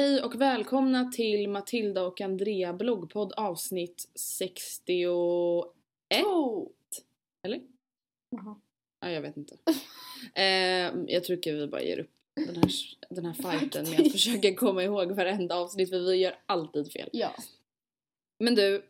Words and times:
Hej 0.00 0.22
och 0.22 0.40
välkomna 0.40 1.12
till 1.12 1.48
Matilda 1.48 2.02
och 2.02 2.20
Andrea 2.20 2.72
bloggpodd 2.72 3.32
avsnitt 3.32 4.08
61. 4.14 5.66
Eller? 7.42 7.60
Jaha. 8.30 8.60
Ja, 9.00 9.10
jag 9.10 9.22
vet 9.22 9.36
inte. 9.36 9.56
eh, 10.34 11.12
jag 11.14 11.24
tycker 11.24 11.54
vi 11.54 11.66
bara 11.66 11.82
ger 11.82 11.98
upp 11.98 12.10
den 12.34 12.56
här, 12.56 12.70
den 13.10 13.24
här 13.26 13.32
fighten 13.58 13.90
med 13.90 14.00
att 14.00 14.12
försöka 14.12 14.54
komma 14.54 14.84
ihåg 14.84 15.12
varenda 15.12 15.54
avsnitt 15.54 15.90
för 15.90 15.98
vi 15.98 16.16
gör 16.16 16.38
alltid 16.46 16.92
fel. 16.92 17.08
Ja. 17.12 17.34
Men 18.38 18.54
du, 18.54 18.84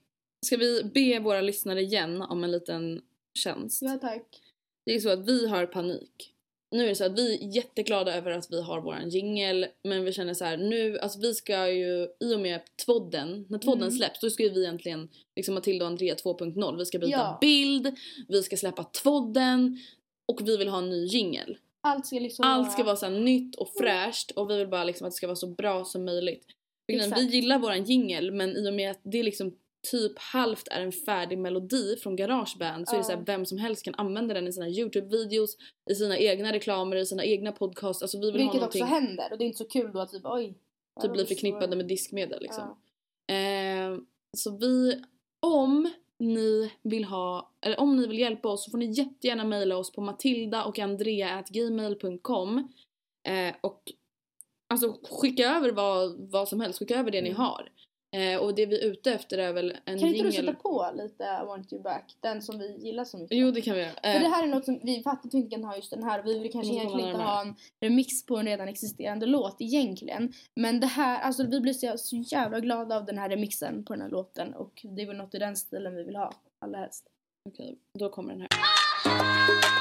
ska 0.46 0.56
vi 0.56 0.84
be 0.84 1.18
våra 1.18 1.40
lyssnare 1.40 1.80
igen 1.80 2.22
om 2.22 2.44
en 2.44 2.50
liten 2.50 3.02
tjänst? 3.34 3.82
Ja 3.82 3.98
tack. 3.98 4.42
Det 4.84 4.94
är 4.94 5.00
så 5.00 5.10
att 5.10 5.28
vi 5.28 5.48
har 5.48 5.66
panik. 5.66 6.34
Nu 6.70 6.84
är 6.84 6.88
det 6.88 6.94
så 6.94 7.04
att 7.04 7.18
vi 7.18 7.34
är 7.34 7.56
jätteglada 7.56 8.14
över 8.16 8.30
att 8.30 8.46
vi 8.50 8.62
har 8.62 8.80
våran 8.80 9.08
jingel 9.08 9.66
men 9.84 10.04
vi 10.04 10.12
känner 10.12 10.34
så 10.34 10.44
här 10.44 10.56
nu, 10.56 10.98
alltså 10.98 11.18
vi 11.20 11.34
ska 11.34 11.70
ju 11.70 12.08
i 12.20 12.34
och 12.34 12.40
med 12.40 12.60
tvådden, 12.84 13.46
när 13.48 13.58
tvådden 13.58 13.82
Mm. 13.82 13.94
släpps 13.96 14.20
då 14.20 14.30
ska 14.30 14.42
ju 14.42 14.48
vi 14.48 14.62
egentligen 14.62 15.08
liksom 15.36 15.54
Matilda 15.54 15.84
och 15.84 15.90
Andrea 15.90 16.14
2.0, 16.14 16.78
vi 16.78 16.86
ska 16.86 16.98
byta 16.98 17.10
Ja. 17.10 17.38
bild, 17.40 17.94
vi 18.28 18.42
ska 18.42 18.56
släppa 18.56 18.84
tvådden 18.84 19.78
och 20.28 20.48
vi 20.48 20.56
vill 20.56 20.68
ha 20.68 20.78
en 20.78 20.90
ny 20.90 21.04
jingel. 21.06 21.56
Allt 21.82 22.06
ska 22.06 22.18
liksom 22.18 22.44
Allt 22.46 22.72
ska 22.72 22.84
vara 22.84 22.96
så 22.96 23.08
nytt 23.08 23.56
och 23.56 23.68
fräscht 23.78 24.30
och 24.30 24.50
vi 24.50 24.56
vill 24.58 24.68
bara 24.68 24.84
liksom 24.84 25.06
att 25.06 25.12
det 25.12 25.16
ska 25.16 25.26
vara 25.26 25.36
så 25.36 25.46
bra 25.46 25.84
som 25.84 26.04
möjligt. 26.04 26.44
Vi 26.86 27.26
gillar 27.30 27.58
våran 27.58 27.84
jingel 27.84 28.32
men 28.32 28.56
i 28.56 28.68
och 28.68 28.74
med 28.74 28.90
att 28.90 29.00
det 29.02 29.22
liksom 29.22 29.56
typ 29.90 30.18
halvt 30.18 30.68
är 30.68 30.80
en 30.80 30.92
färdig 30.92 31.38
melodi 31.38 31.96
från 31.96 32.16
Garageband 32.16 32.88
så 32.88 32.94
är 32.94 32.98
det 32.98 33.04
så 33.04 33.12
här, 33.12 33.22
vem 33.26 33.46
som 33.46 33.58
helst 33.58 33.84
kan 33.84 33.94
använda 33.94 34.34
den 34.34 34.48
i 34.48 34.52
sina 34.52 34.68
Youtube-videos, 34.68 35.50
i 35.90 35.94
sina 35.94 36.18
egna 36.18 36.52
reklamer, 36.52 36.96
i 36.96 37.06
sina 37.06 37.24
egna 37.24 37.52
podcasts. 37.52 38.02
Alltså 38.02 38.18
vi 38.20 38.30
vill 38.30 38.32
ha 38.32 38.38
Vilket 38.38 38.54
någonting 38.60 38.82
också 38.82 38.94
händer 38.94 39.28
och 39.32 39.38
det 39.38 39.44
är 39.44 39.46
inte 39.46 39.58
så 39.58 39.64
kul 39.68 39.92
då 39.92 40.00
att 40.00 40.10
typ 40.10 40.22
oj. 40.24 40.54
typ 41.02 41.12
bli 41.12 41.24
förknippade 41.26 41.76
med 41.76 41.86
diskmedel 41.86 42.42
liksom. 42.42 42.76
Ja. 43.26 43.34
Eh, 43.34 43.98
så 44.36 44.56
vi, 44.56 45.02
om 45.40 45.90
ni 46.18 46.72
vill 46.82 47.04
ha, 47.04 47.50
eller 47.60 47.80
om 47.80 47.96
ni 47.96 48.06
vill 48.06 48.18
hjälpa 48.18 48.48
oss 48.48 48.64
så 48.64 48.70
får 48.70 48.78
ni 48.78 48.86
jättegärna 48.92 49.44
mejla 49.44 49.76
oss 49.76 49.92
på 49.92 50.00
matilda 50.00 50.64
och 50.64 50.78
andrea.gmail.com 50.78 52.58
eh, 53.28 53.54
och 53.60 53.82
alltså 54.68 54.96
skicka 55.10 55.44
över 55.56 55.72
vad, 55.72 56.30
vad 56.30 56.48
som 56.48 56.60
helst, 56.60 56.78
skicka 56.78 56.96
över 56.98 57.10
det 57.10 57.20
ni 57.22 57.28
Mm. 57.28 57.40
har. 57.40 57.68
Eh, 58.16 58.40
och 58.40 58.54
det 58.54 58.66
vi 58.66 58.80
är 58.80 58.90
ute 58.90 59.12
efter 59.12 59.38
är 59.38 59.52
väl 59.52 59.76
en 59.84 59.98
Kan 59.98 60.08
inte 60.08 60.22
du 60.22 60.32
sätta 60.32 60.52
på 60.52 60.90
lite 60.94 61.24
I 61.42 61.46
want 61.46 61.72
you 61.72 61.82
back? 61.82 62.16
Den 62.20 62.42
som 62.42 62.58
vi 62.58 62.76
gillar 62.78 63.04
så 63.04 63.18
mycket. 63.18 63.38
Jo 63.38 63.50
det 63.50 63.60
kan 63.60 63.74
vi 63.74 63.80
göra. 63.80 63.90
För 63.90 64.00
det 64.02 64.26
Eh, 64.26 64.30
här 64.30 64.42
är 64.42 64.46
något 64.46 64.64
som 64.64 64.80
vi 64.82 65.02
fattar 65.02 65.28
att 65.28 65.34
vi 65.34 65.38
inte 65.38 65.56
kan 65.56 65.64
ha 65.64 65.76
just 65.76 65.90
den 65.90 66.02
här. 66.02 66.22
Vi 66.22 66.38
vill 66.38 66.52
kanske 66.52 66.72
egentligen 66.72 67.08
inte 67.08 67.22
ha 67.22 67.40
en 67.42 67.54
remix 67.80 68.26
på 68.26 68.36
en 68.36 68.46
redan 68.46 68.68
existerande 68.68 69.26
låt 69.26 69.56
egentligen. 69.60 70.32
Men 70.54 70.80
det 70.80 70.86
här, 70.86 71.20
alltså 71.20 71.46
vi 71.46 71.60
blir 71.60 71.72
så, 71.72 71.98
så 71.98 72.16
jävla 72.16 72.60
glada 72.60 72.96
av 72.96 73.04
den 73.04 73.18
här 73.18 73.28
remixen 73.28 73.84
på 73.84 73.92
den 73.92 74.02
här 74.02 74.10
låten 74.10 74.54
och 74.54 74.86
det 74.96 75.02
är 75.02 75.06
väl 75.06 75.16
något 75.16 75.34
i 75.34 75.38
den 75.38 75.56
stilen 75.56 75.96
vi 75.96 76.02
vill 76.02 76.16
ha 76.16 76.32
allra 76.64 76.78
helst. 76.78 77.06
Okej, 77.48 77.78
då 77.98 78.08
kommer 78.08 78.32
den 78.32 78.40
här. 78.40 79.79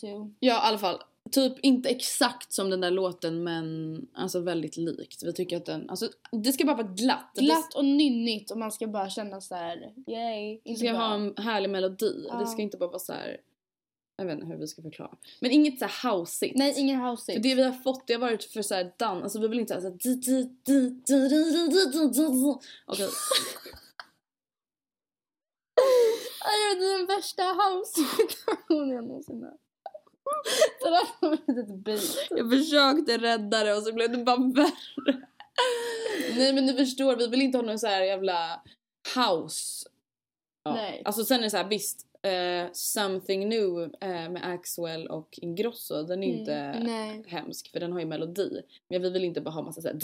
to. 0.00 0.30
Ja, 0.40 0.54
i 0.54 0.68
alla 0.68 0.78
fall. 0.78 0.98
Typ 1.32 1.52
inte 1.62 1.88
exakt 1.88 2.52
som 2.52 2.70
den 2.70 2.80
där 2.80 2.90
låten 2.90 3.44
men 3.44 4.06
alltså 4.14 4.40
väldigt 4.40 4.76
likt. 4.76 5.22
Vi 5.22 5.32
tycker 5.32 5.56
att 5.56 5.66
den, 5.66 5.90
alltså 5.90 6.08
det 6.32 6.52
ska 6.52 6.64
bara 6.64 6.76
vara 6.76 6.86
glatt. 6.86 7.34
Glatt 7.34 7.74
och 7.74 7.84
nynnigt 7.84 8.50
och 8.50 8.58
man 8.58 8.72
ska 8.72 8.86
bara 8.86 9.10
känna 9.10 9.40
så 9.40 9.54
här: 9.54 9.92
yay. 10.06 10.60
Det 10.64 10.74
ska 10.74 10.90
bra. 10.90 10.98
ha 10.98 11.14
en 11.14 11.34
härlig 11.36 11.70
melodi. 11.70 12.26
Ja. 12.28 12.34
Det 12.34 12.46
ska 12.46 12.62
inte 12.62 12.76
bara 12.76 12.88
vara 12.88 12.98
så 12.98 13.12
här, 13.12 13.36
jag 14.16 14.24
vet 14.24 14.34
inte 14.34 14.46
hur 14.46 14.56
vi 14.56 14.66
ska 14.66 14.82
förklara. 14.82 15.16
Men 15.40 15.50
inget 15.50 15.78
så 15.78 15.84
här 15.84 16.12
houseigt. 16.12 16.58
Nej, 16.58 16.74
inget 16.76 17.00
houseigt. 17.00 17.36
För 17.36 17.42
det 17.48 17.54
vi 17.54 17.62
har 17.62 17.72
fått 17.72 18.06
det 18.06 18.12
har 18.12 18.20
varit 18.20 18.44
för 18.44 18.62
så 18.62 18.74
här 18.74 18.92
dans, 18.98 19.22
alltså 19.22 19.40
vi 19.40 19.48
vill 19.48 19.58
inte 19.60 19.80
såhär 19.80 19.94
Okej. 22.86 23.08
Okay. 23.08 23.08
det 26.78 26.84
är 26.84 26.98
den 26.98 27.06
värsta 27.06 27.42
house-situationen 27.42 28.88
jag 28.88 29.04
någonsin 29.04 29.42
hört. 29.42 29.67
Det 30.80 30.90
där 30.90 31.28
var 31.28 31.34
ett 31.34 31.40
litet 31.48 31.74
beat. 31.84 32.26
Jag 32.30 32.50
försökte 32.50 33.18
rädda 33.18 33.64
det 33.64 33.74
och 33.74 33.82
så 33.82 33.92
blev 33.92 34.10
det 34.12 34.18
bara 34.18 34.36
värre. 34.36 35.22
Nej 36.36 36.52
men 36.52 36.66
ni 36.66 36.74
förstår, 36.74 37.16
vi 37.16 37.26
vill 37.28 37.42
inte 37.42 37.58
ha 37.58 37.62
någon 37.62 37.78
så 37.78 37.86
här 37.86 38.02
jävla 38.02 38.62
house. 39.16 39.88
Ja. 40.62 40.74
Nej. 40.74 41.02
Alltså 41.04 41.24
sen 41.24 41.38
är 41.38 41.42
det 41.42 41.50
så 41.50 41.56
här 41.56 41.68
visst. 41.68 42.04
eh, 42.22 42.72
Something 42.72 43.48
New 43.48 43.82
eh, 44.00 44.30
med 44.30 44.40
Axwell 44.44 45.06
och 45.06 45.28
Ingrosso 45.42 46.02
den 46.02 46.22
är 46.22 46.26
Mm, 46.28 46.38
inte 46.40 46.78
nej. 46.82 47.24
hemsk 47.26 47.70
för 47.72 47.80
den 47.80 47.92
har 47.92 48.00
ju 48.00 48.06
melodi. 48.06 48.60
Men 48.88 49.02
vi 49.02 49.10
vill 49.10 49.24
inte 49.24 49.40
bara 49.40 49.50
ha 49.50 49.62
massa 49.62 49.80
såhär 49.82 49.94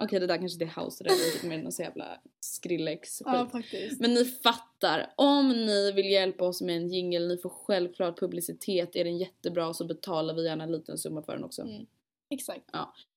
Okej 0.00 0.20
det 0.20 0.26
där 0.26 0.36
kanske 0.38 0.64
är 0.64 0.84
house 0.84 1.04
related 1.04 1.48
med 1.48 1.62
någon 1.62 1.72
så 1.72 1.82
jävla 1.82 2.20
skrillex 2.40 3.22
Ja 3.24 3.46
faktiskt. 3.52 4.00
Men 4.00 4.14
ni 4.14 4.24
fattar, 4.24 5.12
om 5.16 5.48
ni 5.48 5.92
vill 5.92 6.10
hjälpa 6.10 6.44
oss 6.44 6.60
med 6.62 6.76
en 6.76 6.88
jingle, 6.88 7.26
ni 7.28 7.36
får 7.38 7.48
självklart 7.50 8.18
publicitet, 8.18 8.96
är 8.96 9.04
den 9.04 9.18
jättebra 9.18 9.74
så 9.74 9.84
betalar 9.84 10.34
vi 10.34 10.44
gärna 10.44 10.64
en 10.64 10.72
liten 10.72 10.98
summa 10.98 11.22
för 11.22 11.32
den 11.32 11.44
också. 11.44 11.62
Mm. 11.62 11.86
Exakt. 12.30 12.64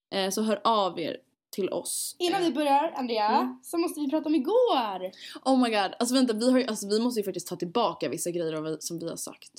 Eh, 0.09 0.29
så 0.29 0.41
hör 0.41 0.61
av 0.63 0.99
er 0.99 1.17
till 1.49 1.69
oss. 1.69 2.15
Innan 2.19 2.41
vi 2.43 2.51
börjar 2.51 2.91
Andrea 2.95 3.27
Mm. 3.41 3.59
så 3.63 3.77
måste 3.77 3.99
vi 3.99 4.09
prata 4.09 4.25
om 4.29 4.35
igår. 4.35 5.11
Oh 5.45 5.63
my 5.63 5.69
god, 5.69 5.91
alltså 5.99 6.15
vänta 6.15 6.33
vi, 6.33 6.51
har 6.51 6.59
ju, 6.59 6.65
alltså, 6.65 6.87
vi 6.87 6.99
måste 6.99 7.19
ju 7.19 7.23
faktiskt 7.23 7.47
ta 7.47 7.55
tillbaka 7.55 8.09
vissa 8.09 8.31
grejer 8.31 8.61
vi- 8.61 8.77
som 8.79 8.99
vi 8.99 9.09
har 9.09 9.15
sagt. 9.15 9.51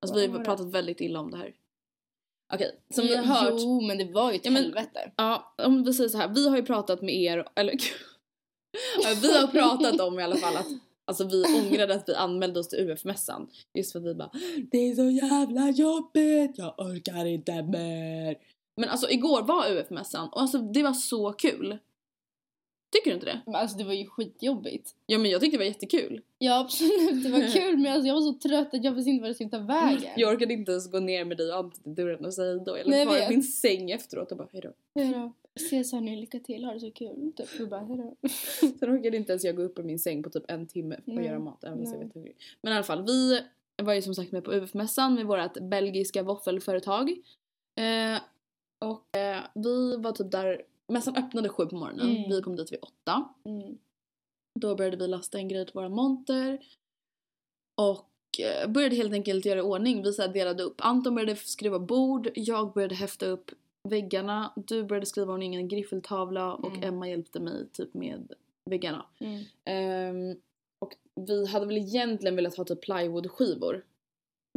Alltså 0.00 0.16
vi 0.18 0.26
har 0.26 0.44
pratat 0.44 0.66
väldigt 0.74 1.00
illa 1.00 1.20
om 1.20 1.30
det 1.30 1.36
här. 1.36 1.54
Okej, 2.54 2.70
som 2.94 3.04
ni 3.06 3.14
har 3.16 3.24
hört. 3.24 3.54
Jo 3.56 3.80
men 3.80 3.98
det 3.98 4.12
var 4.12 4.30
ju 4.32 4.36
ett 4.36 4.44
Ja, 4.44 4.50
men- 4.50 4.62
helvete. 4.62 5.12
Ja, 5.16 5.54
om 5.64 5.84
vi 5.84 5.92
säger 5.94 6.08
så 6.10 6.18
här, 6.18 6.28
vi 6.28 6.48
har 6.48 6.56
ju 6.56 6.62
pratat 6.64 7.02
med 7.02 7.14
er, 7.14 7.44
eller 7.56 7.74
vi 9.22 9.38
har 9.38 9.46
pratat 9.46 10.00
om 10.00 10.20
i 10.20 10.22
alla 10.22 10.36
fall 10.36 10.56
att 10.56 10.66
Alltså 11.04 11.24
vi 11.28 11.44
ångrade 11.44 11.94
att 11.94 12.08
vi 12.08 12.14
anmälde 12.14 12.60
oss 12.60 12.68
till 12.68 12.78
UF-mässan. 12.78 13.48
Just 13.74 13.92
för 13.92 13.98
att 13.98 14.04
vi 14.04 14.14
bara 14.14 14.30
Det 14.72 14.78
är 14.78 14.94
så 14.94 15.10
jävla 15.10 15.70
jobbigt, 15.70 16.58
jag 16.58 16.74
orkar 16.78 17.24
inte 17.24 17.62
mer. 17.62 18.36
Men 18.76 18.88
alltså 18.88 19.10
igår 19.10 19.42
var 19.42 19.70
UF-mässan 19.72 20.28
och 20.28 20.40
alltså 20.40 20.58
det 20.58 20.82
var 20.82 20.92
så 20.92 21.32
kul. 21.32 21.78
Tycker 22.90 23.10
du 23.10 23.14
inte 23.14 23.26
det? 23.26 23.40
Men 23.46 23.54
alltså 23.54 23.78
det 23.78 23.84
var 23.84 23.92
ju 23.92 24.06
skitjobbigt. 24.06 24.94
Ja 25.06 25.18
men 25.18 25.30
jag 25.30 25.40
tyckte 25.40 25.56
det 25.56 25.58
var 25.58 25.66
jättekul. 25.68 26.22
Ja 26.38 26.60
absolut 26.60 27.24
det 27.24 27.30
var 27.30 27.52
kul 27.52 27.76
men 27.76 27.92
alltså, 27.92 28.06
jag 28.06 28.14
var 28.14 28.22
så 28.22 28.32
trött 28.32 28.74
att 28.74 28.84
jag 28.84 28.92
visste 28.92 29.10
inte 29.10 29.22
vad 29.22 29.30
det 29.30 29.34
skulle 29.34 29.50
ta 29.50 29.58
vägen. 29.58 30.10
Jag 30.16 30.34
orkade 30.34 30.54
inte 30.54 30.72
ens 30.72 30.90
gå 30.90 31.00
ner 31.00 31.24
med 31.24 31.36
dig 31.36 31.52
och 31.52 31.58
Anton 31.58 31.82
till 31.82 31.94
dörren 31.94 32.24
och 32.24 32.34
säga 32.34 32.54
hejdå. 32.54 32.78
Jag 32.78 32.86
låg 32.86 33.06
kvar 33.06 33.16
i 33.16 33.28
min 33.28 33.42
säng 33.42 33.90
efteråt 33.90 34.32
och 34.32 34.38
bara 34.38 34.48
hejdå. 34.52 34.72
Hejdå. 34.94 35.32
Ses 35.56 35.92
hörni, 35.92 36.16
lycka 36.16 36.40
till, 36.40 36.64
ha 36.64 36.72
det 36.72 36.80
så 36.80 36.90
kul. 36.90 37.32
Typ. 37.36 37.60
Och 37.60 37.68
bara 37.68 37.80
hejdå. 37.80 38.16
Sen 38.78 38.98
orkade 38.98 39.16
inte 39.16 39.32
ens 39.32 39.44
jag 39.44 39.56
gå 39.56 39.62
upp 39.62 39.78
ur 39.78 39.82
min 39.82 39.98
säng 39.98 40.22
på 40.22 40.30
typ 40.30 40.50
en 40.50 40.66
timme 40.66 40.94
att 40.94 41.06
Nej. 41.06 41.26
göra 41.26 41.38
mat. 41.38 41.64
Även 41.64 41.84
jag 41.84 41.98
vet 41.98 42.14
hungrig. 42.14 42.36
Men 42.62 42.72
i 42.72 42.76
alla 42.76 42.84
fall, 42.84 43.04
vi 43.06 43.40
var 43.82 43.94
ju 43.94 44.02
som 44.02 44.14
sagt 44.14 44.32
med 44.32 44.44
på 44.44 44.52
UF-mässan 44.52 45.14
med 45.14 45.26
vårt 45.26 45.60
belgiska 45.60 46.22
våffelföretag. 46.22 47.10
Eh, 47.74 48.20
och 48.78 49.16
eh, 49.16 49.40
vi 49.54 49.96
var 49.96 50.12
typ 50.12 50.30
där, 50.30 50.62
mässan 50.88 51.16
öppnade 51.16 51.48
sju 51.48 51.66
på 51.66 51.76
morgonen. 51.76 52.16
Mm. 52.16 52.30
Vi 52.30 52.42
kom 52.42 52.56
dit 52.56 52.72
vid 52.72 52.78
åtta. 52.82 53.28
Mm. 53.44 53.78
Då 54.60 54.74
började 54.74 54.96
vi 54.96 55.06
lasta 55.06 55.38
en 55.38 55.48
grej 55.48 55.64
till 55.64 55.74
våra 55.74 55.88
monter. 55.88 56.58
Och 57.74 58.10
eh, 58.40 58.70
började 58.70 58.96
helt 58.96 59.12
enkelt 59.12 59.44
göra 59.44 59.58
i 59.58 59.62
ordning. 59.62 60.02
Vi 60.02 60.12
så 60.12 60.26
delade 60.26 60.62
upp. 60.62 60.74
Anton 60.78 61.14
började 61.14 61.36
skruva 61.36 61.78
bord, 61.78 62.30
jag 62.34 62.72
började 62.72 62.94
häfta 62.94 63.26
upp 63.26 63.50
väggarna, 63.88 64.52
du 64.56 64.84
började 64.84 65.06
skriva 65.06 65.32
ordning 65.32 65.54
en 65.54 65.68
griffeltavla 65.68 66.54
och 66.54 66.76
Mm. 66.76 66.88
Emma 66.88 67.08
hjälpte 67.08 67.40
mig 67.40 67.68
typ 67.72 67.94
med 67.94 68.32
väggarna. 68.64 69.06
Ehm, 69.64 70.36
och 70.78 70.96
vi 71.26 71.46
hade 71.46 71.66
väl 71.66 71.78
egentligen 71.78 72.36
velat 72.36 72.56
ha 72.56 72.64
typ 72.64 72.80
plywoodskivor. 72.80 73.84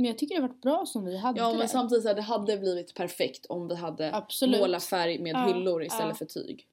Men 0.01 0.07
jag 0.09 0.18
tycker 0.18 0.36
det 0.36 0.42
har 0.42 0.48
varit 0.48 0.62
bra 0.62 0.86
som 0.86 1.06
vi 1.06 1.18
hade 1.18 1.39
Ja 1.39 1.53
men 1.53 1.69
samtidigt 1.69 2.01
så 2.03 2.07
här, 2.07 2.15
det 2.15 2.21
hade 2.21 2.57
blivit 2.57 2.94
perfekt 2.95 3.45
om 3.45 3.68
vi 3.68 3.75
hade 3.75 4.15
Absolut. 4.15 4.59
målarfärg 4.59 5.19
med 5.19 5.36
Ja, 5.36 5.45
hyllor 5.48 5.83
istället 5.83 6.07
ja. 6.09 6.15
för 6.15 6.25
tyg. 6.25 6.68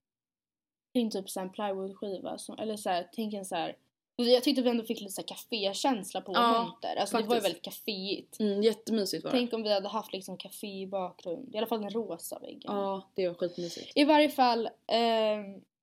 Tänk 0.94 1.12
typ 1.12 1.36
en 1.36 1.50
plywoodskiva. 1.50 2.38
Som, 2.38 2.58
eller 2.58 2.76
såhär, 2.76 3.08
tänk 3.12 3.34
en 3.34 3.44
såhär. 3.44 3.76
Jag 4.16 4.42
tyckte 4.44 4.62
vi 4.62 4.70
ändå 4.70 4.84
fick 4.84 5.00
lite 5.00 5.22
kafékänsla 5.22 6.20
på 6.20 6.32
vår 6.32 6.42
Ja, 6.42 6.62
monter. 6.62 6.96
Alltså 6.96 7.16
det 7.16 7.22
var 7.22 7.34
ju 7.36 7.40
faktiskt. 7.40 7.44
väldigt 7.44 7.62
kaféigt. 7.62 8.40
Mm, 8.40 8.62
jättemysigt 8.62 9.24
var 9.24 9.30
det. 9.30 9.38
Tänk 9.38 9.52
om 9.52 9.62
vi 9.62 9.72
hade 9.72 9.88
haft 9.88 10.12
liksom 10.12 10.36
café 10.36 10.80
i 10.80 10.86
bakgrund. 10.86 11.54
I 11.54 11.58
alla 11.58 11.66
fall 11.66 11.80
den 11.80 11.90
rosa 11.90 12.38
väggen. 12.38 12.60
Ja 12.64 13.08
det 13.14 13.28
var 13.28 13.34
skitmysigt. 13.34 13.92
I 13.94 14.04
varje 14.04 14.28
fall, 14.28 14.66
eh, 14.86 14.98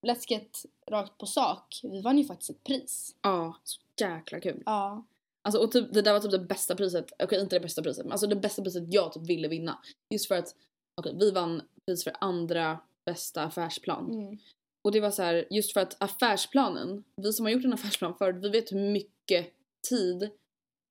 let's 0.02 0.26
get 0.28 0.66
rakt 0.92 1.18
på 1.18 1.26
sak. 1.26 1.80
Vi 1.84 2.02
vann 2.02 2.18
ju 2.18 2.24
faktiskt 2.26 2.50
ett 2.50 2.64
pris. 2.64 3.16
Ja, 3.22 3.56
så 3.64 3.82
jäkla 4.00 4.40
kul. 4.40 4.64
Ja. 4.66 5.04
Alltså 5.46 5.62
och 5.62 5.72
typ, 5.72 5.94
det 5.94 6.02
där 6.02 6.14
var 6.14 6.20
typ 6.20 6.32
det 6.32 6.40
bästa 6.40 6.76
priset, 6.76 7.12
okej 7.24 7.42
inte 7.42 7.56
det 7.56 7.60
bästa 7.60 7.82
priset 7.82 8.06
men 8.06 8.12
alltså 8.12 8.28
det 8.28 8.36
bästa 8.36 8.62
priset 8.64 8.84
jag 8.94 9.14
typ 9.14 9.30
ville 9.30 9.48
vinna. 9.48 9.80
Just 10.14 10.28
för 10.28 10.36
att, 10.36 10.56
okej 11.02 11.16
vi 11.20 11.32
vann 11.32 11.62
pris 11.86 12.04
för 12.04 12.14
andra 12.22 12.80
bästa 13.06 13.44
affärsplan. 13.44 14.12
Mm. 14.14 14.38
Och 14.86 14.92
det 14.92 15.00
var 15.00 15.12
så 15.12 15.24
här, 15.24 15.46
just 15.50 15.74
för 15.74 15.82
att 15.82 16.04
affärsplanen, 16.04 17.04
vi 17.22 17.34
som 17.34 17.46
har 17.46 17.52
gjort 17.52 17.66
en 17.66 17.74
affärsplan 17.74 18.16
förut, 18.18 18.36
vi 18.42 18.50
vet 18.50 18.72
hur 18.72 18.92
mycket 18.92 19.54
tid 19.90 20.30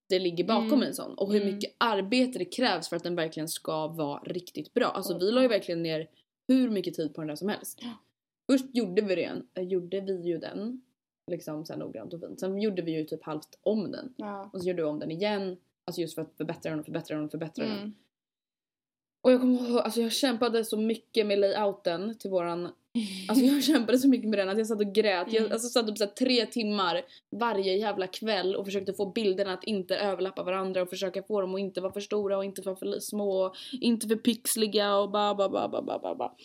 det 0.09 0.19
ligger 0.19 0.45
bakom 0.45 0.65
Mm. 0.73 0.83
en 0.83 0.95
sån 0.95 1.15
och 1.15 1.33
hur 1.33 1.43
Mm. 1.43 1.55
mycket 1.55 1.75
arbete 1.79 2.39
det 2.39 2.45
krävs 2.45 2.89
för 2.89 2.97
att 2.97 3.03
den 3.03 3.17
verkligen 3.17 3.49
ska 3.49 3.87
vara 3.89 4.21
riktigt 4.23 4.75
bra. 4.75 4.87
Alltså 4.87 5.19
vi 5.19 5.31
la 5.31 5.43
ju 5.43 5.49
verkligen 5.49 5.83
ner 5.83 6.09
hur 6.49 6.71
mycket 6.71 6.95
tid 6.95 7.15
på 7.15 7.21
den 7.21 7.29
där 7.29 7.37
som 7.37 7.49
helst. 7.49 7.81
Först 8.53 8.65
gjorde 8.73 9.03
vi 9.03 9.15
den, 9.15 9.69
gjorde 9.69 10.01
vi 10.01 10.23
ju 10.23 10.39
den 10.39 10.83
liksom 11.31 11.65
så 11.65 11.73
här 11.73 11.81
noggrant 11.81 12.15
och 12.15 12.21
fint. 12.21 12.41
Sen 12.41 12.61
gjorde 12.61 12.82
vi 12.82 12.93
ju 12.93 13.05
typ 13.05 13.25
halvt 13.25 13.59
om 13.62 13.93
den. 13.93 14.15
Ja. 14.17 14.50
Och 14.53 14.61
så 14.61 14.69
gjorde 14.69 14.82
vi 14.82 14.88
om 14.88 14.99
den 14.99 15.11
igen. 15.11 15.56
Alltså 15.85 16.00
just 16.00 16.15
för 16.15 16.23
att 16.23 16.37
förbättra 16.37 16.71
den 16.71 16.79
och 16.79 16.85
förbättra 16.85 17.17
den 17.17 17.25
och 17.25 17.31
förbättra 17.31 17.65
den. 17.65 17.79
Mm. 17.79 17.94
Och 19.23 19.32
jag 19.32 19.41
kommer 19.41 19.69
ihåg, 19.69 19.79
alltså 19.79 20.00
jag 20.00 20.12
kämpade 20.12 20.65
så 20.65 20.76
mycket 20.76 21.26
med 21.26 21.38
layouten 21.38 22.19
till 22.19 22.31
våran 22.31 22.73
Alltså 23.29 23.44
jag 23.44 23.65
kämpade 23.65 23.99
så 23.99 24.09
mycket 24.09 24.31
med 24.31 24.38
den 24.38 24.49
att 24.49 24.59
jag 24.59 24.67
satt 24.67 24.81
och 24.81 24.94
grät. 24.94 25.32
Jag 25.32 25.41
Mm. 25.41 25.53
alltså, 25.53 25.69
satt 25.69 25.91
upp 25.91 25.99
så 25.99 26.05
här 26.05 26.11
tre 26.11 26.47
timmar 26.47 27.03
varje 27.31 27.77
jävla 27.77 28.06
kväll 28.06 28.56
och 28.56 28.65
försökte 28.65 28.93
få 28.93 29.12
bilderna 29.12 29.53
att 29.53 29.65
inte 29.65 29.97
överlappa 29.97 30.43
varandra 30.43 30.82
och 30.82 30.88
försöka 30.91 31.23
få 31.23 31.41
dem 31.41 31.55
att 31.55 31.61
inte 31.61 31.81
vara 31.81 31.93
för 31.93 32.00
stora 32.00 32.37
och 32.37 32.44
inte 32.44 32.62
vara 32.62 32.77
för 32.77 33.00
små 33.00 33.44
och 33.44 33.55
inte 33.73 34.09
för 34.09 34.17
pixliga 34.17 34.97
och 34.97 35.11
ba 35.11 35.35
ba 35.35 35.49
ba 35.49 35.69
ba 35.69 35.99
ba 35.99 36.15
ba. 36.15 36.37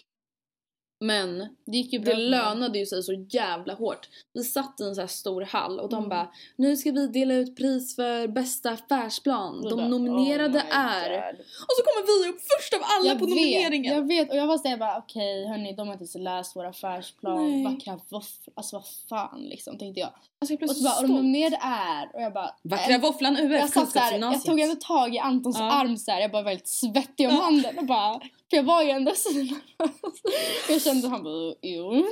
Men 1.02 1.40
Det 1.66 1.78
gick 1.78 1.94
ju 1.94 2.00
bra. 2.00 2.14
det 2.14 2.20
lönade 2.20 2.80
ju 2.80 2.86
sig 2.86 3.04
så 3.04 3.14
jävla 3.30 3.74
hårt. 3.74 4.10
Vi 4.34 4.44
satt 4.44 4.82
i 4.82 4.84
en 4.84 4.96
så 4.96 5.02
här 5.02 5.08
stor 5.08 5.42
hall 5.42 5.80
och 5.80 5.90
de 5.90 5.98
Mm. 5.98 6.10
bara 6.10 6.30
Nu 6.56 6.78
ska 6.78 6.92
vi 6.92 7.08
dela 7.08 7.34
ut 7.34 7.56
pris 7.56 7.96
för 7.96 8.28
bästa 8.28 8.72
affärsplan. 8.72 9.62
De 9.62 9.90
nominerade 9.90 10.60
oh 10.60 10.78
är... 10.78 11.10
God. 11.10 11.40
Och 11.40 11.74
så 11.78 11.84
kommer 11.84 12.24
vi 12.24 12.30
upp 12.30 12.42
först 12.42 12.74
av 12.74 12.80
alla 12.84 13.08
jag 13.10 13.20
på 13.20 13.26
vet, 13.26 13.36
nomineringen. 13.36 13.96
Jag 13.96 14.08
vet 14.08 14.30
och 14.32 14.38
jag 14.38 14.48
var 14.48 14.58
såhär 14.58 14.78
bara 14.78 14.98
okej 14.98 15.48
hörni 15.48 15.74
de 15.74 15.88
har 15.88 15.94
inte 15.94 16.02
ens 16.04 16.16
läst 16.16 16.56
vår 16.56 16.66
affärsplan. 16.66 17.52
Nej. 17.52 17.64
Vackra 17.64 18.00
våfflor. 18.10 18.54
Alltså 18.56 18.76
vad 18.76 18.86
fan 19.10 19.42
liksom 19.42 19.78
tänkte 19.78 20.00
jag. 20.00 20.10
Alltså 20.42 20.54
jag 20.60 20.70
Och 20.70 20.76
så 20.76 20.84
bara 20.84 20.96
och 20.96 21.08
de 21.08 21.14
nominerade 21.16 21.60
är 21.64 22.16
och 22.16 22.22
jag 22.22 22.34
bara 22.34 22.56
Vackra 22.62 22.98
våfflan 22.98 23.38
UF, 23.38 23.52
jag, 23.52 24.20
jag 24.22 24.44
tog 24.44 24.60
ändå 24.60 24.76
tag 24.76 25.16
i 25.16 25.20
Antons 25.20 25.58
Ja. 25.60 25.72
arm 25.72 25.98
så 25.98 26.12
här, 26.12 26.22
jag 26.22 26.32
bara 26.32 26.44
var 26.44 26.50
väldigt 26.50 26.68
svettig 26.68 27.30
om 27.30 27.36
handen 27.36 27.78
och 27.78 27.86
bara 27.86 28.22
för 28.50 28.58
jag 28.58 28.64
var 28.64 28.84
ju 28.84 28.90
ändå 28.90 29.12
så 29.16 29.30
nervös. 29.30 30.22
Jag 30.70 30.82
kände 30.82 31.08
att 31.08 31.14
han 31.14 31.24
bara 31.24 31.54
jo. 31.62 32.06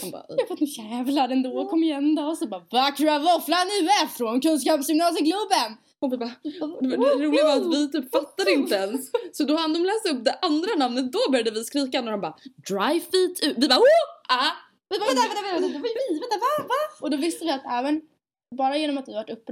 Han 0.00 0.10
bara, 0.10 0.24
Jag 0.28 0.48
bara 0.48 0.56
nu 0.60 0.66
jävlar 0.66 1.28
ändå 1.28 1.68
kom 1.68 1.82
igen 1.82 2.14
då. 2.14 2.22
Och 2.22 2.38
så 2.38 2.48
bara 2.48 2.62
vackra 2.70 3.18
våfflan 3.18 3.66
UF 3.80 4.16
från 4.16 4.40
Kunskapsgymnasieklubben. 4.40 5.70
Och 6.00 6.12
vi 6.12 6.16
bara, 6.16 6.30
det, 6.42 6.96
det 6.96 6.96
roliga 6.96 7.44
var 7.44 7.56
att 7.56 7.74
vi 7.74 7.90
typ 7.92 8.12
fattade 8.12 8.52
inte 8.52 8.74
ens. 8.74 9.10
Så 9.32 9.44
då 9.44 9.56
hann 9.56 9.72
de 9.72 9.84
läsa 9.84 10.08
upp 10.14 10.24
det 10.24 10.38
andra 10.42 10.74
namnet, 10.78 11.12
då 11.12 11.18
började 11.30 11.50
vi 11.50 11.64
skrika 11.64 11.98
och 12.00 12.04
de 12.06 12.20
bara 12.20 12.36
Dry 12.68 13.00
feet 13.00 13.40
ut. 13.42 13.56
Vi 13.56 13.68
bara 13.68 13.78
oh, 13.78 14.04
ah. 14.28 14.52
Vi 14.90 14.98
bara, 14.98 15.06
vänta, 15.06 15.22
vänta, 15.22 15.42
vänta, 15.42 15.60
vänta, 15.60 15.78
vi, 15.78 16.18
vänta, 16.20 16.36
va, 16.36 16.64
va? 16.68 16.80
Och 17.00 17.10
då 17.10 17.16
visste 17.16 17.44
vi 17.44 17.50
att 17.50 17.66
även, 17.70 18.00
bara 18.56 18.76
genom 18.76 18.98
att 18.98 19.08
vi 19.08 19.14
varit 19.14 19.30
upp, 19.30 19.44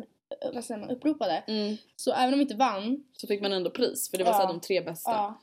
vad 0.54 0.64
säger 0.64 0.80
man, 0.80 0.90
uppropade, 0.90 1.44
Mm. 1.46 1.76
så 1.96 2.12
även 2.12 2.34
om 2.34 2.38
vi 2.38 2.42
inte 2.42 2.56
vann, 2.56 3.04
Så 3.12 3.26
fick 3.26 3.40
man 3.42 3.52
ändå 3.52 3.70
pris 3.70 4.10
för 4.10 4.18
det 4.18 4.24
var 4.24 4.32
så 4.32 4.42
Ja. 4.42 4.46
de 4.46 4.60
tre 4.60 4.80
bästa. 4.80 5.10
ja, 5.10 5.40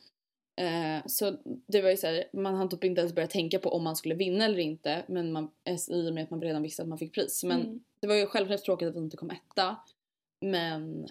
Eh, 0.56 1.02
så 1.06 1.36
det 1.66 1.82
var 1.82 1.90
ju 1.90 1.96
så 1.96 2.06
här, 2.06 2.24
man 2.32 2.54
hann 2.54 2.68
typ 2.68 2.84
inte 2.84 3.00
ens 3.00 3.14
börja 3.14 3.28
tänka 3.28 3.58
på 3.58 3.70
om 3.70 3.84
man 3.84 3.96
skulle 3.96 4.14
vinna 4.14 4.44
eller 4.44 4.58
inte. 4.58 5.04
Men 5.08 5.32
man, 5.32 5.50
i 5.90 6.08
och 6.10 6.14
med 6.14 6.24
att 6.24 6.30
man 6.30 6.42
redan 6.42 6.62
visste 6.62 6.82
att 6.82 6.88
man 6.88 6.98
fick 6.98 7.14
pris. 7.14 7.44
Men 7.44 7.60
Mm. 7.60 7.80
det 8.00 8.06
var 8.06 8.14
ju 8.14 8.26
självklart 8.26 8.62
tråkigt 8.62 8.88
att 8.88 8.94
vi 8.94 8.98
inte 8.98 9.16
kom 9.16 9.30
etta. 9.30 9.76
Men 10.40 11.08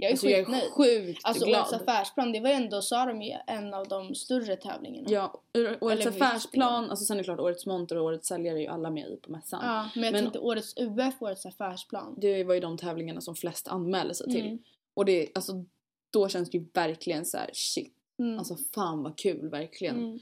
jag 0.00 0.08
är 0.08 0.12
alltså, 0.12 0.28
jag 0.28 0.40
är 0.40 0.44
skitnöjd. 0.44 0.72
sjukt 0.72 1.20
Alltså 1.24 1.46
glad. 1.46 1.60
årets 1.60 1.72
affärsplan, 1.72 2.32
det 2.32 2.40
var 2.40 2.50
ändå, 2.50 2.82
sa 2.82 3.04
de 3.06 3.22
ju, 3.22 3.32
en 3.46 3.74
av 3.74 3.88
de 3.88 4.14
större 4.14 4.56
tävlingarna. 4.56 5.08
Ja, 5.10 5.42
årets 5.80 6.06
Eller 6.06 6.08
affärsplan, 6.08 6.90
alltså 6.90 7.04
sen 7.04 7.16
är 7.16 7.18
det 7.18 7.24
klart 7.24 7.40
årets 7.40 7.66
monter 7.66 7.96
och 7.98 8.04
årets 8.04 8.28
säljare 8.28 8.58
är 8.58 8.60
ju 8.60 8.66
alla 8.66 8.90
med 8.90 9.06
i 9.08 9.16
på 9.16 9.32
mässan. 9.32 9.60
Ja, 9.64 9.88
men 9.94 10.04
jag 10.04 10.12
Men- 10.12 10.22
tänkte 10.22 10.38
årets 10.38 10.74
UF, 10.76 11.22
årets 11.22 11.46
affärsplan. 11.46 12.14
Det 12.18 12.44
var 12.44 12.54
ju 12.54 12.60
de 12.60 12.76
tävlingarna 12.78 13.20
som 13.20 13.34
flest 13.34 13.68
anmälde 13.68 14.14
sig 14.14 14.26
till. 14.32 14.46
Mm. 14.46 14.58
Och 14.94 15.04
det, 15.04 15.28
alltså, 15.34 15.64
då 16.10 16.28
känns 16.28 16.50
det 16.50 16.58
ju 16.58 16.66
verkligen 16.74 17.24
så 17.26 17.36
här: 17.36 17.50
shit, 17.52 17.94
Mm. 18.18 18.38
alltså 18.38 18.56
fan 18.74 19.02
vad 19.02 19.18
kul 19.18 19.48
verkligen. 19.48 19.96
Mm. 19.96 20.18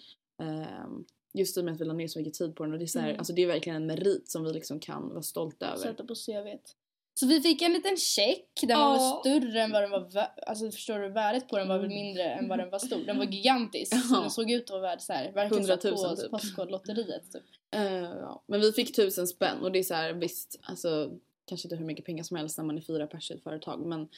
Ehm, 0.63 1.05
just 1.33 1.57
i 1.57 1.61
och 1.61 1.65
med 1.65 1.75
att 1.75 1.81
vi 1.81 1.85
la 1.85 1.93
ner 1.93 2.09
så 2.09 2.19
mycket 2.19 2.35
tid 2.35 2.55
på 2.57 2.63
den 2.65 2.73
och 2.73 2.79
det 2.79 2.85
är, 2.85 2.87
så 2.87 2.99
här, 2.99 3.09
Mm. 3.09 3.19
alltså, 3.19 3.33
det 3.33 3.43
är 3.43 3.47
verkligen 3.47 3.77
en 3.77 3.87
merit 3.87 4.31
som 4.31 4.45
vi 4.45 4.53
liksom 4.53 4.81
kan 4.81 5.09
vara 5.09 5.23
stolta 5.23 5.67
över. 5.67 5.79
Sätta 5.83 6.05
på 6.05 6.15
CVt. 6.15 6.77
Så 7.21 7.27
vi 7.27 7.41
fick 7.41 7.63
en 7.63 7.73
liten 7.73 7.97
check, 7.97 8.45
den 8.63 8.79
var 8.79 8.93
väl 8.93 9.21
större 9.41 9.63
än 9.63 9.73
vad 9.73 9.83
den 9.83 9.91
var 9.91 10.09
Alltså 10.47 10.71
förstår 10.71 10.99
du, 10.99 11.09
värdet 11.09 11.49
på 11.49 11.59
den 11.59 11.69
var 11.69 11.79
väl 11.79 11.85
Mm. 11.87 11.97
mindre 12.05 12.23
än 12.25 12.49
vad 12.49 12.59
den 12.59 12.71
var 12.71 12.79
stor. 12.79 12.99
Den 13.07 13.19
var 13.19 13.25
gigantisk. 13.31 13.93
Så 14.09 14.15
Ja. 14.15 14.21
den 14.21 14.31
såg 14.31 14.51
ut 14.51 14.63
att 14.65 14.71
vara 14.71 14.81
värd 14.83 15.01
såhär, 15.01 15.33
verkligen 15.33 15.65
100 15.65 15.79
så 15.81 15.89
000 15.89 15.99
här 15.99 16.15
på 16.17 16.17
typ. 16.23 16.31
Postkodlotteriet 16.31 17.33
typ. 17.33 17.43
Eh, 17.75 17.93
ja. 18.03 18.43
Men 18.49 18.61
vi 18.61 18.73
fick 18.73 18.97
tusen 18.97 19.27
spänn 19.27 19.59
och 19.63 19.73
det 19.73 19.79
är 19.79 19.83
så 19.83 19.95
här, 19.95 20.13
visst, 20.13 20.61
alltså 20.63 21.11
kanske 21.49 21.67
inte 21.67 21.77
hur 21.77 21.85
mycket 21.85 22.05
pengar 22.05 22.25
som 22.25 22.37
helst 22.37 22.59
när 22.59 22.65
man 22.65 22.77
är 22.77 22.81
fyra 22.83 23.07
pers 23.07 23.31
i 23.31 23.35
ett 23.35 23.43
företag 23.43 23.87
men 23.87 24.09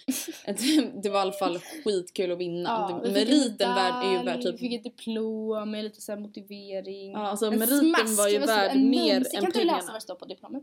det 1.03 1.09
var 1.11 1.19
i 1.19 1.23
alla 1.23 1.33
fall 1.33 1.59
skitkul 1.85 2.33
att 2.33 2.39
vinna. 2.39 2.69
Ja, 2.91 3.01
Det- 3.05 3.13
meriten 3.13 3.75
värd 3.75 4.05
är 4.05 4.19
ju 4.19 4.25
värd 4.25 4.43
typ 4.43 4.55
Vi 4.55 4.59
fick 4.59 4.73
ett 4.75 4.85
diplom 4.85 5.71
med 5.71 5.85
lite 5.85 6.01
så 6.01 6.17
motivering. 6.17 7.13
Ja, 7.13 7.19
alltså 7.19 7.47
En 7.47 7.59
meriten 7.59 7.79
smask, 7.79 8.19
var 8.19 8.29
ju 8.29 8.39
det 8.39 8.47
så- 8.47 8.53
värd 8.53 8.77
mer 8.77 9.15
än 9.17 9.25
Kan 9.25 9.45
inte 9.45 9.59
du 9.59 9.65
läsa 9.65 9.77
pengarna. 9.79 9.83
vad 9.87 9.95
det 9.97 10.01
står 10.01 10.15
på 10.15 10.25
diplomet? 10.25 10.63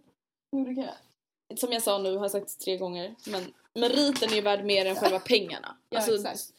Som 1.55 1.71
jag 1.71 1.81
sa 1.81 1.97
nu 1.97 2.15
har 2.15 2.23
jag 2.23 2.31
sagt 2.31 2.59
tre 2.59 2.77
gånger 2.77 3.15
men 3.27 3.43
meriten 3.73 4.29
är 4.31 4.35
ju 4.35 4.41
värd 4.41 4.65
mer 4.65 4.85
än 4.85 4.95
själva 4.95 5.19
pengarna. 5.19 5.77
Ja, 5.89 5.97
Alltså, 5.97 6.15
exakt. 6.15 6.53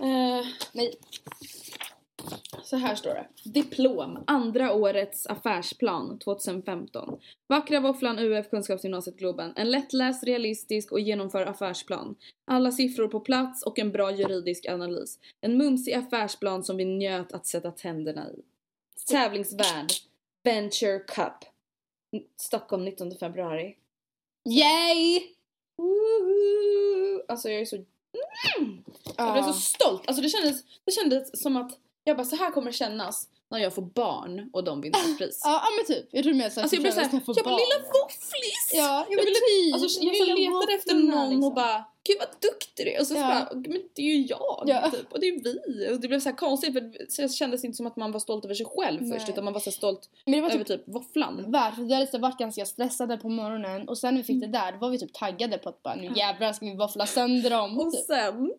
Eh, 0.00 0.46
Nej. 0.72 0.94
så 2.62 2.76
här 2.76 2.94
står 2.94 3.10
det. 3.14 3.26
Diplom, 3.44 4.24
andra 4.26 4.72
årets 4.74 5.26
affärsplan 5.26 6.18
2015. 6.18 7.20
Vackra 7.46 7.80
våfflan 7.80 8.18
UF 8.18 8.50
Kunskapsgymnasiet 8.50 9.16
Globen. 9.16 9.52
En 9.56 9.70
lättläst, 9.70 10.24
realistisk 10.24 10.92
och 10.92 11.00
genomför 11.00 11.46
affärsplan. 11.46 12.16
Alla 12.44 12.72
siffror 12.72 13.08
på 13.08 13.20
plats 13.20 13.62
och 13.62 13.78
en 13.78 13.92
bra 13.92 14.10
juridisk 14.12 14.66
analys. 14.66 15.18
En 15.40 15.56
mumsig 15.56 15.92
affärsplan 15.92 16.64
som 16.64 16.76
vi 16.76 16.84
njöt 16.84 17.32
att 17.32 17.46
sätta 17.46 17.70
tänderna 17.70 18.30
i. 18.30 18.42
Tävlingsvärd. 19.10 19.86
Venture 20.42 20.98
Cup. 20.98 21.34
Stockholm 22.36 22.84
19 22.84 23.16
februari. 23.16 23.76
Yay! 24.44 25.22
Woohoo! 25.76 27.22
Alltså 27.28 27.48
jag 27.48 27.60
är 27.60 27.64
så 27.64 27.76
Jag 29.16 29.32
blev 29.32 29.42
så 29.42 29.52
stolt. 29.52 30.06
Alltså 30.06 30.22
det 30.22 30.28
kändes, 30.28 30.62
det 30.84 30.92
kändes 30.92 31.42
som 31.42 31.56
att 31.56 31.78
jag 32.04 32.16
bara 32.16 32.26
så 32.26 32.36
här 32.36 32.50
kommer 32.50 32.70
det 32.70 32.76
kännas 32.76 33.28
när 33.50 33.58
jag 33.58 33.74
får 33.74 33.82
barn 33.82 34.50
och 34.52 34.64
de 34.64 34.80
vinner 34.80 34.98
ett 34.98 35.18
pris. 35.18 35.40
Ja, 35.44 35.62
ja 35.64 35.68
men 35.76 35.96
typ. 35.96 36.08
Jag 36.12 36.24
tror 36.24 36.34
mer 36.34 36.48
såhär 36.50 36.62
Alltså 36.62 36.76
jag 36.76 36.82
blev 36.82 36.92
såhär, 36.92 37.08
få 37.08 37.32
jag 37.36 37.44
bara 37.44 37.56
lilla 37.56 37.78
våfflis! 38.02 38.70
Ja, 38.74 39.06
jag 39.10 39.18
jag 39.18 39.24
vill 39.24 39.34
typ. 39.34 39.74
alltså, 39.74 40.00
jag 40.04 40.16
så 40.16 40.24
Lilla 40.24 40.34
letade 40.34 40.72
efter 40.78 40.94
någon 40.94 41.28
liksom. 41.30 41.44
och 41.44 41.54
bara 41.54 41.84
Gud 42.04 42.16
vad 42.18 42.28
duktig 42.40 42.86
du 42.86 42.92
är! 42.92 43.00
Och 43.00 43.06
så, 43.06 43.14
så 43.14 43.20
Ja. 43.20 43.28
bara, 43.50 43.54
men 43.54 43.82
det 43.94 44.02
är 44.02 44.06
ju 44.14 44.26
jag! 44.26 44.62
Ja. 44.66 44.90
Typ. 44.90 45.12
Och 45.12 45.20
det 45.20 45.26
är 45.28 45.42
vi! 45.44 45.94
Och 45.94 46.00
det 46.00 46.08
blev 46.08 46.20
så 46.20 46.32
konstigt 46.32 46.72
för 46.72 47.06
så 47.08 47.22
det 47.22 47.28
kändes 47.28 47.64
inte 47.64 47.76
som 47.76 47.86
att 47.86 47.96
man 47.96 48.12
var 48.12 48.20
stolt 48.20 48.44
över 48.44 48.54
sig 48.54 48.66
själv 48.66 49.02
Nej. 49.02 49.18
först 49.18 49.28
utan 49.28 49.44
man 49.44 49.52
var 49.52 49.60
så 49.60 49.70
stolt 49.72 50.10
Men 50.24 50.32
det 50.34 50.40
var 50.40 50.50
över 50.50 50.64
typ 50.64 50.84
typ 50.86 50.94
våfflan. 50.94 51.44
varför 51.48 51.82
vi 51.82 51.94
hade 51.94 52.06
så 52.06 52.18
varit 52.18 52.38
ganska 52.38 52.64
stressade 52.66 53.16
på 53.16 53.28
morgonen 53.28 53.88
och 53.88 53.98
sen 53.98 54.14
när 54.14 54.20
vi 54.22 54.26
fick 54.26 54.40
det 54.40 54.46
där 54.46 54.72
då 54.72 54.78
var 54.78 54.90
vi 54.90 54.98
typ 54.98 55.12
taggade 55.12 55.58
på 55.58 55.68
att 55.68 55.82
bara 55.82 55.94
nu 55.94 56.12
jävlar 56.16 56.52
ska 56.52 56.66
vi 56.66 56.74
våffla 56.76 57.06
sönder 57.06 57.50
dem. 57.50 57.78
Och 57.80 57.92
Typ. 57.92 58.04
sen, 58.04 58.52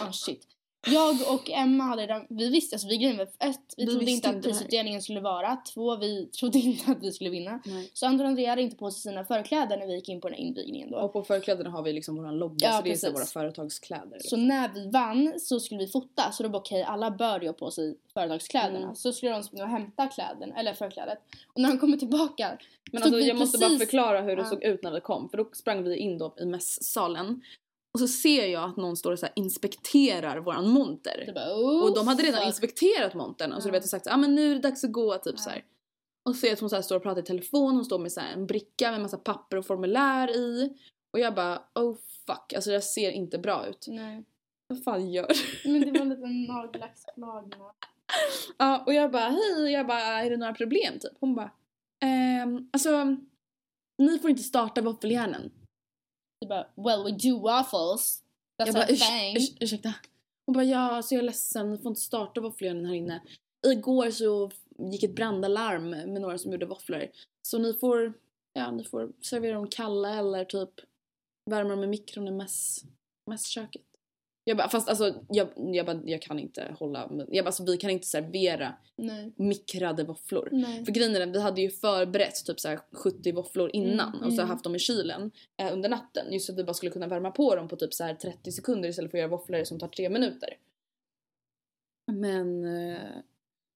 Ah 0.00 0.12
shit. 0.12 0.42
Jag 0.86 1.16
och 1.34 1.50
Emma 1.50 1.84
hade 1.84 2.02
redan, 2.02 2.26
vi 2.28 2.48
visste, 2.50 2.74
alltså 2.76 2.88
vi 2.88 3.12
var 3.16 3.22
ett, 3.22 3.74
vi, 3.76 3.84
Vi 3.84 3.86
trodde 3.92 4.10
inte 4.10 4.28
att 4.30 4.42
prisutdelningen 4.42 5.02
skulle 5.02 5.20
vara. 5.20 5.56
Två, 5.74 5.96
vi 5.96 6.26
trodde 6.26 6.58
inte 6.68 6.90
att 6.92 7.02
vi 7.02 7.12
skulle 7.12 7.30
vinna. 7.30 7.60
Nej. 7.66 7.90
Så 7.94 8.06
Anton 8.06 8.20
och 8.20 8.28
Andrea 8.30 8.50
hade 8.50 8.62
inte 8.62 8.76
på 8.76 8.90
sig 8.90 9.00
sina 9.02 9.24
förkläder 9.24 9.76
när 9.76 9.86
vi 9.86 9.94
gick 9.94 10.08
in 10.08 10.20
på 10.20 10.28
den 10.28 10.38
här 10.38 10.44
invigningen 10.44 10.90
då. 10.90 10.96
och 10.98 11.12
på 11.12 11.22
förkläderna 11.22 11.70
har 11.70 11.82
vi 11.82 11.92
liksom 11.92 12.16
våran 12.16 12.38
logga 12.38 12.56
Ja, 12.66 12.72
så 12.76 12.82
det 12.82 12.90
är 12.92 12.96
så 12.96 13.06
precis. 13.06 13.14
våra 13.36 13.42
företagskläder. 13.42 14.08
Så 14.10 14.14
Liksom. 14.16 14.46
när 14.48 14.68
vi 14.74 14.90
vann 14.90 15.32
så 15.40 15.60
skulle 15.60 15.80
vi 15.80 15.86
fota 15.86 16.32
så 16.32 16.42
då 16.42 16.48
bara 16.48 16.58
okej 16.58 16.82
alla 16.82 17.10
bör 17.10 17.40
ju 17.40 17.46
ha 17.46 17.52
på 17.52 17.70
sig 17.70 17.96
företagskläderna. 18.14 18.78
Mm. 18.84 18.94
Så 18.94 19.12
skulle 19.12 19.32
de 19.32 19.42
springa 19.42 19.64
och 19.64 19.70
hämta 19.70 20.06
kläden, 20.06 20.52
eller 20.52 20.74
förklädet. 20.74 21.18
Och 21.54 21.60
när 21.60 21.68
de 21.68 21.78
kommer 21.78 21.96
tillbaka 21.96 22.58
Men 22.92 23.02
Så 23.02 23.08
alltså, 23.08 23.20
jag 23.20 23.36
måste 23.38 23.58
bara 23.58 23.68
precis- 23.68 23.78
förklara 23.90 24.20
hur 24.20 24.36
det 24.36 24.42
Ja. 24.42 24.48
såg 24.48 24.64
ut 24.64 24.82
när 24.82 24.90
vi 24.92 25.00
kom. 25.00 25.28
För 25.28 25.36
då 25.38 25.50
sprang 25.52 25.82
vi 25.84 25.96
in 25.96 26.18
då 26.18 26.34
i 26.40 26.44
mässalen. 26.44 27.42
Och 27.98 28.08
så 28.08 28.08
ser 28.08 28.46
jag 28.46 28.64
att 28.70 28.76
någon 28.76 28.96
står 28.96 29.12
och 29.12 29.18
så 29.18 29.26
inspekterar 29.36 30.38
våran 30.40 30.68
monter. 30.68 31.32
bara 31.34 31.54
oh, 31.54 31.82
och 31.82 31.94
de 31.94 32.08
hade 32.08 32.22
redan 32.22 32.38
fuck. 32.40 32.46
inspekterat 32.46 33.14
montern 33.14 33.52
och 33.52 33.62
så 33.62 33.68
Ja. 33.68 33.72
du 33.72 33.76
vet 33.78 33.84
och 33.84 33.90
sagt 33.90 34.06
ah, 34.06 34.16
men 34.16 34.34
nu 34.34 34.50
är 34.50 34.54
det 34.54 34.60
dags 34.60 34.84
att 34.84 34.92
gå 34.92 35.18
typ 35.18 35.34
Ja. 35.36 35.42
så 35.42 35.50
här. 35.50 35.64
Och 36.28 36.34
så 36.34 36.40
ser 36.40 36.48
jag 36.48 36.54
att 36.54 36.60
hon 36.60 36.70
så 36.70 36.82
står 36.82 36.96
och 36.96 37.02
pratar 37.02 37.22
i 37.22 37.24
telefon, 37.24 37.74
hon 37.74 37.84
står 37.84 37.98
med 37.98 38.12
så 38.12 38.20
en 38.20 38.46
bricka 38.46 38.90
med 38.90 39.00
massa 39.00 39.16
papper 39.18 39.56
och 39.56 39.66
formulär 39.66 40.30
i. 40.36 40.76
Och 41.12 41.18
jag 41.20 41.34
bara 41.34 41.62
oh 41.74 41.96
fuck, 42.26 42.52
alltså 42.52 42.70
det 42.70 42.80
ser 42.80 43.10
inte 43.10 43.38
bra 43.38 43.66
ut. 43.66 43.84
Nej. 43.88 44.24
Vad 44.68 44.84
fan 44.84 45.10
gör 45.10 45.28
du? 45.64 45.70
Men 45.72 45.80
det 45.92 45.98
var 45.98 46.06
lite 46.06 46.26
nagellacksflagna. 46.52 47.56
Ja 48.58 48.82
och 48.86 48.94
jag 48.94 49.10
bara 49.10 49.28
hej, 49.28 49.72
jag 49.72 49.86
bara 49.86 50.00
är 50.00 50.30
det 50.30 50.36
några 50.36 50.54
problem 50.54 50.98
typ? 50.98 51.12
Hon 51.20 51.34
bara 51.34 51.50
ehm, 52.04 52.68
alltså 52.72 53.16
ni 53.98 54.18
får 54.18 54.30
inte 54.30 54.42
starta 54.42 54.80
våffeljärnen. 54.82 55.50
Bara 56.48 56.66
well 56.74 57.04
we 57.04 57.10
do 57.10 57.38
waffles. 57.38 58.22
That's 58.58 58.66
Jag 58.66 58.74
bara, 58.74 58.84
our 58.84 58.92
urs 58.92 59.08
thing. 59.08 59.36
urs 59.36 59.50
ursäkta. 59.60 59.94
Hon 60.46 60.52
bara, 60.54 60.64
ja 60.64 60.78
alltså 60.78 61.14
jag 61.14 61.22
är 61.22 61.26
ledsen, 61.26 61.70
ni 61.70 61.78
får 61.78 61.88
inte 61.88 62.00
starta 62.00 62.40
våffeljärnen 62.40 62.86
här 62.86 62.94
inne. 62.94 63.22
Igår 63.66 64.10
så 64.10 64.50
gick 64.78 65.02
ett 65.02 65.14
brandalarm 65.14 65.90
med 65.90 66.08
några 66.20 66.38
som 66.38 66.52
gjorde 66.52 66.66
våfflor. 66.66 67.08
Så 67.42 67.58
ni 67.58 67.72
får, 67.74 68.12
ja 68.52 68.70
ni 68.70 68.84
får 68.84 69.12
servera 69.22 69.54
dem 69.54 69.68
kalla 69.68 70.14
eller 70.14 70.44
typ 70.44 70.70
värma 71.50 71.70
dem 71.70 71.84
i 71.84 71.86
mikron 71.86 72.28
i 72.28 72.30
mäss, 72.30 72.84
mässköket. 73.26 73.82
Jag 74.48 74.56
bara, 74.56 74.68
fast 74.68 74.88
alltså 74.88 75.14
jag, 75.28 75.48
jag, 75.56 75.86
bara, 75.86 76.00
jag 76.04 76.22
kan 76.22 76.38
inte 76.38 76.74
hålla, 76.78 77.08
med- 77.08 77.26
jag 77.30 77.44
bara, 77.44 77.48
alltså, 77.48 77.64
vi 77.64 77.76
kan 77.76 77.90
inte 77.90 78.06
servera 78.06 78.74
Nej. 78.96 79.32
mikrade 79.36 80.04
våfflor. 80.04 80.48
Nej. 80.52 80.84
För 80.84 80.92
grejen 80.92 81.16
är 81.16 81.26
vi 81.26 81.40
hade 81.40 81.60
ju 81.60 81.70
förberett 81.70 82.44
typ 82.46 82.60
så 82.60 82.68
här 82.68 82.80
70 82.92 83.32
våfflor 83.32 83.70
innan 83.72 84.14
Mm, 84.14 84.26
och 84.26 84.32
så 84.32 84.40
mm. 84.40 84.48
haft 84.50 84.64
dem 84.64 84.74
i 84.74 84.78
kylen 84.78 85.30
eh, 85.56 85.72
under 85.72 85.88
natten. 85.88 86.32
Just 86.32 86.46
så 86.46 86.52
att 86.52 86.58
vi 86.58 86.64
bara 86.64 86.74
skulle 86.74 86.92
kunna 86.92 87.06
värma 87.06 87.30
på 87.30 87.56
dem 87.56 87.68
på 87.68 87.76
typ 87.76 87.94
så 87.94 88.04
här 88.04 88.14
30 88.14 88.52
sekunder 88.52 88.88
istället 88.88 89.10
för 89.10 89.18
att 89.18 89.20
göra 89.20 89.30
våfflor 89.30 89.64
som 89.64 89.78
tar 89.78 89.88
3 89.88 90.08
minuter. 90.08 90.48
Men 92.12 92.64
eh, 92.64 92.98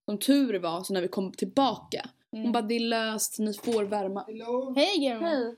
som 0.05 0.19
tur 0.19 0.59
var 0.59 0.83
så 0.85 0.93
när 0.93 1.03
vi 1.03 1.09
kom 1.09 1.33
tillbaka, 1.33 2.11
Mm. 2.33 2.43
hon 2.45 2.53
bara 2.53 2.63
det 2.63 2.75
är 2.75 2.81
löst, 2.81 3.39
ni 3.39 3.55
får 3.55 3.85
värma. 3.85 4.25
Hej 4.77 4.99
Guillermo. 4.99 5.27
Hej! 5.27 5.57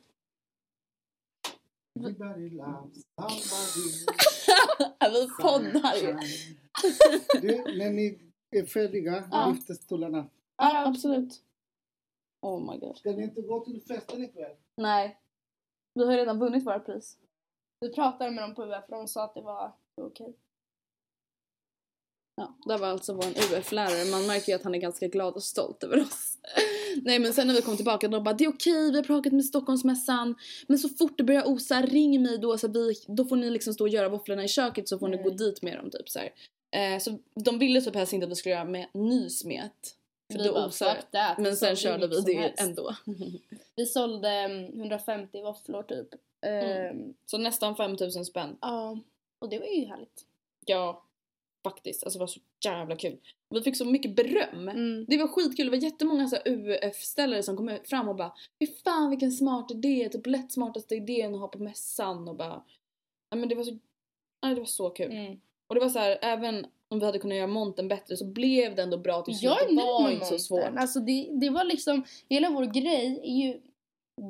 vi 5.11 5.29
poddar 5.43 5.95
ju. 5.95 6.19
Du, 7.41 7.79
när 7.79 7.91
ni 7.91 8.19
är 8.51 8.67
färdiga, 8.67 9.29
Ja. 9.31 9.49
lyft 9.55 9.83
stolarna. 9.83 10.27
Ja 10.57 10.87
absolut. 10.87 11.43
Oh 12.41 12.73
my 12.73 12.79
god. 12.79 12.97
Ska 12.97 13.11
ni 13.11 13.23
inte 13.23 13.41
gå 13.43 13.65
till 13.65 13.83
festen 13.83 14.25
ikväll? 14.25 14.57
Nej. 14.77 15.21
Vi 15.95 16.07
har 16.07 16.17
redan 16.17 16.39
vunnit 16.39 16.67
våra 16.67 16.81
pris. 16.81 17.19
Vi 17.81 17.93
pratade 17.95 18.31
med 18.31 18.45
dem 18.45 18.55
på 18.55 18.65
UF 18.65 18.85
och 18.89 18.97
de 18.97 19.09
sa 19.09 19.25
att 19.25 19.35
det 19.35 19.41
var 19.41 19.73
okej. 20.01 20.37
Ja, 22.37 22.55
det 22.67 22.77
var 22.77 22.89
alltså 22.89 23.13
vår 23.15 23.25
UF-lärare. 23.27 24.11
Man 24.11 24.27
märker 24.27 24.49
ju 24.53 24.57
att 24.57 24.63
han 24.65 24.75
är 24.75 24.79
ganska 24.79 25.09
glad 25.09 25.35
och 25.35 25.43
stolt 25.43 25.85
över 25.85 26.03
oss. 26.03 26.39
Nej 27.03 27.19
men 27.19 27.33
sen 27.33 27.47
när 27.47 27.55
vi 27.55 27.63
kom 27.63 27.77
tillbaka 27.77 28.09
då 28.09 28.21
bara 28.21 28.35
det 28.35 28.45
är 28.45 28.49
okej, 28.49 28.91
vi 28.91 28.97
har 28.97 29.05
pratat 29.05 29.33
med 29.33 29.45
Stockholmsmässan. 29.45 30.35
Men 30.67 30.79
så 30.79 30.89
fort 30.89 31.19
det 31.19 31.25
börjar 31.25 31.49
osa, 31.49 31.83
ring 31.83 32.23
mig 32.23 32.39
då 32.39 32.59
så 32.59 32.69
vi, 32.69 32.95
då 33.07 33.25
får 33.25 33.37
ni 33.37 33.51
liksom 33.51 33.75
stå 33.75 33.85
och 33.85 33.89
göra 33.89 34.09
våfflorna 34.09 34.45
i 34.45 34.49
köket 34.49 34.89
så 34.89 34.99
får 34.99 35.09
ni 35.09 35.17
Mm. 35.17 35.25
gå 35.29 35.35
dit 35.37 35.63
med 35.63 35.77
dem 35.79 35.91
typ 35.91 36.09
så 36.09 36.19
här. 36.19 36.31
Eh, 36.71 36.99
så 37.01 37.19
de 37.35 37.59
ville 37.59 37.81
typ 37.81 37.95
helst 37.95 38.13
inte 38.13 38.25
att 38.25 38.31
vi 38.31 38.37
skulle 38.37 38.55
göra 38.55 38.65
med 38.65 38.87
nysmet. 38.95 39.97
För 40.33 40.39
Vi 40.39 40.45
det 40.45 40.53
bara, 40.53 40.67
osar. 40.67 40.99
Men 41.39 41.57
sen 41.57 41.77
körde 41.77 42.07
vi 42.07 42.21
det 42.21 42.33
helst. 42.41 42.61
ändå. 42.63 42.95
Vi 43.77 43.87
sålde 43.87 44.29
mm, 44.31 44.65
150 44.81 45.43
våfflor 45.43 45.83
typ. 45.83 46.09
Mm. 46.41 46.87
Ehm, 46.97 47.15
Så 47.27 47.39
nästan 47.39 47.77
5000 47.77 48.25
spänn. 48.25 48.57
Ja. 48.61 48.99
Och 49.39 49.49
det 49.49 49.59
var 49.59 49.67
ju 49.67 49.85
härligt. 49.85 50.25
Ja, 50.67 51.04
faktiskt. 51.65 52.05
Alltså 52.05 52.19
det 52.19 52.23
var 52.23 52.27
så 52.27 52.41
jävla 52.65 52.97
kul. 52.97 53.19
Vi 53.51 53.63
fick 53.63 53.77
så 53.77 53.85
mycket 53.85 54.17
beröm. 54.17 54.69
Mm. 54.69 55.05
Det 55.09 55.17
var 55.17 55.29
skitkul, 55.29 55.67
det 55.67 55.71
var 55.71 55.85
jättemånga 55.85 56.29
så 56.29 56.37
UF-ställare 56.45 57.43
som 57.43 57.57
kom 57.57 57.79
fram 57.85 58.09
och 58.09 58.17
bara 58.17 58.33
Fy 58.61 58.67
fan 58.85 59.11
vilken 59.11 59.33
smart 59.33 59.71
idé, 59.71 60.09
typ 60.13 60.27
lätt 60.27 60.53
smartaste 60.53 60.95
idén 60.95 61.35
att 61.35 61.41
ha 61.41 61.49
på 61.49 61.59
mässan 61.59 62.29
och 62.29 62.37
bara 62.37 62.63
Ja 63.31 63.37
men 63.37 63.49
det 63.49 63.55
var 63.55 63.65
så, 63.65 63.79
ja, 64.41 64.49
det 64.49 64.55
var 64.55 64.65
så 64.65 64.91
kul. 64.91 65.11
Mm. 65.13 65.41
Och 65.67 65.75
det 65.75 65.81
var 65.81 65.89
så 65.89 65.99
här, 65.99 66.19
även 66.23 66.67
om 66.89 66.99
vi 66.99 67.07
hade 67.07 67.19
kunnat 67.19 67.37
göra 67.37 67.47
monten 67.47 67.89
bättre 67.89 68.17
så 68.17 68.25
blev 68.25 68.75
det 68.75 68.83
ändå 68.83 68.99
bra 68.99 69.23
till 69.23 69.39
slut. 69.39 69.53
Det 69.69 69.75
nöjd 69.75 69.87
var 69.87 70.03
med 70.03 70.13
inte 70.13 70.27
så 70.27 70.39
svårt. 70.39 70.77
Alltså 70.77 71.01
det, 71.01 71.29
det 71.41 71.51
var 71.51 71.65
liksom, 71.65 72.05
hela 72.29 72.51
vår 72.51 72.65
grej 72.65 73.21
är 73.23 73.47
ju 73.47 73.61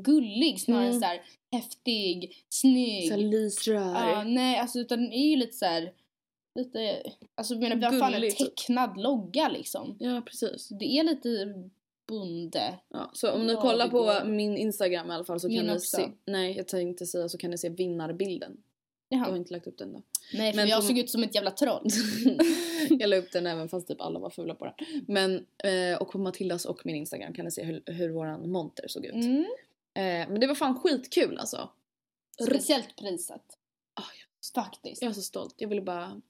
gullig 0.02 0.60
snarare 0.60 0.84
Mm. 0.84 0.94
än 0.94 1.00
så 1.00 1.06
här 1.06 1.22
häftig, 1.52 2.44
snygg. 2.48 3.08
Såhär 3.08 3.22
lysrör. 3.22 4.10
Ja, 4.10 4.24
nej 4.24 4.58
alltså 4.58 4.78
utan 4.78 4.98
den 5.02 5.12
är 5.12 5.30
ju 5.30 5.36
lite 5.36 5.56
så 5.56 5.64
här 5.64 5.92
lite, 6.54 7.02
alltså 7.34 7.54
jag 7.54 7.60
menar 7.62 7.76
vi 7.76 7.84
har 7.84 7.98
fan 8.00 8.14
en 8.14 8.30
tecknad 8.30 9.00
logga 9.00 9.48
liksom. 9.48 9.96
Ja 10.00 10.22
precis. 10.26 10.68
Det 10.68 10.84
är 10.84 11.02
lite 11.04 11.54
bonde. 12.08 12.78
Ja, 12.88 13.10
så 13.14 13.30
om 13.32 13.46
ni 13.46 13.54
kollar 13.54 13.88
på 13.88 14.28
min 14.28 14.56
instagram 14.56 15.10
i 15.10 15.14
alla 15.14 15.24
fall 15.24 15.40
så 15.40 15.48
kan 15.48 15.56
Min 15.56 15.66
ni 15.66 15.72
också. 15.72 15.96
se, 15.96 16.08
nej 16.24 16.56
jag 16.56 16.68
tänkte 16.68 17.06
säga 17.06 17.28
så 17.28 17.38
kan 17.38 17.50
ni 17.50 17.58
se 17.58 17.68
vinnarbilden. 17.68 18.56
Jag 19.08 19.18
har 19.18 19.26
Jaha. 19.28 19.36
inte 19.36 19.52
lagt 19.52 19.66
upp 19.66 19.78
den 19.78 19.92
då. 19.92 20.02
Nej 20.32 20.52
för 20.52 20.56
Men 20.56 20.68
jag 20.68 20.80
på- 20.80 20.86
såg 20.86 20.98
ut 20.98 21.10
som 21.10 21.22
ett 21.22 21.34
jävla 21.34 21.50
troll. 21.50 21.86
jag 22.90 23.08
la 23.10 23.16
upp 23.16 23.32
den 23.32 23.46
även 23.46 23.68
fast 23.68 23.88
typ 23.88 24.00
alla 24.00 24.18
var 24.18 24.30
fula 24.30 24.54
på 24.54 24.64
den. 24.64 24.74
Men, 25.06 25.46
eh, 25.64 25.98
och 26.00 26.10
på 26.12 26.18
Matildas 26.18 26.64
och 26.64 26.86
min 26.86 26.96
instagram 26.96 27.34
kan 27.34 27.44
ni 27.44 27.50
se 27.50 27.62
hur, 27.64 27.82
hur 27.86 28.10
våran 28.10 28.50
monter 28.50 28.88
såg 28.88 29.04
ut. 29.04 29.14
Mm. 29.14 29.40
Eh, 29.94 30.28
men 30.30 30.40
det 30.40 30.46
var 30.46 30.54
fan 30.54 30.78
skitkul 30.80 31.38
alltså. 31.38 31.68
Speciellt 32.48 32.96
priset. 32.96 33.42
Ah, 33.94 34.02
Faktiskt. 34.54 35.02
Jag 35.02 35.10
är 35.10 35.14
så 35.14 35.22
stolt. 35.22 35.54
Jag 35.58 35.68
ville 35.68 35.82
bara... 35.82 36.20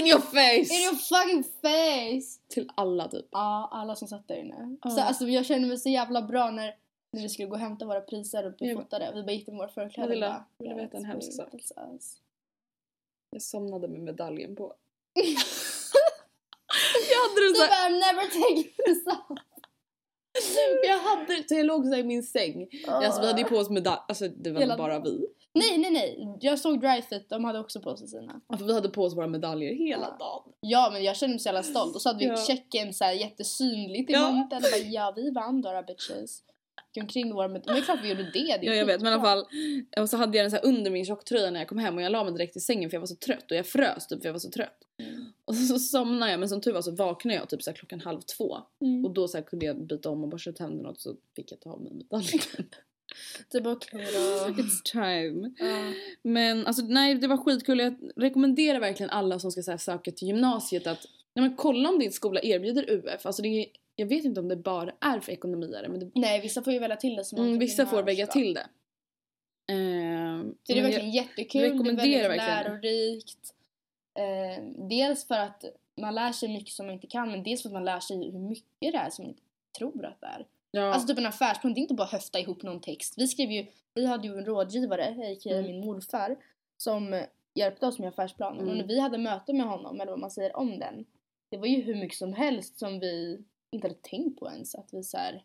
In 0.00 0.06
your 0.06 0.20
face! 0.20 0.74
In 0.74 0.80
your 0.82 0.94
fucking 0.96 1.44
face! 1.44 2.40
Till 2.48 2.70
alla 2.74 3.08
typ. 3.08 3.26
Ja, 3.30 3.68
alla 3.72 3.96
som 3.96 4.08
satt 4.08 4.28
där 4.28 4.36
inne. 4.36 4.76
Ja. 4.82 4.90
Så, 4.90 5.00
alltså, 5.00 5.24
jag 5.28 5.46
kände 5.46 5.68
mig 5.68 5.78
så 5.78 5.88
jävla 5.88 6.22
bra 6.22 6.50
när 6.50 6.74
När 7.10 7.22
vi 7.22 7.28
skulle 7.28 7.48
gå 7.48 7.54
och 7.54 7.60
hämta 7.60 7.84
våra 7.86 8.00
priser 8.00 8.46
och 8.46 8.52
bli 8.56 8.68
Jag- 8.68 8.76
fotade. 8.82 9.12
Vi 9.14 9.22
bara 9.22 9.32
gick 9.32 9.46
med 9.46 9.56
våra 9.56 9.68
förkläden 9.68 10.08
Matilda, 10.08 10.28
bara, 10.28 10.44
vill 10.58 10.68
du 10.68 10.74
veta 10.74 10.96
en 10.96 11.02
"Let's 11.02 11.06
hemsk 11.06 11.32
sak?" 11.32 11.48
Jag 13.30 13.42
somnade 13.42 13.88
med 13.88 14.00
medaljen 14.00 14.56
på. 14.56 14.74
jag 17.10 17.20
hade 17.22 17.40
den 17.40 17.52
Du 17.52 17.54
så 17.54 17.62
här, 17.62 17.90
bara 17.90 17.98
never 17.98 18.22
take 18.22 18.68
this 18.84 19.06
off. 19.06 19.38
jag 20.86 20.98
hade 20.98 21.44
så 21.48 21.54
jag 21.54 21.66
låg 21.66 21.86
så 21.86 21.94
i 21.94 22.04
min 22.04 22.22
säng. 22.22 22.68
Alltså 22.88 23.20
vi 23.20 23.26
hade 23.26 23.40
ju 23.40 23.46
på 23.48 23.56
oss 23.56 23.70
medalj, 23.70 24.00
alltså 24.08 24.28
det 24.28 24.50
var 24.52 24.60
Hela- 24.60 24.76
bara 24.76 24.98
vi. 25.00 25.26
Nej 25.54 25.78
nej 25.78 25.90
nej, 25.90 26.36
jag 26.40 26.58
såg 26.58 26.80
Dryfit, 26.80 27.28
de 27.28 27.44
hade 27.44 27.58
också 27.58 27.80
på 27.80 27.96
sig 27.96 28.08
sina. 28.08 28.40
Alltså, 28.46 28.66
vi 28.66 28.74
hade 28.74 28.88
på 28.88 29.02
oss 29.04 29.16
våra 29.16 29.26
medaljer 29.26 29.74
hela 29.74 30.06
Ja. 30.10 30.16
dagen. 30.26 30.52
Ja 30.60 30.90
men 30.92 31.04
jag 31.04 31.16
kände 31.16 31.32
mig 31.34 31.38
så 31.40 31.48
jävla 31.48 31.62
stolt 31.62 31.94
och 31.94 32.02
så 32.02 32.08
hade 32.08 32.18
vi 32.18 32.24
Ja. 32.26 32.36
checken 32.36 32.94
så 32.94 33.04
här 33.04 33.12
jättesynligt 33.12 34.10
i 34.10 34.12
Ja. 34.12 34.30
montern 34.30 34.56
och 34.58 34.70
bara 34.72 34.88
ja 34.90 35.12
vi 35.16 35.30
vann 35.30 35.62
då 35.62 35.84
bitches. 35.86 36.42
Gick 36.94 37.02
omkring 37.04 37.26
med 37.26 37.34
våra 37.34 37.48
med- 37.48 37.62
Men 37.66 37.82
klart 37.82 37.98
vi 38.02 38.08
gjorde 38.08 38.22
det. 38.22 38.30
det 38.60 38.66
Ja 38.66 38.74
jag 38.74 38.86
vet 38.86 39.00
men 39.00 39.10
i 39.12 39.14
alla 39.14 39.22
fall. 39.22 39.44
Och 40.00 40.10
så 40.10 40.16
hade 40.16 40.36
jag 40.38 40.44
den 40.44 40.50
så 40.50 40.56
här 40.56 40.64
under 40.66 40.90
min 40.90 41.04
tjocktröja 41.04 41.50
när 41.50 41.60
jag 41.60 41.68
kom 41.68 41.78
hem 41.78 41.96
och 41.96 42.02
jag 42.02 42.12
la 42.12 42.24
mig 42.24 42.32
direkt 42.32 42.56
i 42.56 42.60
sängen 42.60 42.90
för 42.90 42.94
jag 42.94 43.00
var 43.00 43.06
så 43.06 43.16
trött 43.16 43.50
och 43.50 43.56
jag 43.56 43.66
frös 43.66 44.06
typ 44.06 44.20
för 44.20 44.28
jag 44.28 44.32
var 44.32 44.38
så 44.40 44.50
trött. 44.50 44.78
Mm. 45.02 45.24
Och 45.44 45.54
så, 45.54 45.66
så 45.66 45.78
somnade 45.78 46.30
jag 46.30 46.40
men 46.40 46.48
som 46.48 46.60
tur 46.60 46.72
var 46.72 46.82
så 46.82 46.90
vaknade 46.90 47.36
jag 47.38 47.48
typ 47.48 47.62
så 47.62 47.72
klockan 47.72 48.00
halv 48.00 48.20
två. 48.20 48.56
Mm. 48.80 49.04
Och 49.04 49.10
då 49.14 49.28
så 49.28 49.42
kunde 49.42 49.66
jag 49.66 49.86
byta 49.86 50.10
om 50.10 50.22
och 50.22 50.28
borsta 50.28 50.52
tänderna 50.52 50.88
och 50.88 50.96
så 51.00 51.14
fick 51.36 51.52
jag 51.52 51.60
ta 51.60 51.70
av 51.70 51.80
mig 51.82 51.92
medaljen. 51.92 52.40
Var 53.52 53.72
okej 53.72 54.06
då. 54.12 54.62
It's 54.62 54.82
time. 54.84 55.50
Ja. 55.58 55.92
Men 56.22 56.66
alltså 56.66 56.82
nej 56.82 57.14
det 57.14 57.26
var 57.28 57.36
skitkul. 57.36 57.78
Jag 57.78 57.94
rekommenderar 58.16 58.80
verkligen 58.80 59.10
alla 59.10 59.38
som 59.38 59.50
ska 59.52 59.62
så 59.62 59.70
här, 59.70 59.78
söka 59.78 60.10
till 60.12 60.28
gymnasiet 60.28 60.86
att 60.86 61.06
nej, 61.34 61.48
men 61.48 61.56
kolla 61.56 61.88
om 61.88 61.98
din 61.98 62.12
skola 62.12 62.40
erbjuder 62.42 62.90
UF. 62.90 63.26
Alltså 63.26 63.42
det 63.42 63.48
är, 63.48 63.66
jag 63.96 64.06
vet 64.06 64.24
inte 64.24 64.40
om 64.40 64.48
det 64.48 64.56
bara 64.56 64.92
är 65.00 65.20
för 65.20 65.32
ekonomiare 65.32 65.88
men 65.88 66.00
det, 66.00 66.10
Nej 66.14 66.40
vissa 66.40 66.62
får 66.62 66.72
ju 66.72 66.78
välja 66.78 66.96
till 66.96 67.16
det 67.16 67.24
som 67.24 67.38
mm, 67.38 67.58
vissa 67.58 67.86
får 67.86 68.02
väga 68.02 68.26
till 68.26 68.54
det. 68.54 68.66
Ehm, 69.72 70.54
Så 70.62 70.72
det 70.72 70.78
är 70.78 70.82
verkligen 70.82 71.10
jättekul, 71.10 71.60
det 71.60 71.66
är 71.66 71.72
rekommenderar 71.72 72.28
väldigt 72.28 72.48
verkligen. 72.48 72.80
lärorikt. 72.80 73.54
Eh, 74.18 74.64
dels 74.88 75.26
för 75.28 75.34
att 75.34 75.64
man 76.00 76.14
lär 76.14 76.32
sig 76.32 76.48
mycket 76.48 76.74
som 76.74 76.86
man 76.86 76.94
inte 76.94 77.06
kan 77.06 77.30
men 77.30 77.42
dels 77.42 77.62
för 77.62 77.68
att 77.68 77.72
man 77.72 77.84
lär 77.84 78.00
sig 78.00 78.16
hur 78.16 78.48
mycket 78.48 78.70
det 78.78 78.86
är 78.86 79.10
som 79.10 79.22
man 79.24 79.30
inte 79.30 79.42
tror 79.78 80.04
att 80.04 80.20
det 80.20 80.26
är. 80.26 80.46
Ja, 80.74 80.94
Alltså 80.94 81.08
typ 81.08 81.18
en 81.18 81.26
affärsplan, 81.26 81.74
det 81.74 81.80
är 81.80 81.82
inte 81.82 81.94
bara 81.94 82.08
höfta 82.08 82.38
ihop 82.38 82.62
någon 82.62 82.80
text. 82.80 83.14
Vi 83.16 83.28
skrev 83.28 83.50
ju, 83.50 83.66
vi 83.94 84.06
hade 84.06 84.28
ju 84.28 84.38
en 84.38 84.44
rådgivare, 84.44 85.04
a.k.a. 85.04 85.52
Mm. 85.52 85.64
min 85.64 85.86
morfar, 85.86 86.36
som 86.76 87.14
eh, 87.14 87.22
hjälpte 87.54 87.86
oss 87.86 87.98
med 87.98 88.08
affärsplanen. 88.08 88.58
Mm. 88.58 88.70
Och 88.70 88.76
när 88.76 88.84
vi 88.86 89.00
hade 89.00 89.18
möte 89.18 89.52
med 89.52 89.66
honom, 89.66 90.00
eller 90.00 90.12
vad 90.12 90.20
man 90.20 90.30
säger 90.30 90.56
om 90.56 90.78
den, 90.78 91.04
det 91.50 91.56
var 91.56 91.66
ju 91.66 91.82
hur 91.82 91.94
mycket 91.94 92.18
som 92.18 92.32
helst 92.32 92.78
som 92.78 93.00
vi 93.00 93.44
inte 93.72 93.88
hade 93.88 94.00
tänkt 94.00 94.40
på 94.40 94.50
ens. 94.50 94.74
Att 94.74 94.88
vi 94.92 95.02
så 95.02 95.16
här, 95.16 95.44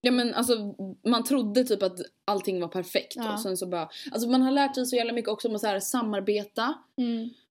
ja 0.00 0.10
men 0.12 0.34
alltså 0.34 0.74
man 1.06 1.24
trodde 1.24 1.64
typ 1.64 1.82
att 1.82 1.98
allting 2.24 2.60
var 2.60 2.68
perfekt 2.68 3.16
Ja. 3.16 3.32
och 3.32 3.40
sen 3.40 3.56
så 3.56 3.66
bara, 3.66 3.88
alltså 4.12 4.28
man 4.28 4.42
har 4.42 4.50
lärt 4.50 4.74
sig 4.74 4.86
så 4.86 4.96
jävla 4.96 5.12
mycket 5.12 5.30
också 5.30 5.48
om 5.48 5.54
att 5.54 5.60
så 5.60 5.66
här, 5.66 5.80
samarbeta. 5.80 6.74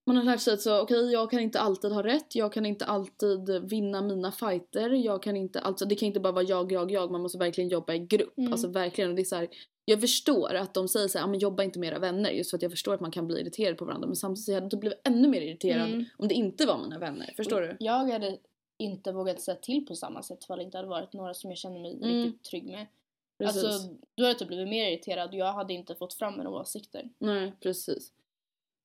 Man 0.06 0.18
har 0.18 0.24
lärt 0.24 0.40
sig 0.40 0.54
att 0.54 0.62
så, 0.62 0.82
okej 0.82 1.12
jag 1.12 1.32
kan 1.32 1.40
inte 1.40 1.60
alltid 1.60 1.92
ha 1.92 2.04
rätt, 2.04 2.36
jag 2.36 2.54
kan 2.54 2.66
inte 2.66 2.86
alltid 2.86 3.70
vinna 3.70 4.02
mina 4.02 4.32
fighter, 4.32 4.90
jag 4.90 5.24
kan 5.24 5.38
inte, 5.38 5.60
alltså 5.60 5.86
det 5.86 5.96
kan 5.96 6.08
inte 6.08 6.20
bara 6.20 6.34
vara 6.34 6.44
jag, 6.44 6.72
jag, 6.72 6.92
jag, 6.92 7.12
man 7.12 7.22
måste 7.22 7.38
verkligen 7.38 7.70
jobba 7.70 7.94
i 7.94 8.00
grupp. 8.00 8.38
Mm. 8.38 8.52
Alltså 8.52 8.68
verkligen, 8.68 9.10
och 9.10 9.16
det 9.16 9.22
är 9.22 9.26
så 9.26 9.36
här, 9.36 9.48
jag 9.86 10.02
förstår 10.02 10.54
att 10.54 10.74
de 10.74 10.88
säger 10.88 11.08
så 11.08 11.18
här, 11.18 11.26
ah, 11.26 11.28
men 11.28 11.40
jobba 11.40 11.64
inte 11.64 11.80
med 11.80 11.88
era 11.90 12.00
vänner 12.00 12.30
just 12.32 12.50
för 12.50 12.58
att 12.58 12.62
jag 12.62 12.72
förstår 12.72 12.94
att 12.94 13.02
man 13.02 13.12
kan 13.12 13.28
bli 13.28 13.42
irriterad 13.42 13.78
på 13.78 13.86
varandra 13.86 14.08
men 14.08 14.16
samtidigt 14.16 14.54
hade 14.54 14.68
jag 14.72 14.80
blivit 14.80 15.02
ännu 15.04 15.28
mer 15.28 15.42
irriterad 15.42 15.90
Mm. 15.90 16.06
om 16.18 16.28
det 16.28 16.34
inte 16.36 16.66
var 16.66 16.78
mina 16.78 17.00
vänner, 17.00 17.34
förstår 17.38 17.62
du? 17.62 17.78
Jag 17.80 17.94
hade 18.12 18.38
inte 18.78 19.12
vågat 19.12 19.42
säga 19.42 19.56
till 19.58 19.86
på 19.86 19.96
samma 19.96 20.24
sätt 20.24 20.46
för 20.46 20.58
det 20.58 20.64
inte 20.64 20.78
hade 20.78 20.90
varit 20.90 21.14
några 21.14 21.34
som 21.34 21.50
jag 21.50 21.58
känner 21.58 21.80
mig 21.80 21.94
Mm. 22.04 22.24
riktigt 22.24 22.44
trygg 22.44 22.66
med. 22.66 22.88
Precis. 23.38 23.64
Alltså, 23.64 23.88
då 24.16 24.24
hade 24.24 24.30
jag 24.30 24.40
typ 24.40 24.48
blivit 24.48 24.68
mer 24.68 24.92
irriterad 24.92 25.30
och 25.30 25.36
jag 25.36 25.54
hade 25.54 25.74
inte 25.74 25.96
fått 25.96 26.14
fram 26.14 26.38
mina 26.38 26.50
åsikter. 26.50 27.10
Nej, 27.20 27.54
precis. 27.60 28.12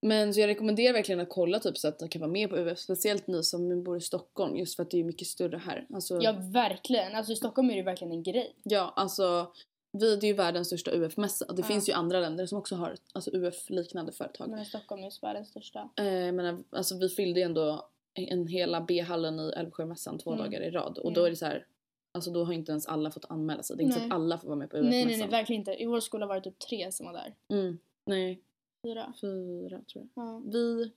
Men 0.02 0.34
så 0.34 0.40
jag 0.40 0.48
rekommenderar 0.48 0.92
verkligen 0.92 1.20
att 1.20 1.28
kolla 1.28 1.58
typ 1.58 1.78
så 1.78 1.88
att 1.88 1.98
de 1.98 2.08
kan 2.08 2.20
vara 2.20 2.30
med 2.30 2.50
på 2.50 2.56
UF, 2.56 2.78
speciellt 2.78 3.26
ni 3.26 3.42
som 3.42 3.82
bor 3.84 3.96
i 3.96 4.00
Stockholm 4.00 4.56
just 4.56 4.76
för 4.76 4.82
att 4.82 4.90
det 4.90 5.00
är 5.00 5.04
mycket 5.04 5.28
större 5.28 5.56
här. 5.56 5.86
Alltså, 5.94 6.18
Ja, 6.22 6.34
verkligen. 6.52 7.14
Alltså 7.14 7.32
i 7.32 7.36
Stockholm 7.36 7.70
är 7.70 7.76
det 7.76 7.82
verkligen 7.82 8.12
en 8.12 8.22
grej. 8.22 8.54
ja, 8.62 8.92
alltså 8.96 9.52
vi, 9.92 10.16
det 10.16 10.26
är 10.26 10.28
ju 10.28 10.34
världens 10.34 10.66
största 10.66 10.90
UF-mässa. 10.90 11.52
Det 11.52 11.62
Ja. 11.62 11.66
finns 11.68 11.88
ju 11.88 11.92
andra 11.92 12.20
länder 12.20 12.46
som 12.46 12.58
också 12.58 12.74
har 12.74 12.96
alltså, 13.12 13.30
UF-liknande 13.34 14.12
företag. 14.12 14.50
Men 14.50 14.64
Stockholm 14.64 15.04
är 15.04 15.20
världens 15.22 15.48
största. 15.48 15.78
Eh, 15.96 16.32
men 16.32 16.64
alltså 16.70 16.98
vi 16.98 17.08
fyllde 17.08 17.40
ju 17.40 17.44
ändå 17.46 17.88
en 18.14 18.46
hela 18.46 18.80
B-hallen 18.80 19.40
i 19.40 19.52
Älvsjömässan 19.56 20.18
två 20.18 20.32
Mm. 20.32 20.44
dagar 20.44 20.60
i 20.60 20.70
rad 20.70 20.98
och 20.98 21.04
Mm. 21.04 21.14
då 21.14 21.24
är 21.24 21.30
det 21.30 21.36
så 21.36 21.46
här. 21.46 21.66
Alltså 22.14 22.30
då 22.30 22.44
har 22.44 22.52
inte 22.52 22.72
ens 22.72 22.86
alla 22.86 23.10
fått 23.10 23.24
anmäla 23.28 23.62
sig. 23.62 23.76
Det 23.76 23.82
är 23.82 23.84
inte 23.84 23.94
så 23.94 24.00
Nej. 24.00 24.08
att 24.08 24.14
alla 24.14 24.38
får 24.38 24.48
vara 24.48 24.58
med 24.58 24.70
på 24.70 24.76
Nej, 24.76 24.84
UF-mässan. 24.84 25.08
nej, 25.08 25.18
nej, 25.18 25.28
verkligen 25.28 25.60
inte. 25.60 25.82
I 25.82 25.86
vår 25.86 26.00
skola 26.00 26.26
var 26.26 26.34
det 26.34 26.40
typ 26.40 26.58
tre 26.58 26.92
som 26.92 27.06
var 27.06 27.12
där. 27.12 27.34
Mm, 27.50 27.78
nej, 28.06 28.40
Fyra. 28.86 29.14
fyra 29.20 29.82
tror 29.92 30.08
jag. 30.14 30.24
Ja, 30.26 30.42
Vi 30.52 30.92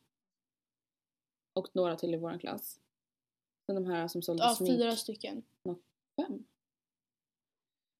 och 1.53 1.67
några 1.73 1.95
till 1.95 2.13
i 2.13 2.17
vår 2.17 2.37
klass. 2.37 2.79
Sen 3.65 3.75
de 3.75 3.85
här 3.85 4.07
som 4.07 4.21
sålde 4.21 4.43
ja 4.43 4.55
smink. 4.55 4.71
fyra 4.71 4.95
stycken. 4.95 5.43
Fem. 6.15 6.45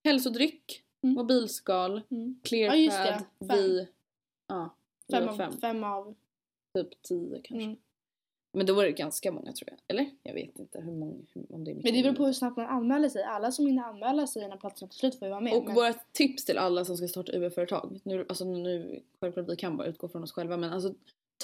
Hälsodryck, 0.04 0.84
Mm. 1.02 1.16
mobilskal, 1.16 2.02
Mm. 2.10 2.40
clearpad, 2.44 2.78
Ja, 2.80 2.82
just 2.84 2.98
det. 2.98 3.26
Fem. 3.48 3.58
vi. 3.58 3.88
Ja, 4.48 4.76
Fem, 5.12 5.28
av, 5.30 5.38
fem. 5.38 5.52
fem. 5.52 5.84
av... 5.84 6.16
Typ 6.74 7.02
tio 7.02 7.42
kanske. 7.44 7.66
Mm. 7.66 7.78
Men 8.52 8.66
då 8.66 8.74
var 8.74 8.84
det 8.84 8.92
ganska 8.92 9.32
många 9.32 9.54
tror 9.54 9.70
jag. 9.70 9.80
Eller? 9.88 10.10
Jag 10.24 10.34
vet 10.34 10.60
inte 10.60 10.80
hur 10.82 10.92
många, 10.92 11.14
om 11.50 11.64
det 11.64 11.72
är 11.72 11.76
mycket. 11.76 11.84
Men 11.84 11.94
det 11.94 12.04
beror 12.04 12.16
på 12.16 12.26
hur 12.26 12.34
snabbt 12.34 12.58
man 12.58 12.66
anmäler 12.66 13.10
sig. 13.10 13.24
Alla 13.24 13.52
som 13.52 13.66
hinner 13.68 13.84
anmäla 13.84 14.28
sig 14.28 14.44
innan 14.44 14.58
platserna 14.60 14.88
tar 14.90 14.96
slut 14.96 15.20
får 15.20 15.26
ju 15.28 15.30
vara 15.30 15.42
med. 15.42 15.54
Och 15.54 15.66
men... 15.66 15.76
våra 15.76 15.94
tips 16.12 16.46
till 16.46 16.58
alla 16.58 16.86
som 16.86 16.98
ska 16.98 17.08
starta 17.08 17.32
UF-företag. 17.32 18.00
Nu, 18.04 18.26
alltså 18.30 18.46
nu, 18.46 19.00
självklart 19.22 19.50
vi 19.50 19.56
kan 19.56 19.78
bara 19.78 19.88
utgå 19.88 20.08
från 20.10 20.24
oss 20.24 20.32
själva 20.32 20.58
men 20.58 20.74
alltså 20.74 20.94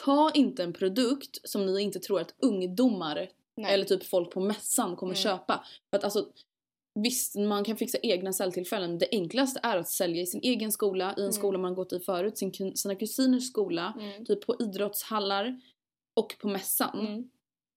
ta 0.06 0.32
inte 0.34 0.64
en 0.64 0.74
produkt 0.74 1.50
som 1.50 1.66
ni 1.66 1.82
inte 1.82 2.00
tror 2.00 2.20
att 2.22 2.34
ungdomar 2.40 3.30
Nej. 3.58 3.74
eller 3.74 3.86
typ 3.86 4.04
folk 4.04 4.32
på 4.32 4.40
mässan 4.40 4.96
kommer 4.96 5.14
Mm. 5.14 5.24
köpa. 5.24 5.66
För 5.90 5.98
att 5.98 6.04
alltså 6.04 6.28
Visst, 7.00 7.36
man 7.36 7.64
kan 7.64 7.78
fixa 7.78 7.98
egna 8.04 8.34
säljtillfällen. 8.34 8.98
Det 8.98 9.08
enklaste 9.12 9.60
är 9.64 9.78
att 9.78 9.88
sälja 9.90 10.22
i 10.22 10.26
sin 10.26 10.42
egen 10.44 10.72
skola, 10.72 11.10
i 11.10 11.14
en 11.14 11.20
Mm. 11.20 11.32
skola 11.32 11.58
man 11.58 11.76
gått 11.76 11.94
i 11.94 12.00
förut, 12.00 12.38
sin, 12.38 12.76
sina 12.78 12.96
kusiners 12.96 13.48
skola, 13.48 13.94
Mm. 14.00 14.26
typ 14.26 14.46
på 14.46 14.56
idrottshallar 14.60 15.62
och 16.16 16.36
på 16.42 16.48
mässan. 16.48 17.00
Mm. 17.08 17.30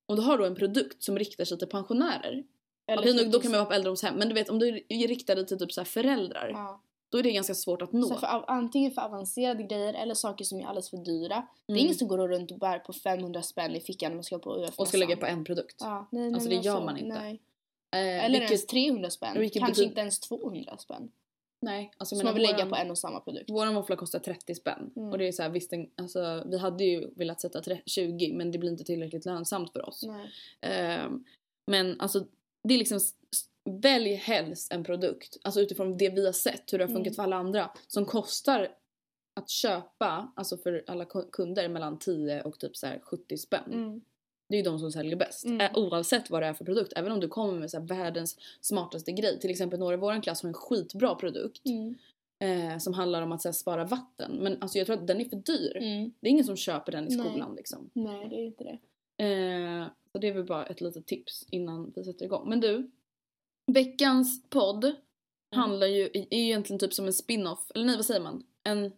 Och 0.06 0.16
du 0.16 0.22
har 0.22 0.38
då 0.38 0.44
en 0.44 0.54
produkt 0.54 1.02
som 1.02 1.18
riktar 1.18 1.44
sig 1.44 1.58
till 1.58 1.68
pensionärer. 1.68 2.44
Eller 2.86 3.02
nu, 3.14 3.18
typ- 3.18 3.32
då 3.32 3.40
kan 3.40 3.50
man 3.50 3.58
vara 3.60 3.68
på 3.68 3.74
äldreomshem, 3.74 4.14
men 4.14 4.28
du 4.28 4.34
vet 4.34 4.48
om 4.50 4.58
du 4.58 4.84
är 4.88 5.08
riktad 5.08 5.44
till 5.44 5.58
typ 5.58 5.72
så 5.72 5.84
föräldrar, 5.84 6.50
Ja. 6.52 6.80
då 7.08 7.18
är 7.18 7.22
det 7.22 7.32
ganska 7.32 7.54
svårt 7.54 7.82
att 7.82 7.92
nå. 7.92 8.14
För, 8.18 8.44
antingen 8.50 8.90
för 8.92 9.02
avancerade 9.02 9.62
grejer 9.62 9.94
eller 9.94 10.14
saker 10.14 10.44
som 10.44 10.60
är 10.60 10.66
alldeles 10.66 10.90
för 10.90 10.96
dyra. 10.96 11.46
Det 11.66 11.72
är 11.72 11.76
Mm. 11.76 11.84
ingen 11.84 11.94
som 11.94 12.08
går 12.08 12.28
runt 12.28 12.50
och 12.50 12.58
bär 12.58 12.78
på 12.78 12.92
500 12.92 13.42
spänn 13.42 13.76
i 13.76 13.80
fickan 13.80 14.10
när 14.10 14.16
man 14.16 14.24
ska 14.24 14.38
på 14.38 14.56
UF 14.56 14.78
och 14.78 14.88
ska 14.88 14.96
lägga 14.98 15.16
på 15.16 15.26
en 15.26 15.44
produkt. 15.44 15.76
Ja, 15.80 16.08
nej, 16.12 16.22
nej, 16.22 16.34
Alltså, 16.34 16.48
det 16.48 16.54
gör 16.56 16.84
man 16.84 16.96
inte. 16.98 17.18
Nej. 17.20 17.40
Eh, 17.90 18.24
Eller 18.24 18.28
vilket- 18.30 18.50
ens 18.50 18.66
300 18.66 19.10
spänn. 19.10 19.40
vilket 19.40 19.58
Kanske 19.60 19.72
betyder- 19.72 19.88
inte 19.88 20.00
ens 20.00 20.20
200 20.20 20.76
spänn. 20.78 21.10
Nej, 21.60 21.90
alltså 21.96 22.16
Som 22.16 22.24
man 22.24 22.34
vill 22.34 22.42
lägga 22.42 22.66
på 22.66 22.76
en 22.76 22.90
och 22.90 22.98
samma 22.98 23.20
produkt. 23.20 23.50
Våran 23.50 23.74
våffla 23.74 23.96
kostar 23.96 24.18
30 24.18 24.54
spänn. 24.54 24.90
Mm. 24.96 25.08
Och 25.10 25.18
det 25.18 25.28
är 25.28 25.32
så 25.32 25.42
här, 25.42 25.50
visst, 25.50 25.72
en- 25.72 25.90
alltså, 25.96 26.44
vi 26.46 26.58
hade 26.58 26.84
ju 26.84 27.10
velat 27.16 27.40
sätta 27.40 27.60
tre- 27.60 27.82
20 27.86 28.32
men 28.32 28.50
det 28.50 28.58
blir 28.58 28.70
inte 28.70 28.84
tillräckligt 28.84 29.24
lönsamt 29.26 29.72
för 29.72 29.88
oss. 29.88 30.02
Ehm, 30.60 31.24
men 31.66 32.00
alltså 32.00 32.24
det 32.64 32.74
är 32.74 32.78
liksom 32.78 33.00
Välj 33.82 34.14
helst 34.14 34.72
en 34.72 34.84
produkt, 34.84 35.36
alltså 35.42 35.60
utifrån 35.60 35.96
det 35.96 36.08
vi 36.10 36.26
har 36.26 36.32
sett, 36.32 36.72
hur 36.72 36.78
det 36.78 36.84
har 36.84 36.88
funkat 36.88 37.06
Mm. 37.06 37.14
för 37.14 37.22
alla 37.22 37.36
andra, 37.36 37.70
som 37.86 38.04
kostar 38.04 38.68
att 39.34 39.48
köpa, 39.48 40.32
alltså 40.36 40.56
för 40.56 40.84
alla 40.86 41.04
ku- 41.04 41.30
kunder 41.32 41.68
mellan 41.68 41.98
10 41.98 42.42
och 42.42 42.58
typ 42.58 42.76
så 42.76 42.86
här 42.86 43.00
70 43.02 43.36
spänn. 43.38 43.72
Mm. 43.72 44.00
Det 44.48 44.54
är 44.54 44.58
ju 44.58 44.62
de 44.62 44.78
som 44.78 44.92
säljer 44.92 45.16
bäst. 45.16 45.44
Mm. 45.44 45.60
Eh, 45.60 45.70
oavsett 45.74 46.30
vad 46.30 46.42
det 46.42 46.46
är 46.46 46.54
för 46.54 46.64
produkt. 46.64 46.92
Även 46.96 47.12
om 47.12 47.20
du 47.20 47.28
kommer 47.28 47.60
med 47.60 47.70
så 47.70 47.80
världens 47.80 48.38
smartaste 48.60 49.12
grej. 49.12 49.40
Till 49.40 49.50
exempel 49.50 49.78
några 49.78 49.94
i 49.94 49.98
vår 49.98 50.22
klass 50.22 50.42
har 50.42 50.48
en 50.48 50.54
skitbra 50.54 51.14
produkt. 51.14 51.62
Mm. 51.66 51.94
Eh, 52.40 52.78
som 52.78 52.94
handlar 52.94 53.22
om 53.22 53.32
att 53.32 53.42
så 53.42 53.48
här, 53.48 53.52
spara 53.52 53.84
vatten. 53.84 54.38
Men 54.40 54.62
alltså, 54.62 54.78
jag 54.78 54.86
tror 54.86 54.96
att 54.96 55.06
den 55.06 55.20
är 55.20 55.24
för 55.24 55.36
dyr. 55.36 55.76
Mm. 55.76 56.12
Det 56.20 56.28
är 56.28 56.30
ingen 56.30 56.44
som 56.44 56.56
köper 56.56 56.92
den 56.92 57.12
i 57.12 57.16
Nej. 57.16 57.26
skolan 57.26 57.54
liksom. 57.54 57.90
Nej, 57.92 58.28
det 58.28 58.36
är 58.36 58.44
inte 58.44 58.64
det. 58.64 58.78
Eh, 59.24 59.86
så 60.12 60.18
det 60.18 60.28
är 60.28 60.32
väl 60.32 60.44
bara 60.44 60.66
ett 60.66 60.80
litet 60.80 61.06
tips 61.06 61.46
innan 61.50 61.92
vi 61.96 62.04
sätter 62.04 62.24
igång. 62.24 62.48
Men 62.48 62.60
du, 62.60 62.90
veckans 63.66 64.42
podd 64.50 64.94
handlar 65.50 65.86
ju, 65.86 66.04
är 66.04 66.34
egentligen 66.34 66.80
typ 66.80 66.94
som 66.94 67.06
en 67.06 67.12
spin-off, 67.12 67.70
eller 67.74 67.84
nej 67.84 67.96
vad 67.96 68.04
säger 68.04 68.20
man? 68.20 68.44
En 68.62 68.92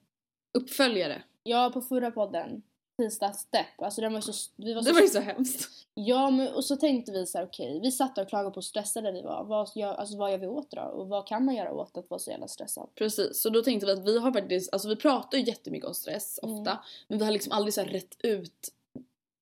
uppföljare. 0.59 1.23
Ja, 1.43 1.71
på 1.75 1.81
förra 1.81 2.11
podden. 2.11 2.63
Tisdag 3.01 3.33
Step. 3.33 3.67
Alltså 3.83 4.01
den 4.01 4.13
var 4.13 4.21
så... 4.21 4.33
Vi 4.57 4.75
var 4.75 4.83
så, 4.83 4.89
Det 4.89 4.95
var 4.95 5.01
ju 5.01 5.09
så 5.09 5.21
hemskt. 5.21 5.87
Ja, 5.95 6.31
men 6.31 6.55
och 6.55 6.65
så 6.65 6.77
tänkte 6.77 7.13
vi 7.13 7.27
så 7.27 7.39
här, 7.39 7.45
okej. 7.45 7.81
vi 7.83 7.91
satt 7.91 8.19
och 8.19 8.29
klagade 8.29 8.51
på 8.51 8.55
hur 8.55 8.63
stressade 8.63 9.13
vi 9.13 9.23
var. 9.23 9.45
Vad 9.45 9.71
gör, 9.75 9.95
alltså, 9.95 10.17
vad 10.17 10.31
gör 10.31 10.39
vi 10.39 10.47
åt 10.47 10.71
då? 10.71 10.81
Och 10.81 11.09
vad 11.09 11.27
kan 11.27 11.45
man 11.45 11.55
göra 11.55 11.73
åt 11.73 11.97
att 11.97 12.11
vara 12.11 12.19
så 12.19 12.31
jävla 12.31 12.49
stressad? 12.49 12.89
Precis, 12.95 13.43
så 13.43 13.51
då 13.51 13.63
tänkte 13.63 13.87
vi 13.87 13.93
att 13.93 14.05
vi 14.05 14.19
har 14.19 14.33
faktiskt, 14.33 14.73
alltså 14.73 14.89
vi 14.89 14.97
pratar 14.97 15.39
ju 15.39 15.45
jättemycket 15.45 15.89
om 15.89 15.95
stress 15.95 16.41
ofta. 16.43 16.79
Men 17.09 17.19
vi 17.19 17.25
har 17.25 17.33
liksom 17.33 17.53
aldrig 17.53 17.75
så 17.75 17.81
här 17.81 17.89
rätt 17.89 18.17
ut 18.23 18.69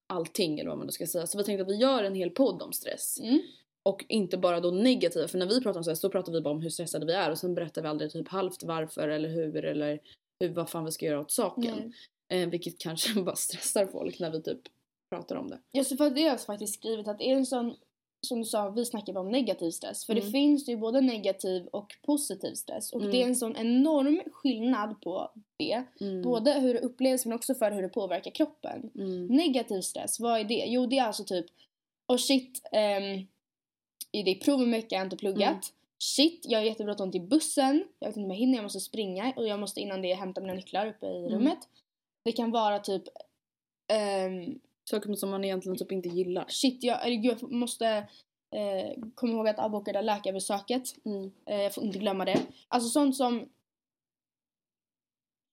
allting 0.06 0.58
eller 0.58 0.68
vad 0.70 0.78
man 0.78 0.86
då 0.86 0.92
ska 0.92 1.06
säga. 1.06 1.26
Så 1.26 1.38
vi 1.38 1.44
tänkte 1.44 1.62
att 1.62 1.68
vi 1.68 1.76
gör 1.76 2.04
en 2.04 2.14
hel 2.14 2.30
podd 2.30 2.62
om 2.62 2.72
stress. 2.72 3.20
Mm. 3.20 3.40
Och 3.82 4.04
inte 4.08 4.38
bara 4.38 4.60
då 4.60 4.70
negativa, 4.70 5.28
för 5.28 5.38
när 5.38 5.46
vi 5.46 5.60
pratar 5.60 5.80
om 5.80 5.84
stress 5.84 6.00
då 6.00 6.10
pratar 6.10 6.32
vi 6.32 6.40
bara 6.40 6.54
om 6.54 6.60
hur 6.60 6.70
stressade 6.70 7.06
vi 7.06 7.12
är 7.12 7.30
och 7.30 7.38
sen 7.38 7.54
berättar 7.54 7.82
vi 7.82 7.88
aldrig 7.88 8.12
typ 8.12 8.28
halvt 8.28 8.62
varför 8.62 9.08
eller 9.08 9.28
hur 9.28 9.64
eller 9.64 10.00
hur, 10.40 10.48
vad 10.48 10.70
fan 10.70 10.84
vi 10.84 10.92
ska 10.92 11.06
göra 11.06 11.20
åt 11.20 11.30
saken. 11.30 11.92
Eh, 12.28 12.48
vilket 12.48 12.78
kanske 12.78 13.20
bara 13.22 13.36
stressar 13.36 13.86
folk 13.86 14.18
när 14.20 14.30
vi 14.30 14.42
typ 14.42 14.60
pratar 15.10 15.36
om 15.36 15.50
det. 15.50 15.58
Ja, 15.72 15.84
så 15.84 15.96
för 15.96 16.10
det 16.10 16.22
har 16.22 16.28
jag 16.28 16.40
faktiskt 16.40 16.74
skrivit 16.74 17.08
att 17.08 17.18
det 17.18 17.30
är 17.30 17.34
en 17.34 17.46
sån, 17.46 17.76
som 18.26 18.38
du 18.38 18.44
sa, 18.44 18.70
vi 18.70 18.84
snackar 18.84 19.12
bara 19.12 19.20
om 19.20 19.28
negativ 19.30 19.70
stress. 19.70 20.04
För 20.06 20.12
Mm. 20.12 20.24
det 20.24 20.30
finns 20.30 20.68
ju 20.68 20.76
både 20.76 21.00
negativ 21.00 21.66
och 21.66 21.94
positiv 22.06 22.54
stress. 22.54 22.92
Och 22.92 23.00
Mm. 23.00 23.12
det 23.12 23.22
är 23.22 23.26
en 23.26 23.36
sån 23.36 23.56
enorm 23.56 24.20
skillnad 24.32 25.00
på 25.00 25.30
det. 25.58 25.84
Mm. 26.00 26.22
Både 26.22 26.52
hur 26.52 26.74
det 26.74 26.80
upplevs 26.80 27.26
men 27.26 27.34
också 27.36 27.54
för 27.54 27.70
hur 27.70 27.82
det 27.82 27.88
påverkar 27.88 28.30
kroppen. 28.30 28.90
Mm. 28.94 29.26
Negativ 29.26 29.80
stress, 29.80 30.20
vad 30.20 30.40
är 30.40 30.44
det? 30.44 30.64
Jo, 30.66 30.86
det 30.86 30.98
är 30.98 31.04
alltså 31.04 31.24
typ, 31.24 31.46
oh 32.08 32.16
shit, 32.16 32.60
um, 32.72 33.26
det 34.10 34.30
är 34.30 34.34
prov 34.44 34.60
om 34.60 34.70
veckan, 34.70 34.88
jag 34.90 34.98
har 34.98 35.04
inte 35.04 35.16
pluggat. 35.16 35.48
Mm. 35.50 35.60
Shit, 36.02 36.44
jag 36.48 36.58
har 36.58 36.64
jättebråttom 36.64 37.12
till 37.12 37.20
bussen. 37.22 37.84
Jag 37.98 38.08
vet 38.08 38.16
inte 38.16 38.24
om 38.24 38.30
jag 38.30 38.38
hinner, 38.38 38.54
jag 38.54 38.62
måste 38.62 38.80
springa. 38.80 39.32
Och 39.36 39.46
jag 39.48 39.60
måste 39.60 39.80
innan 39.80 40.02
det 40.02 40.14
hämta 40.14 40.40
mina 40.40 40.54
nycklar 40.54 40.86
uppe 40.86 41.06
i 41.06 41.18
Mm. 41.18 41.30
rummet. 41.30 41.58
Det 42.28 42.32
kan 42.32 42.50
vara 42.50 42.78
typ, 42.78 43.02
ehm, 43.92 44.60
Saker 44.90 45.14
som 45.14 45.30
man 45.30 45.44
egentligen 45.44 45.78
typ 45.78 45.92
inte 45.92 46.08
gillar. 46.08 46.44
shit, 46.48 46.82
jag, 46.82 47.14
jag 47.24 47.52
måste 47.52 47.86
eh, 48.50 49.02
komma 49.14 49.32
ihåg 49.32 49.48
att 49.48 49.58
avboka 49.58 50.00
läkarbesöket. 50.00 50.82
Mm. 51.04 51.30
Eh, 51.46 51.56
jag 51.62 51.74
får 51.74 51.84
inte 51.84 51.98
glömma 51.98 52.24
det. 52.24 52.46
Alltså 52.68 52.88
sånt 52.88 53.16
som 53.16 53.48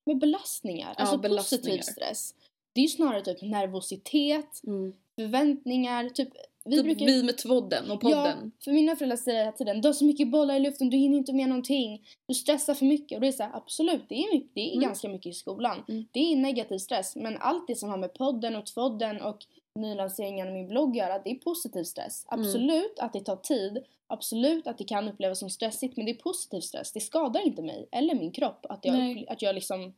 med 0.05 0.17
belastningar, 0.19 0.89
Ja, 0.97 1.01
alltså 1.01 1.17
belastningar. 1.17 1.63
positiv 1.63 1.81
stress. 1.81 2.35
Det 2.73 2.79
är 2.79 2.83
ju 2.83 2.89
snarare 2.89 3.21
typ 3.21 3.41
nervositet, 3.41 4.63
Mm. 4.67 4.93
förväntningar, 5.15 6.09
typ 6.09 6.29
vi 6.65 6.75
Typ 6.75 6.83
brukar 6.83 7.05
vi 7.05 7.23
med 7.23 7.37
tvådden 7.37 7.91
och 7.91 8.01
podden. 8.01 8.51
Ja, 8.55 8.63
för 8.63 8.71
mina 8.71 8.95
föräldrar 8.95 9.17
säger 9.17 9.39
hela 9.39 9.51
tiden 9.51 9.81
du 9.81 9.87
har 9.87 9.93
så 9.93 10.05
mycket 10.05 10.31
bollar 10.31 10.55
i 10.55 10.59
luften, 10.59 10.89
du 10.89 10.97
hinner 10.97 11.17
inte 11.17 11.33
med 11.33 11.49
någonting. 11.49 12.07
Du 12.27 12.33
stressar 12.33 12.73
för 12.73 12.85
mycket. 12.85 13.15
Och 13.15 13.21
det 13.21 13.27
är 13.27 13.31
så 13.31 13.43
här, 13.43 13.51
absolut, 13.55 14.05
det 14.09 14.15
är, 14.15 14.33
mycket, 14.33 14.51
det 14.55 14.61
är 14.61 14.71
Mm. 14.71 14.81
ganska 14.87 15.09
mycket 15.09 15.29
i 15.29 15.33
skolan. 15.33 15.83
Mm. 15.87 16.05
Det 16.11 16.19
är 16.19 16.35
negativ 16.35 16.77
stress. 16.77 17.15
Men 17.15 17.37
allt 17.37 17.67
det 17.67 17.75
som 17.75 17.89
har 17.89 17.97
med 17.97 18.13
podden 18.13 18.55
och 18.55 18.65
tvådden 18.65 19.21
och 19.21 19.37
nylanseringen 19.79 20.47
av 20.47 20.53
min 20.53 20.67
blogg 20.67 20.89
att 20.89 20.95
göra, 20.95 21.19
det 21.19 21.31
är 21.31 21.35
positiv 21.35 21.83
stress. 21.83 22.25
Mm. 22.31 22.45
Absolut 22.45 22.99
att 22.99 23.13
det 23.13 23.19
tar 23.19 23.35
tid. 23.35 23.83
Absolut 24.07 24.67
att 24.67 24.77
det 24.77 24.83
kan 24.83 25.07
upplevas 25.09 25.39
som 25.39 25.49
stressigt. 25.49 25.97
Men 25.97 26.05
det 26.05 26.11
är 26.11 26.15
positiv 26.15 26.61
stress. 26.61 26.91
Det 26.91 26.99
skadar 26.99 27.45
inte 27.45 27.61
mig 27.61 27.87
eller 27.91 28.15
min 28.15 28.31
kropp 28.31 28.65
att 28.69 28.85
jag, 28.85 29.25
att 29.29 29.41
jag 29.41 29.55
liksom... 29.55 29.93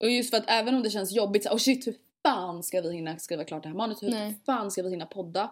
Och 0.00 0.10
just 0.10 0.30
för 0.30 0.36
att 0.36 0.44
även 0.50 0.74
om 0.74 0.82
det 0.82 0.90
känns 0.90 1.12
jobbigt 1.12 1.44
så 1.44 1.50
oh 1.50 1.56
shit 1.58 1.86
hur 1.86 1.96
fan 2.22 2.62
ska 2.62 2.80
vi 2.80 2.94
hinna 2.94 3.18
skriva 3.18 3.44
klart 3.44 3.62
det 3.62 3.68
här 3.68 3.76
manuset? 3.76 4.02
Hur 4.02 4.10
Nej. 4.10 4.34
fan 4.46 4.70
ska 4.70 4.82
vi 4.82 4.90
hinna 4.90 5.06
podda? 5.06 5.50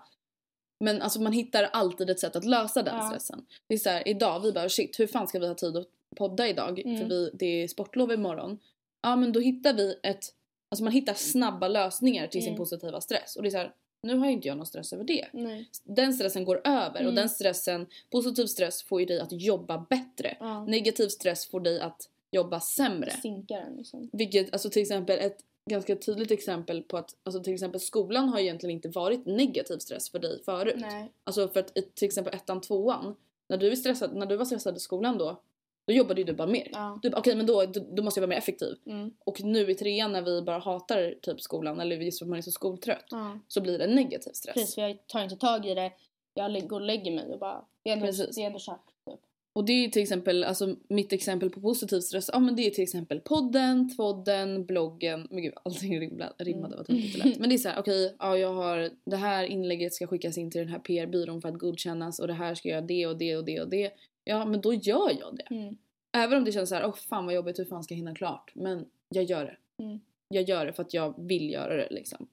Men 0.81 1.03
alltså 1.03 1.21
man 1.21 1.33
hittar 1.33 1.63
alltid 1.65 2.11
ett 2.11 2.21
sätt 2.21 2.37
att 2.37 2.45
lösa 2.45 2.83
den 2.83 2.97
Ja. 2.97 3.09
stressen. 3.09 3.47
Det 3.67 3.75
är 3.75 3.79
så 3.79 3.91
här, 3.91 4.09
idag 4.09 4.41
vi 4.41 4.53
bara 4.53 4.69
shit 4.69 5.01
hur 5.01 5.07
fan 5.07 5.29
ska 5.29 5.39
vi 5.39 5.47
ha 5.49 5.55
tid 5.55 5.77
att 5.77 5.87
podda 6.17 6.49
idag? 6.49 6.79
Mm. 6.81 6.99
För 6.99 7.05
vi, 7.09 7.31
det 7.35 7.47
är 7.63 7.69
sportlov 7.69 8.13
imorgon. 8.13 8.59
Ja 9.03 9.17
men 9.17 9.33
då 9.33 9.41
hittar 9.41 9.73
vi 9.75 9.99
ett, 10.03 10.25
alltså 10.69 10.85
man 10.85 10.93
hittar 10.93 11.15
snabba 11.15 11.69
lösningar 11.69 12.27
till 12.27 12.41
sin 12.43 12.49
Mm. 12.53 12.59
positiva 12.59 13.01
stress. 13.01 13.37
Och 13.37 13.43
det 13.43 13.49
är 13.49 13.51
så 13.51 13.57
här, 13.57 13.73
nu 14.03 14.17
har 14.17 14.27
ju 14.27 14.33
inte 14.33 14.49
jag 14.49 14.57
någon 14.57 14.67
stress 14.67 14.93
över 14.93 15.05
det. 15.05 15.27
Nej. 15.33 15.69
Den 15.85 16.13
stressen 16.15 16.45
går 16.45 16.61
över 16.65 16.95
och 16.95 17.01
Mm. 17.01 17.15
den 17.15 17.29
stressen, 17.29 17.87
positiv 18.11 18.47
stress 18.47 18.83
får 18.83 19.01
ju 19.01 19.07
dig 19.07 19.21
att 19.21 19.33
jobba 19.33 19.87
bättre. 19.91 20.37
Ja. 20.41 20.65
Negativ 20.65 21.09
stress 21.09 21.47
får 21.47 21.61
dig 21.61 21.81
att 21.81 22.09
jobba 22.31 22.61
sämre. 22.61 23.11
Sinkar 23.11 23.61
den 23.61 23.77
liksom. 23.77 24.11
Vilket, 24.13 24.53
alltså 24.53 24.71
till 24.71 24.83
exempel 24.83 25.19
ett 25.19 25.39
ganska 25.71 25.97
tydligt 25.97 26.31
exempel 26.31 26.83
på 26.83 26.97
att, 26.97 27.17
alltså 27.23 27.43
till 27.43 27.55
exempel 27.55 27.81
skolan 27.81 28.29
har 28.29 28.39
egentligen 28.39 28.77
inte 28.77 28.89
varit 28.89 29.27
negativ 29.27 29.79
stress 29.79 30.11
för 30.11 30.19
dig 30.19 30.43
förut. 30.45 30.77
Nej. 30.79 31.13
Alltså 31.25 31.49
för 31.49 31.61
att 31.61 31.79
i 31.79 31.83
till 31.83 32.07
exempel 32.07 32.35
ettan, 32.35 32.61
tvåan, 32.61 33.17
när 33.49 33.57
du, 33.57 33.71
är 33.71 33.77
stressad, 33.77 34.15
när 34.15 34.27
du 34.27 34.37
var 34.37 34.45
stressad 34.45 34.77
i 34.77 34.81
skolan 34.81 35.19
då, 35.19 35.43
då 35.87 35.93
jobbade 35.93 36.21
ju 36.21 36.25
du 36.25 36.33
bara 36.33 36.49
mer. 36.49 36.69
Ja. 36.73 36.99
Du 37.03 37.13
okej 37.15 37.35
men 37.37 37.47
då, 37.47 37.67
då, 37.67 37.81
då 37.91 38.03
måste 38.03 38.21
jag 38.21 38.23
vara 38.27 38.35
mer 38.35 38.39
effektiv. 38.39 38.77
Mm. 38.87 39.11
Och 39.25 39.43
nu 39.43 39.71
i 39.71 39.75
trean 39.75 40.13
när 40.13 40.23
vi 40.23 40.43
bara 40.43 40.59
hatar 40.59 41.15
typ 41.23 41.41
skolan 41.41 41.81
eller 41.81 41.97
just 41.97 42.19
för 42.19 42.27
att 42.27 42.31
man 42.31 42.39
är 42.39 42.43
så 42.43 42.51
skoltrött 42.51 43.07
Ja. 43.11 43.39
så 43.49 43.61
blir 43.61 43.79
det 43.79 43.87
negativ 43.87 44.33
stress. 44.33 44.55
Precis, 44.55 44.75
för 44.75 44.83
jag 44.83 45.07
tar 45.07 45.23
inte 45.23 45.37
tag 45.37 45.67
i 45.67 45.75
det. 45.75 45.93
Jag 46.35 46.69
går 46.69 46.81
och 46.81 46.87
lägger 46.87 47.13
mig 47.13 47.33
och 47.33 47.39
bara... 47.39 47.65
Det 47.83 47.91
är 47.91 47.93
ändå, 47.93 48.07
Precis. 48.07 48.37
det 48.37 48.43
är 48.43 48.47
ändå 48.47 48.59
kört. 48.59 48.87
Typ. 49.11 49.21
Och 49.57 49.65
det 49.65 49.73
är 49.73 49.89
till 49.89 50.03
exempel, 50.03 50.45
alltså 50.45 50.77
mitt 50.89 51.13
exempel 51.13 51.51
på 51.51 51.61
positiv 51.61 52.01
stress, 52.01 52.31
ja 52.33 52.39
men 52.39 52.57
det 52.57 52.67
är 52.67 52.71
till 52.71 52.83
exempel 52.83 53.21
podden, 53.21 53.97
tvådden, 53.97 54.67
bloggen, 54.67 55.29
men 55.31 55.43
gud 55.43 55.53
allting 55.63 56.01
rimla- 56.01 56.33
rimmade 56.39 56.67
Mm. 56.75 56.77
vad 56.79 56.87
töntigt 56.87 57.19
det 57.19 57.25
lät. 57.25 57.39
Men 57.39 57.49
det 57.49 57.55
är 57.55 57.59
såhär, 57.59 57.81
okej, 57.81 58.17
ja 58.19 58.39
jag 58.39 58.55
har, 58.55 58.91
det 59.05 59.17
här 59.17 59.45
inlägget 59.45 59.95
ska 59.95 60.07
skickas 60.07 60.39
in 60.39 60.51
till 60.51 60.61
den 60.61 60.69
här 60.69 60.79
PR-byrån 60.79 61.43
för 61.43 61.49
att 61.49 61.59
godkännas 61.59 62.19
och 62.19 62.27
det 62.27 62.33
här 62.35 62.55
ska 62.55 62.69
göra 62.69 62.81
det 62.81 63.07
och 63.07 63.19
det 63.19 63.37
och 63.37 63.45
det 63.45 63.61
och 63.61 63.69
det. 63.69 63.91
Ja 64.25 64.45
men 64.45 64.61
då 64.61 64.75
gör 64.75 65.11
jag 65.21 65.37
det. 65.37 65.55
Mm. 65.55 65.77
Även 66.17 66.39
om 66.39 66.45
det 66.45 66.53
känns 66.53 66.69
så 66.69 66.75
här, 66.75 66.87
åh 66.87 66.95
fan 66.95 67.25
vad 67.27 67.35
jobbigt, 67.35 67.59
hur 67.59 67.65
fan 67.65 67.85
ska 67.85 67.95
jag 67.95 67.97
hinna 67.97 68.15
klart? 68.15 68.53
Men 68.55 68.87
jag 69.09 69.25
gör 69.25 69.45
det. 69.45 69.83
Mm. 69.85 70.01
Jag 70.29 70.43
gör 70.49 70.67
det 70.67 70.73
för 70.73 70.83
att 70.83 70.95
jag 70.95 71.15
vill 71.27 71.51
göra 71.51 71.77
det 71.77 71.89
liksom. 71.91 72.27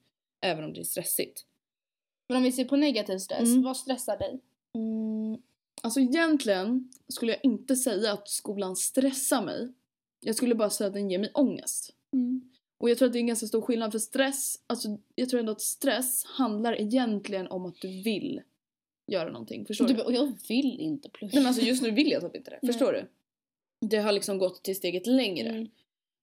Även 0.46 0.64
om 0.64 0.72
det 0.72 0.80
är 0.80 0.84
stressigt. 0.84 1.44
Men 2.28 2.36
om 2.36 2.42
vi 2.42 2.52
ser 2.52 2.64
på 2.64 2.76
negativ 2.76 3.18
stress, 3.18 3.48
Mm. 3.48 3.62
vad 3.62 3.76
stressar 3.76 4.18
dig? 4.18 4.40
Mm, 5.84 5.86
alltså 5.86 6.00
egentligen 6.00 6.90
skulle 7.08 7.32
jag 7.32 7.40
inte 7.44 7.76
säga 7.76 8.12
att 8.12 8.28
skolan 8.28 8.76
stressar 8.76 9.44
mig. 9.44 9.72
Jag 10.20 10.34
skulle 10.36 10.54
bara 10.54 10.70
säga 10.70 10.88
att 10.88 10.94
den 10.94 11.10
ger 11.10 11.18
mig 11.18 11.30
ångest. 11.34 11.94
Och 12.78 12.90
jag 12.90 12.98
tror 12.98 13.06
att 13.06 13.12
det 13.12 13.18
är 13.18 13.20
en 13.20 13.26
ganska 13.26 13.46
stor 13.46 13.62
skillnad 13.62 13.92
för 13.92 13.98
stress, 13.98 14.56
alltså 14.66 14.98
jag 15.14 15.28
tror 15.28 15.40
ändå 15.40 15.52
att 15.52 15.60
stress 15.60 16.24
handlar 16.24 16.80
egentligen 16.80 17.46
om 17.46 17.66
att 17.66 17.80
du 17.80 18.02
vill 18.02 18.42
göra 19.06 19.30
någonting. 19.30 19.66
Förstår 19.66 19.88
Du, 19.88 19.94
du? 19.94 20.02
och 20.02 20.12
jag 20.12 20.32
vill 20.48 20.80
inte 20.80 21.10
plugga. 21.10 21.30
Nej 21.34 21.42
men 21.42 21.48
alltså 21.48 21.62
just 21.62 21.82
nu 21.82 21.90
vill 21.90 22.10
jag 22.10 22.22
typ 22.22 22.36
inte 22.36 22.50
det. 22.50 22.58
Nej. 22.62 22.72
Förstår 22.72 22.92
du? 22.92 23.08
Det 23.88 23.96
har 23.96 24.12
liksom 24.12 24.38
gått 24.38 24.62
till 24.62 24.76
steget 24.76 25.06
längre. 25.06 25.48
Mm. 25.48 25.68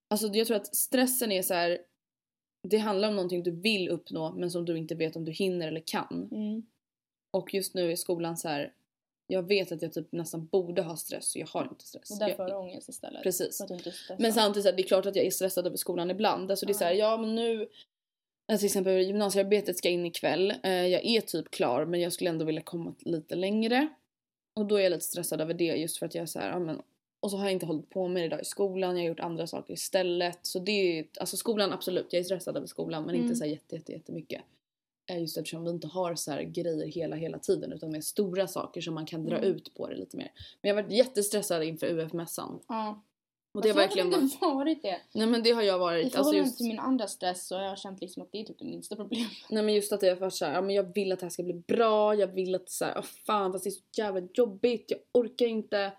Alltså 0.10 0.28
jag 0.28 0.48
tror 0.48 0.58
att 0.58 0.76
stressen 0.76 1.32
är 1.32 1.42
så 1.42 1.54
här. 1.54 1.78
Det 2.70 2.78
handlar 2.78 3.10
om 3.10 3.16
någonting 3.16 3.44
du 3.44 3.52
vill 3.52 3.90
uppnå 3.90 4.34
men 4.34 4.52
som 4.52 4.66
du 4.66 4.78
inte 4.78 4.96
vet 4.96 5.16
om 5.16 5.26
du 5.26 5.32
hinner 5.32 5.68
eller 5.68 5.84
kan. 5.86 6.30
Mm. 6.32 6.64
Och 7.32 7.54
just 7.54 7.74
nu 7.74 7.92
är 7.92 7.96
skolan 7.96 8.38
så 8.38 8.48
här. 8.48 8.74
Jag 9.32 9.48
vet 9.48 9.72
att 9.72 9.82
jag 9.82 9.94
typ 9.94 10.12
nästan 10.12 10.46
borde 10.46 10.82
ha 10.82 10.96
stress 10.98 11.36
och 11.36 11.42
jag 11.42 11.48
har 11.48 11.64
inte 11.64 11.88
stress. 11.88 12.12
Och 12.12 12.20
därför 12.20 12.32
jag, 12.32 12.38
har 12.38 12.50
du 12.50 12.70
ångest 12.70 12.90
istället. 12.90 13.24
Precis. 13.24 13.62
Men 14.20 14.34
samtidigt 14.34 14.66
så 14.66 14.72
det 14.72 14.82
är 14.82 14.88
klart 14.88 15.06
att 15.06 15.16
jag 15.16 15.26
är 15.26 15.32
stressad 15.32 15.68
över 15.68 15.78
skolan 15.78 16.12
ibland. 16.12 16.52
Alltså 16.52 16.66
det 16.66 16.72
är 16.72 16.74
så 16.74 16.84
här, 16.84 16.94
ja 16.94 17.18
men 17.18 17.36
nu 17.36 17.68
till 18.58 18.66
exempel 18.66 18.94
gymnasiearbetet 18.94 19.78
ska 19.78 19.90
in 19.90 20.06
ikväll. 20.06 20.54
Eh, 20.64 20.72
jag 20.88 21.06
är 21.06 21.22
typ 21.22 21.52
klar 21.52 21.86
men 21.86 22.02
jag 22.02 22.14
skulle 22.14 22.30
ändå 22.30 22.46
vilja 22.46 22.62
komma 22.62 22.96
lite 23.00 23.36
längre. 23.36 23.88
Och 24.56 24.66
då 24.66 24.76
är 24.76 24.84
jag 24.84 24.90
lite 24.90 25.06
stressad 25.06 25.42
över 25.42 25.54
det 25.54 25.64
just 25.66 25.98
för 25.98 26.06
att 26.06 26.16
jag 26.16 26.22
är 26.22 26.26
så 26.26 26.40
här, 26.40 26.50
ja 26.50 26.60
men 26.60 26.82
och 27.20 27.32
så 27.32 27.38
har 27.38 27.44
jag 27.46 27.54
inte 27.54 27.66
hållit 27.66 27.90
på 27.90 28.08
med 28.08 28.22
det 28.22 28.26
idag 28.26 28.42
i 28.42 28.46
skolan, 28.46 28.96
jag 28.98 29.04
har 29.04 29.08
gjort 29.08 29.20
andra 29.20 29.48
saker 29.48 29.74
istället. 29.74 30.40
Så 30.42 30.60
det 30.60 31.00
är 31.00 31.06
alltså 31.20 31.38
skolan 31.38 31.74
absolut, 31.74 32.14
jag 32.14 32.20
är 32.20 32.24
stressad 32.24 32.58
över 32.58 32.68
skolan 32.68 33.04
men 33.04 33.16
Mm. 33.16 33.26
inte 33.26 33.36
så 33.36 33.44
här 33.44 33.52
jätte, 33.52 33.76
jätte, 33.76 33.92
jättemycket. 33.92 34.42
Eh, 35.10 35.20
Just 35.22 35.38
eftersom 35.38 35.64
vi 35.64 35.70
inte 35.70 35.88
har 35.88 36.16
så 36.16 36.32
här 36.32 36.44
grejer 36.44 36.86
hela, 36.88 37.16
hela 37.16 37.40
tiden 37.40 37.72
utan 37.74 37.92
mer 37.92 38.02
stora 38.02 38.48
saker 38.48 38.82
som 38.82 38.94
man 38.94 39.06
kan 39.06 39.26
dra 39.26 39.38
Mm. 39.38 39.50
ut 39.50 39.74
på 39.76 39.88
det 39.88 39.96
lite 39.96 40.18
mer. 40.18 40.32
Men 40.62 40.70
jag 40.70 40.76
har 40.76 40.84
varit 40.84 40.94
jättestressad 40.94 41.64
inför 41.64 41.88
UF-mässan. 41.88 42.60
Ja. 42.68 43.04
Och 43.54 43.62
det 43.62 43.70
har 43.70 43.76
verkligen 43.76 44.08
har 44.14 44.22
varit... 44.22 44.34
inte 44.34 44.46
varit 44.46 44.82
det? 44.82 45.02
Nej 45.14 45.28
men 45.28 45.44
det 45.44 45.52
har 45.52 45.62
jag 45.62 45.76
I 45.76 45.80
varit. 45.80 46.04
Alltså 46.06 46.18
förhållande 46.18 46.40
just, 46.48 46.58
till 46.58 46.68
min 46.68 46.80
andra 46.80 47.08
stress 47.08 47.48
så 47.48 47.56
har 47.56 47.64
jag 47.64 47.78
känt 47.80 48.02
liksom 48.02 48.24
att 48.24 48.32
det 48.32 48.42
är 48.42 48.44
typ 48.46 48.60
det 48.60 48.66
minsta 48.66 48.96
problemet. 48.96 49.32
nej 49.50 49.64
men 49.64 49.74
just 49.76 49.94
att 49.94 50.02
jag 50.04 50.16
varit 50.16 50.34
såhär, 50.34 50.54
ja 50.54 50.62
men 50.62 50.76
jag 50.76 50.94
vill 50.96 51.12
att 51.12 51.20
det 51.20 51.26
här 51.26 51.30
ska 51.32 51.44
bli 51.44 51.54
bra, 51.54 52.16
jag 52.16 52.28
vill 52.28 52.56
att 52.56 52.70
såhär, 52.70 53.00
oh, 53.00 53.04
fan 53.04 53.52
fast 53.52 53.64
det 53.64 53.70
är 53.70 53.72
så 53.72 53.82
jävla 53.98 54.28
jobbigt, 54.34 54.86
jag 54.92 55.00
orkar 55.14 55.46
inte. 55.46 55.94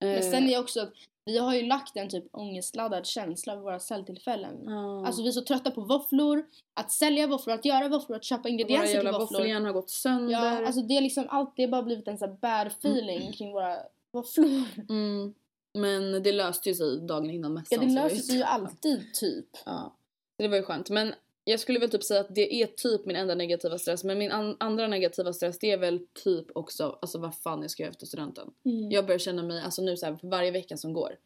Men 0.00 0.14
Eh, 0.14 0.20
sen 0.30 0.44
är 0.44 0.48
det 0.48 0.58
också 0.58 0.80
att 0.80 0.92
vi 1.24 1.38
har 1.38 1.54
ju 1.54 1.62
lagt 1.66 1.96
en 1.96 2.08
typ 2.08 2.24
ångestladdad 2.32 3.06
känsla 3.06 3.52
över 3.52 3.62
våra 3.62 3.80
säljtillfällen. 3.80 4.62
ja. 4.66 5.06
Alltså 5.06 5.22
vi 5.22 5.28
är 5.28 5.32
så 5.32 5.44
trötta 5.44 5.70
på 5.70 5.80
våfflor, 5.80 6.46
att 6.74 6.90
sälja 6.92 7.26
våfflor, 7.26 7.54
att 7.54 7.64
göra 7.64 7.88
våfflor, 7.88 8.16
att 8.16 8.24
köpa 8.24 8.42
Våra 8.42 8.48
ingredienser 8.48 8.86
till 8.86 8.94
jävla 8.94 9.12
våfflor. 9.18 9.38
våffeljärn 9.38 9.64
har 9.64 9.72
gått 9.72 9.90
sönder. 9.90 10.32
Ja, 10.32 10.66
alltså 10.66 10.82
det 10.82 10.96
är 10.96 11.00
liksom 11.00 11.26
allt, 11.28 11.52
det 11.56 11.62
har 11.62 11.70
bara 11.70 11.82
blivit 11.82 12.08
en 12.08 12.18
sån 12.18 12.28
här 12.28 12.36
bad 12.36 12.66
feeling 12.66 13.32
kring 13.32 13.52
våra 13.52 13.76
våfflor. 14.12 14.62
mm. 14.88 15.34
Men 15.78 16.22
det 16.22 16.32
löste 16.32 16.68
ju 16.68 16.74
sig 16.74 17.00
dagen 17.00 17.30
innan 17.30 17.54
mässan. 17.54 17.78
Ja 17.80 17.88
det 17.88 17.94
löser 17.94 18.16
sig 18.16 18.36
ju 18.36 18.42
alltid 18.42 19.14
typ. 19.14 19.48
Ja. 19.66 19.96
Det 20.38 20.48
var 20.48 20.56
ju 20.56 20.62
skönt. 20.62 20.90
Men 20.90 21.14
jag 21.44 21.60
skulle 21.60 21.78
väl 21.78 21.90
typ 21.90 22.04
säga 22.04 22.20
att 22.20 22.34
det 22.34 22.62
är 22.62 22.66
typ 22.66 23.06
min 23.06 23.16
enda 23.16 23.34
negativa 23.34 23.78
stress. 23.78 24.04
Men 24.04 24.18
min 24.18 24.32
an- 24.32 24.56
andra 24.60 24.86
negativa 24.88 25.32
stress 25.32 25.58
det 25.58 25.70
är 25.70 25.78
väl 25.78 26.06
typ 26.24 26.46
också 26.54 26.98
alltså 27.02 27.18
vad 27.18 27.38
fan 27.38 27.62
jag 27.62 27.70
ska 27.70 27.82
göra 27.82 27.90
efter 27.90 28.06
studenten. 28.06 28.50
Mm. 28.64 28.90
Jag 28.90 29.06
börjar 29.06 29.18
känna 29.18 29.42
mig, 29.42 29.62
alltså 29.62 29.82
nu 29.82 29.96
så 29.96 30.06
här, 30.06 30.16
för 30.16 30.28
varje 30.28 30.50
vecka 30.50 30.76
som 30.76 30.92
går 30.92 31.16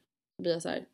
blir 0.42 0.52
jag 0.52 0.62
så 0.62 0.68
här. 0.68 0.86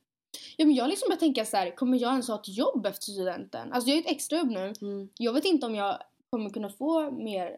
Ja 0.57 0.67
men 0.67 0.75
jag 0.75 0.89
liksom 0.89 1.09
börjar 1.09 1.21
tänka 1.21 1.45
så 1.45 1.57
här, 1.57 1.77
kommer 1.77 1.99
jag 1.99 2.11
ens 2.11 2.29
ha 2.29 2.41
ett 2.41 2.57
jobb 2.57 2.87
efter 2.87 3.13
studenten? 3.13 3.73
Alltså 3.73 3.91
jag 3.91 3.97
har 3.97 4.01
ju 4.01 4.05
ett 4.07 4.13
extrajobb 4.17 4.51
nu. 4.51 4.73
Mm. 4.83 5.09
Jag 5.19 5.33
vet 5.33 5.45
inte 5.45 5.67
om 5.67 5.75
jag 5.75 6.03
kommer 6.31 6.51
kunna 6.51 6.71
få 6.71 7.11
mer 7.11 7.57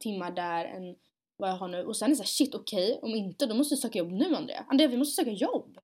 timmar 0.00 0.30
där 0.30 0.64
än 0.64 0.96
vad 1.36 1.50
jag 1.50 1.56
har 1.56 1.68
nu. 1.68 1.84
Och 1.84 1.96
sen 1.96 2.06
är 2.06 2.10
det 2.10 2.16
så 2.16 2.22
här, 2.22 2.28
shit 2.28 2.54
okej, 2.54 2.98
om 3.02 3.14
inte 3.14 3.46
då 3.46 3.54
måste 3.54 3.74
du 3.74 3.78
söka 3.80 3.98
jobb 3.98 4.12
nu 4.12 4.34
Andrea. 4.34 4.64
Andrea 4.68 4.88
vi 4.88 4.96
måste 4.96 5.14
söka 5.14 5.30
jobb. 5.30 5.78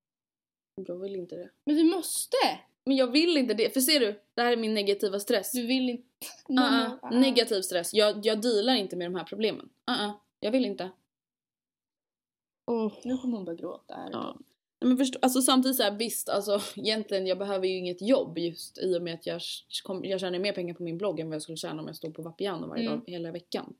Jag 0.87 0.99
vill 0.99 1.17
inte 1.17 1.37
det. 1.37 1.51
Men 1.67 1.77
vi 1.77 1.85
måste! 1.85 2.37
Men 2.85 2.97
jag 2.97 3.07
vill 3.07 3.37
inte 3.37 3.55
det. 3.55 3.71
För 3.73 3.81
ser 3.81 4.01
du? 4.01 4.21
Det 4.35 4.43
här 4.43 4.53
är 4.53 4.57
min 4.57 4.75
negativa 4.75 5.21
stress. 5.21 5.53
Du 5.53 5.67
vill 5.67 5.91
inte... 5.91 6.05
Uh-uh. 6.49 7.21
Negativ 7.21 7.63
stress. 7.63 7.95
Jag, 7.95 8.27
jag 8.27 8.41
dealar 8.41 8.75
inte 8.75 8.97
med 8.97 9.07
de 9.07 9.15
här 9.15 9.25
problemen. 9.25 9.69
Uh-uh. 9.91 10.13
Jag 10.41 10.51
vill 10.51 10.65
inte. 10.65 10.91
Nu 13.05 13.19
kommer 13.19 13.37
hon 13.37 13.45
börja 13.45 13.59
gråta 13.59 13.95
här. 13.95 14.11
Ja. 14.13 14.39
Men 14.85 14.97
förstå, 14.97 15.19
alltså 15.23 15.43
samtidigt 15.43 15.77
så 15.77 15.83
här, 15.83 15.99
visst, 15.99 16.29
alltså 16.29 16.61
egentligen 16.77 17.27
jag 17.27 17.39
behöver 17.39 17.67
ju 17.67 17.77
inget 17.77 18.03
jobb 18.03 18.39
just 18.39 18.79
i 18.79 18.99
och 18.99 19.03
med 19.03 19.15
att 19.15 19.27
jag, 19.27 19.41
kom, 19.85 20.05
jag 20.05 20.21
tjänar 20.21 20.39
mer 20.39 20.53
pengar 20.53 20.75
på 20.75 20.83
min 20.83 20.99
blogg 20.99 21.21
än 21.21 21.29
vad 21.29 21.35
jag 21.35 21.43
skulle 21.43 21.57
tjäna 21.57 21.81
om 21.81 21.87
jag 21.87 21.97
stod 21.97 22.15
på 22.15 22.23
Vapiano 22.23 22.67
varje 22.67 22.87
Mm. 22.87 22.99
dag 22.99 23.05
hela 23.07 23.33
veckan. 23.33 23.75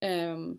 Ehm, 0.00 0.58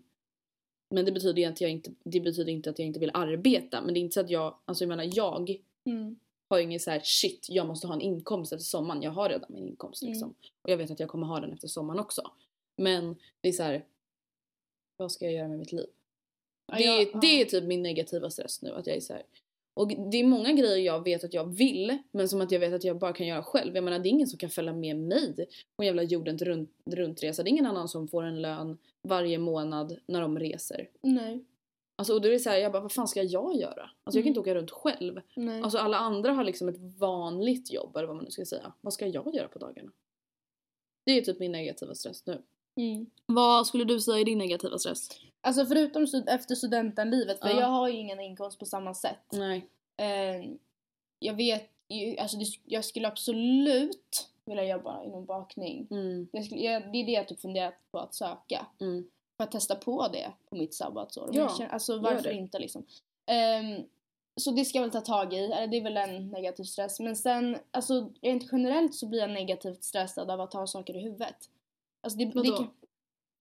men 0.90 1.04
det 1.04 1.12
betyder 1.12 1.48
att 1.48 1.60
jag 1.60 1.70
inte, 1.70 1.90
det 2.04 2.20
betyder 2.20 2.52
inte 2.52 2.70
att 2.70 2.78
jag 2.78 2.86
inte 2.86 3.00
vill 3.00 3.10
arbeta. 3.14 3.82
Men 3.82 3.94
det 3.94 4.00
är 4.00 4.02
inte 4.02 4.14
så 4.14 4.20
att 4.20 4.30
jag, 4.30 4.58
alltså 4.64 4.84
jag 4.84 4.88
menar 4.88 5.10
jag 5.12 5.62
Mm. 5.84 6.16
Har 6.50 6.58
ju 6.58 6.64
ingen 6.64 6.80
så 6.80 6.90
här 6.90 7.00
shit 7.04 7.46
jag 7.50 7.66
måste 7.66 7.86
ha 7.86 7.94
en 7.94 8.00
inkomst 8.00 8.52
efter 8.52 8.64
sommaren. 8.64 9.02
Jag 9.02 9.10
har 9.10 9.28
redan 9.28 9.46
min 9.52 9.68
inkomst 9.68 10.02
Mm. 10.02 10.12
liksom. 10.12 10.34
Och 10.62 10.70
jag 10.70 10.76
vet 10.76 10.90
att 10.90 11.00
jag 11.00 11.08
kommer 11.08 11.26
ha 11.26 11.40
den 11.40 11.52
efter 11.52 11.68
sommaren 11.68 12.00
också. 12.00 12.22
Men 12.76 13.16
det 13.40 13.48
är 13.48 13.52
så 13.52 13.62
här. 13.62 13.84
Vad 14.96 15.12
ska 15.12 15.24
jag 15.24 15.34
göra 15.34 15.48
med 15.48 15.58
mitt 15.58 15.72
liv? 15.72 15.86
Ja, 16.66 16.76
Det, 16.78 16.84
är- 16.84 16.98
jag- 17.12 17.20
det 17.20 17.40
är 17.40 17.44
typ 17.44 17.64
min 17.64 17.82
negativa 17.82 18.30
stress 18.30 18.62
nu. 18.62 18.70
Att 18.74 18.86
jag 18.86 18.96
är 18.96 19.00
så 19.00 19.12
här. 19.12 19.22
Och 19.74 19.88
det 19.88 20.16
är 20.18 20.24
många 20.24 20.52
grejer 20.52 20.78
jag 20.86 21.04
vet 21.04 21.24
att 21.24 21.34
jag 21.34 21.44
vill. 21.44 21.98
Men 22.12 22.28
som 22.28 22.40
att 22.40 22.50
jag 22.50 22.60
vet 22.60 22.72
att 22.74 22.84
jag 22.84 22.98
bara 22.98 23.12
kan 23.12 23.26
göra 23.26 23.42
själv. 23.42 23.74
Jag 23.74 23.84
menar 23.84 23.98
det 23.98 24.08
är 24.08 24.10
ingen 24.10 24.26
som 24.26 24.38
kan 24.38 24.50
följa 24.50 24.72
med 24.72 24.96
mig 24.96 25.34
på 25.76 25.82
en 25.82 25.86
jävla 25.86 26.02
jorden 26.02 26.38
runt, 26.38 26.70
runtresa. 26.84 27.42
Det 27.42 27.48
är 27.48 27.50
ingen 27.52 27.66
annan 27.66 27.88
som 27.88 28.08
får 28.08 28.22
en 28.22 28.42
lön 28.42 28.78
varje 29.02 29.38
månad 29.38 29.98
när 30.06 30.20
de 30.20 30.38
reser. 30.38 30.88
Nej. 31.00 31.44
Alltså, 32.00 32.14
och 32.14 32.20
då 32.20 32.28
är 32.28 32.32
det 32.32 32.38
så 32.38 32.50
här, 32.50 32.56
jag 32.58 32.72
bara 32.72 32.82
vad 32.82 32.92
fan 32.92 33.08
ska 33.08 33.22
jag 33.22 33.54
göra? 33.56 33.90
Alltså 34.04 34.18
jag 34.18 34.24
kan 34.24 34.28
inte 34.28 34.40
åka 34.40 34.54
runt 34.54 34.70
själv. 34.70 35.20
Nej. 35.34 35.62
Alltså 35.62 35.78
alla 35.78 35.96
andra 35.96 36.32
har 36.32 36.44
liksom 36.44 36.68
ett 36.68 36.78
vanligt 36.98 37.70
jobb 37.72 37.96
eller 37.96 38.06
vad 38.06 38.16
man 38.16 38.24
nu 38.24 38.30
ska 38.30 38.44
säga. 38.44 38.72
Vad 38.80 38.92
ska 38.92 39.06
jag 39.06 39.34
göra 39.34 39.48
på 39.48 39.58
dagarna? 39.58 39.90
Det 41.04 41.12
är 41.12 41.22
typ 41.22 41.38
min 41.38 41.52
negativa 41.52 41.94
stress 41.94 42.26
nu. 42.26 42.42
Mm. 42.76 43.06
Vad 43.26 43.66
skulle 43.66 43.84
du 43.84 44.00
säga 44.00 44.18
är 44.18 44.24
din 44.24 44.38
negativa 44.38 44.78
stress? 44.78 45.08
Alltså 45.40 45.66
förutom 45.66 46.06
stud- 46.06 46.28
efter 46.28 46.54
studentenlivet, 46.54 47.40
för 47.40 47.48
Ja. 47.48 47.60
jag 47.60 47.66
har 47.66 47.88
ju 47.88 47.96
ingen 47.98 48.20
inkomst 48.20 48.58
på 48.58 48.64
samma 48.64 48.94
sätt. 48.94 49.26
Nej. 49.32 49.66
Eh, 49.96 50.50
jag 51.18 51.34
vet 51.34 51.70
ju, 51.88 52.16
alltså 52.16 52.36
det, 52.36 52.46
jag 52.64 52.84
skulle 52.84 53.08
absolut 53.08 54.28
vilja 54.44 54.64
jobba 54.64 55.04
inom 55.04 55.24
bakning. 55.24 55.86
Mm. 55.90 56.28
Jag 56.32 56.44
skulle, 56.44 56.60
jag, 56.60 56.82
det 56.92 56.98
är 56.98 57.06
det 57.06 57.12
jag 57.12 57.28
typ 57.28 57.40
funderat 57.40 57.74
på 57.90 57.98
att 57.98 58.14
söka. 58.14 58.66
Mm. 58.80 59.10
För 59.40 59.44
att 59.44 59.52
testa 59.52 59.74
på 59.74 60.08
det 60.08 60.32
på 60.50 60.56
mitt 60.56 60.74
sabbatsår. 60.74 61.28
Ja, 61.32 61.40
jag 61.40 61.56
känner, 61.56 61.70
alltså 61.70 61.98
varför 61.98 62.22
det. 62.22 62.32
inte 62.34 62.58
liksom. 62.58 62.86
Ehm, 63.26 63.82
så 64.40 64.50
det 64.50 64.64
ska 64.64 64.78
jag 64.78 64.82
väl 64.82 64.90
ta 64.90 65.00
tag 65.00 65.32
i. 65.34 65.46
Det 65.48 65.76
är 65.76 65.82
väl 65.82 65.96
en 65.96 66.28
negativ 66.28 66.64
stress. 66.64 67.00
Men 67.00 67.16
sen, 67.16 67.56
alltså 67.70 68.12
rent 68.22 68.48
generellt 68.52 68.94
så 68.94 69.06
blir 69.06 69.20
jag 69.20 69.30
negativt 69.30 69.84
stressad 69.84 70.30
av 70.30 70.40
att 70.40 70.52
ha 70.52 70.66
saker 70.66 70.96
i 70.96 71.00
huvudet. 71.02 71.36
Alltså 72.00 72.18
det, 72.18 72.24
det 72.24 72.32
Vadå? 72.34 72.56
kan, 72.56 72.70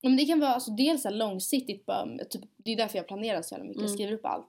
ja, 0.02 0.10
men 0.10 0.18
det 0.18 0.26
kan 0.26 0.40
vara 0.40 0.54
alltså 0.54 0.72
dels 0.72 1.02
så 1.02 1.10
långsiktigt 1.10 1.86
bara, 1.86 2.08
typ, 2.30 2.42
det 2.58 2.72
är 2.72 2.78
därför 2.78 2.98
jag 2.98 3.08
planerar 3.08 3.42
så 3.42 3.54
jävla 3.54 3.66
mycket. 3.68 3.82
Jag 3.82 3.88
Mm. 3.90 3.98
skriver 3.98 4.14
upp 4.14 4.26
allt. 4.26 4.48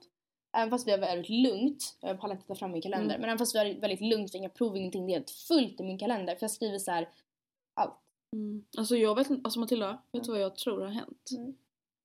Även 0.57 0.71
fast 0.71 0.87
vi 0.87 0.91
har 0.91 0.99
väldigt 0.99 1.29
lugnt, 1.29 1.97
jag 2.01 2.21
pallar 2.21 2.35
inte 2.35 2.47
ta 2.47 2.55
fram 2.55 2.73
min 2.73 2.83
kalender, 2.83 3.15
Mm. 3.15 3.21
men 3.21 3.31
även 3.31 3.39
fast 3.39 3.55
vi 3.55 3.59
har 3.59 3.81
väldigt 3.81 4.01
lugnt, 4.01 4.35
inga 4.35 4.49
prov, 4.49 4.77
ingenting, 4.77 5.07
det 5.07 5.13
är 5.13 5.15
helt 5.15 5.31
fullt 5.31 5.81
i 5.81 5.83
min 5.83 5.99
kalender. 5.99 6.35
För 6.35 6.45
jag 6.45 6.51
skriver 6.51 6.79
så 6.79 6.91
här 6.91 7.09
allt. 7.75 7.95
Mm. 8.37 8.65
Alltså 8.79 8.97
jag 8.97 9.15
vet 9.15 9.31
inte, 9.31 9.41
alltså 9.45 9.61
Matilda, 9.61 9.89
vet 9.91 10.01
Ja. 10.13 10.21
du 10.25 10.31
vad 10.33 10.41
jag 10.41 10.57
tror 10.57 10.81
har 10.81 10.89
hänt? 10.89 11.31
Mm. 11.37 11.55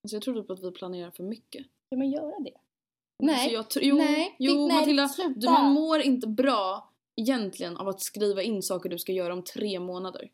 Alltså 0.03 0.15
jag 0.15 0.21
tror 0.23 0.41
typ 0.41 0.51
att 0.51 0.63
vi 0.63 0.71
planerar 0.71 1.11
för 1.11 1.23
mycket. 1.23 1.65
Ska 1.85 1.97
man 1.97 2.09
göra 2.11 2.39
det? 2.39 2.51
Alltså 3.23 3.35
Nej. 3.47 3.55
tr- 3.57 3.79
jo, 3.81 3.95
Nej, 3.95 4.35
jo 4.39 4.67
nej, 4.67 4.77
Matilda, 4.79 5.07
sluta. 5.07 5.39
du, 5.39 5.47
man 5.49 5.73
mår 5.73 6.01
inte 6.01 6.27
bra 6.27 6.89
egentligen 7.21 7.77
av 7.77 7.87
att 7.87 8.01
skriva 8.01 8.41
in 8.41 8.61
saker 8.61 8.89
du 8.89 8.97
ska 8.99 9.11
göra 9.11 9.33
om 9.33 9.43
tre 9.43 9.79
månader. 9.79 10.31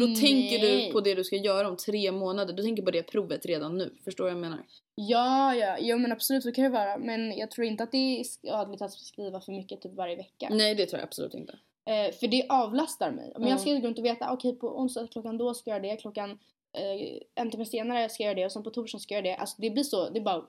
För 0.00 0.06
då 0.08 0.14
tänker 0.14 0.58
du 0.58 0.68
Nej. 0.68 0.92
på 0.92 1.00
det 1.00 1.14
du 1.14 1.24
ska 1.24 1.36
göra 1.36 1.68
om 1.68 1.76
tre 1.76 2.12
månader. 2.12 2.54
Du 2.54 2.62
tänker 2.62 2.82
på 2.82 2.90
det 2.90 3.02
provet 3.02 3.46
redan 3.46 3.78
nu. 3.78 3.94
Förstår 4.04 4.24
vad 4.24 4.32
jag 4.32 4.38
menar? 4.40 4.66
Ja, 4.94 5.54
ja, 5.54 5.76
jo 5.80 5.98
men 5.98 6.12
absolut 6.12 6.42
så 6.42 6.52
kan 6.52 6.64
det 6.64 6.70
vara. 6.70 6.98
Men 6.98 7.38
jag 7.38 7.50
tror 7.50 7.66
inte 7.66 7.82
att 7.84 7.92
det 7.92 8.20
är 8.20 8.24
skadligt 8.24 8.82
att 8.82 8.92
skriva 8.92 9.40
för 9.40 9.52
mycket 9.52 9.80
typ 9.82 9.94
varje 9.94 10.16
vecka. 10.16 10.48
Nej 10.50 10.74
det 10.74 10.86
tror 10.86 10.98
jag 11.00 11.06
absolut 11.06 11.34
inte. 11.34 11.58
Eh, 11.88 12.12
för 12.12 12.28
det 12.28 12.46
avlastar 12.48 13.10
mig. 13.10 13.32
Om 13.36 13.42
Ja. 13.42 13.48
jag 13.48 13.60
ska 13.60 13.72
gå 13.74 13.80
runt 13.86 13.98
och 13.98 14.04
veta, 14.04 14.32
okej 14.32 14.52
på 14.56 14.80
onsdag 14.80 15.06
klockan 15.06 15.38
då 15.38 15.54
ska 15.54 15.70
jag 15.70 15.84
göra 15.84 15.94
det, 15.94 16.00
klockan 16.00 16.30
eh, 16.72 17.18
en 17.34 17.50
timme 17.50 17.64
senare 17.66 18.08
ska 18.08 18.22
jag 18.22 18.28
göra 18.30 18.34
det 18.40 18.44
och 18.46 18.52
sen 18.52 18.62
på 18.62 18.70
torsdag 18.70 18.98
ska 18.98 19.14
jag 19.14 19.26
göra 19.26 19.36
det. 19.36 19.40
Alltså 19.40 19.56
det 19.58 19.70
blir 19.70 19.82
så, 19.84 20.10
det 20.10 20.18
är 20.18 20.24
bara 20.24 20.44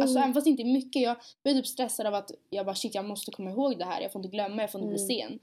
Alltså 0.00 0.16
Mm. 0.16 0.22
även 0.22 0.34
fast 0.34 0.44
det 0.44 0.50
inte 0.50 0.62
är 0.62 0.72
mycket, 0.72 1.02
jag 1.02 1.16
blir 1.42 1.54
typ 1.54 1.66
stressad 1.66 2.06
av 2.06 2.14
att 2.14 2.30
jag 2.50 2.66
bara 2.66 2.74
shit 2.74 2.94
jag 2.94 3.04
måste 3.04 3.30
komma 3.30 3.50
ihåg 3.50 3.78
det 3.78 3.84
här, 3.84 4.00
jag 4.00 4.12
får 4.12 4.18
inte 4.18 4.28
glömma, 4.36 4.62
jag 4.62 4.72
får 4.72 4.80
inte 4.80 4.94
bli 4.94 5.14
Mm. 5.14 5.28
sen. 5.30 5.38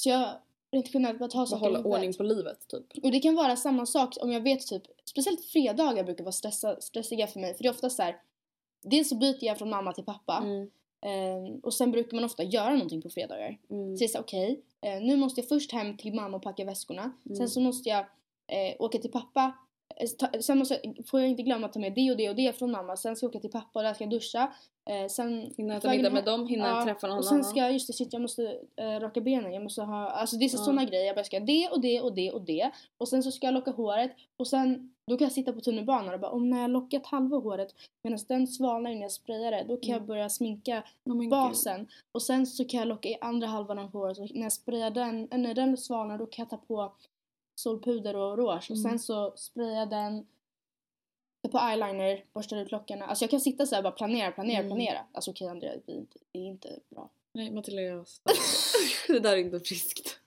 Så 0.00 0.08
jag 0.08 0.28
rent 0.72 0.94
generellt 0.94 1.18
bara 1.18 1.28
ta 1.30 1.46
saker 1.46 1.60
hålla 1.64 1.78
ordning 1.84 2.12
på 2.14 2.22
livet 2.22 2.68
typ. 2.68 3.04
Och 3.04 3.10
det 3.10 3.20
kan 3.20 3.34
vara 3.34 3.56
samma 3.56 3.86
sak 3.86 4.16
om 4.20 4.32
jag 4.32 4.40
vet 4.40 4.66
typ, 4.66 4.82
speciellt 5.04 5.44
fredagar 5.44 6.04
brukar 6.04 6.24
vara 6.24 6.32
stressa, 6.32 6.80
stressiga 6.80 7.26
för 7.26 7.40
mig 7.40 7.54
för 7.54 7.62
det 7.62 7.68
är 7.68 7.72
ofta 7.72 7.90
så 7.90 8.02
här. 8.02 8.16
Dels 8.82 9.08
så 9.08 9.14
byter 9.14 9.44
jag 9.44 9.58
från 9.58 9.70
mamma 9.70 9.92
till 9.92 10.04
pappa 10.04 10.38
Mm. 10.44 10.70
Eh, 11.00 11.58
och 11.62 11.74
sen 11.74 11.90
brukar 11.90 12.14
man 12.16 12.24
ofta 12.24 12.42
göra 12.42 12.70
någonting 12.70 13.02
på 13.02 13.10
fredagar. 13.10 13.58
Mm. 13.70 13.96
Så 13.96 14.04
det 14.04 14.14
är 14.14 14.20
okej, 14.20 14.60
eh, 14.80 15.00
nu 15.00 15.16
måste 15.16 15.40
jag 15.40 15.48
först 15.48 15.72
hem 15.72 15.96
till 15.96 16.14
mamma 16.14 16.36
och 16.36 16.42
packa 16.42 16.64
väskorna. 16.64 17.12
Mm. 17.26 17.36
Sen 17.36 17.48
så 17.48 17.60
måste 17.60 17.88
jag 17.88 17.98
eh, 18.46 18.76
åka 18.78 18.98
till 18.98 19.10
pappa. 19.10 19.52
Eh, 20.00 20.40
sen 20.40 20.58
måste 20.58 20.80
jag, 20.82 21.06
får 21.06 21.20
jag 21.20 21.28
inte 21.28 21.42
glömma 21.42 21.66
att 21.66 21.72
ta 21.72 21.80
med 21.80 21.92
det 21.94 22.10
och 22.10 22.16
det 22.16 22.28
och 22.30 22.36
det 22.36 22.58
från 22.58 22.70
mamma. 22.70 22.96
Sen 22.96 23.16
ska 23.16 23.24
jag 23.26 23.30
åka 23.30 23.40
till 23.40 23.50
pappa 23.50 23.78
och 23.78 23.82
där 23.82 23.94
ska 23.94 24.04
jag 24.04 24.10
duscha. 24.10 24.52
Eh, 24.90 25.08
sen 25.08 25.52
Hinna 25.56 25.76
äta 25.76 25.90
middag 25.90 26.10
med 26.10 26.24
dem, 26.24 26.46
hinna 26.46 26.68
Ja, 26.68 26.84
träffa 26.84 27.06
någon 27.06 27.18
och 27.18 27.24
sen 27.24 27.44
ska 27.44 27.60
jag, 27.60 27.72
just 27.72 27.86
det, 27.86 27.92
shit, 27.92 28.12
jag 28.12 28.22
måste 28.22 28.58
eh, 28.76 29.00
raka 29.00 29.20
benen, 29.20 29.52
jag 29.54 29.62
måste 29.62 29.82
ha, 29.82 30.08
alltså 30.10 30.36
det 30.36 30.44
är 30.44 30.48
så 30.48 30.56
Ja. 30.56 30.64
sådana 30.64 30.84
grejer. 30.84 31.06
Jag 31.06 31.16
bara 31.16 31.24
ska 31.24 31.40
det 31.40 31.68
och 31.68 31.80
det 31.80 32.00
och 32.00 32.14
det 32.14 32.30
och 32.32 32.42
det. 32.42 32.70
Och 32.98 33.08
sen 33.08 33.22
så 33.22 33.30
ska 33.32 33.46
jag 33.46 33.54
locka 33.54 33.70
håret 33.70 34.10
och 34.36 34.46
sen 34.48 34.92
då 35.10 35.16
kan 35.16 35.24
jag 35.24 35.32
sitta 35.32 35.52
på 35.52 35.60
tunnelbanan 35.60 36.14
och 36.14 36.20
bara 36.20 36.30
om 36.30 36.50
när 36.50 36.60
jag 36.60 36.70
lockat 36.70 37.06
halva 37.06 37.36
håret 37.36 37.74
medan 38.04 38.18
den 38.28 38.46
svalnar 38.46 38.90
innan 38.90 39.02
jag 39.02 39.12
sprayar 39.12 39.50
det 39.50 39.64
då 39.68 39.76
kan 39.76 39.90
jag 39.90 39.96
Mm. 39.96 40.06
börja 40.06 40.28
sminka 40.30 40.82
Oh, 41.04 41.28
basen. 41.28 41.86
Och 42.12 42.22
sen 42.22 42.46
så 42.46 42.64
kan 42.64 42.78
jag 42.78 42.88
locka 42.88 43.08
i 43.08 43.16
andra 43.20 43.46
halvan 43.46 43.78
av 43.78 43.92
håret 43.92 44.18
och 44.18 44.28
när 44.34 44.42
jag 44.42 44.52
sprayar 44.52 44.90
den, 44.90 45.28
när 45.30 45.54
den 45.54 45.76
svalnar 45.76 46.18
då 46.18 46.26
kan 46.26 46.42
jag 46.42 46.50
ta 46.50 46.66
på 46.66 46.92
solpuder 47.60 48.16
och 48.16 48.36
rouge 48.38 48.70
och 48.70 48.76
Mm. 48.76 48.82
sen 48.90 48.98
så 48.98 49.32
sprayar 49.36 49.78
jag 49.78 49.90
den 49.90 50.26
på 51.52 51.58
eyeliner, 51.58 52.24
borstar 52.32 52.56
ut 52.56 52.72
lockarna. 52.72 53.06
Alltså 53.06 53.24
jag 53.24 53.30
kan 53.30 53.40
sitta 53.40 53.66
så 53.66 53.74
här 53.74 53.80
och 53.80 53.84
bara 53.84 53.92
planera, 53.92 54.32
planera, 54.32 54.58
Mm. 54.58 54.68
planera. 54.70 54.98
Alltså 55.12 55.30
okej 55.30 55.48
Andrea, 55.48 55.72
det 55.86 55.92
är 55.92 55.96
inte, 55.96 56.18
det 56.32 56.38
är 56.38 56.42
inte 56.46 56.78
bra. 56.90 57.10
Nej 57.32 57.50
Matilda 57.50 57.82
jag 57.82 58.06
Det 59.08 59.20
där 59.20 59.32
är 59.32 59.36
inte 59.36 59.60
friskt. 59.60 60.18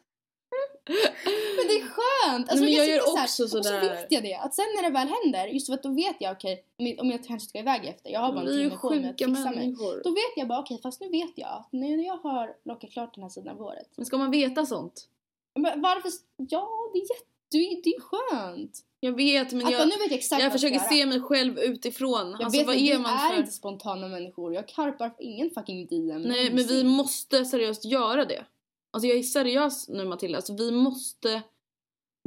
Men 1.58 1.68
det 1.68 1.74
är 1.74 1.82
skönt! 1.90 2.50
Alltså 2.50 2.66
Nej, 2.66 2.74
men 2.74 2.80
kan 2.80 2.88
jag 2.88 2.96
gör 2.98 3.00
så 3.06 3.12
också 3.24 3.44
Och 3.44 3.50
så 3.50 3.64
sådär. 3.64 3.82
vet 3.82 4.12
jag 4.12 4.24
det, 4.24 4.36
att 4.36 4.54
sen 4.56 4.66
när 4.76 4.84
det 4.84 4.90
väl 4.90 5.08
händer, 5.08 5.48
just 5.48 5.68
för 5.68 5.74
att 5.74 5.84
då 5.84 5.90
vet 5.90 6.16
jag 6.20 6.32
okej, 6.32 6.64
om- 6.78 6.96
om 7.00 7.10
jag 7.12 7.24
kanske 7.26 7.50
ska 7.50 7.60
iväg 7.60 7.86
efter, 7.86 8.10
jag 8.10 8.20
har 8.20 8.34
bara 8.34 8.42
en 8.42 8.48
timme 8.48 8.78
på 8.82 8.90
mig 8.90 9.10
att 9.10 9.18
fixa 9.18 9.30
mig. 9.52 9.56
människor. 9.56 10.02
Då 10.04 10.10
vet 10.10 10.34
jag 10.36 10.48
bara 10.48 10.60
okej, 10.60 10.80
fast 10.84 11.02
nu 11.02 11.10
vet 11.10 11.32
jag 11.36 11.50
att 11.50 11.68
när 11.72 12.06
jag 12.06 12.18
har 12.18 12.56
lockat 12.64 12.92
klart 12.92 13.14
den 13.16 13.24
här 13.24 13.30
sidan 13.30 13.50
av 13.58 13.58
håret. 13.64 13.88
Men 13.96 14.06
ska 14.06 14.18
man 14.18 14.32
veta 14.32 14.66
sånt? 14.66 15.08
Men 15.60 15.82
varför? 15.82 16.12
Ja, 16.38 16.70
det 16.94 17.00
är 17.00 17.02
jätte... 17.02 17.26
Det 17.52 17.58
är, 17.90 18.00
skönt. 18.02 18.80
Jag 19.00 19.12
vet 19.16 19.52
men 19.54 19.66
Att 19.66 19.72
jag, 19.72 19.88
nu 19.88 19.96
vet 19.96 20.12
jag 20.12 20.12
exakt 20.20 20.44
jag 20.44 20.52
försöker 20.52 20.80
se 20.80 21.06
mig 21.06 21.22
själv 21.22 21.60
utifrån. 21.60 22.32
Jag 22.32 22.44
alltså 22.44 22.60
vet 22.60 22.68
vad 22.68 22.76
är 22.76 22.80
vi 22.80 22.98
man 22.98 23.14
är 23.14 23.30
för... 23.30 23.40
inte 23.40 23.52
spontana 23.52 24.08
människor. 24.08 24.54
Jag 24.54 24.68
karpar 24.68 25.12
ingen 25.20 25.50
fucking 25.50 25.88
DM. 25.88 26.22
Nej 26.22 26.54
men 26.54 26.68
vi 26.68 26.84
måste 26.84 27.46
seriöst 27.46 27.86
göra 27.86 28.26
det. 28.26 28.46
Alltså 28.92 29.08
jag 29.08 29.18
är 29.18 29.24
seriös 29.24 29.90
nu 29.90 30.06
Matilda, 30.06 30.38
alltså 30.38 30.54
vi 30.54 30.72
måste 30.72 31.42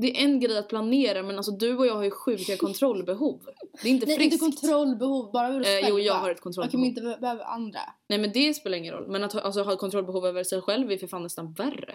Det 0.02 0.11
är 0.20 0.24
en 0.24 0.40
grej 0.40 0.58
att 0.58 0.68
planera 0.68 1.22
men 1.22 1.37
alltså 1.37 1.52
du 1.52 1.76
och 1.76 1.87
jag 1.87 1.94
har 1.94 2.02
ju 2.04 2.11
sjuka 2.11 2.56
kontrollbehov. 2.58 3.40
Det 3.82 3.88
är 3.88 3.92
inte 3.92 4.06
Nej, 4.06 4.16
friskt. 4.16 4.42
inte 4.42 4.56
kontrollbehov, 4.61 5.32
bara 5.32 5.48
över 5.48 5.61
oss 5.61 5.66
Eh, 5.66 5.88
jo 5.88 5.98
jag 5.98 6.14
har 6.14 6.30
ett 6.30 6.40
kontrollbehov. 6.40 6.80
men 6.80 6.88
inte 6.88 7.00
be- 7.00 7.18
behöver 7.20 7.44
andra. 7.44 7.80
Nej 8.08 8.18
men 8.18 8.32
det 8.32 8.54
spelar 8.54 8.78
ingen 8.78 8.94
roll. 8.94 9.06
Men 9.08 9.24
att 9.24 9.35
alltså, 9.35 9.62
ha 9.62 9.72
ett 9.72 9.78
kontrollbehov 9.78 10.26
över 10.26 10.44
sig 10.44 10.61
själv 10.61 10.92
är 10.92 10.98
för 10.98 11.06
fan 11.06 11.22
nästan 11.22 11.52
värre. 11.52 11.94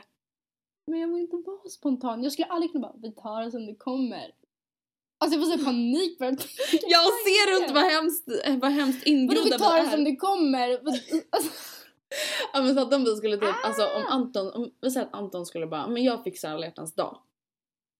Men 0.87 0.99
jag 0.99 1.07
vill 1.07 1.21
inte 1.21 1.37
vara 1.45 1.69
spontan. 1.69 2.23
Jag 2.23 2.31
skulle 2.31 2.45
aldrig 2.47 2.71
kunna 2.71 2.87
bara, 2.87 2.95
vi 3.01 3.11
tar 3.11 3.41
det 3.41 3.51
som 3.51 3.65
det 3.65 3.75
kommer. 3.75 4.31
Alltså 5.19 5.39
jag 5.39 5.47
får 5.47 5.57
så 5.57 5.65
panik 5.65 6.21
att... 6.21 6.47
Jag 6.87 7.03
ser 7.25 7.61
inte 7.61 7.73
vad 7.73 7.83
hemskt, 7.83 8.27
vad 8.61 8.71
hemskt 8.71 8.99
Vadå 8.99 9.03
vi 9.05 9.11
ingrodda 9.11 9.57
tar 9.57 9.83
det 9.83 9.89
som 9.89 10.03
det 10.03 10.15
kommer? 10.15 10.69
Alltså, 11.31 11.51
Ja 12.53 12.61
men 12.61 12.75
så 12.75 12.81
att 12.81 12.93
om 12.93 13.03
vi 13.03 13.15
skulle 13.15 13.37
typ, 13.37 13.55
alltså 13.63 13.83
om 13.83 14.03
Ah! 14.07 14.09
Anton, 14.09 14.51
om 14.53 14.71
vi 14.81 14.91
säger 14.91 15.07
att 15.07 15.13
Anton 15.13 15.45
skulle 15.45 15.67
bara, 15.67 15.87
men 15.87 16.03
jag 16.03 16.23
fixar 16.23 16.51
alla 16.51 16.65
hjärtans 16.65 16.95
dag. 16.95 17.17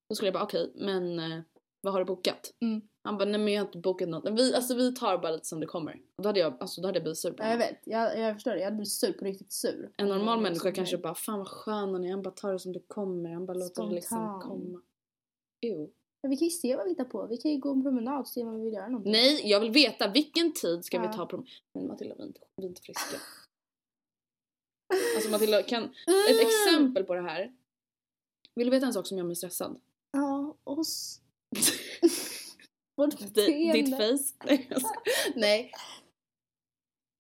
Då 0.10 0.16
skulle 0.16 0.28
jag 0.28 0.34
bara 0.34 0.44
okej, 0.44 0.72
men 0.76 1.20
eh, 1.20 1.40
vad 1.82 1.94
har 1.94 2.00
du 2.00 2.06
bokat? 2.06 2.54
Mm. 2.62 2.82
Han 3.08 3.18
bara 3.18 3.26
nej 3.30 3.40
men 3.40 3.54
jag 3.54 3.62
har 3.62 3.68
inte 3.68 3.78
bokat 3.78 4.10
något. 4.10 4.24
Men 4.24 4.36
Vi, 4.36 4.54
alltså 4.56 4.76
vi 4.76 4.96
tar 4.96 5.18
bara 5.18 5.32
lite 5.32 5.46
som 5.46 5.60
det 5.60 5.66
kommer. 5.66 5.94
Och 6.16 6.24
då 6.24 6.30
hade 6.30 6.40
jag, 6.40 6.58
alltså 6.60 6.82
då 6.82 6.88
hade 6.88 6.98
jag 6.98 7.04
blivit 7.04 7.18
sur 7.20 7.32
på 7.32 7.44
ja, 7.44 7.50
jag 7.50 7.58
vet, 7.58 7.80
jag, 7.84 8.20
jag 8.20 8.36
förstår 8.36 8.52
det. 8.52 8.58
Jag 8.58 8.66
hade 8.66 8.76
blivit 8.76 8.92
sur, 8.92 9.14
på 9.14 9.26
riktigt 9.26 9.52
sur. 9.52 9.92
En 9.98 10.08
normal 10.08 10.34
Mm, 10.34 10.44
människa 10.44 10.72
kanske 10.72 10.96
nej. 10.96 11.04
bara 11.04 11.16
fan 11.16 11.38
vad 11.40 11.48
skön 11.48 11.94
han 11.94 12.04
är, 12.06 12.12
han 12.12 12.22
bara 12.22 12.32
tar 12.34 12.54
det 12.54 12.60
som 12.60 12.74
det 12.74 12.80
kommer, 12.88 13.30
han 13.34 13.46
bara 13.46 13.58
låter 13.58 13.84
det 13.84 13.96
liksom 13.96 14.42
komma. 14.42 14.82
Ew. 15.62 15.90
Men 16.22 16.30
vi 16.32 16.38
kan 16.38 16.46
ju 16.48 16.52
se 16.52 16.76
vad 16.76 16.86
vi 16.86 16.92
hittar 16.92 17.06
på. 17.06 17.28
Vi 17.28 17.38
kan 17.38 17.52
ju 17.52 17.58
gå 17.58 17.72
en 17.72 17.84
promenad 17.84 18.20
och 18.20 18.28
se 18.28 18.44
om 18.44 18.56
vi 18.58 18.64
vill 18.64 18.74
göra 18.74 18.88
någonting. 18.88 19.12
Nej, 19.12 19.42
jag 19.50 19.60
vill 19.60 19.72
veta 19.72 20.08
vilken 20.12 20.54
tid 20.54 20.86
ska 20.86 20.98
Ja. 20.98 21.08
vi 21.12 21.18
ta 21.18 21.26
på 21.26 21.44
Men 21.74 21.88
Matilda, 21.88 22.16
vi 22.16 22.22
är 22.24 22.28
inte, 22.28 22.40
vi 22.56 22.64
är 22.64 22.68
inte 22.68 22.82
friska. 22.82 23.18
Alltså 25.16 25.32
Matilda, 25.32 25.64
kan, 25.64 25.84
ett 25.84 26.42
exempel 26.42 27.04
på 27.04 27.14
det 27.14 27.22
här. 27.22 27.52
Vill 28.56 28.68
du 28.68 28.72
veta 28.72 28.86
en 28.86 28.94
sak 28.94 29.08
som 29.08 29.18
gör 29.18 29.26
mig 29.26 29.36
stressad? 29.36 29.80
Ja, 30.12 30.56
oss. 30.64 31.22
Vårt. 32.98 33.34
Ditt 33.74 33.98
face. 33.98 34.34
Nej. 35.36 35.72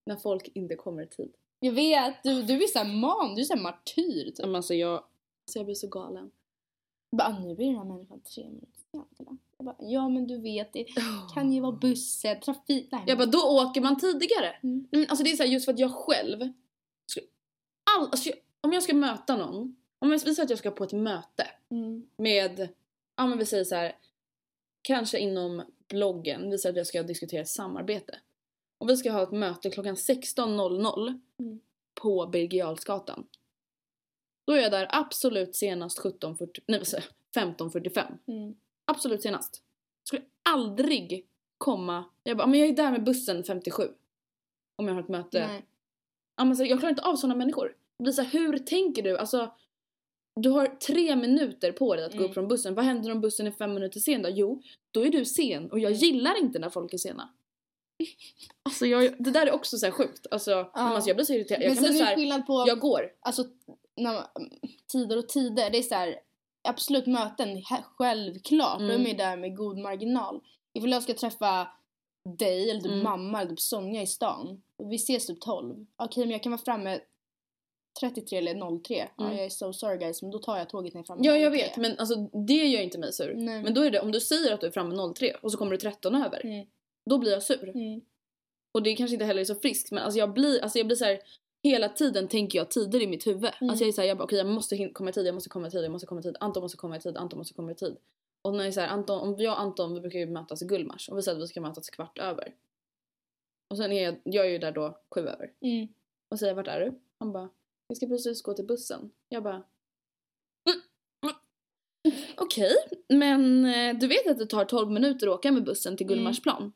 När 0.06 0.16
folk 0.16 0.48
inte 0.54 0.76
kommer 0.76 1.04
i 1.04 1.08
tid. 1.08 1.34
Jag 1.60 1.72
vet, 1.72 2.24
du, 2.24 2.42
du 2.42 2.64
är 2.64 2.68
såhär 2.68 2.94
man, 2.98 3.36
du 3.36 3.42
är 3.42 3.46
såhär 3.46 3.62
martyr 3.62 4.26
typ. 4.26 4.46
Men 4.46 4.56
alltså 4.56 4.74
jag, 4.74 4.94
alltså 4.94 5.60
jag 5.60 5.66
blir 5.66 5.76
så 5.76 5.88
galen. 5.88 6.32
Bara, 7.18 7.28
"Ah, 7.28 7.40
nu 7.40 7.56
blir 7.56 7.68
den 7.68 7.76
här 7.76 7.84
människan 7.84 8.20
tre 8.22 8.44
minuter 8.44 8.68
sen. 8.92 9.40
Jag 9.58 9.66
bara, 9.66 9.76
ja 9.80 10.10
men 10.10 10.28
du 10.28 10.42
vet 10.42 10.74
det 10.74 10.86
kan 11.34 11.52
ju 11.54 11.62
vara 11.62 11.72
bussen, 11.72 12.40
trafik, 12.40 12.88
nej. 12.92 13.04
Jag 13.08 13.18
bara, 13.18 13.26
då 13.28 13.38
åker 13.40 13.82
man 13.82 14.00
tidigare. 14.00 14.56
Mm. 14.64 14.88
Men 14.92 15.06
alltså 15.10 15.24
det 15.24 15.32
är 15.32 15.36
så 15.36 15.44
här, 15.44 15.50
just 15.50 15.66
för 15.66 15.74
att 15.74 15.80
jag 15.80 15.92
själv, 15.92 16.40
all, 17.98 18.06
alltså 18.12 18.32
om 18.62 18.74
jag 18.74 18.84
ska 18.84 18.96
möta 18.96 19.36
någon, 19.38 19.76
om 20.00 20.12
jag 20.12 20.20
visar 20.26 20.44
att 20.44 20.50
jag 20.50 20.60
ska 20.60 20.72
på 20.72 20.84
ett 20.84 20.94
möte 20.94 21.48
Mm. 21.72 22.08
med, 22.18 22.70
ja 23.16 23.28
men 23.28 23.38
vi 23.38 23.46
säger 23.46 23.64
så 23.64 23.76
här, 23.76 23.96
kanske 24.82 25.20
inom 25.20 25.64
bloggen, 25.88 26.50
visar 26.50 26.70
att 26.70 26.76
jag 26.76 26.88
ska 26.88 27.04
diskutera 27.04 27.46
samarbete. 27.46 28.20
Och 28.78 28.90
vi 28.90 28.98
ska 28.98 29.12
ha 29.12 29.24
ett 29.24 29.32
möte 29.32 29.70
klockan 29.70 29.96
16.00 29.96 31.20
Mm. 31.40 31.60
på 32.02 32.28
Birger. 32.28 32.78
Då 34.48 34.54
är 34.54 34.62
jag 34.62 34.72
där 34.72 34.88
absolut 34.90 35.56
senast 35.56 36.00
17.40, 36.00 36.60
nej 36.68 36.80
vad 36.80 36.88
säger 36.88 37.06
jag, 37.34 37.44
15.45. 37.44 38.18
Mm. 38.28 38.56
Absolut 38.86 39.22
senast. 39.22 39.64
Skulle 40.04 40.22
aldrig 40.50 41.28
komma, 41.58 42.06
jag 42.24 42.38
bara, 42.38 42.48
men 42.48 42.60
jag 42.60 42.70
är 42.70 42.76
där 42.76 42.92
med 42.92 43.04
bussen 43.04 43.44
57. 43.44 43.84
Om 44.76 44.88
jag 44.88 44.96
har 44.96 45.02
ett 45.02 45.10
möte. 45.10 45.48
Nej. 45.48 45.66
Ja, 46.36 46.46
men 46.46 46.56
så, 46.58 46.66
jag 46.66 46.80
klarar 46.80 46.90
inte 46.90 47.04
av 47.04 47.16
sådana 47.16 47.36
människor. 47.36 47.76
Det 47.98 48.04
blir 48.04 48.14
så 48.14 48.22
här, 48.22 48.30
hur 48.40 48.58
tänker 48.58 49.04
du? 49.04 49.18
Alltså, 49.18 49.56
du 50.42 50.50
har 50.50 50.68
tre 50.68 51.16
minuter 51.16 51.72
på 51.72 51.96
dig 51.96 52.06
att 52.06 52.12
gå 52.12 52.18
Mm. 52.18 52.28
upp 52.30 52.34
från 52.34 52.48
bussen. 52.48 52.76
Vad 52.76 52.86
händer 52.86 53.12
om 53.12 53.22
bussen 53.22 53.48
är 53.48 53.52
fem 53.52 53.74
minuter 53.74 54.00
sen 54.00 54.22
då? 54.22 54.30
Jo, 54.30 54.62
då 54.92 55.06
är 55.06 55.10
du 55.10 55.26
sen 55.26 55.72
och 55.72 55.80
jag 55.80 55.92
gillar 55.92 56.40
inte 56.40 56.60
när 56.60 56.70
folk 56.70 56.94
är 56.94 56.98
sena. 56.98 57.30
Alltså 58.64 58.86
jag, 58.86 59.24
det 59.24 59.32
där 59.32 59.48
är 59.48 59.52
också 59.52 59.78
så 59.78 59.92
sjukt. 59.92 60.28
Alltså, 60.32 60.70
men 60.76 60.84
alltså 60.86 61.10
jag 61.10 61.18
blir 61.18 61.26
så 61.26 61.34
irriterad. 61.34 61.62
Jag 61.62 61.68
Men 61.70 61.76
kan 61.76 61.84
sen 61.86 61.92
bli 61.94 62.00
är 62.00 62.00
så 62.00 62.04
det 62.04 62.10
här, 62.10 62.16
skillnad 62.16 62.48
på, 62.48 62.64
jag 62.68 62.80
går. 62.80 63.02
alltså 63.20 63.44
man, 64.02 64.24
tider 64.92 65.18
och 65.18 65.30
tider. 65.30 65.70
Det 65.70 65.78
är 65.78 65.82
så 65.82 65.96
här, 65.96 66.16
absolut 66.68 67.08
möten, 67.08 67.62
självklart. 67.98 68.80
Då 68.80 68.86
är 68.86 68.96
Mm. 68.96 69.18
där 69.18 69.38
med 69.38 69.56
god 69.58 69.78
marginal. 69.78 70.42
Ifall 70.74 70.92
jag 70.92 71.04
ska 71.04 71.14
träffa 71.14 71.68
dig 72.40 72.70
eller 72.70 72.82
typ 72.82 72.92
Mm. 72.92 73.04
mamma 73.04 73.40
eller 73.42 73.50
typ 73.50 73.60
Sonja 73.60 74.02
i 74.02 74.08
stan. 74.08 74.62
Och 74.78 74.92
vi 74.92 74.96
ses 74.96 75.26
typ 75.28 75.42
12. 75.42 75.86
Okej 75.96 76.24
men 76.26 76.32
jag 76.32 76.44
kan 76.44 76.52
vara 76.52 76.62
framme 76.62 77.00
33 78.00 78.38
eller 78.38 78.80
03. 78.84 79.10
Ja, 79.18 79.24
Mm. 79.26 79.38
jag 79.38 79.46
är 79.46 79.50
so 79.50 79.74
sorry 79.74 79.98
guys 79.98 80.22
men 80.22 80.32
då 80.32 80.40
tar 80.40 80.58
jag 80.58 80.70
tåget 80.70 80.94
när 80.94 81.00
jag 81.00 81.04
är 81.04 81.08
framme 81.08 81.22
Ja 81.26 81.38
jag 81.38 81.54
03. 81.54 81.58
vet 81.64 81.78
men 81.78 82.00
alltså 82.00 82.16
det 82.48 82.54
gör 82.68 82.82
inte 82.82 82.98
mig 82.98 83.14
sur. 83.14 83.34
Nej. 83.36 83.64
Men 83.64 83.74
då 83.74 83.82
är 83.82 83.92
det 83.92 84.00
om 84.00 84.12
du 84.12 84.20
säger 84.20 84.54
att 84.54 84.62
du 84.62 84.68
är 84.68 84.72
framme 84.72 85.14
03 85.16 85.36
och 85.42 85.52
så 85.52 85.58
kommer 85.58 85.72
du 85.72 85.78
13 85.78 86.16
över. 86.16 86.46
Mm. 86.46 86.68
Då 87.10 87.18
blir 87.18 87.32
jag 87.32 87.44
sur. 87.44 87.70
Mm. 87.70 88.02
Och 88.72 88.84
det 88.84 88.96
kanske 88.96 89.14
inte 89.16 89.26
heller 89.26 89.42
är 89.42 89.46
så 89.46 89.56
friskt 89.56 89.92
men 89.92 90.04
alltså 90.04 90.20
jag 90.20 90.34
blir, 90.34 90.62
alltså 90.64 90.78
jag 90.80 90.86
blir 90.88 90.96
så 90.96 91.06
här. 91.06 91.20
Hela 91.64 91.90
tiden 91.90 92.28
tänker 92.28 92.60
jag 92.60 92.70
tider 92.72 93.02
i 93.02 93.08
mitt 93.08 93.28
huvud. 93.28 93.52
Mm. 93.62 93.70
Alltså 93.70 93.84
jag 93.84 93.88
är 93.90 93.92
såhär, 93.94 94.08
jag 94.08 94.18
bara 94.18 94.24
okej 94.24 94.38
jag 94.38 94.48
måste 94.48 94.88
komma 94.90 95.10
i 95.10 95.14
tid, 95.14 95.28
jag 95.28 95.34
måste 95.36 95.50
komma 95.50 95.68
i 95.68 95.72
tid, 95.72 95.84
jag 95.84 95.92
måste 95.92 96.08
komma 96.08 96.20
i 96.20 96.24
tid. 96.24 96.38
Anton 96.40 96.62
måste 96.64 96.78
komma 96.78 96.98
i 96.98 97.00
tid, 97.00 97.18
Anton 97.18 97.38
måste 97.40 97.54
komma 97.54 97.72
i 97.72 97.76
tid. 97.76 97.98
Och 98.42 98.54
när 98.54 98.64
jag 98.64 98.74
säger 98.74 98.88
Anton, 98.88 99.20
om 99.20 99.36
jag 99.38 99.54
och 99.54 99.60
Anton 99.60 99.94
vi 99.94 100.00
brukar 100.00 100.20
ju 100.20 100.26
mötas 100.26 100.62
i 100.62 100.66
Gullmars 100.66 101.10
och 101.10 101.18
vi 101.18 101.22
säger 101.22 101.38
att 101.38 101.44
vi 101.44 101.48
ska 101.48 101.62
mötas 101.62 101.90
kvart 101.90 102.18
över. 102.20 102.54
Och 103.70 103.78
sen 103.78 103.92
är 103.92 104.04
jag, 104.04 104.16
jag 104.24 104.46
är 104.46 104.50
ju 104.50 104.58
där 104.58 104.72
då 104.72 104.98
sju 105.16 105.22
över. 105.22 105.52
Mm. 105.62 105.88
Och 106.32 106.40
säger 106.40 106.54
vart 106.54 106.68
är 106.68 106.80
du? 106.80 107.00
Han 107.20 107.32
bara, 107.32 107.50
vi 107.90 107.96
ska 107.96 108.08
precis 108.08 108.42
gå 108.42 108.54
till 108.54 108.66
bussen. 108.66 109.12
Jag 109.30 109.44
bara, 109.44 109.64
mm, 110.70 110.82
mm. 111.24 111.36
okej, 112.38 112.72
men 113.10 113.66
eh, 113.66 114.00
du 114.00 114.08
vet 114.08 114.28
att 114.28 114.38
det 114.38 114.46
tar 114.46 114.66
12 114.66 114.92
minuter 114.92 115.28
att 115.28 115.34
åka 115.34 115.52
med 115.52 115.64
bussen 115.64 115.98
till 115.98 116.06
Mm. 116.06 116.16
Gullmarsplan. 116.16 116.74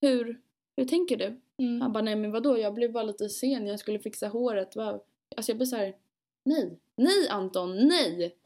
Hur, 0.00 0.40
hur 0.76 0.84
tänker 0.84 1.16
du? 1.16 1.40
Mm. 1.62 1.80
Han 1.80 1.92
bara, 1.92 2.02
nej 2.04 2.16
men 2.16 2.32
vadå, 2.32 2.58
jag 2.58 2.74
blev 2.74 2.92
bara 2.92 3.04
lite 3.04 3.28
sen, 3.28 3.66
jag 3.66 3.80
skulle 3.80 3.98
fixa 3.98 4.28
håret. 4.28 4.76
Va? 4.76 5.00
Alltså 5.36 5.50
jag 5.52 5.56
blir 5.56 5.66
så 5.66 5.76
här: 5.76 5.96
nej, 6.44 6.78
nej 6.96 7.28
Anton, 7.28 7.88
nej! 7.88 8.36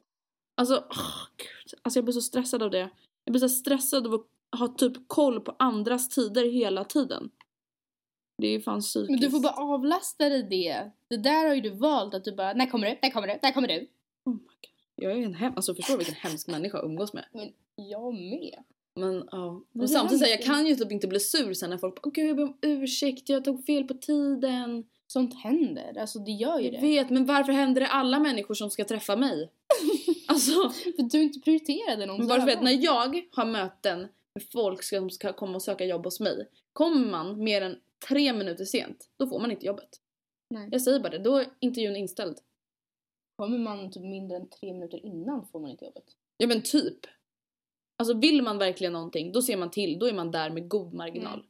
Alltså, 0.57 0.85
åh, 0.91 1.27
gud. 1.37 1.81
alltså 1.83 1.99
jag 1.99 2.05
blir 2.05 2.13
så 2.13 2.21
stressad 2.21 2.63
av 2.63 2.71
det. 2.71 2.91
Jag 3.25 3.33
blir 3.33 3.41
så 3.41 3.49
stressad 3.49 4.07
av 4.07 4.15
att 4.15 4.27
ha 4.59 4.69
typ 4.69 5.09
koll 5.09 5.41
på 5.41 5.57
andras 5.59 6.09
tider 6.09 6.45
hela 6.45 6.85
tiden. 6.85 7.31
Det 8.39 8.47
är 8.47 8.53
ju 8.53 8.61
fan 8.61 8.81
psykiskt. 8.81 9.11
Men 9.11 9.21
du 9.21 9.31
får 9.31 9.41
bara 9.41 9.53
avlasta 9.53 10.29
dig 10.29 10.43
det. 10.43 10.91
Det 11.11 11.17
där 11.17 11.47
har 11.49 11.55
ju 11.55 11.61
du 11.61 11.71
valt 11.71 12.15
att 12.15 12.25
du 12.25 12.33
bara, 12.33 12.53
när 12.53 12.67
kommer 12.67 12.87
du? 12.87 12.99
När 13.03 13.11
kommer 13.11 13.29
du? 13.29 13.39
När 13.43 13.53
kommer 13.53 13.69
du? 13.69 13.75
Oh 14.25 14.33
my 14.33 14.39
God. 14.39 14.71
Jag 14.97 15.13
är 15.13 15.17
en 15.17 15.35
hem... 15.35 15.53
alltså 15.57 15.75
förstår 15.75 15.95
du 15.95 15.99
vilken 15.99 16.15
hemsk 16.15 16.49
människa 16.49 16.79
att 16.79 16.85
umgås 16.85 17.13
med? 17.13 17.25
Men 17.33 17.53
jag 17.77 18.15
med. 18.15 18.55
Men 18.97 19.29
ja. 19.33 19.63
Men 19.73 19.83
Och 19.83 19.91
samtidigt, 19.91 20.19
så 20.19 20.25
här, 20.25 20.33
jag 20.33 20.43
kan 20.43 20.67
ju 20.67 20.75
typ 20.75 20.93
inte 20.93 21.07
bli 21.09 21.21
sur 21.21 21.55
sen 21.55 21.71
när 21.71 21.79
folk 21.79 21.95
bara, 21.95 22.01
åh 22.05 22.13
gud 22.13 22.29
jag 22.29 22.37
ber 22.37 22.43
om 22.43 22.59
ursäkt, 22.63 23.29
jag 23.29 23.45
tog 23.45 23.67
fel 23.67 23.85
på 23.85 23.95
tiden. 23.95 24.85
Sånt 25.07 25.35
händer. 25.35 25.99
Alltså 26.01 26.19
det 26.19 26.31
gör 26.31 26.59
ju 26.59 26.65
Jag 26.65 26.75
det. 26.75 26.81
vet, 26.81 27.11
men 27.11 27.27
varför 27.27 27.53
händer 27.53 27.81
det 27.81 27.87
alla 27.89 28.19
människor 28.19 28.55
som 28.55 28.71
ska 28.71 28.85
träffa 28.85 29.17
mig? 29.17 29.51
alltså, 30.29 30.53
För 30.97 31.03
du 31.03 31.23
inte 31.23 31.41
prioriterade 31.41 32.07
någon 32.07 32.19
men 32.19 32.29
bara 32.29 32.43
för 32.43 32.51
att 32.51 32.63
när 32.63 32.85
jag 32.85 33.27
har 33.33 33.47
möten 33.47 33.99
med 34.35 34.45
folk 34.53 34.83
som 34.83 35.11
ska 35.11 35.33
komma 35.33 35.55
och 35.55 35.63
söka 35.63 35.85
jobb 35.85 36.05
hos 36.05 36.21
mig. 36.21 36.49
Kommer 36.73 37.07
man 37.11 37.45
mer 37.45 37.63
än 37.63 37.77
tre 38.09 38.33
minuter 38.33 38.65
sent, 38.65 39.11
då 39.19 39.27
får 39.27 39.41
man 39.41 39.51
inte 39.51 39.67
jobbet. 39.67 39.89
Nej. 40.55 40.69
Jag 40.73 40.83
säger 40.83 41.01
bara 41.01 41.09
det, 41.11 41.19
då 41.19 41.37
är 41.37 41.47
intervjun 41.61 41.97
inställd. 41.97 42.39
Kommer 43.37 43.59
man 43.59 43.91
typ 43.91 44.03
mindre 44.03 44.37
än 44.37 44.49
tre 44.51 44.73
minuter 44.73 45.07
innan 45.07 45.47
får 45.47 45.61
man 45.61 45.71
inte 45.71 45.85
jobbet. 45.85 46.05
Ja 46.37 46.47
men 46.47 46.63
typ. 46.63 46.99
Alltså 47.99 48.15
vill 48.15 48.43
man 48.43 48.59
verkligen 48.59 48.93
någonting, 48.93 49.33
då 49.33 49.43
ser 49.43 49.57
man 49.57 49.71
till, 49.71 49.99
då 49.99 50.07
är 50.07 50.13
man 50.13 50.31
där 50.31 50.51
med 50.51 50.69
god 50.69 50.95
marginal. 50.95 51.35
Mm. 51.39 51.47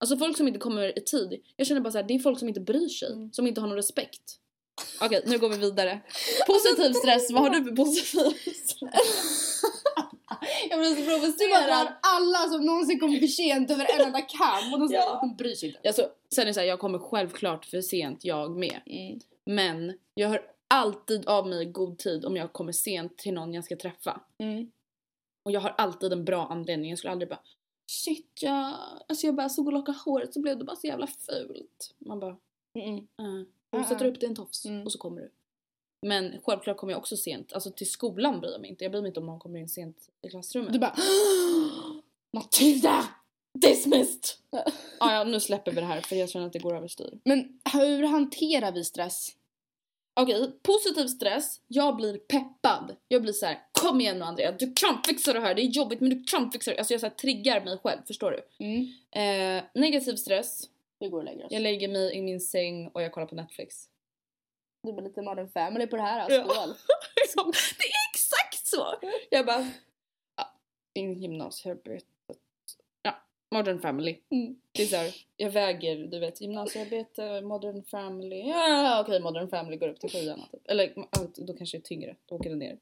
Alltså 0.00 0.16
folk 0.16 0.36
som 0.36 0.48
inte 0.48 0.60
kommer 0.60 0.98
i 0.98 1.04
tid, 1.04 1.42
jag 1.56 1.66
känner 1.66 1.80
bara 1.80 1.90
så 1.90 1.98
här, 1.98 2.04
det 2.04 2.14
är 2.14 2.18
folk 2.18 2.38
som 2.38 2.48
inte 2.48 2.60
bryr 2.60 2.88
sig, 2.88 3.12
Mm. 3.12 3.32
som 3.32 3.46
inte 3.46 3.60
har 3.60 3.68
någon 3.68 3.76
respekt. 3.76 4.36
Okej, 5.00 5.22
nu 5.26 5.38
går 5.38 5.48
vi 5.48 5.58
vidare. 5.58 6.00
Positiv 6.46 6.92
stress, 6.92 7.30
vad 7.32 7.42
har 7.42 7.50
du 7.50 7.64
för 7.64 7.76
positiv 7.76 8.18
stress? 8.64 8.76
Jag 10.70 10.78
blir 10.78 10.88
så 10.88 11.10
provocerad. 11.10 11.88
Alla 12.02 12.38
som 12.48 12.66
någonsin 12.66 13.00
kommer 13.00 13.18
för 13.18 13.26
sent 13.26 13.70
över 13.70 13.86
en 14.00 14.06
enda 14.06 14.20
kam 14.20 14.72
och 14.74 14.80
de, 14.80 14.94
Ja. 14.94 15.18
de 15.20 15.36
bryr 15.36 15.54
sig 15.54 15.68
inte. 15.68 15.88
Alltså, 15.88 16.08
sen 16.34 16.42
är 16.42 16.46
det 16.46 16.54
så 16.54 16.60
här, 16.60 16.66
jag 16.66 16.78
kommer 16.78 16.98
självklart 16.98 17.64
för 17.64 17.80
sent 17.80 18.24
jag 18.24 18.56
med. 18.56 18.80
Mm. 18.86 19.18
Men 19.46 19.98
jag 20.14 20.28
hör 20.28 20.42
alltid 20.68 21.26
av 21.28 21.46
mig 21.48 21.64
god 21.64 21.98
tid 21.98 22.24
om 22.24 22.36
jag 22.36 22.52
kommer 22.52 22.72
sent 22.72 23.18
till 23.18 23.34
någon 23.34 23.54
jag 23.54 23.64
ska 23.64 23.76
träffa. 23.76 24.20
Mm. 24.38 24.70
Och 25.44 25.52
jag 25.52 25.60
har 25.60 25.74
alltid 25.78 26.12
en 26.12 26.24
bra 26.24 26.46
anledning. 26.46 26.90
Jag 26.90 26.98
skulle 26.98 27.12
aldrig 27.12 27.28
bara 27.28 27.40
Shit, 27.90 28.38
jag, 28.40 28.74
alltså 29.08 29.26
jag 29.26 29.34
bara 29.34 29.48
såg 29.48 29.66
och 29.66 29.72
lockade 29.72 29.98
håret 30.04 30.34
så 30.34 30.40
blev 30.40 30.58
det 30.58 30.64
bara 30.64 30.76
så 30.76 30.86
jävla 30.86 31.06
fult. 31.06 31.94
Man 31.98 32.20
bara 32.20 32.36
Mm. 32.78 32.94
uh, 32.94 33.00
Uh-uh. 33.22 33.44
Du 33.70 33.84
sätter 33.84 34.04
upp 34.06 34.20
dig 34.20 34.26
i 34.26 34.30
en 34.30 34.36
tofs 34.36 34.64
Mm. 34.66 34.82
och 34.86 34.92
så 34.92 34.98
kommer 34.98 35.20
du. 35.20 35.30
Men 36.02 36.40
självklart 36.44 36.76
kommer 36.76 36.92
jag 36.92 36.98
också 36.98 37.16
sent. 37.16 37.52
Alltså 37.52 37.70
till 37.70 37.90
skolan 37.90 38.40
bryr 38.40 38.52
jag 38.52 38.60
mig 38.60 38.70
inte. 38.70 38.84
Jag 38.84 38.92
bryr 38.92 39.02
mig 39.02 39.08
inte 39.08 39.20
om 39.20 39.26
någon 39.26 39.38
kommer 39.38 39.58
in 39.58 39.68
sent 39.68 39.96
i 40.22 40.28
klassrummet. 40.28 40.72
Du 40.72 40.78
bara 40.78 40.94
Matilda! 42.32 43.08
dismissed! 43.58 44.24
ah, 44.98 45.14
ja, 45.14 45.24
nu 45.24 45.40
släpper 45.40 45.72
vi 45.72 45.80
det 45.80 45.86
här 45.86 46.00
för 46.00 46.16
jag 46.16 46.30
känner 46.30 46.46
att 46.46 46.52
det 46.52 46.58
går 46.58 46.76
överstyr. 46.76 47.18
Men 47.24 47.60
hur 47.72 48.06
hanterar 48.06 48.72
vi 48.72 48.84
stress? 48.84 49.36
Okej, 50.14 50.52
positiv 50.62 51.06
stress. 51.06 51.60
Jag 51.68 51.96
blir 51.96 52.18
peppad. 52.18 52.96
Jag 53.08 53.22
blir 53.22 53.32
så 53.32 53.46
här: 53.46 53.58
kom 53.72 54.00
igen 54.00 54.18
nu 54.18 54.24
Andrea, 54.24 54.52
du 54.52 54.72
kan 54.72 55.02
fixa 55.06 55.32
det 55.32 55.40
här. 55.40 55.54
Det 55.54 55.62
är 55.62 55.66
jobbigt 55.66 56.00
men 56.00 56.10
du 56.10 56.24
kan 56.24 56.52
fixa 56.52 56.70
det. 56.70 56.78
Alltså 56.78 56.94
jag 56.94 57.00
så 57.00 57.06
här, 57.06 57.14
triggar 57.14 57.64
mig 57.64 57.78
själv, 57.78 57.98
förstår 58.06 58.30
du? 58.30 58.64
Mm. 58.64 58.86
Eh, 59.10 59.64
negativ 59.74 60.16
stress. 60.16 60.68
Vi 60.98 61.08
går 61.08 61.18
och 61.18 61.24
lägger 61.24 61.44
oss. 61.44 61.52
Jag 61.52 61.62
lägger 61.62 61.88
mig 61.88 62.14
i 62.14 62.22
min 62.22 62.40
säng 62.40 62.88
och 62.88 63.02
jag 63.02 63.12
kollar 63.12 63.26
på 63.26 63.34
Netflix. 63.34 63.88
Det 64.82 64.92
blir 64.92 65.04
lite 65.04 65.22
modern 65.22 65.48
family 65.48 65.86
på 65.86 65.96
det 65.96 66.02
här. 66.02 66.30
Ja. 66.30 66.44
Skål. 66.44 66.74
det 67.78 67.84
är 67.84 68.10
exakt 68.14 68.66
så! 68.66 68.94
Jag 69.30 69.46
bara, 69.46 69.70
ja, 70.36 70.52
din 70.94 71.14
gymnasiearbete. 71.14 72.06
Ja, 73.02 73.14
modern 73.50 73.80
family. 73.80 74.18
Mm. 74.30 74.56
Det 74.72 74.82
är 74.82 74.86
så 74.86 74.96
här, 74.96 75.14
jag 75.36 75.50
väger, 75.50 75.96
du 75.96 76.18
vet 76.18 76.40
gymnasiearbete, 76.40 77.40
modern 77.40 77.84
family. 77.84 78.48
Ja, 78.48 79.00
okej 79.00 79.20
modern 79.20 79.48
family 79.48 79.76
går 79.76 79.88
upp 79.88 80.00
till 80.00 80.10
sjuan 80.10 80.40
typ. 80.52 80.68
Eller 80.68 80.92
ja, 80.96 81.06
då 81.36 81.54
kanske 81.54 81.76
det 81.76 81.80
är 81.80 81.86
tyngre, 81.86 82.16
då 82.26 82.34
åker 82.34 82.50
det 82.50 82.56
ner. 82.56 82.78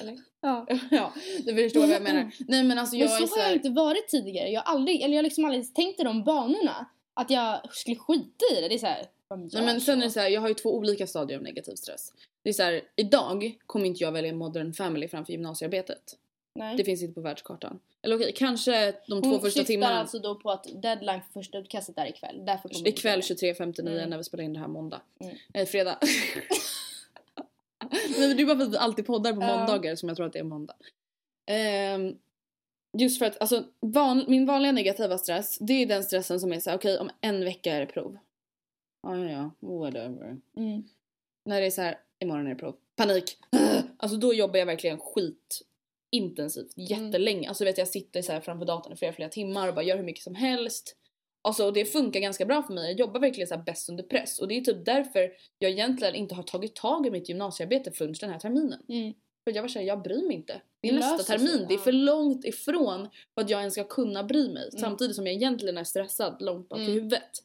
Eller? 0.00 0.18
Ja. 0.40 0.66
ja, 0.90 1.12
du 1.44 1.54
förstår 1.54 1.80
vad 1.80 1.90
jag 1.90 2.02
menar. 2.02 2.30
Nej 2.38 2.64
men 2.64 2.78
alltså 2.78 2.96
Men 2.96 3.00
jag 3.00 3.10
så 3.10 3.22
är 3.22 3.26
så 3.26 3.34
har 3.34 3.40
jag 3.40 3.48
här, 3.48 3.54
inte 3.54 3.70
varit 3.70 4.08
tidigare. 4.08 4.48
Jag 4.48 4.60
har 4.60 4.74
aldrig, 4.74 5.02
eller 5.02 5.14
jag 5.14 5.18
har 5.18 5.22
liksom 5.22 5.44
aldrig 5.44 5.74
tänkt 5.74 6.00
i 6.00 6.02
de 6.02 6.24
banorna. 6.24 6.86
Att 7.14 7.30
jag 7.30 7.74
skulle 7.74 7.96
skita 7.96 8.44
i 8.52 8.60
det. 8.60 8.68
Det 8.68 8.74
är 8.74 8.78
såhär, 8.78 9.06
Nej 9.36 9.62
men 9.64 9.80
sen 9.80 10.00
är 10.00 10.04
det 10.04 10.10
så 10.10 10.20
här, 10.20 10.28
jag 10.28 10.40
har 10.40 10.48
ju 10.48 10.54
två 10.54 10.74
olika 10.76 11.06
stadier 11.06 11.36
av 11.38 11.42
negativ 11.44 11.74
stress. 11.74 12.12
Det 12.42 12.48
är 12.48 12.52
så 12.52 12.62
här, 12.62 12.82
idag 12.96 13.58
kommer 13.66 13.86
inte 13.86 14.04
jag 14.04 14.12
välja 14.12 14.32
modern 14.32 14.72
family 14.72 15.08
framför 15.08 15.32
gymnasiearbetet. 15.32 16.18
Nej. 16.54 16.76
Det 16.76 16.84
finns 16.84 17.02
inte 17.02 17.14
på 17.14 17.20
världskartan. 17.20 17.78
Eller 18.02 18.16
okej, 18.16 18.32
kanske 18.36 18.94
de 19.06 19.22
två 19.22 19.28
Hon 19.30 19.40
första 19.40 19.58
syftar 19.58 19.64
timmarna. 19.64 20.00
alltså 20.00 20.18
då 20.18 20.34
på 20.34 20.50
att 20.50 20.66
deadline 20.82 21.20
för 21.22 21.32
första 21.40 21.58
utkastet 21.58 21.98
är 21.98 22.06
ikväll. 22.06 22.44
Därför 22.46 22.68
kommer 22.68 22.88
Ikväll 22.88 23.18
inte 23.30 23.34
23.59 23.46 23.80
Mm. 23.80 24.10
när 24.10 24.18
vi 24.18 24.24
spelar 24.24 24.44
in 24.44 24.52
det 24.52 24.58
här 24.60 24.68
måndag. 24.68 25.00
Mm. 25.20 25.36
Eh, 25.54 25.66
fredag. 25.66 25.98
Nej, 28.18 28.34
det 28.34 28.42
är 28.42 28.46
bara 28.46 28.56
för 28.56 28.64
att 28.64 28.72
vi 28.72 28.76
alltid 28.76 29.06
poddar 29.06 29.32
på 29.32 29.40
måndagar 29.40 29.94
som 29.96 30.08
jag 30.08 30.16
tror 30.16 30.26
att 30.26 30.32
det 30.32 30.38
är 30.38 30.42
måndag. 30.44 30.74
Ehm, 31.46 32.16
Just 32.98 33.18
för 33.18 33.26
att 33.26 33.40
alltså, 33.40 33.64
van, 33.80 34.24
min 34.28 34.46
vanliga 34.46 34.72
negativa 34.72 35.18
stress, 35.18 35.58
det 35.58 35.72
är 35.72 35.86
den 35.86 36.04
stressen 36.04 36.40
som 36.40 36.52
är 36.52 36.60
så 36.60 36.70
här: 36.70 36.76
okej 36.76 36.98
om 36.98 37.10
en 37.20 37.44
vecka 37.44 37.72
är 37.74 37.80
det 37.80 37.86
prov. 37.86 38.18
Ja, 39.02 39.16
ja, 39.18 39.30
ja, 39.60 39.68
whatever. 39.68 40.40
Mm. 40.56 40.82
När 41.44 41.60
det 41.60 41.66
är 41.66 41.70
så 41.70 41.82
här, 41.82 41.98
imorgon 42.20 42.46
är 42.46 42.50
det 42.50 42.56
prov. 42.56 42.76
Panik! 42.96 43.36
Alltså 43.96 44.16
då 44.18 44.34
jobbar 44.34 44.58
jag 44.58 44.66
verkligen 44.66 44.98
skit 44.98 45.62
intensivt 46.10 46.72
jättelänge. 46.76 47.48
Alltså 47.48 47.64
vet 47.64 47.78
jag 47.78 47.88
sitter 47.88 48.22
så 48.22 48.32
här 48.32 48.40
framför 48.40 48.66
datorn 48.66 48.92
i 48.92 48.96
flera, 48.96 49.12
flera 49.12 49.28
timmar 49.28 49.68
och 49.68 49.74
bara 49.74 49.82
gör 49.84 49.96
hur 49.96 50.04
mycket 50.04 50.24
som 50.24 50.34
helst. 50.34 50.96
Alltså 51.42 51.70
det 51.70 51.84
funkar 51.84 52.20
ganska 52.20 52.46
bra 52.46 52.62
för 52.62 52.74
mig. 52.74 52.90
Jag 52.90 53.00
jobbar 53.00 53.20
verkligen 53.20 53.48
så 53.48 53.56
bäst 53.58 53.88
under 53.88 54.04
press 54.04 54.38
och 54.38 54.48
det 54.48 54.54
är 54.56 54.60
typ 54.60 54.84
därför 54.84 55.32
jag 55.58 55.70
egentligen 55.70 56.14
inte 56.14 56.34
har 56.34 56.42
tagit 56.42 56.74
tag 56.74 57.06
i 57.06 57.10
mitt 57.10 57.28
gymnasiearbete 57.28 57.92
förrän 57.92 58.14
den 58.20 58.30
här 58.30 58.38
terminen. 58.38 58.82
Mm. 58.88 59.12
För 59.44 59.54
jag 59.54 59.62
var 59.62 59.68
såhär, 59.68 59.86
jag 59.86 60.02
bryr 60.02 60.26
mig 60.26 60.36
inte. 60.36 60.60
Det 60.80 60.88
är 60.88 60.92
nästa 60.92 61.12
löser 61.16 61.38
sig, 61.38 61.48
termin, 61.48 61.66
det 61.68 61.74
är 61.74 61.78
för 61.78 61.92
långt 61.92 62.44
ifrån 62.44 63.08
för 63.34 63.42
att 63.42 63.50
jag 63.50 63.60
ens 63.60 63.74
ska 63.74 63.84
kunna 63.84 64.24
bry 64.24 64.48
mig. 64.48 64.68
Mm. 64.68 64.80
Samtidigt 64.80 65.16
som 65.16 65.26
jag 65.26 65.34
egentligen 65.34 65.78
är 65.78 65.84
stressad 65.84 66.42
långt 66.42 66.68
bak 66.68 66.78
i 66.78 66.82
Mm. 66.82 66.94
huvudet. 66.94 67.42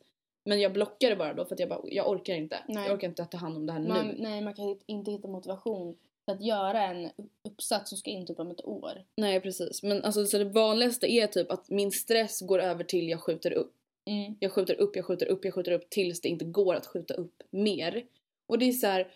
Men 0.48 0.60
jag 0.60 0.74
blockar 0.74 1.10
det 1.10 1.16
bara 1.16 1.34
då 1.34 1.45
för 1.45 1.56
att 1.56 1.60
jag 1.60 1.70
bara, 1.70 1.82
jag 1.84 2.10
orkar 2.10 2.34
inte. 2.34 2.58
Nej. 2.68 2.88
Jag 2.88 2.95
orkar 2.95 3.08
inte 3.08 3.26
ta 3.26 3.38
hand 3.38 3.58
om 3.58 3.66
det 3.66 3.74
här 3.74 3.80
Man, 3.80 4.08
nu. 4.08 4.16
nej, 4.18 4.41
man 4.41 4.54
kan 4.54 4.80
inte 4.86 5.12
hitta 5.12 5.28
motivation 5.28 5.95
för 6.26 6.32
att 6.32 6.41
göra 6.41 6.84
en 6.84 7.10
uppsats 7.50 7.89
som 7.89 7.98
ska 7.98 8.10
in 8.10 8.26
typ 8.26 8.39
om 8.39 8.52
ett 8.52 8.66
år. 8.66 9.04
Nej 9.16 9.41
precis. 9.41 9.84
Men 9.84 10.04
alltså 10.04 10.26
så 10.26 10.38
det 10.38 10.45
vanligaste 10.45 11.12
är 11.12 11.28
typ 11.28 11.52
att 11.52 11.70
min 11.70 11.91
stress 11.91 12.41
går 12.41 12.60
över 12.60 12.84
till 12.84 13.10
jag 13.10 13.22
skjuter 13.22 13.52
upp. 13.52 13.74
Mm. 14.06 14.36
Jag 14.39 14.52
skjuter 14.52 14.82
upp, 14.82 14.95
jag 14.95 15.06
skjuter 15.06 15.26
upp, 15.26 15.45
jag 15.45 15.54
skjuter 15.54 15.72
upp 15.72 15.89
tills 15.89 16.22
det 16.22 16.30
inte 16.30 16.45
går 16.45 16.76
att 16.76 16.86
skjuta 16.86 17.14
upp 17.14 17.43
mer. 17.50 18.06
Och 18.48 18.60
det 18.60 18.66
är 18.66 18.72
så 18.72 18.88
här. 18.88 19.08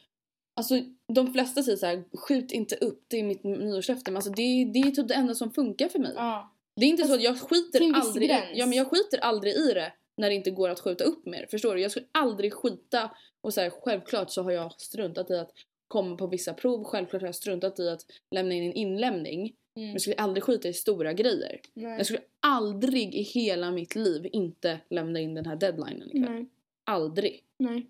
Alltså 0.54 0.80
de 1.08 1.34
flesta 1.34 1.64
säger 1.64 1.78
så 1.78 1.86
här, 1.86 2.04
skjut 2.14 2.52
inte 2.52 2.76
upp, 2.76 3.04
det 3.08 3.20
är 3.20 3.24
mitt 3.24 3.44
nyårslöfte. 3.44 4.12
Men 4.12 4.16
alltså 4.16 4.32
det, 4.32 4.66
det 4.66 4.80
är 4.80 4.92
typ 4.92 5.08
det 5.08 5.14
enda 5.14 5.36
som 5.36 5.52
funkar 5.52 5.90
för 5.90 6.00
mig. 6.00 6.14
Ja. 6.16 6.52
Det 6.76 6.86
är 6.86 6.90
inte 6.90 7.04
så 7.04 7.10
Fast 7.10 7.18
att 7.18 7.24
jag 7.24 7.40
skiter 7.40 7.94
aldrig 7.94 8.32
i, 8.32 8.40
ja, 8.54 8.66
men 8.66 8.78
jag 8.78 8.88
skiter 8.88 9.20
aldrig 9.20 9.54
i 9.54 9.74
det 9.74 9.94
när 10.18 10.30
det 10.30 10.36
inte 10.36 10.52
går 10.52 10.70
att 10.70 10.80
skjuta 10.80 11.04
upp 11.04 11.26
mer. 11.26 11.48
Förstår 11.52 11.76
du? 11.76 11.82
Jag 11.82 11.92
skulle 11.92 12.06
aldrig 12.12 12.54
skita 12.54 13.12
och 13.42 13.54
så 13.54 13.62
här, 13.62 13.70
självklart 13.70 14.30
så 14.30 14.44
har 14.44 14.52
jag 14.52 14.72
struntat 14.82 15.32
i 15.32 15.36
att 15.38 15.52
komma 15.88 16.16
på 16.18 16.28
vissa 16.28 16.54
prov. 16.54 16.84
Självklart 16.84 17.22
har 17.22 17.28
jag 17.28 17.36
struntat 17.36 17.80
i 17.80 17.90
att 17.90 18.02
lämna 18.32 18.54
in 18.54 18.64
en 18.64 18.74
inlämning. 18.74 19.42
Men 19.42 19.84
Mm. 19.84 19.92
jag 19.92 20.02
skulle 20.02 20.16
aldrig 20.16 20.44
skita 20.44 20.68
i 20.68 20.74
stora 20.74 21.14
grejer. 21.14 21.60
Nej. 21.74 21.98
Jag 21.98 22.06
skulle 22.06 22.22
aldrig 22.40 23.16
i 23.16 23.22
hela 23.22 23.72
mitt 23.72 23.96
liv 23.96 24.30
inte 24.32 24.80
lämna 24.90 25.20
in 25.20 25.34
den 25.34 25.46
här 25.46 25.56
deadlinen 25.56 26.10
ikväll. 26.10 26.32
Nej. 26.34 26.46
Aldrig. 26.84 27.44
Nej. 27.58 27.88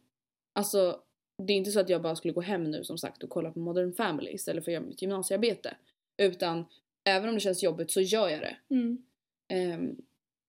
Alltså, 0.53 1.01
det 1.47 1.53
är 1.53 1.57
inte 1.57 1.71
så 1.71 1.79
att 1.79 1.89
jag 1.89 2.01
bara 2.01 2.15
skulle 2.15 2.33
gå 2.33 2.41
hem 2.41 2.63
nu 2.63 2.83
som 2.83 2.97
sagt 2.97 3.23
och 3.23 3.29
kolla 3.29 3.51
på 3.51 3.59
Modern 3.59 3.93
Family 3.93 4.31
istället 4.31 4.63
för 4.65 4.71
att 4.71 4.73
göra 4.73 4.83
mitt 4.85 5.01
gymnasiearbete. 5.01 5.75
Utan 6.17 6.65
även 7.03 7.29
om 7.29 7.35
det 7.35 7.41
känns 7.41 7.63
jobbigt 7.63 7.91
så 7.91 8.01
gör 8.01 8.29
jag 8.29 8.39
det. 8.41 8.55
Mm. 8.69 9.03
Ehm, 9.47 9.95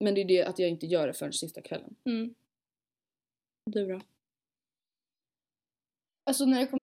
men 0.03 0.15
det 0.15 0.21
är 0.21 0.25
det 0.25 0.45
att 0.45 0.59
jag 0.59 0.69
inte 0.69 0.87
gör 0.87 1.07
det 1.07 1.13
förrän 1.13 1.33
sista 1.33 1.63
kvällen. 1.63 1.95
Mm. 2.05 2.35
Du 3.71 3.87
då? 3.87 4.01
Alltså 6.25 6.45
när 6.45 6.61
det 6.61 6.67
kommer 6.67 6.83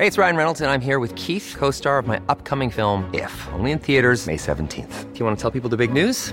Hey, 0.00 0.06
it's 0.06 0.16
Ryan 0.16 0.36
Reynolds, 0.36 0.60
and 0.60 0.70
I'm 0.70 0.80
here 0.80 1.00
with 1.00 1.14
Keith, 1.16 1.56
co 1.58 1.72
star 1.72 1.98
of 1.98 2.06
my 2.06 2.20
upcoming 2.28 2.70
film, 2.70 3.10
If, 3.12 3.48
only 3.52 3.72
in 3.72 3.78
theaters, 3.78 4.26
May 4.26 4.36
17th. 4.36 5.12
Do 5.12 5.18
you 5.18 5.26
want 5.26 5.36
to 5.36 5.42
tell 5.42 5.50
people 5.50 5.68
the 5.68 5.76
big 5.76 5.92
news? 5.92 6.32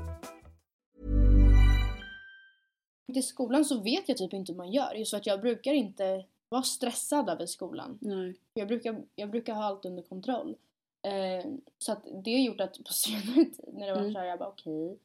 Till 3.13 3.27
skolan 3.27 3.65
så 3.65 3.79
vet 3.81 4.09
jag 4.09 4.17
typ 4.17 4.33
inte 4.33 4.51
hur 4.51 4.57
man 4.57 4.71
gör. 4.71 4.93
Just 4.93 5.11
för 5.11 5.17
att 5.17 5.25
jag 5.25 5.41
brukar 5.41 5.73
inte 5.73 6.25
vara 6.49 6.63
stressad 6.63 7.29
över 7.29 7.45
skolan. 7.45 7.97
Nej. 8.01 8.35
Jag 8.53 8.67
brukar, 8.67 9.03
jag 9.15 9.29
brukar 9.31 9.53
ha 9.53 9.63
allt 9.63 9.85
under 9.85 10.03
kontroll. 10.03 10.57
Eh, 11.01 11.45
så 11.77 11.91
att 11.91 12.03
det 12.23 12.31
har 12.33 12.39
gjort 12.39 12.61
att 12.61 12.77
på 12.83 12.83
senare 12.93 13.45
tid 13.45 13.69
när 13.73 13.87
det 13.87 13.93
var 13.93 14.01
Mm. 14.01 14.13
så 14.13 14.19
här, 14.19 14.25
jag 14.25 14.39
bara 14.39 14.49
okej. 14.49 14.97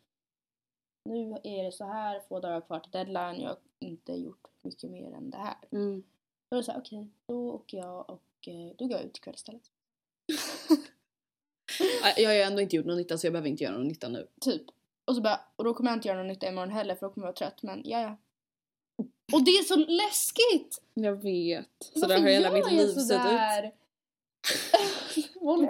nu 1.04 1.36
är 1.44 1.64
det 1.64 1.72
så 1.72 1.84
här, 1.84 2.20
få 2.28 2.40
dagar 2.40 2.60
kvar 2.60 2.80
till 2.80 2.90
deadline. 2.92 3.40
Jag 3.42 3.48
har 3.48 3.58
inte 3.78 4.12
gjort 4.12 4.46
mycket 4.62 4.90
mer 4.90 5.12
än 5.12 5.30
det 5.30 5.36
här. 5.38 5.56
Mm. 5.70 6.02
Då 6.50 6.56
är 6.56 6.60
det 6.60 6.64
så 6.64 6.72
här, 6.72 6.80
okej, 6.80 7.08
då 7.26 7.50
åker 7.52 7.78
jag 7.78 8.10
och 8.10 8.48
eh, 8.48 8.70
då 8.78 8.86
går 8.86 8.96
jag 8.96 9.06
ut 9.06 9.16
ikväll 9.16 9.34
istället. 9.34 9.62
Jag 12.16 12.28
har 12.28 12.34
ju 12.34 12.40
ändå 12.42 12.60
inte 12.60 12.76
gjort 12.76 12.86
någon 12.86 12.96
nytta 12.96 13.18
så 13.18 13.26
jag 13.26 13.32
behöver 13.32 13.48
inte 13.48 13.64
göra 13.64 13.76
någon 13.76 13.88
nytta 13.88 14.08
nu. 14.08 14.26
Typ. 14.40 14.62
Och 15.06 15.14
så 15.14 15.20
bara, 15.20 15.40
och 15.56 15.64
då 15.64 15.74
kommer 15.74 15.90
jag 15.90 15.96
inte 15.96 16.08
göra 16.08 16.18
någon 16.18 16.26
nytta 16.28 16.48
imorgon 16.48 16.70
heller 16.70 16.94
för 16.94 17.06
då 17.06 17.12
kommer 17.12 17.26
jag 17.26 17.32
vara 17.32 17.36
trött. 17.50 17.62
Men 17.62 17.82
ja, 17.84 18.00
ja. 18.00 18.16
Och 19.32 19.44
det 19.44 19.50
är 19.50 19.62
så 19.62 19.76
läskigt! 19.76 20.82
Jag 20.94 21.22
vet. 21.22 21.66
Så 21.80 22.00
Varför 22.00 22.08
där 22.08 22.20
har 22.20 22.28
hela 22.28 22.52
mitt 22.52 22.72
liv 22.72 22.86
sett 22.86 23.20
ut. 23.26 23.72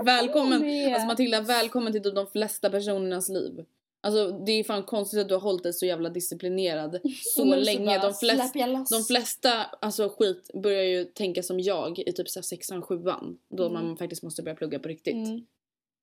Välkommen, 0.04 0.62
alltså 0.94 1.06
Matilda, 1.06 1.40
välkommen 1.40 1.92
till 1.92 2.02
typ 2.02 2.14
de 2.14 2.26
flesta 2.26 2.70
personernas 2.70 3.28
liv. 3.28 3.64
Alltså 4.00 4.30
det 4.30 4.52
är 4.52 4.64
fan 4.64 4.82
konstigt 4.82 5.20
att 5.20 5.28
du 5.28 5.34
har 5.34 5.40
hållit 5.40 5.62
dig 5.62 5.72
så 5.72 5.86
jävla 5.86 6.08
disciplinerad 6.08 7.00
så 7.22 7.44
länge. 7.44 7.86
bara 7.86 7.98
De, 7.98 8.14
flest, 8.14 8.54
de 8.90 9.02
flesta, 9.06 9.64
alltså 9.64 10.08
skit, 10.18 10.50
börjar 10.54 10.82
ju 10.84 11.04
tänka 11.04 11.42
som 11.42 11.60
jag 11.60 11.98
i 11.98 12.12
typ 12.12 12.28
sexan, 12.28 12.82
sjuan. 12.82 13.38
Då 13.48 13.66
Mm. 13.66 13.72
man 13.74 13.96
faktiskt 13.96 14.22
måste 14.22 14.42
börja 14.42 14.54
plugga 14.56 14.78
på 14.78 14.88
riktigt. 14.88 15.14
Mm. 15.14 15.46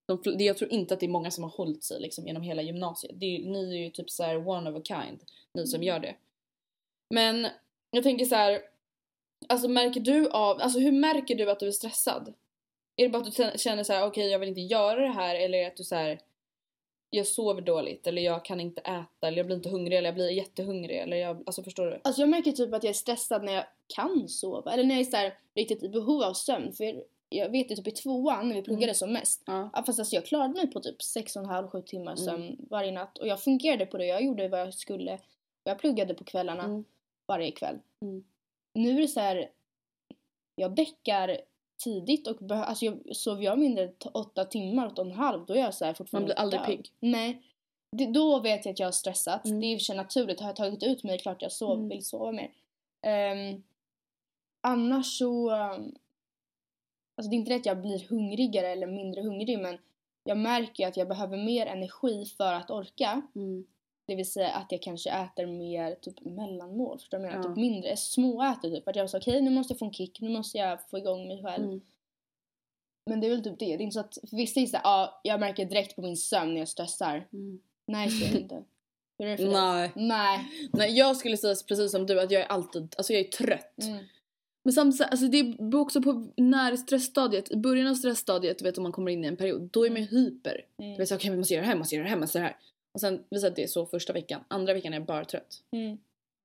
De, 0.07 0.21
jag 0.25 0.57
tror 0.57 0.71
inte 0.71 0.93
att 0.93 0.99
det 0.99 1.05
är 1.05 1.09
många 1.09 1.31
som 1.31 1.43
har 1.43 1.51
hållit 1.51 1.83
sig 1.83 2.01
liksom 2.01 2.27
genom 2.27 2.43
hela 2.43 2.61
gymnasiet. 2.61 3.11
Det 3.19 3.25
är, 3.25 3.39
ni 3.45 3.75
är 3.75 3.83
ju 3.83 3.89
typ 3.89 4.09
så 4.09 4.23
här 4.23 4.47
one 4.47 4.69
of 4.71 4.77
a 4.77 4.81
kind, 4.83 5.19
ni 5.53 5.67
som 5.67 5.77
Mm. 5.77 5.87
gör 5.87 5.99
det. 5.99 6.15
Men 7.09 7.47
jag 7.91 8.03
tänker 8.03 8.25
så 8.25 8.35
här. 8.35 8.61
Alltså 9.49 9.67
märker 9.67 9.99
du 10.01 10.29
av, 10.29 10.61
alltså 10.61 10.79
hur 10.79 10.91
märker 10.91 11.35
du 11.35 11.51
att 11.51 11.59
du 11.59 11.67
är 11.67 11.71
stressad? 11.71 12.33
Är 12.95 13.03
det 13.03 13.09
bara 13.09 13.21
att 13.21 13.35
du 13.35 13.59
känner 13.59 13.83
så 13.83 13.93
här: 13.93 14.05
okej 14.07 14.27
jag 14.27 14.39
vill 14.39 14.49
inte 14.49 14.61
göra 14.61 14.99
det 15.01 15.13
här 15.13 15.35
eller 15.35 15.57
är 15.57 15.61
det 15.61 15.67
att 15.67 15.77
du 15.77 15.83
så 15.83 15.95
här 15.95 16.19
jag 17.09 17.27
sover 17.27 17.61
dåligt 17.61 18.07
eller 18.07 18.21
jag 18.21 18.45
kan 18.45 18.59
inte 18.59 18.81
äta 18.81 19.27
eller 19.27 19.37
jag 19.37 19.45
blir 19.45 19.55
inte 19.55 19.69
hungrig 19.69 19.97
eller 19.97 20.07
jag 20.07 20.15
blir 20.15 20.29
jättehungrig 20.29 20.97
eller 20.97 21.17
jag, 21.17 21.43
alltså 21.45 21.63
förstår 21.63 21.85
du? 21.85 21.99
Alltså 22.03 22.21
jag 22.21 22.29
märker 22.29 22.51
typ 22.51 22.73
att 22.73 22.83
jag 22.83 22.89
är 22.89 22.93
stressad 22.93 23.43
när 23.43 23.53
jag 23.53 23.65
kan 23.95 24.29
sova. 24.29 24.73
Eller 24.73 24.83
när 24.83 24.95
jag 24.95 25.01
är 25.01 25.11
så 25.11 25.17
här, 25.17 25.37
riktigt 25.55 25.83
i 25.83 25.89
behov 25.89 26.23
av 26.23 26.33
sömn. 26.33 26.73
För 26.73 27.03
jag, 27.37 27.49
vet 27.49 27.71
ju 27.71 27.75
typ 27.75 27.87
i 27.87 27.91
tvåan 27.91 28.47
när 28.49 28.55
vi 28.55 28.61
pluggade 28.61 28.85
Mm. 28.85 28.95
som 28.95 29.13
mest. 29.13 29.43
Ja. 29.45 29.69
Fast 29.85 29.99
alltså 29.99 30.15
jag 30.15 30.25
klarade 30.25 30.53
mig 30.53 30.67
på 30.71 30.79
typ 30.79 30.97
6,5-7 31.01 31.81
timmar 31.81 32.11
Mm. 32.11 32.17
sömn 32.17 32.57
varje 32.69 32.91
natt. 32.91 33.17
Och 33.17 33.27
jag 33.27 33.41
fungerade 33.43 33.85
på 33.85 33.97
det. 33.97 34.05
Jag 34.05 34.23
gjorde 34.23 34.47
vad 34.47 34.59
jag 34.61 34.73
skulle. 34.73 35.19
Jag 35.63 35.79
pluggade 35.79 36.13
på 36.13 36.23
kvällarna 36.23 36.63
Mm. 36.63 36.83
varje 37.27 37.51
kväll. 37.51 37.79
Mm. 38.01 38.23
Nu 38.73 38.97
är 38.97 39.01
det 39.01 39.07
så 39.07 39.19
här. 39.19 39.49
Jag 40.55 40.71
däckar 40.75 41.37
tidigt 41.83 42.27
och 42.27 42.37
beh- 42.37 42.63
alltså 42.63 42.85
jag, 42.85 43.15
sover 43.15 43.43
jag 43.43 43.59
mindre 43.59 43.83
än 43.83 43.93
t- 43.93 44.09
åtta 44.13 44.45
timmar, 44.45 44.87
åtta 44.87 45.01
och 45.01 45.07
en 45.07 45.13
halv, 45.13 45.45
då 45.45 45.53
är 45.53 45.57
jag 45.59 45.73
så 45.73 45.85
här 45.85 45.89
Man 45.91 45.95
fortfarande 45.95 46.25
blir 46.25 46.35
aldrig 46.39 46.65
pigg. 46.65 46.89
Nej. 46.99 47.41
Det, 47.91 48.05
då 48.05 48.39
vet 48.39 48.65
jag 48.65 48.71
att 48.73 48.79
jag 48.79 48.87
har 48.87 48.91
stressat. 48.91 49.45
Mm. 49.45 49.59
Det 49.59 49.65
är 49.67 49.71
i 49.73 49.75
och 49.75 49.79
för 49.79 49.83
sig 49.83 49.95
naturligt. 49.95 50.39
Har 50.39 50.47
jag 50.47 50.55
tagit 50.55 50.83
ut 50.83 51.03
mig, 51.03 51.11
det 51.11 51.17
är 51.17 51.21
klart 51.21 51.41
jag 51.41 51.51
sov, 51.51 51.77
Mm. 51.77 51.89
vill 51.89 52.05
sova 52.05 52.31
mer. 52.31 52.51
Ehm, 53.01 53.63
annars 54.61 55.17
så... 55.17 55.49
ehm, 55.49 55.95
alltså 57.15 57.29
det 57.29 57.35
är 57.35 57.37
inte 57.37 57.51
det 57.51 57.55
att 57.55 57.65
jag 57.65 57.81
blir 57.81 58.07
hungrigare 58.09 58.67
eller 58.67 58.87
mindre 58.87 59.21
hungrig 59.21 59.59
men 59.59 59.77
jag 60.23 60.37
märker 60.37 60.87
att 60.87 60.97
jag 60.97 61.07
behöver 61.07 61.37
mer 61.37 61.65
energi 61.65 62.25
för 62.37 62.53
att 62.53 62.71
orka. 62.71 63.21
Mm. 63.35 63.65
Det 64.05 64.15
vill 64.15 64.31
säga 64.31 64.51
att 64.51 64.71
jag 64.71 64.81
kanske 64.81 65.09
äter 65.09 65.45
mer 65.45 65.95
typ 65.95 66.25
mellanmål. 66.25 66.99
Förstår 66.99 67.17
du 67.17 67.23
vad 67.23 67.31
jag 67.31 67.37
menar? 67.37 67.49
Ja. 67.49 67.55
Typ 67.55 67.61
mindre 67.61 67.97
småäter 67.97 68.69
typ. 68.69 68.87
Att 68.87 68.95
jag 68.95 69.09
sa 69.09 69.17
okej 69.17 69.41
nu 69.41 69.49
måste 69.49 69.73
jag 69.73 69.79
få 69.79 69.85
en 69.85 69.93
kick, 69.93 70.21
nu 70.21 70.29
måste 70.29 70.57
jag 70.57 70.89
få 70.89 70.97
igång 70.97 71.27
mig 71.27 71.43
själv. 71.43 71.63
Mm. 71.63 71.81
Men 73.05 73.21
det 73.21 73.27
är 73.27 73.29
väl 73.29 73.43
typ 73.43 73.59
det. 73.59 73.65
Det 73.65 73.73
är 73.73 73.81
inte 73.81 73.93
så 73.93 73.99
att 73.99 74.17
för 74.29 74.37
vissa 74.37 74.59
är 74.59 74.65
så 74.65 74.77
här, 74.77 74.83
ja 74.83 75.21
jag 75.23 75.39
märker 75.39 75.65
direkt 75.65 75.95
på 75.95 76.01
min 76.01 76.17
sömn 76.17 76.53
när 76.53 76.59
jag 76.61 76.69
stressar. 76.69 77.27
Mm. 77.33 77.59
Nej 77.85 78.09
så 78.09 78.25
är 78.25 78.31
det 78.31 78.39
inte. 78.39 78.63
Hur 79.17 79.27
är 79.27 79.31
det 79.31 79.37
för? 79.37 79.51
Nej. 79.51 79.91
Nej. 79.95 80.39
Nej, 80.73 80.97
jag 80.97 81.17
skulle 81.17 81.37
säga 81.37 81.55
precis 81.67 81.91
som 81.91 82.05
du 82.05 82.21
att 82.21 82.31
jag 82.31 82.41
är 82.41 82.47
alltid, 82.47 82.95
alltså 82.97 83.13
jag 83.13 83.19
är 83.19 83.29
trött. 83.29 83.81
Mm. 83.81 84.03
Men 84.63 84.73
samtidigt, 84.73 85.11
alltså 85.11 85.27
det 85.27 85.43
beror 85.43 85.81
också 85.81 86.01
på 86.01 86.27
när 86.37 86.75
stressstadiet, 86.75 87.51
i 87.51 87.55
början 87.55 87.87
av 87.87 87.95
stressstadiet, 87.95 88.59
du 88.59 88.63
vet 88.65 88.77
om 88.77 88.83
man 88.83 88.91
kommer 88.91 89.11
in 89.11 89.23
i 89.25 89.27
en 89.27 89.37
period, 89.37 89.69
då 89.71 89.85
är 89.85 89.89
man 89.89 90.01
ju 90.01 90.07
hyper. 90.07 90.65
Mm. 90.77 90.91
Du 90.91 90.97
vet 90.97 91.07
såhär, 91.07 91.19
okej 91.19 91.31
vi 91.31 91.37
måste 91.37 91.53
göra 91.53 91.63
det 91.63 91.69
här, 91.69 91.77
måste 91.77 91.95
göra 91.95 92.03
det 92.03 92.09
här, 92.09 92.17
måste 92.17 92.37
göra 92.37 92.47
det 92.47 92.53
här. 92.53 92.59
Och 92.93 93.01
sen 93.01 93.23
visar 93.29 93.47
att 93.47 93.55
det 93.55 93.63
är 93.63 93.67
så 93.67 93.85
första 93.85 94.13
veckan, 94.13 94.43
andra 94.47 94.73
veckan 94.73 94.93
är 94.93 94.97
jag 94.97 95.05
bara 95.05 95.25
trött. 95.25 95.63
Mm. 95.71 95.97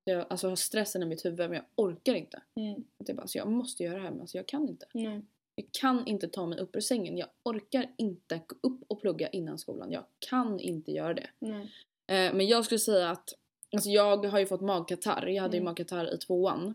Jag 0.05 0.27
alltså, 0.31 0.49
har 0.49 0.57
stressen 0.57 1.03
i 1.03 1.07
mitt 1.07 1.25
huvud 1.25 1.39
men 1.39 1.53
jag 1.53 1.65
orkar 1.75 2.15
inte. 2.15 2.43
Mm. 2.55 2.85
Det 2.99 3.13
är 3.13 3.17
bara, 3.17 3.27
så 3.27 3.39
jag 3.39 3.49
måste 3.49 3.83
göra 3.83 3.97
det 3.97 4.03
här 4.03 4.11
men 4.11 4.21
alltså, 4.21 4.37
jag 4.37 4.47
kan 4.47 4.69
inte. 4.69 4.87
Nej. 4.93 5.23
Jag 5.55 5.67
kan 5.81 6.07
inte 6.07 6.29
ta 6.29 6.47
mig 6.47 6.59
upp 6.59 6.77
ur 6.77 6.81
sängen. 6.81 7.17
Jag 7.17 7.29
orkar 7.43 7.87
inte 7.97 8.41
gå 8.47 8.69
upp 8.69 8.81
och 8.87 9.01
plugga 9.01 9.29
innan 9.29 9.59
skolan. 9.59 9.93
Jag 9.93 10.05
kan 10.19 10.61
inte 10.61 10.93
göra 10.93 11.15
det. 11.15 11.31
Nej. 11.39 11.73
Eh, 12.07 12.35
men 12.35 12.47
jag 12.47 12.65
skulle 12.65 12.79
säga 12.79 13.11
att 13.11 13.35
alltså 13.73 13.91
jag 13.91 14.27
har 14.27 14.39
ju 14.39 14.47
fått 14.47 14.61
magkatarr. 14.61 15.27
Jag 15.27 15.43
hade 15.43 15.57
ju 15.57 15.61
Mm. 15.61 15.71
magkatarr 15.71 16.15
i 16.15 16.19
tvåan. 16.19 16.75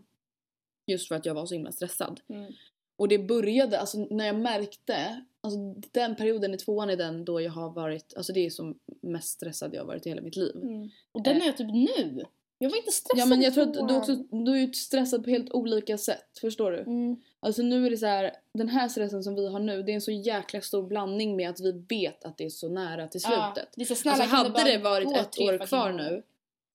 Just 0.86 1.08
för 1.08 1.14
att 1.14 1.26
jag 1.26 1.34
var 1.34 1.46
så 1.46 1.54
himla 1.54 1.72
stressad. 1.72 2.20
Mm. 2.28 2.52
Och 2.96 3.08
det 3.08 3.18
började, 3.18 3.80
alltså 3.80 3.98
när 4.10 4.26
jag 4.26 4.36
märkte, 4.36 5.24
alltså 5.40 5.58
den 5.92 6.16
perioden 6.16 6.54
i 6.54 6.56
tvåan 6.56 6.90
är 6.90 6.96
den 6.96 7.24
då 7.24 7.40
jag 7.40 7.50
har 7.50 7.70
varit, 7.70 8.14
alltså 8.16 8.32
det 8.32 8.46
är 8.46 8.50
som 8.50 8.78
mest 9.00 9.28
stressad 9.28 9.74
jag 9.74 9.80
har 9.80 9.86
varit 9.86 10.06
i 10.06 10.08
hela 10.08 10.22
mitt 10.22 10.36
liv. 10.36 10.56
Mm. 10.56 10.90
Och 11.12 11.22
den 11.22 11.42
är 11.42 11.46
jag 11.46 11.56
typ 11.56 11.72
nu. 11.72 12.24
Jag 12.58 12.70
var 12.70 12.76
inte 12.76 12.92
stressad 12.92 13.18
Ja 13.18 13.26
men 13.26 13.42
jag 13.42 13.54
tror 13.54 13.62
att 13.62 13.88
du 13.88 13.96
också, 13.96 14.16
du 14.30 14.62
är 14.62 14.72
stressad 14.72 15.24
på 15.24 15.30
helt 15.30 15.52
olika 15.52 15.98
sätt, 15.98 16.38
förstår 16.40 16.72
du? 16.72 16.78
Mm. 16.78 17.16
Alltså 17.40 17.62
nu 17.62 17.86
är 17.86 17.90
det 17.90 17.96
så 17.96 18.06
här, 18.06 18.32
den 18.54 18.68
här 18.68 18.88
stressen 18.88 19.22
som 19.22 19.34
vi 19.34 19.48
har 19.48 19.60
nu, 19.60 19.82
det 19.82 19.92
är 19.92 19.94
en 19.94 20.00
så 20.00 20.10
jäkla 20.10 20.60
stor 20.60 20.82
blandning 20.82 21.36
med 21.36 21.50
att 21.50 21.60
vi 21.60 21.84
vet 21.88 22.24
att 22.24 22.38
det 22.38 22.44
är 22.44 22.50
så 22.50 22.68
nära 22.68 23.08
till 23.08 23.20
Ja, 23.24 23.52
slutet. 23.54 23.72
det 23.76 23.82
är 23.82 23.86
så 23.86 23.94
snälla, 23.94 24.22
alltså 24.22 24.36
hade 24.36 24.70
det 24.70 24.78
varit 24.78 25.12
ett 25.16 25.40
år 25.40 25.66
kvar 25.66 25.92
nu, 25.92 26.22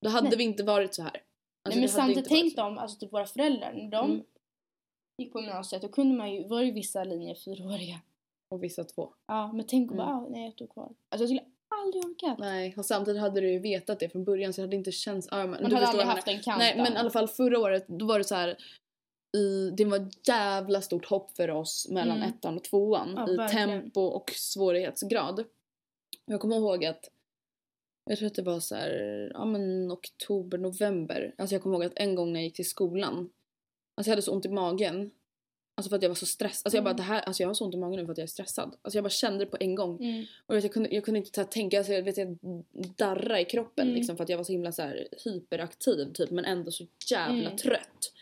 då 0.01 0.09
hade 0.09 0.29
Nej. 0.29 0.37
vi 0.37 0.43
inte 0.43 0.63
varit 0.63 0.95
så 0.95 1.03
här. 1.03 1.21
Alltså, 1.77 1.79
men 1.79 1.89
samtidigt, 1.89 2.29
tänk 2.29 2.55
dem, 2.55 2.77
alltså 2.77 2.99
typ 2.99 3.13
våra 3.13 3.25
föräldrar, 3.25 3.73
när 3.73 3.89
de 3.91 4.11
Mm. 4.11 4.23
gick 5.17 5.33
på 5.33 5.39
gymnasiet 5.41 5.81
då 5.81 5.87
kunde 5.89 6.15
man 6.17 6.33
ju, 6.33 6.47
var 6.47 6.61
ju 6.61 6.71
vissa 6.71 7.03
linjer 7.03 7.35
fyraåriga. 7.35 8.01
Och 8.51 8.63
vissa 8.63 8.83
två. 8.83 9.13
Ja 9.27 9.51
men 9.53 9.65
tänk 9.67 9.91
Mm. 9.91 9.97
bara, 9.97 10.15
ah, 10.15 10.27
nej 10.29 10.47
ett 10.49 10.61
år 10.61 10.67
kvar. 10.67 10.85
Alltså 10.85 11.23
jag 11.23 11.27
skulle 11.29 11.41
aldrig 11.83 12.05
orkat. 12.05 12.39
Nej, 12.39 12.73
och 12.77 12.85
samtidigt 12.85 13.21
hade 13.21 13.41
du 13.41 13.51
ju 13.51 13.59
vetat 13.59 13.99
det 13.99 14.09
från 14.09 14.23
början 14.23 14.53
så 14.53 14.61
det 14.61 14.67
hade 14.67 14.75
inte 14.75 14.91
känts... 14.91 15.27
Ja, 15.31 15.37
men, 15.37 15.49
Man 15.49 15.69
du 15.69 15.75
hade 15.75 15.87
aldrig 15.87 16.05
jag 16.07 16.11
haft 16.11 16.27
en 16.27 16.39
kant 16.41 16.57
Nej 16.59 16.77
men 16.77 16.93
i 16.93 16.95
alla 16.97 17.09
fall 17.09 17.27
förra 17.27 17.59
året 17.59 17.85
då 17.87 18.05
var 18.05 18.17
det 18.17 18.23
så 18.23 18.35
här. 18.35 18.57
I, 19.37 19.71
det 19.77 19.85
var 19.85 19.97
ett 19.97 20.27
jävla 20.27 20.81
stort 20.81 21.05
hopp 21.05 21.31
för 21.35 21.49
oss 21.49 21.87
mellan 21.91 22.17
Mm. 22.17 22.29
ettan 22.29 22.55
och 22.57 22.63
tvåan 22.63 23.13
Ja, 23.17 23.29
i 23.29 23.35
verkligen. 23.35 23.69
tempo 23.69 24.01
och 24.01 24.31
svårighetsgrad. 24.35 25.43
Jag 26.25 26.39
kommer 26.39 26.55
ihåg 26.55 26.85
att 26.85 27.09
jag 28.09 28.17
tror 28.17 28.27
att 28.27 28.35
det 28.35 28.41
var 28.41 28.59
så 28.59 28.75
här, 28.75 29.31
ja 29.33 29.45
men 29.45 29.91
oktober, 29.91 30.57
november. 30.57 31.33
Alltså 31.37 31.55
jag 31.55 31.61
kommer 31.63 31.75
ihåg 31.75 31.85
att 31.85 31.93
en 31.99 32.15
gång 32.15 32.33
när 32.33 32.39
jag 32.39 32.45
gick 32.45 32.55
till 32.55 32.69
skolan. 32.69 33.29
Alltså 33.95 34.09
jag 34.09 34.11
hade 34.11 34.21
så 34.21 34.31
ont 34.31 34.45
i 34.45 34.49
magen. 34.49 35.11
Alltså 35.77 35.89
för 35.89 35.95
att 35.95 36.01
jag 36.03 36.09
var 36.09 36.15
så 36.15 36.25
stressad. 36.25 36.61
Alltså 36.65 36.77
jag 36.77 36.83
bara 36.83 36.89
Mm. 36.89 36.97
det 36.97 37.03
här, 37.03 37.21
alltså 37.21 37.43
jag 37.43 37.49
har 37.49 37.53
så 37.53 37.65
ont 37.65 37.73
i 37.75 37.77
magen 37.77 37.99
nu 37.99 38.05
för 38.05 38.11
att 38.11 38.17
jag 38.17 38.23
är 38.23 38.27
stressad. 38.27 38.75
Alltså 38.81 38.97
jag 38.97 39.03
bara 39.03 39.09
kände 39.09 39.45
det 39.45 39.51
på 39.51 39.57
en 39.59 39.75
gång. 39.75 40.03
Mm. 40.03 40.25
Och 40.45 40.55
vet, 40.55 40.63
jag, 40.63 40.73
kunde, 40.73 40.89
jag 40.95 41.05
kunde 41.05 41.17
inte 41.17 41.31
så 41.35 41.41
här, 41.41 41.47
tänka, 41.47 41.77
alltså, 41.77 41.93
jag, 41.93 42.03
vet, 42.03 42.17
jag 42.17 42.37
darra 42.97 43.39
i 43.39 43.45
kroppen 43.45 43.87
Mm. 43.87 43.95
liksom, 43.95 44.17
för 44.17 44.23
att 44.23 44.29
jag 44.29 44.37
var 44.37 44.43
så 44.43 44.51
himla 44.51 44.71
så 44.71 44.81
här, 44.81 45.07
hyperaktiv 45.25 46.13
typ, 46.13 46.29
men 46.31 46.45
ändå 46.45 46.71
så 46.71 46.85
jävla 47.11 47.45
Mm. 47.45 47.57
trött. 47.57 48.13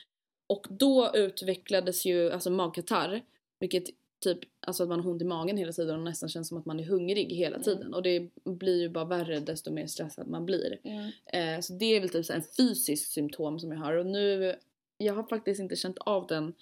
Och 0.47 0.67
då 0.69 1.11
utvecklades 1.13 2.05
ju 2.05 2.31
alltså, 2.31 2.49
magkatarr, 2.49 3.21
vilket 3.59 3.83
typ 4.19 4.39
alltså 4.59 4.83
att 4.83 4.89
man 4.89 4.99
har 4.99 5.11
ont 5.11 5.21
i 5.21 5.25
magen 5.25 5.57
hela 5.57 5.71
tiden 5.71 5.95
och 5.95 6.03
nästan 6.03 6.29
känns 6.29 6.47
som 6.47 6.57
att 6.57 6.65
man 6.65 6.79
är 6.79 6.83
hungrig 6.83 7.29
hela 7.33 7.55
Mm. 7.55 7.63
tiden. 7.63 7.93
Och 7.93 8.01
det 8.03 8.29
blir 8.43 8.81
ju 8.81 8.89
bara 8.89 9.05
värre 9.05 9.39
desto 9.39 9.71
mer 9.71 9.87
stressad 9.87 10.27
man 10.27 10.45
blir. 10.45 10.79
Mm. 10.83 11.11
Eh, 11.25 11.61
så 11.61 11.73
det 11.73 11.85
är 11.85 11.99
väl 11.99 12.09
typ 12.09 12.25
så 12.25 12.33
en 12.33 12.43
fysisk 12.57 13.11
symptom 13.11 13.59
som 13.59 13.71
jag 13.71 13.79
har. 13.79 13.93
Och 13.93 14.05
nu, 14.05 14.55
jag 14.97 15.13
har 15.13 15.23
faktiskt 15.23 15.59
inte 15.59 15.75
känt 15.75 15.97
av 15.97 16.27
den 16.27 16.53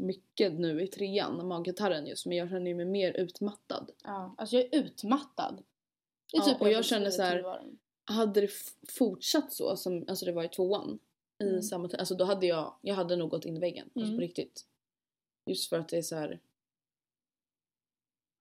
mycket 0.00 0.52
nu 0.52 0.82
i 0.82 0.86
trean, 0.86 1.46
magkatarren 1.46 2.06
just, 2.06 2.26
men 2.26 2.36
jag 2.36 2.48
känner 2.50 2.74
mig 2.74 2.84
mer 2.86 3.12
utmattad. 3.12 3.90
Ja, 4.04 4.34
alltså 4.38 4.56
jag 4.56 4.64
är 4.64 4.78
utmattad. 4.84 5.62
Det 6.32 6.36
är 6.36 6.40
Ja, 6.40 6.44
typ 6.44 6.60
och 6.60 6.66
hur 6.66 6.72
jag 6.72 6.80
beskriver 6.80 7.00
känner 7.00 7.10
så 7.10 7.22
här- 7.22 7.62
hade 8.04 8.40
det 8.40 8.50
fortsatt 8.88 9.52
så 9.52 9.76
som 9.76 10.04
alltså 10.08 10.24
det 10.26 10.32
var 10.32 10.44
i 10.44 10.48
tvåan 10.48 10.98
i 11.38 11.44
Mm. 11.48 11.62
samma 11.62 11.88
tid, 11.88 12.00
alltså 12.00 12.14
då 12.14 12.24
hade 12.24 12.46
jag, 12.46 12.74
jag 12.80 12.94
hade 12.94 13.16
nog 13.16 13.30
gått 13.30 13.44
in 13.44 13.56
i 13.56 13.60
väggen. 13.60 13.86
Alltså 13.94 14.00
Mm. 14.06 14.16
på 14.16 14.20
riktigt. 14.20 14.64
Just 15.46 15.68
för 15.68 15.78
att 15.78 15.88
det 15.88 15.96
är 15.98 16.02
så 16.02 16.16
här. 16.16 16.40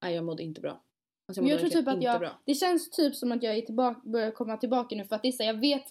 Nej 0.05 0.15
jag 0.15 0.23
mådde 0.25 0.43
inte 0.43 0.61
bra. 0.61 0.81
Alltså 1.27 1.41
jag 1.41 1.51
jag 1.51 1.59
tror 1.59 1.69
typ 1.69 1.87
att 1.87 2.03
jag, 2.03 2.19
bra. 2.19 2.39
det 2.45 2.53
känns 2.53 2.89
typ 2.89 3.15
som 3.15 3.31
att 3.31 3.43
jag 3.43 3.57
är 3.57 3.61
tillbaka, 3.61 4.01
börjar 4.03 4.31
komma 4.31 4.57
tillbaka 4.57 4.95
nu 4.95 5.03
för 5.03 5.15
att 5.15 5.21
det 5.21 5.27
är 5.27 5.31
så, 5.31 5.43
jag 5.43 5.59
vet 5.59 5.83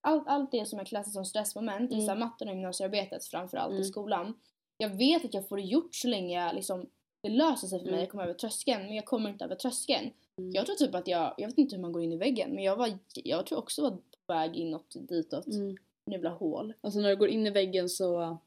allt, 0.00 0.22
allt 0.26 0.50
det 0.50 0.64
som 0.66 0.78
jag 0.78 0.86
klassar 0.88 1.10
som 1.10 1.24
stressmoment, 1.24 1.92
Mm. 1.92 2.04
mm. 2.04 2.18
matten 2.18 2.48
och 2.48 2.54
gymnasiearbetet 2.54 3.24
framförallt 3.24 3.70
Mm. 3.70 3.82
i 3.82 3.84
skolan. 3.84 4.34
Jag 4.76 4.88
vet 4.88 5.24
att 5.24 5.34
jag 5.34 5.48
får 5.48 5.56
det 5.56 5.62
gjort 5.62 5.94
så 5.94 6.08
länge 6.08 6.44
jag 6.44 6.54
liksom, 6.54 6.86
det 7.22 7.28
löser 7.28 7.68
sig 7.68 7.78
för 7.78 7.84
mig, 7.86 7.92
Mm. 7.94 8.00
jag 8.00 8.10
kommer 8.10 8.24
över 8.24 8.34
tröskeln, 8.34 8.82
men 8.86 8.94
jag 8.94 9.04
kommer 9.04 9.30
inte 9.30 9.44
över 9.44 9.54
tröskeln. 9.56 10.10
Mm. 10.38 10.50
Jag 10.52 10.66
tror 10.66 10.76
typ 10.76 10.94
att 10.94 11.08
jag, 11.08 11.34
jag 11.36 11.48
vet 11.48 11.58
inte 11.58 11.76
hur 11.76 11.82
man 11.82 11.92
går 11.92 12.02
in 12.02 12.12
i 12.12 12.16
väggen, 12.16 12.50
men 12.54 12.64
jag 12.64 12.76
var, 12.76 12.98
jag 13.14 13.46
tror 13.46 13.58
också 13.58 13.82
var 13.82 13.90
på 13.90 14.32
väg 14.32 14.56
inåt 14.56 14.96
ditåt. 15.08 15.46
Mm. 15.46 15.76
Jävla 16.10 16.30
hål. 16.30 16.74
Alltså 16.80 17.00
när 17.00 17.08
du 17.08 17.16
går 17.16 17.28
in 17.28 17.46
i 17.46 17.50
väggen 17.50 17.88
så 17.88 18.38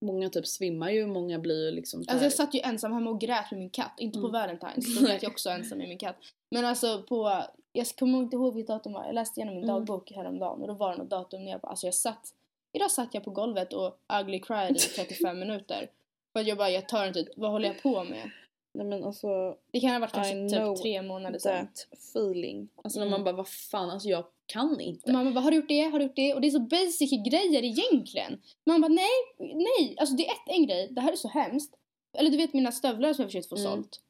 Många 0.00 0.28
typ 0.30 0.46
svimmar 0.46 0.90
ju, 0.90 1.06
många 1.06 1.38
blir 1.38 1.72
liksom 1.72 2.04
Alltså 2.08 2.24
jag 2.24 2.32
satt 2.32 2.54
ju 2.54 2.60
ensam 2.60 2.92
hemma 2.92 3.10
och 3.10 3.20
grät 3.20 3.50
med 3.50 3.58
min 3.60 3.70
katt, 3.70 3.92
inte 3.98 4.20
på 4.20 4.26
Mm. 4.28 4.40
Valentine's, 4.40 5.00
då 5.00 5.06
grät 5.06 5.22
jag 5.22 5.32
också 5.32 5.50
ensam 5.50 5.78
med 5.78 5.88
min 5.88 5.98
katt. 5.98 6.16
Men 6.50 6.64
alltså 6.64 7.02
på, 7.02 7.42
jag 7.72 7.86
kommer 7.88 8.18
inte 8.18 8.36
ihåg 8.36 8.54
vilket 8.54 8.68
datum 8.68 8.92
var, 8.92 9.04
jag 9.04 9.14
läste 9.14 9.40
igenom 9.40 9.54
min 9.54 9.64
Mm. 9.64 9.74
dagbok 9.76 10.12
häromdagen 10.12 10.60
och 10.60 10.68
då 10.68 10.74
var 10.74 10.92
det 10.92 10.98
något 10.98 11.10
datum 11.10 11.44
när 11.44 11.52
jag 11.52 11.60
bara, 11.60 11.68
alltså 11.68 11.86
jag 11.86 11.94
satt, 11.94 12.28
idag 12.72 12.90
satt 12.90 13.14
jag 13.14 13.24
på 13.24 13.30
golvet 13.30 13.72
och 13.72 13.98
ugly 14.20 14.40
cried 14.40 14.76
i 14.76 14.78
35 14.78 15.38
minuter. 15.40 15.90
För 16.32 16.40
att 16.40 16.46
jag 16.46 16.58
bara, 16.58 16.70
jag 16.70 16.88
tar 16.88 17.06
inte, 17.06 17.24
vad 17.36 17.50
håller 17.50 17.68
jag 17.68 17.82
på 17.82 18.04
med? 18.04 18.30
Nej 18.74 18.86
men 18.86 19.04
alltså 19.04 19.56
Det 19.72 19.80
kan 19.80 19.90
ha 19.90 19.98
varit 19.98 20.12
kanske 20.12 20.48
typ 20.48 20.82
tre 20.82 21.02
månader 21.02 21.38
sedan. 21.38 21.68
feeling. 21.92 22.68
Alltså 22.84 22.98
när 22.98 23.06
Mm. 23.06 23.18
man 23.20 23.24
bara 23.24 23.36
vad 23.36 23.48
fan, 23.48 23.90
alltså 23.90 24.08
jag 24.08 24.24
kan 24.52 24.80
inte. 24.80 25.04
Och 25.06 25.12
mamma 25.12 25.30
bara, 25.30 25.40
har 25.40 25.50
du 25.50 25.56
gjort 25.56 25.68
det? 25.68 25.80
Har 25.82 25.98
du 25.98 26.04
gjort 26.04 26.16
det? 26.16 26.34
Och 26.34 26.40
det 26.40 26.46
är 26.46 26.50
så 26.50 26.60
basic 26.60 27.10
grejer 27.30 27.62
egentligen. 27.64 28.40
Man 28.66 28.80
bara, 28.80 28.88
nej, 28.88 29.10
nej, 29.38 29.94
alltså 29.98 30.14
det 30.16 30.26
är 30.26 30.32
ett, 30.32 30.56
en 30.56 30.66
grej, 30.66 30.88
det 30.90 31.00
här 31.00 31.12
är 31.12 31.16
så 31.16 31.28
hemskt. 31.28 31.74
Eller 32.18 32.30
du 32.30 32.36
vet 32.36 32.52
mina 32.54 32.72
stövlar 32.72 33.12
som 33.12 33.22
jag 33.22 33.28
försökt 33.30 33.48
få 33.48 33.56
Mm. 33.56 33.70
sålt. 33.72 34.00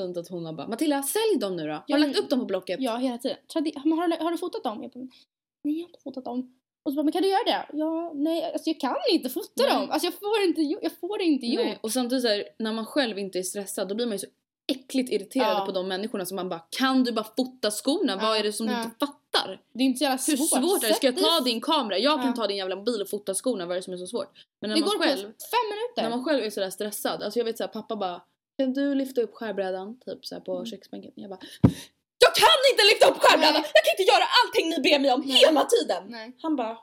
Fint 0.00 0.16
att 0.16 0.28
hon 0.28 0.46
har 0.46 0.52
bara 0.52 0.68
Matilda 0.68 1.02
sälj 1.02 1.38
dem 1.40 1.56
nu 1.56 1.66
då. 1.66 1.72
Har 1.72 1.84
Ja, 1.86 1.96
du 1.96 2.06
lagt 2.06 2.18
upp 2.18 2.30
dem 2.30 2.38
på 2.38 2.44
Blocket? 2.44 2.80
Ja, 2.80 2.96
hela 2.96 3.18
tiden. 3.18 3.36
Tradi- 3.54 3.76
har, 3.78 4.08
du, 4.08 4.24
har 4.24 4.30
du 4.30 4.38
fotat 4.38 4.64
dem? 4.64 4.82
Jag 4.82 4.90
bara, 4.92 5.00
nej 5.64 5.74
jag 5.78 5.82
har 5.84 5.88
inte 5.88 6.00
fotat 6.04 6.24
dem. 6.24 6.52
Och 6.82 6.92
så 6.92 6.96
bara, 6.96 7.02
men 7.02 7.12
kan 7.12 7.22
du 7.22 7.28
göra 7.28 7.44
det? 7.46 7.66
Ja, 7.72 8.12
nej, 8.14 8.52
alltså 8.52 8.70
jag 8.70 8.80
kan 8.80 8.96
inte 9.12 9.28
fota 9.28 9.62
Nej. 9.62 9.72
dem. 9.74 9.90
Alltså 9.90 10.06
jag 10.06 10.14
får, 10.14 10.42
inte, 10.48 10.62
jag 10.62 10.92
får 11.00 11.18
det 11.18 11.24
inte 11.24 11.46
gjort. 11.46 11.64
Nej, 11.64 11.78
och 11.82 11.92
samtidigt 11.92 12.22
så 12.22 12.28
här, 12.28 12.44
när 12.58 12.72
man 12.72 12.86
själv 12.86 13.18
inte 13.18 13.38
är 13.38 13.42
stressad 13.42 13.88
då 13.88 13.94
blir 13.94 14.06
man 14.06 14.12
ju 14.14 14.18
så 14.18 14.26
äckligt 14.68 15.12
irriterad 15.12 15.56
Ja. 15.56 15.66
på 15.66 15.72
de 15.72 15.88
människorna 15.88 16.26
som 16.26 16.36
man 16.36 16.48
bara 16.48 16.62
kan 16.70 17.04
du 17.04 17.12
bara 17.12 17.26
fota 17.36 17.70
skorna? 17.70 18.16
Vad 18.16 18.24
Ja, 18.24 18.36
är 18.36 18.42
det 18.42 18.52
som 18.52 18.66
du 18.66 18.72
inte 18.72 18.90
fattar? 19.06 19.60
Det 19.74 19.82
är 19.82 19.86
inte 19.86 19.98
så 19.98 20.04
jävla 20.04 20.18
Hur 20.26 20.36
svårt. 20.36 20.48
svårt 20.62 20.84
är 20.84 20.88
det? 20.88 20.94
Ska 20.94 21.06
jag 21.06 21.16
ta 21.18 21.40
din 21.40 21.60
kamera? 21.60 21.98
Jag 21.98 22.22
kan 22.22 22.34
ta 22.34 22.46
din 22.46 22.56
jävla 22.56 22.76
mobil 22.76 23.02
och 23.02 23.08
fota 23.10 23.34
skorna, 23.34 23.66
vad 23.66 23.76
är 23.76 23.80
det 23.80 23.82
som 23.84 23.92
är 23.92 23.96
så 23.98 24.06
svårt? 24.06 24.32
Men 24.60 24.70
när 24.70 24.76
Det 24.76 24.80
man 24.80 24.90
går 24.90 24.98
själv, 25.04 25.16
på 25.16 25.22
fem 25.22 25.66
minuter. 25.70 26.02
när 26.02 26.10
man 26.10 26.24
själv 26.24 26.44
är 26.44 26.50
sådär 26.50 26.70
stressad, 26.70 27.22
alltså 27.22 27.38
jag 27.40 27.44
vet 27.44 27.56
såhär 27.58 27.68
pappa 27.68 27.96
bara 27.96 28.22
Kan 28.58 28.72
du 28.72 28.94
lyfta 28.94 29.20
upp 29.20 29.34
skärbrädan? 29.34 30.00
Typ 30.06 30.26
såhär 30.26 30.40
på 30.42 30.52
Mm. 30.54 30.66
köksbänken. 30.66 31.12
Jag 31.14 31.30
bara 31.30 31.40
Jag 32.18 32.34
kan 32.34 32.58
inte 32.72 32.82
lyfta 32.90 33.06
upp 33.10 33.18
skärbrädan! 33.22 33.54
Jag 33.74 33.82
kan 33.84 33.92
inte 33.98 34.02
göra 34.12 34.24
allting 34.40 34.68
ni 34.70 34.78
ber 34.90 34.98
mig 34.98 35.12
om 35.12 35.20
Nej. 35.20 35.36
hela 35.36 35.64
tiden! 35.64 36.02
Nej. 36.08 36.36
Han 36.42 36.56
bara. 36.56 36.78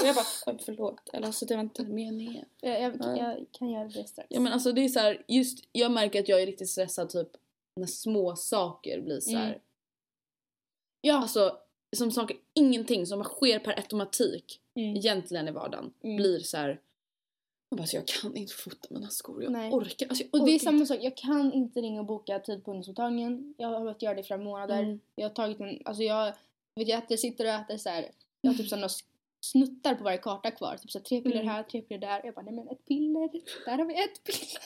Och 0.00 0.06
jag 0.06 0.14
bara 0.14 0.26
"Oj, 0.46 0.58
förlåt, 0.64 1.10
eller 1.12 1.26
alltså 1.26 1.46
det 1.46 1.54
var 1.54 1.62
inte 1.62 1.82
meningen. 1.84 2.44
Jag, 2.60 2.80
jag, 2.82 2.96
Ja. 3.00 3.16
jag 3.16 3.46
kan 3.52 3.70
göra 3.70 3.88
det 3.88 4.04
strax. 4.08 4.26
Ja 4.30 4.40
men 4.40 4.52
alltså 4.52 4.72
det 4.72 4.80
är 4.84 4.88
så 4.88 5.00
här, 5.00 5.24
just 5.28 5.64
jag 5.72 5.92
märker 5.92 6.20
att 6.20 6.28
jag 6.28 6.42
är 6.42 6.46
riktigt 6.46 6.68
stressad 6.70 7.10
typ 7.10 7.28
när 7.80 7.86
små 7.86 8.36
saker 8.36 9.00
blir 9.00 9.20
så 9.20 9.36
här. 9.36 9.46
Mm. 9.48 9.60
ja. 11.00 11.14
Alltså 11.22 11.58
som 11.96 12.10
saker, 12.10 12.36
ingenting 12.54 13.06
som 13.06 13.24
sker 13.24 13.58
per 13.58 13.76
automatik 13.76 14.58
Mm. 14.74 14.96
egentligen 14.96 15.48
i 15.48 15.50
vardagen 15.50 15.92
Mm. 16.02 16.16
blir 16.16 16.38
så 16.38 16.56
här. 16.56 16.80
Jag 17.70 17.76
bara, 17.76 17.82
alltså, 17.82 17.96
jag 17.96 18.06
kan 18.06 18.36
inte 18.36 18.54
fota 18.54 18.88
mina 18.90 19.08
skor. 19.08 19.42
Jag 19.42 19.52
Nej. 19.52 19.72
orkar. 19.72 20.06
Alltså, 20.08 20.24
jag 20.24 20.40
Och 20.40 20.46
det 20.46 20.52
är 20.52 20.56
orkar 20.56 20.64
samma 20.64 20.86
sak, 20.86 20.98
jag 21.02 21.16
kan 21.16 21.52
inte 21.52 21.80
ringa 21.80 22.00
och 22.00 22.06
boka 22.06 22.38
tid 22.38 22.64
på 22.64 22.70
ungdomsmottagningen. 22.70 23.54
Jag 23.58 23.68
har 23.68 23.80
behövt 23.80 24.02
göra 24.02 24.14
det 24.14 24.20
i 24.20 24.24
flera 24.24 24.40
månader. 24.40 24.82
Mm. 24.82 25.00
Jag 25.14 25.28
har 25.28 25.34
tagit 25.34 25.60
en, 25.60 25.82
alltså 25.84 26.02
jag 26.02 26.34
vet 26.74 26.88
jag 26.88 26.98
att 26.98 27.10
jag 27.10 27.18
sitter 27.18 27.44
och 27.44 27.50
äter 27.50 27.76
så 27.76 27.88
här. 27.88 28.10
jag 28.40 28.50
har 28.50 28.58
typ 28.58 28.68
sådana 28.68 28.88
snuttar 29.44 29.94
på 29.94 30.04
varje 30.04 30.18
karta 30.18 30.50
kvar. 30.50 30.76
Typ 30.76 30.90
så 30.90 30.98
här, 30.98 31.04
tre 31.04 31.20
piller 31.20 31.36
Mm. 31.40 31.48
här, 31.48 31.62
tre 31.62 31.82
piller 31.82 32.00
där. 32.00 32.20
Jag 32.24 32.34
bara, 32.34 32.42
nej 32.42 32.54
men 32.54 32.68
ett 32.68 32.86
piller, 32.88 33.30
där 33.64 33.78
har 33.78 33.84
vi 33.84 33.94
ett 34.04 34.24
piller. 34.24 34.62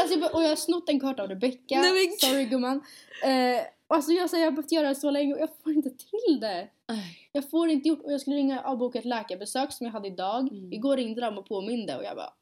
alltså, 0.00 0.14
jag 0.14 0.20
bara, 0.20 0.30
och 0.36 0.42
jag 0.42 0.48
har 0.48 0.56
snott 0.56 0.88
en 0.88 1.00
karta 1.00 1.22
av 1.22 1.28
Rebecca. 1.28 1.80
Nej, 1.80 1.92
men- 1.92 2.30
Sorry 2.30 2.44
gumman. 2.44 2.76
Eh, 3.24 3.66
alltså 3.86 4.12
jag, 4.12 4.30
så 4.30 4.36
här, 4.36 4.42
jag 4.42 4.50
har 4.50 4.56
behövt 4.56 4.72
göra 4.72 4.88
det 4.88 4.94
så 4.94 5.10
länge 5.10 5.34
och 5.34 5.40
jag 5.40 5.48
får 5.62 5.72
inte 5.72 5.90
till 5.90 6.40
det. 6.40 6.68
Nej. 6.88 7.28
Jag 7.32 7.50
får 7.50 7.68
inte 7.68 7.88
gjort 7.88 8.02
och 8.04 8.12
jag 8.12 8.20
skulle 8.20 8.36
ringa 8.36 8.60
och 8.60 8.66
avboka 8.70 8.98
ett 8.98 9.04
läkarbesök 9.04 9.72
som 9.72 9.86
jag 9.86 9.92
hade 9.92 10.08
idag. 10.08 10.52
Mm. 10.52 10.72
Igår 10.72 10.96
ringde 10.96 11.20
de 11.20 11.38
och 11.38 11.46
påminde 11.48 11.96
och 11.96 12.04
jag 12.04 12.16
bara, 12.16 12.32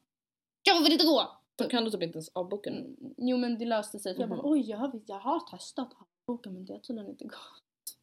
jag 0.63 0.83
vill 0.83 0.93
inte 0.93 1.05
gå! 1.07 1.39
Då 1.57 1.69
kan 1.69 1.85
du 1.85 1.91
typ 1.91 2.03
inte 2.03 2.17
ens 2.17 2.29
avboka 2.29 2.71
nu. 2.71 2.79
Mm, 2.79 3.15
Jo 3.17 3.37
men 3.37 3.59
det 3.59 3.65
löste 3.65 3.99
sig. 3.99 4.15
För 4.15 4.21
jag 4.23 4.31
Mhm. 4.31 4.39
bara 4.39 4.51
oj 4.51 4.71
jag 4.71 4.79
har, 4.79 5.01
jag 5.07 5.19
har 5.19 5.41
testat 5.51 5.93
att 5.93 6.09
boka 6.27 6.51
men 6.51 6.65
det 6.65 6.73
har 6.73 6.81
tydligen 6.81 7.11
inte 7.11 7.25
gått. 7.25 7.97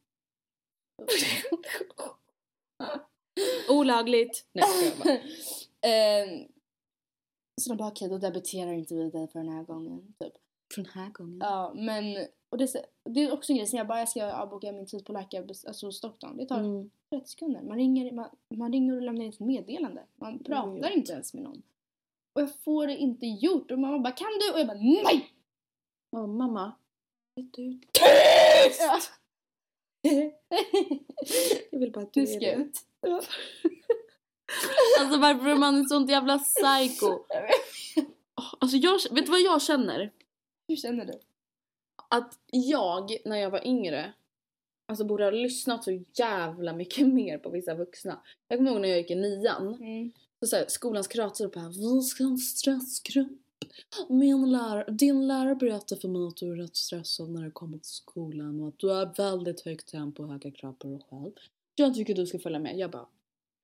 Olagligt! 3.69 4.45
Nej 4.53 4.63
jag 4.85 4.97
bara. 4.97 5.17
Ehm, 5.91 6.47
så 7.61 7.69
de 7.69 7.77
bara 7.77 7.87
okej 7.89 8.09
då 8.09 8.17
debiterar 8.17 8.73
inte 8.73 8.95
vi 8.95 9.09
dig 9.09 9.27
för 9.27 9.39
den 9.39 9.49
här 9.49 9.63
gången. 9.63 10.13
Typ. 10.19 10.33
För 10.75 10.81
den 10.81 10.91
här 10.91 11.09
gången. 11.09 11.37
Ja 11.41 11.71
men 11.75 12.27
och 12.49 12.57
det, 12.57 12.75
är 12.75 12.85
det 13.09 13.19
är 13.23 13.31
också 13.33 13.51
en 13.51 13.57
grej 13.57 13.67
som 13.67 13.77
jag 13.77 13.87
bara 13.87 13.99
jag 13.99 14.09
ska 14.09 14.31
avboka 14.33 14.71
min 14.71 14.85
tid 14.85 15.05
på 15.05 15.13
läkare 15.13 15.47
alltså 15.67 15.85
hos 15.85 16.01
doktorn. 16.01 16.37
Det 16.37 16.45
tar 16.45 16.59
Mm. 16.59 16.89
30 17.09 17.27
sekunder. 17.29 17.61
Man 17.61 17.77
ringer, 17.77 18.11
man, 18.11 18.29
man 18.49 18.71
ringer 18.71 18.95
och 18.95 19.01
lämnar 19.01 19.23
in 19.25 19.29
ett 19.29 19.39
meddelande. 19.39 20.03
Man 20.15 20.43
pratar 20.43 20.81
vet. 20.81 20.95
inte 20.95 21.13
ens 21.13 21.33
med 21.33 21.43
någon. 21.43 21.61
Och 22.35 22.41
jag 22.41 22.61
får 22.63 22.87
det 22.87 22.97
inte 22.97 23.25
gjort 23.25 23.71
och 23.71 23.79
mamma 23.79 23.99
bara 23.99 24.13
kan 24.13 24.27
du? 24.39 24.53
Och 24.53 24.59
jag 24.59 24.67
bara 24.67 24.77
nej! 24.77 25.29
Åh, 26.11 26.27
mamma. 26.27 26.71
Vet 27.35 27.53
du? 27.53 27.79
Ja. 28.79 28.99
Jag 31.71 31.79
vill 31.79 31.91
bara 31.91 32.03
att 32.03 32.13
Du 32.13 32.25
du 32.25 32.31
är 32.33 32.39
det. 32.39 32.53
ut. 32.55 32.79
Alltså 34.99 35.19
varför 35.19 35.47
är 35.49 35.55
man 35.55 35.81
ett 35.81 35.89
sånt 35.89 36.09
jävla 36.11 36.39
psycho? 36.39 37.19
Alltså 38.59 38.77
jag, 38.77 38.93
vet 39.11 39.25
du 39.25 39.31
vad 39.31 39.41
jag 39.41 39.61
känner? 39.61 40.11
Hur 40.67 40.75
känner 40.75 41.05
du? 41.05 41.13
Att 42.09 42.39
jag, 42.51 43.17
när 43.25 43.37
jag 43.37 43.49
var 43.49 43.67
yngre, 43.67 44.13
alltså 44.87 45.05
borde 45.05 45.23
ha 45.23 45.31
lyssnat 45.31 45.83
så 45.83 46.03
jävla 46.13 46.73
mycket 46.73 47.07
mer 47.13 47.37
på 47.37 47.49
vissa 47.49 47.75
vuxna. 47.75 48.21
Jag 48.47 48.59
kommer 48.59 48.71
ihåg 48.71 48.81
när 48.81 48.89
jag 48.89 48.97
gick 48.97 49.11
i 49.11 49.15
nian. 49.15 49.73
Mm. 49.73 50.11
Så 50.39 50.47
så 50.47 50.55
här, 50.55 50.65
skolans 50.67 51.07
kurator 51.07 51.47
bara 51.47 51.69
Vi 51.69 52.01
ska 52.01 52.23
ha 52.23 52.31
en 52.31 52.37
stressgrupp. 52.37 53.40
Min 54.09 54.51
lärare, 54.51 54.91
din 54.91 55.27
lärare 55.27 55.55
berättade 55.55 56.01
för 56.01 56.07
mig 56.07 56.27
att 56.27 56.37
du 56.37 56.51
är 56.51 56.55
rätt 56.55 56.75
stressad 56.75 57.29
när 57.29 57.41
du 57.43 57.51
kommer 57.51 57.77
till 57.77 57.89
skolan 57.91 58.61
och 58.61 58.67
att 58.67 58.79
du 58.79 58.87
har 58.87 59.13
väldigt 59.17 59.61
högt 59.61 59.87
tempo 59.87 60.23
och 60.23 60.29
höga 60.29 60.51
krav 60.51 60.73
på 60.73 60.87
dig 60.87 60.99
själv. 61.09 61.31
Jag 61.75 61.93
tycker 61.95 62.15
du 62.15 62.25
ska 62.25 62.39
följa 62.39 62.59
med. 62.59 62.77
Jag 62.77 62.91
bara 62.91 63.05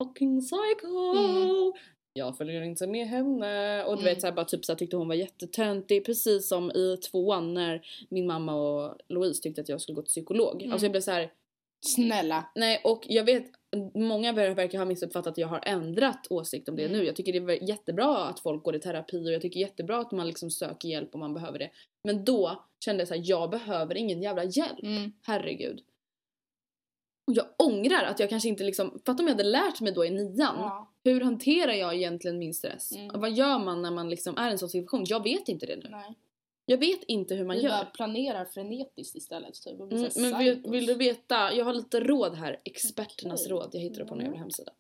Fucking 0.04 0.42
psycho! 0.42 1.16
Mm. 1.18 1.74
Jag 2.14 2.38
följer 2.38 2.62
inte 2.62 2.88
med 2.88 3.08
henne. 3.08 3.84
Och 3.84 3.96
du 3.96 4.02
Mm. 4.02 4.14
vet 4.14 4.22
såhär 4.22 4.34
bara 4.34 4.46
typ 4.46 4.66
så 4.66 4.72
här, 4.72 4.78
tyckte 4.78 4.98
hon 4.98 5.08
var 5.08 5.16
jättetöntig. 5.16 6.06
Precis 6.06 6.48
som 6.48 6.72
i 6.72 6.98
tvåan 6.98 7.54
när 7.54 7.82
min 8.10 8.28
mamma 8.28 8.56
och 8.56 8.96
Louise 9.10 9.42
tyckte 9.44 9.62
att 9.62 9.70
jag 9.70 9.82
skulle 9.82 9.96
gå 9.96 10.02
till 10.02 10.10
psykolog. 10.10 10.62
Mm. 10.62 10.72
Alltså 10.72 10.86
jag 10.86 10.92
blev 10.92 11.02
så 11.02 11.12
här. 11.12 11.32
Snälla. 11.86 12.50
Nej 12.56 12.82
och 12.84 13.06
jag 13.08 13.24
vet 13.24 13.52
Många 13.96 14.32
ver- 14.34 14.56
verkar 14.56 14.78
ha 14.78 14.86
missuppfattat 14.86 15.32
att 15.32 15.38
jag 15.38 15.48
har 15.48 15.62
ändrat 15.66 16.28
åsikt 16.30 16.70
om 16.70 16.76
det 16.76 16.86
Mm. 16.86 16.98
nu. 16.98 17.06
Jag 17.06 17.16
tycker 17.16 17.34
det 17.42 17.54
är 17.54 17.70
jättebra 17.70 18.18
att 18.26 18.40
folk 18.40 18.64
går 18.64 18.76
i 18.76 18.80
terapi 18.80 19.28
och 19.28 19.32
jag 19.34 19.42
tycker 19.42 19.60
jättebra 19.60 20.00
att 20.00 20.12
man 20.12 20.28
liksom 20.28 20.52
söker 20.52 20.90
hjälp 20.90 21.14
om 21.14 21.20
man 21.20 21.34
behöver 21.34 21.60
det. 21.60 21.70
Men 22.04 22.26
då 22.26 22.64
kände 22.86 23.02
jag 23.02 23.08
så 23.08 23.14
här, 23.14 23.22
jag 23.26 23.50
behöver 23.50 23.96
ingen 23.98 24.22
jävla 24.22 24.44
hjälp. 24.44 24.84
Mm. 24.84 25.12
Herregud. 25.24 25.82
Och 27.28 27.34
jag 27.34 27.46
ångrar 27.58 28.04
att 28.04 28.20
jag 28.20 28.30
kanske 28.30 28.50
inte 28.50 28.64
liksom, 28.64 29.00
fatta 29.06 29.24
om 29.24 29.28
jag 29.28 29.36
hade 29.36 29.44
lärt 29.50 29.82
mig 29.82 29.92
då 29.94 30.06
i 30.06 30.10
nian. 30.10 30.36
Ja. 30.38 30.94
Hur 31.04 31.22
hanterar 31.22 31.74
jag 31.74 31.96
egentligen 31.96 32.40
min 32.40 32.54
stress? 32.54 32.92
Mm. 32.96 33.20
Vad 33.22 33.32
gör 33.32 33.60
man 33.60 33.82
när 33.82 33.92
man 33.92 34.10
liksom 34.10 34.38
är 34.38 34.48
i 34.48 34.52
en 34.52 34.58
sån 34.58 34.70
situation? 34.70 35.06
Jag 35.08 35.24
vet 35.24 35.50
inte 35.50 35.66
det 35.66 35.76
nu. 35.76 35.88
Nej. 35.90 36.16
Jag 36.70 36.78
vet 36.78 37.04
inte 37.04 37.36
hur 37.36 37.46
man 37.46 37.56
Vi 37.56 37.64
gör. 37.64 37.86
planerar 37.94 38.46
frenetiskt 38.46 39.16
istället. 39.16 39.54
Typ, 39.54 39.80
Mm, 39.80 40.10
men 40.16 40.40
vill, 40.40 40.64
vill 40.72 40.86
du 40.86 40.96
veta? 40.96 41.54
Jag 41.54 41.66
har 41.66 41.74
lite 41.74 42.00
råd 42.00 42.36
här. 42.36 42.62
Experternas 42.66 43.42
Okej. 43.42 43.52
råd. 43.52 43.70
Jag 43.74 43.80
hittade 43.82 44.06
på 44.06 44.14
en 44.14 44.20
Ja. 44.20 44.26
jävla 44.26 44.40
hemsida. 44.40 44.72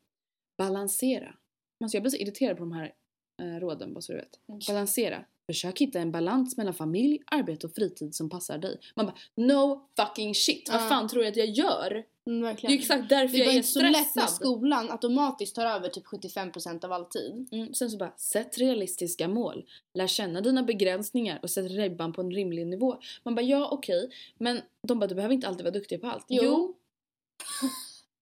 Balansera. 0.57 1.35
Alltså 1.83 1.95
jag 1.97 2.03
blir 2.03 2.11
så 2.11 2.17
irriterad 2.17 2.57
på 2.57 2.63
de 2.63 2.71
här 2.71 2.93
eh, 3.41 3.59
råden 3.59 3.93
bara 3.93 4.01
så 4.01 4.11
du 4.11 4.17
vet. 4.17 4.39
Mm. 4.49 4.59
Balansera. 4.67 5.25
Försök 5.47 5.81
hitta 5.81 5.99
en 5.99 6.11
balans 6.11 6.57
mellan 6.57 6.73
familj, 6.73 7.19
arbete 7.25 7.67
och 7.67 7.73
fritid 7.75 8.15
som 8.15 8.29
passar 8.29 8.57
dig. 8.57 8.79
Man 8.95 9.05
bara 9.05 9.15
no 9.35 9.81
fucking 9.95 10.35
shit. 10.35 10.69
Vad 10.71 10.87
fan 10.87 11.07
tror 11.07 11.23
jag 11.23 11.31
att 11.31 11.37
jag 11.37 11.47
gör? 11.49 12.03
Mm, 12.27 12.55
Det 12.61 12.67
är 12.67 12.71
exakt 12.71 13.09
därför 13.09 13.37
det 13.37 13.43
är 13.43 13.45
jag 13.45 13.47
bara 13.47 13.53
är 13.53 13.57
inte 13.57 13.67
så 13.67 13.81
lätt 13.81 13.91
när 13.93 14.03
stressad. 14.03 14.29
skolan 14.29 14.91
automatiskt 14.91 15.55
tar 15.55 15.65
över 15.65 15.89
typ 15.89 16.05
75% 16.05 16.85
av 16.85 16.91
all 16.91 17.05
tid. 17.05 17.47
Mm, 17.51 17.73
sen 17.73 17.89
så 17.89 17.97
bara, 17.97 18.13
sätt 18.17 18.57
realistiska 18.57 19.27
mål. 19.27 19.65
Lär 19.93 20.07
känna 20.07 20.41
dina 20.41 20.63
begränsningar 20.63 21.39
och 21.41 21.49
sätt 21.49 21.71
ribban 21.71 22.13
på 22.13 22.21
en 22.21 22.31
rimlig 22.31 22.67
nivå. 22.67 22.97
Man 23.23 23.35
bara, 23.35 23.41
ja 23.41 23.69
okej. 23.71 24.09
Men 24.37 24.61
de 24.87 24.99
bara, 24.99 25.07
du 25.07 25.15
behöver 25.15 25.35
inte 25.35 25.47
alltid 25.47 25.63
vara 25.63 25.73
duktig 25.73 26.01
på 26.01 26.07
allt. 26.07 26.25
Jo. 26.29 26.75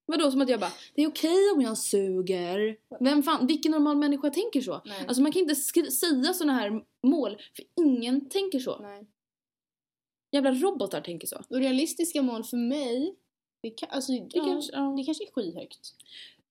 Vadå 0.06 0.32
som 0.32 0.41
att 0.41 0.49
jag 0.49 0.60
bara, 0.60 0.72
det 0.95 1.03
är 1.03 1.08
okej 1.08 1.51
om 1.56 1.62
jag 1.62 1.78
suger. 1.78 2.78
Vem 2.99 3.24
fan, 3.24 3.47
vilken 3.47 3.72
normal 3.72 3.97
människa 3.97 4.30
tänker 4.30 4.62
så? 4.62 4.82
Nej. 4.86 5.06
Alltså 5.08 5.22
man 5.22 5.32
kan 5.32 5.41
inte 5.41 5.56
säga 5.56 6.34
såna 6.34 6.53
här 6.53 6.84
mål, 7.03 7.38
för 7.56 7.66
ingen 7.86 8.30
tänker 8.30 8.60
så. 8.60 8.80
Nej. 8.80 9.06
Jävla 10.32 10.51
robotar 10.51 11.01
tänker 11.01 11.28
så. 11.28 11.41
Och 11.49 11.58
realistiska 11.58 12.22
mål 12.22 12.43
för 12.43 12.58
mig, 12.58 13.16
det, 13.62 13.70
kan, 13.70 13.89
alltså, 13.91 14.12
det, 14.12 14.28
ja, 14.32 14.43
kanske- 14.45 14.74
ja. 14.74 14.93
det 14.97 15.03
kanske 15.03 15.24
är 15.24 15.32
skyhögt. 15.32 15.93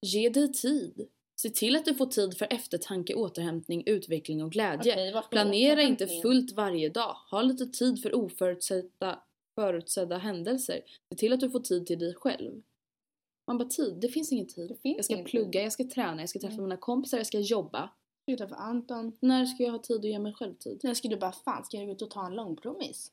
Ge 0.01 0.29
dig 0.29 0.53
tid. 0.53 1.09
Se 1.37 1.51
till 1.51 1.77
att 1.77 1.85
du 1.85 1.95
får 1.95 2.07
tid 2.07 2.39
för 2.39 2.47
eftertanke, 2.51 3.15
återhämtning, 3.15 3.83
utveckling 3.87 4.43
och 4.43 4.53
glädje. 4.53 4.93
Okej, 4.93 5.23
Planera 5.31 5.83
inte 5.83 6.07
fullt 6.07 6.53
varje 6.53 6.89
dag. 6.89 7.17
Ha 7.31 7.43
lite 7.43 7.67
tid 7.67 8.03
för 8.03 8.15
oförutsedda 8.15 9.23
förutsedda 9.55 10.19
händelser. 10.19 10.81
Se 11.09 11.17
till 11.17 11.33
att 11.33 11.41
du 11.41 11.51
får 11.51 11.61
tid 11.61 11.87
till 11.87 11.99
dig 11.99 12.15
själv. 12.15 12.63
Man 13.47 13.59
bara 13.59 13.69
tid, 13.69 13.95
det 14.01 14.09
finns 14.09 14.33
ingen 14.33 14.47
tid. 14.47 14.77
Finns 14.83 14.97
jag 14.97 15.05
ska 15.05 15.15
ingen 15.15 15.27
plugga, 15.27 15.51
tid. 15.53 15.63
jag 15.65 15.73
ska 15.73 15.85
träna, 15.85 16.23
jag 16.23 16.29
ska 16.29 16.39
träffa 16.39 16.53
Mm. 16.53 16.65
mina 16.65 16.77
kompisar, 16.77 17.19
jag 17.19 17.27
ska 17.27 17.39
jobba. 17.41 17.91
Ska 18.23 18.33
jag 18.33 18.39
träffa 18.39 18.55
Anton? 18.55 19.13
När 19.21 19.47
ska 19.47 19.63
jag 19.63 19.73
ha 19.73 19.79
tid 19.79 19.97
att 19.97 20.05
ge 20.05 20.19
mig 20.19 20.33
själv 20.33 20.55
tid? 20.55 20.81
När 20.83 20.95
ska 20.95 21.09
du 21.09 21.17
bara 21.17 21.33
fan 21.33 21.65
ska 21.65 21.77
jag 21.77 21.87
gå 21.87 21.93
ut 21.93 22.03
och 22.03 22.11
ta 22.11 22.27
en 22.27 22.35
långpromis? 22.35 23.13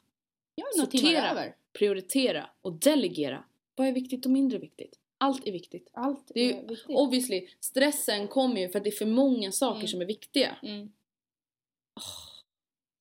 Jag 0.55 0.65
har 0.65 0.77
några 0.77 0.91
timmar 0.91 1.29
över. 1.31 1.55
prioritera 1.73 2.49
och 2.61 2.73
delegera. 2.73 3.43
Vad 3.75 3.87
är 3.87 3.91
viktigt 3.91 4.25
och 4.25 4.31
mindre 4.31 4.57
viktigt? 4.59 4.99
Allt 5.17 5.47
är 5.47 5.51
viktigt. 5.51 5.89
Allt 5.93 6.23
Det 6.33 6.39
är 6.41 6.67
viktigt. 6.67 6.85
Obviously, 6.89 7.47
stressen 7.59 8.27
kommer 8.27 8.61
ju 8.61 8.69
för 8.69 8.77
att 8.77 8.83
det 8.83 8.89
är 8.89 8.95
för 8.95 9.05
många 9.05 9.51
saker 9.51 9.75
Mm. 9.79 9.87
som 9.87 10.01
är 10.01 10.05
viktiga. 10.05 10.55
Mm. 10.63 10.91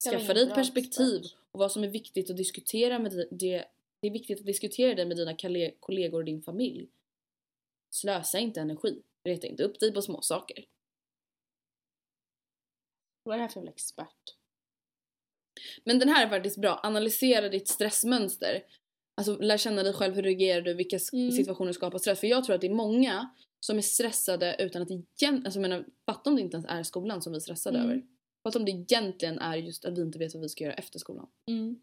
Var 0.05 0.13
Skaffa 0.13 0.35
dig 0.35 0.43
ett 0.43 0.55
perspektiv 0.55 1.17
expert. 1.21 1.37
och 1.53 1.59
vad 1.61 1.73
som 1.73 1.85
är 1.85 1.89
viktigt 1.89 2.31
att 2.31 2.37
diskutera 2.37 2.99
med 2.99 3.13
det. 3.31 3.65
Det 4.01 4.07
är 4.09 4.11
viktigt 4.11 4.41
att 4.41 4.47
diskutera 4.47 4.95
det 4.95 5.07
med 5.07 5.17
dina 5.17 5.37
kollegor 5.81 6.19
och 6.19 6.25
din 6.25 6.43
familj. 6.43 6.89
Slösa 7.91 8.39
inte 8.39 8.61
energi. 8.61 9.03
Reta 9.25 9.47
inte 9.47 9.63
upp 9.63 9.81
dig 9.81 9.93
på 9.95 10.03
små 10.03 10.21
saker. 10.23 10.65
Vad 13.23 13.35
är 13.35 13.39
det 13.39 13.43
här 13.43 13.49
för 13.49 13.61
jävla 13.61 13.71
expert? 13.71 14.37
Men 15.85 15.99
den 15.99 16.09
här 16.09 16.27
är 16.27 16.31
faktiskt 16.31 16.59
bra. 16.61 16.81
Analysera 16.83 17.49
ditt 17.49 17.69
stressmönster. 17.69 18.63
Alltså 19.15 19.37
lär 19.37 19.57
känna 19.59 19.83
dig 19.83 19.93
själv, 19.93 20.15
hur 20.15 20.23
reagerar 20.23 20.61
du, 20.63 20.75
vilka 20.75 20.99
Mm. 21.13 21.33
situationer 21.33 21.73
skapar 21.73 21.99
stress. 21.99 22.21
För 22.21 22.27
jag 22.27 22.45
tror 22.45 22.55
att 22.55 22.61
det 22.61 22.67
är 22.67 22.75
många 22.75 23.31
som 23.61 23.79
är 23.79 23.83
stressade 23.83 24.57
utan 24.59 24.83
att 24.83 24.91
egentligen, 24.91 25.45
alltså 25.45 25.61
menar, 25.61 25.87
fatta 26.07 26.31
om 26.31 26.37
det 26.37 26.43
inte 26.43 26.55
ens 26.57 26.67
är 26.69 26.83
skolan 26.83 27.23
som 27.23 27.33
vi 27.33 27.37
är 27.37 27.41
stressade 27.41 27.79
Mm. 27.79 27.91
över. 27.91 28.03
Fatta 28.43 28.59
om 28.59 28.65
det 28.65 28.71
egentligen 28.71 29.39
är 29.39 29.57
just 29.57 29.85
att 29.85 29.99
vi 29.99 30.03
inte 30.03 30.19
vet 30.19 30.35
vad 30.35 30.43
vi 30.43 30.49
ska 30.49 30.65
göra 30.65 30.75
efter 30.75 30.99
skolan. 30.99 31.31
Mm. 31.49 31.83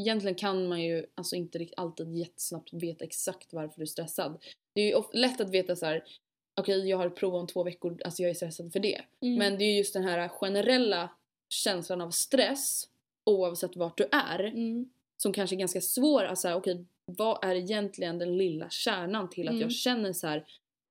Egentligen 0.00 0.34
kan 0.34 0.68
man 0.68 0.82
ju 0.82 1.06
alltså 1.14 1.36
inte 1.36 1.58
riktigt 1.58 1.78
alltid 1.78 2.16
jättesnabbt 2.16 2.72
veta 2.72 3.04
exakt 3.04 3.52
varför 3.52 3.76
du 3.76 3.82
är 3.82 3.86
stressad. 3.86 4.42
Det 4.74 4.80
är 4.80 4.96
ju 4.96 5.02
lätt 5.12 5.40
att 5.40 5.50
veta 5.50 5.76
så 5.76 5.86
här. 5.86 6.04
okej 6.60 6.88
jag 6.88 6.96
har 6.98 7.06
ett 7.06 7.16
prov 7.16 7.34
om 7.34 7.46
två 7.46 7.62
veckor, 7.64 8.00
alltså 8.04 8.22
jag 8.22 8.30
är 8.30 8.34
stressad 8.34 8.72
för 8.72 8.80
det. 8.80 9.00
Mm. 9.20 9.38
Men 9.38 9.58
det 9.58 9.64
är 9.64 9.72
ju 9.72 9.78
just 9.78 9.94
den 9.94 10.04
här 10.04 10.28
generella 10.28 11.10
känslan 11.48 12.00
av 12.00 12.10
stress 12.10 12.88
oavsett 13.30 13.76
vart 13.76 13.96
du 13.98 14.08
är 14.12 14.38
Mm. 14.44 14.90
som 15.22 15.32
kanske 15.32 15.56
är 15.56 15.58
ganska 15.58 15.80
svår 15.80 16.24
att 16.24 16.38
säga 16.38 16.56
okej 16.56 16.84
vad 17.04 17.44
är 17.44 17.54
egentligen 17.54 18.18
den 18.18 18.36
lilla 18.38 18.70
kärnan 18.70 19.30
till 19.30 19.48
att 19.48 19.52
Mm. 19.52 19.62
jag 19.62 19.72
känner 19.72 20.12
så 20.12 20.26
här 20.26 20.46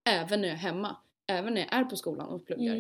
även 0.10 0.42
när 0.42 0.48
jag 0.48 0.56
är 0.56 0.60
hemma, 0.60 0.96
även 1.28 1.54
när 1.54 1.62
jag 1.62 1.74
är 1.74 1.84
på 1.84 1.96
skolan 1.96 2.28
och 2.30 2.46
pluggar. 2.46 2.76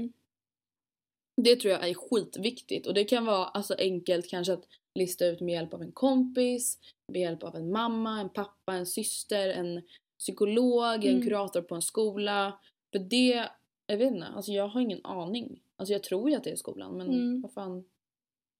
Det 1.44 1.56
tror 1.56 1.74
jag 1.74 1.90
är 1.90 1.94
skitviktigt 1.94 2.88
och 2.88 2.94
det 2.94 3.04
kan 3.04 3.26
vara 3.26 3.46
alltså 3.46 3.76
enkelt 3.78 4.30
kanske 4.30 4.54
att 4.54 4.68
lista 4.96 5.26
ut 5.26 5.42
med 5.42 5.54
hjälp 5.54 5.74
av 5.74 5.82
en 5.82 5.92
kompis, 5.92 6.80
med 7.08 7.22
hjälp 7.22 7.44
av 7.44 7.56
en 7.56 7.72
mamma, 7.72 8.20
en 8.22 8.30
pappa, 8.30 8.74
en 8.74 8.86
syster, 8.86 9.50
en 9.50 9.82
psykolog, 10.20 11.06
en 11.06 11.12
Mm. 11.16 11.22
kurator 11.24 11.62
på 11.62 11.76
en 11.76 11.82
skola. 11.82 12.60
För 12.92 13.00
det 13.00 13.50
Jag 13.88 13.98
vet 13.98 14.14
inte, 14.14 14.28
alltså 14.28 14.52
jag 14.52 14.68
har 14.68 14.82
ingen 14.82 15.06
aning. 15.06 15.62
Alltså 15.76 15.94
jag 15.94 16.04
tror 16.04 16.30
ju 16.30 16.36
att 16.36 16.44
det 16.44 16.52
är 16.52 16.56
skolan 16.56 16.98
men 16.98 17.08
Mm. 17.10 17.42
vad 17.42 17.54
fan. 17.54 17.86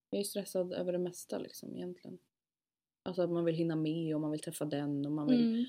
Jag 0.10 0.20
är 0.20 0.24
stressad 0.24 0.74
över 0.74 0.92
det 0.92 0.98
mesta 1.00 1.38
liksom 1.38 1.76
egentligen. 1.76 2.18
Alltså 3.04 3.22
att 3.22 3.30
man 3.30 3.46
vill 3.46 3.56
hinna 3.56 3.76
med 3.76 4.16
och 4.16 4.22
man 4.22 4.32
vill 4.32 4.40
träffa 4.40 4.66
den 4.66 5.06
och 5.06 5.12
man 5.12 5.28
vill 5.28 5.42
Mm. 5.48 5.66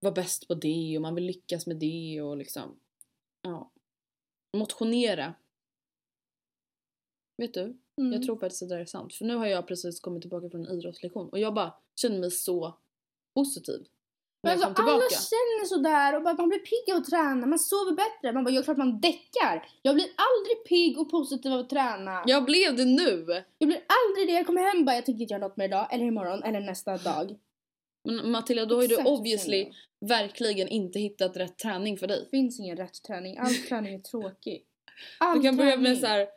vara 0.00 0.14
bäst 0.14 0.48
på 0.48 0.54
det 0.54 0.96
och 0.98 1.02
man 1.02 1.14
vill 1.14 1.24
lyckas 1.24 1.66
med 1.66 1.76
det 1.76 2.22
och 2.22 2.36
liksom. 2.36 2.76
Ja. 3.42 3.70
Motionera. 4.56 5.34
Vet 7.36 7.54
du? 7.54 7.76
Mm. 7.98 8.12
Jag 8.12 8.22
tror 8.22 8.36
faktiskt 8.36 8.62
att 8.62 8.68
det 8.68 8.74
där 8.74 8.82
är 8.82 8.86
sant. 8.86 9.14
För 9.14 9.24
nu 9.24 9.36
har 9.36 9.46
jag 9.46 9.66
precis 9.66 10.00
kommit 10.00 10.22
tillbaka 10.22 10.50
från 10.50 10.66
en 10.66 10.78
idrottslektion 10.78 11.28
och 11.28 11.38
jag 11.38 11.54
bara 11.54 11.74
känner 11.96 12.18
mig 12.18 12.30
så 12.30 12.78
positiv. 13.34 13.86
Men 14.42 14.52
alltså, 14.52 14.82
alla 14.82 15.08
känner 15.10 15.64
sådär 15.64 16.16
och 16.16 16.22
bara, 16.22 16.34
man 16.34 16.48
blir 16.48 16.58
pigg 16.58 16.94
av 16.94 17.00
att 17.00 17.04
träna, 17.04 17.46
man 17.46 17.58
sover 17.58 17.92
bättre. 17.92 18.32
Man 18.32 18.44
bara, 18.44 18.50
jag 18.50 18.64
klart 18.64 18.76
man 18.76 19.00
däckar. 19.00 19.68
Jag 19.82 19.94
blir 19.94 20.06
aldrig 20.06 20.64
pigg 20.68 20.98
och 20.98 21.10
positiv 21.10 21.52
av 21.52 21.60
att 21.60 21.70
träna. 21.70 22.22
Jag 22.26 22.44
blev 22.44 22.76
det 22.76 22.84
nu! 22.84 23.42
Jag 23.58 23.68
blir 23.68 23.84
aldrig 23.98 24.28
det. 24.28 24.32
Jag 24.32 24.46
kommer 24.46 24.62
hem 24.62 24.78
och 24.78 24.84
bara, 24.84 24.94
jag 24.96 25.06
tänker 25.06 25.22
inte 25.22 25.34
göra 25.34 25.46
något 25.46 25.56
med 25.56 25.64
idag, 25.66 25.88
eller 25.90 26.04
imorgon, 26.04 26.42
eller 26.42 26.60
nästa 26.60 26.96
dag. 26.96 27.38
Men 28.04 28.30
Matilda, 28.30 28.66
då 28.66 28.74
har 28.74 28.82
du 28.82 28.86
Exakt 28.86 29.08
så 29.08 29.14
obviously 29.14 29.72
verkligen 30.00 30.68
inte 30.68 30.98
hittat 30.98 31.36
rätt 31.36 31.58
träning 31.58 31.98
för 31.98 32.06
dig. 32.06 32.20
Det 32.20 32.30
finns 32.30 32.60
ingen 32.60 32.76
rätt 32.76 33.02
träning. 33.02 33.38
All 33.38 33.54
träning 33.54 33.94
är 33.94 33.98
tråkig. 33.98 34.64
All 35.18 35.36
Du 35.36 35.42
kan 35.42 35.56
börja 35.56 35.76
med 35.76 35.84
träning. 35.84 36.00
så 36.00 36.06
här 36.06 36.28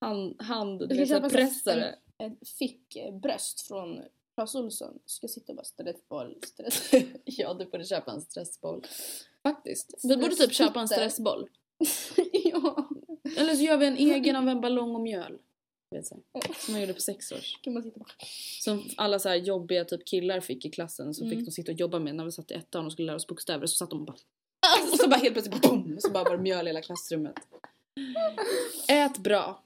hand, 0.00 0.42
hand 0.42 0.88
du 0.88 0.96
vet, 0.96 1.08
ska 1.08 1.22
så 1.22 1.28
pressare. 1.30 1.94
en, 2.18 2.26
en 2.26 2.36
fickbröst 2.58 3.60
från 3.60 4.02
Clas 4.34 4.54
Ohlson. 4.54 4.98
Ska 5.06 5.28
sitta 5.28 5.52
och 5.52 5.56
bara 5.56 5.64
stressboll, 5.64 6.36
stress. 6.46 6.90
Ja, 7.24 7.54
du 7.54 7.64
borde 7.64 7.84
köpa 7.84 8.12
en 8.12 8.20
stressboll. 8.20 8.82
Faktiskt. 9.42 9.94
Vi 10.02 10.16
borde 10.16 10.34
typ 10.34 10.52
köpa 10.52 10.80
en 10.80 10.88
stressboll. 10.88 11.48
ja. 12.32 12.88
Eller 13.36 13.54
så 13.54 13.62
gör 13.62 13.76
vi 13.76 13.86
en 13.86 13.96
egen 13.96 14.36
av 14.36 14.48
en 14.48 14.60
ballong 14.60 14.94
och 14.94 15.00
mjöl. 15.00 15.38
Vet 15.90 16.06
så 16.06 16.14
här. 16.34 16.54
Som 16.54 16.72
man 16.74 16.80
gjorde 16.80 16.94
på 16.94 17.00
sex 17.00 17.32
års. 17.32 17.58
Kan 17.62 17.74
man 17.74 17.82
sitta 17.82 17.98
bara... 17.98 18.08
Som 18.60 18.82
alla 18.96 19.18
så 19.18 19.28
här 19.28 19.36
jobbiga 19.36 19.84
typ 19.84 20.06
killar 20.06 20.40
fick 20.40 20.64
i 20.64 20.70
klassen 20.70 21.14
så 21.14 21.24
Mm. 21.24 21.36
fick 21.36 21.46
de 21.46 21.52
sitta 21.52 21.72
och 21.72 21.78
jobba 21.78 21.98
med 21.98 22.14
när 22.14 22.24
vi 22.24 22.32
satt 22.32 22.50
i 22.50 22.54
ettan 22.54 22.86
och 22.86 22.92
skulle 22.92 23.06
lära 23.06 23.16
oss 23.16 23.26
bokstäver 23.26 23.66
så 23.66 23.76
satt 23.76 23.90
de 23.90 24.00
och 24.00 24.06
bara 24.06 24.16
och 24.92 24.98
så 24.98 25.08
bara 25.08 25.16
helt 25.16 25.34
plötsligt 25.34 25.62
boom, 25.62 25.96
så 26.00 26.10
bara 26.10 26.24
var 26.24 26.36
det 26.36 26.42
mjöl 26.42 26.66
i 26.66 26.68
hela 26.68 26.82
klassrummet. 26.82 27.34
Ät 28.88 29.18
bra. 29.18 29.62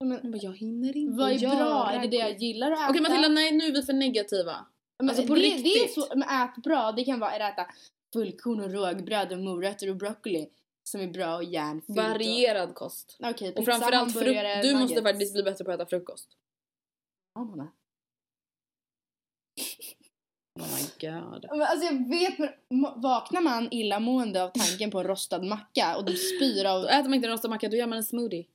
Men, 0.00 0.10
Jag 0.22 0.32
bara, 0.32 0.38
jag 0.38 0.56
hinner 0.56 0.96
inte 0.96 1.18
vad 1.18 1.32
är 1.32 1.38
bra? 1.38 1.90
Är 1.90 2.00
det 2.00 2.08
det 2.08 2.16
jag 2.16 2.38
gillar 2.42 2.72
att 2.72 2.78
äta? 2.78 2.90
Okej 2.90 3.02
Matilda, 3.02 3.28
nej 3.28 3.52
nu 3.52 3.64
är 3.64 3.72
vi 3.72 3.82
för 3.82 3.92
negativa. 3.92 4.66
Men 4.98 5.08
alltså 5.08 5.26
på 5.26 5.34
det, 5.34 5.40
det 5.40 5.46
är 5.48 5.56
riktigt. 5.62 5.94
så, 5.94 6.06
men 6.10 6.22
ät 6.22 6.56
bra, 6.62 6.92
det 6.92 7.04
kan 7.04 7.20
vara 7.20 7.30
att 7.30 7.52
äta 7.52 7.66
fullkorn 8.12 8.60
och 8.60 8.70
rågbröd 8.72 9.32
och 9.32 9.38
morötter 9.38 9.90
och 9.90 9.96
broccoli 9.96 10.48
som 10.84 11.00
är 11.00 11.08
bra 11.08 11.36
och 11.36 11.44
järnfyllt. 11.44 11.98
Varierad 11.98 12.74
kost. 12.74 13.16
Och, 13.20 13.28
Okej, 13.30 13.48
Och 13.48 13.56
pizza, 13.56 13.72
framförallt 13.72 14.14
Du 14.14 14.74
måste 14.74 14.74
nuggets. 14.74 15.02
faktiskt 15.02 15.32
bli 15.32 15.42
bättre 15.42 15.64
på 15.64 15.70
att 15.70 15.80
äta 15.80 15.86
frukost. 15.86 16.28
Ja, 17.34 17.44
mamma. 17.44 17.68
Oh 20.60 20.66
my 20.74 21.10
god. 21.10 21.46
Men 21.50 21.62
Alltså 21.62 21.86
jag 21.86 22.08
vet, 22.08 22.38
men 22.38 22.50
vaknar 23.00 23.40
man 23.40 23.68
illamående 23.70 24.42
av 24.42 24.48
tanken 24.48 24.90
på 24.90 24.98
en 24.98 25.06
rostad 25.06 25.42
macka 25.42 25.96
och 25.96 26.04
du 26.04 26.16
spyr 26.16 26.64
av... 26.64 26.82
Då 26.82 26.88
äter 26.88 27.04
man 27.04 27.14
inte 27.14 27.26
en 27.28 27.32
rostad 27.32 27.48
macka, 27.48 27.68
då 27.68 27.76
gör 27.76 27.86
man 27.86 27.98
en 27.98 28.04
smoothie. 28.04 28.46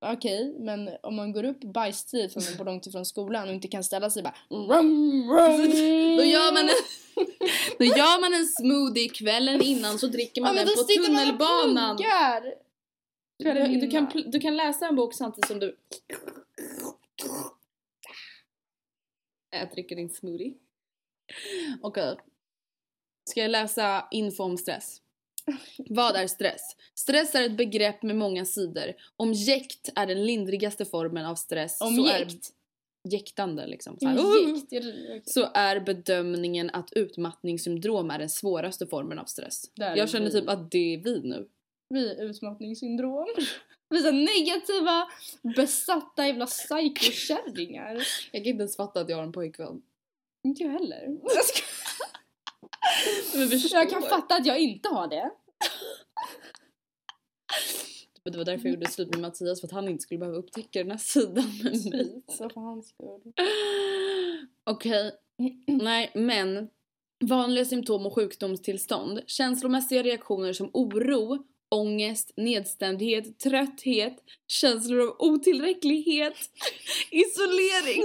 Okej, 0.00 0.54
men 0.58 0.90
om 1.02 1.16
man 1.16 1.32
går 1.32 1.44
upp 1.44 1.60
bajstid 1.60 2.32
från 2.32 2.42
på 2.58 2.64
långt 2.64 2.86
ifrån 2.86 3.04
skolan 3.06 3.48
och 3.48 3.54
inte 3.54 3.68
kan 3.68 3.84
ställa 3.84 4.10
sig 4.10 4.22
bara... 4.22 4.34
Rum, 4.50 5.30
rum. 5.30 5.70
Då 6.16 6.24
gör 6.24 6.52
man 6.52 6.62
en, 6.68 6.74
då 7.78 7.84
gör 7.84 8.20
man 8.20 8.34
en 8.34 8.46
smoothie 8.46 9.08
kvällen 9.08 9.62
innan 9.62 9.98
så 9.98 10.06
dricker 10.06 10.40
man 10.42 10.56
Ja, 10.56 10.64
den 10.64 10.74
på 10.74 10.82
tunnelbanan. 10.82 11.96
pluggar. 11.96 12.54
Du, 13.38 13.80
du, 13.80 13.90
kan, 13.90 14.10
du 14.26 14.40
kan 14.40 14.56
läsa 14.56 14.86
en 14.86 14.96
bok 14.96 15.14
samtidigt 15.14 15.48
som 15.48 15.58
du 15.58 15.76
Ät, 19.50 19.72
dricker 19.72 19.96
din 19.96 20.10
smoothie. 20.10 20.54
Okej. 21.82 22.16
Ska 23.30 23.40
jag 23.40 23.50
läsa 23.50 24.08
info 24.10 24.42
om 24.44 24.56
stress? 24.56 25.02
Vad 25.88 26.16
är 26.16 26.26
stress? 26.26 26.76
Stress 26.94 27.34
är 27.34 27.42
ett 27.44 27.56
begrepp 27.56 28.02
med 28.02 28.16
många 28.16 28.44
sidor. 28.44 28.92
Om 29.16 29.32
jäkt 29.32 29.90
är 29.94 30.06
den 30.06 30.26
lindrigaste 30.26 30.84
formen 30.84 31.26
av 31.26 31.34
stress 31.34 31.80
Om 31.80 31.96
så 31.96 32.06
är 32.06 32.18
jäkt? 32.18 32.48
jäktande 33.08 33.66
liksom. 33.66 33.98
Så, 34.00 34.06
här, 34.06 34.14
Jäkt, 34.54 34.72
är 34.72 34.80
det- 34.80 35.04
okej. 35.08 35.22
så 35.24 35.48
är 35.54 35.80
bedömningen 35.80 36.70
att 36.70 36.92
utmattningssyndrom 36.92 38.10
är 38.10 38.18
den 38.18 38.28
svåraste 38.30 38.86
formen 38.86 39.18
av 39.18 39.24
stress. 39.24 39.64
Är 39.80 39.96
Jag 39.96 40.10
känner 40.10 40.26
vi. 40.26 40.32
typ 40.32 40.48
att 40.48 40.70
det 40.70 40.94
är 40.94 40.98
vi 40.98 41.20
nu. 41.20 41.48
Vi 41.88 42.10
är 42.10 42.24
utmattningssyndrom. 42.24 43.26
Vi 43.90 44.08
är 44.08 44.12
negativa, 44.12 45.08
besatta 45.56 46.26
jävla 46.26 46.46
psykokärringar. 46.46 47.94
Jag 48.32 48.42
kan 48.44 48.50
inte 48.50 48.60
ens 48.62 48.76
fatta 48.76 49.00
att 49.00 49.08
jag 49.08 49.16
har 49.16 49.24
en 49.24 49.32
pojkvän. 49.32 49.82
Inte 50.44 50.62
jag 50.62 50.70
heller. 50.70 51.04
Men 51.08 51.18
förstår. 51.20 51.67
Jag 53.72 53.90
kan 53.90 54.02
fatta 54.02 54.34
att 54.34 54.46
jag 54.46 54.58
inte 54.60 54.88
har 54.88 55.08
det. 55.08 55.30
Det 58.24 58.38
var 58.38 58.44
därför 58.44 58.64
jag 58.68 58.74
gjorde 58.74 58.90
slut 58.90 59.10
med 59.10 59.20
Mattias 59.20 59.60
för 59.60 59.66
att 59.66 59.72
han 59.72 59.88
inte 59.88 60.02
skulle 60.02 60.18
behöva 60.18 60.38
upptäcka 60.38 60.78
den 60.78 60.90
här 60.90 60.98
sidan 60.98 61.52
med 61.62 61.86
mig. 61.86 62.22
Så 62.28 62.48
för 62.48 62.60
hans 62.60 62.88
skull. 62.88 63.32
Okej, 64.64 65.12
nej 65.66 66.10
men 66.14 66.68
vanliga 67.24 67.64
symptom 67.64 68.06
och 68.06 68.14
sjukdomstillstånd. 68.14 69.20
Känslomässiga 69.26 70.02
reaktioner 70.02 70.52
som 70.52 70.70
oro, 70.72 71.44
ångest, 71.68 72.32
nedstämdhet, 72.36 73.38
trötthet, 73.38 74.16
känslor 74.46 75.00
av 75.00 75.16
otillräcklighet, 75.18 76.36
isolering 77.10 78.04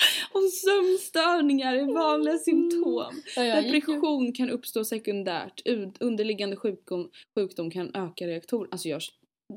och 0.32 0.42
sömnstörningar 0.52 1.74
är 1.74 1.94
vanliga 1.94 2.38
symptom. 2.38 3.14
Gick 3.26 3.36
ju- 3.36 3.42
Depression 3.72 4.32
kan 4.32 4.50
uppstå 4.50 4.84
sekundärt. 4.84 5.62
Un- 5.64 5.94
Underliggande 6.00 6.56
sjukdom, 6.56 7.10
sjukdom 7.34 7.70
kan 7.70 7.94
öka 7.94 8.26
reaktor. 8.26 8.68
Alltså 8.70 8.88
jag... 8.88 9.00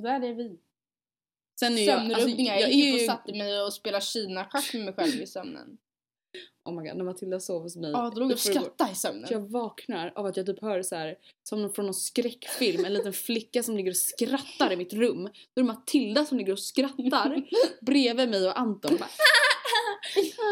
Där 0.03 0.23
är 0.23 0.33
vi. 0.33 0.57
Sen 1.59 1.77
är 1.77 1.87
jag... 1.87 2.13
Alltså, 2.13 2.29
jag 2.29 2.61
jag 2.61 2.71
gick 2.71 2.85
upp 2.85 2.91
är 2.91 2.93
och 2.95 2.99
ju... 2.99 3.05
satte 3.07 3.33
mig 3.33 3.61
och 3.61 3.73
spelade 3.73 4.05
Kina-schack 4.05 4.73
med 4.73 4.85
mig 4.85 4.93
själv 4.93 5.21
i 5.21 5.27
sömnen. 5.27 5.77
Oh 6.65 6.73
my 6.81 6.87
god, 6.89 6.97
när 6.97 7.05
Matilda 7.05 7.39
sover 7.39 7.63
hos 7.63 7.75
mig. 7.75 7.91
Ja, 7.91 8.11
får 8.11 8.19
det 8.21 8.27
gå- 8.27 8.37
skrattade 8.37 8.91
i 8.91 8.95
sömnen. 8.95 9.27
Jag 9.31 9.39
vaknar 9.51 10.11
av 10.15 10.25
att 10.25 10.37
jag 10.37 10.45
typ 10.45 10.61
hör 10.61 10.81
så 10.83 10.95
här 10.95 11.15
som 11.49 11.73
från 11.73 11.85
någon 11.85 11.93
skräckfilm, 11.93 12.85
en 12.85 12.93
liten 12.93 13.13
flicka 13.13 13.63
som 13.63 13.77
ligger 13.77 13.91
och 13.91 13.97
skrattar 13.97 14.71
i 14.73 14.75
mitt 14.75 14.93
rum. 14.93 15.23
Då 15.23 15.29
är 15.29 15.63
det 15.63 15.63
Matilda 15.63 16.25
som 16.25 16.37
ligger 16.37 16.53
och 16.53 16.59
skrattar 16.59 17.43
bredvid 17.85 18.29
mig 18.29 18.47
och 18.47 18.59
Anton 18.59 18.97
bara 18.99 19.09
Exakt! 20.03 20.43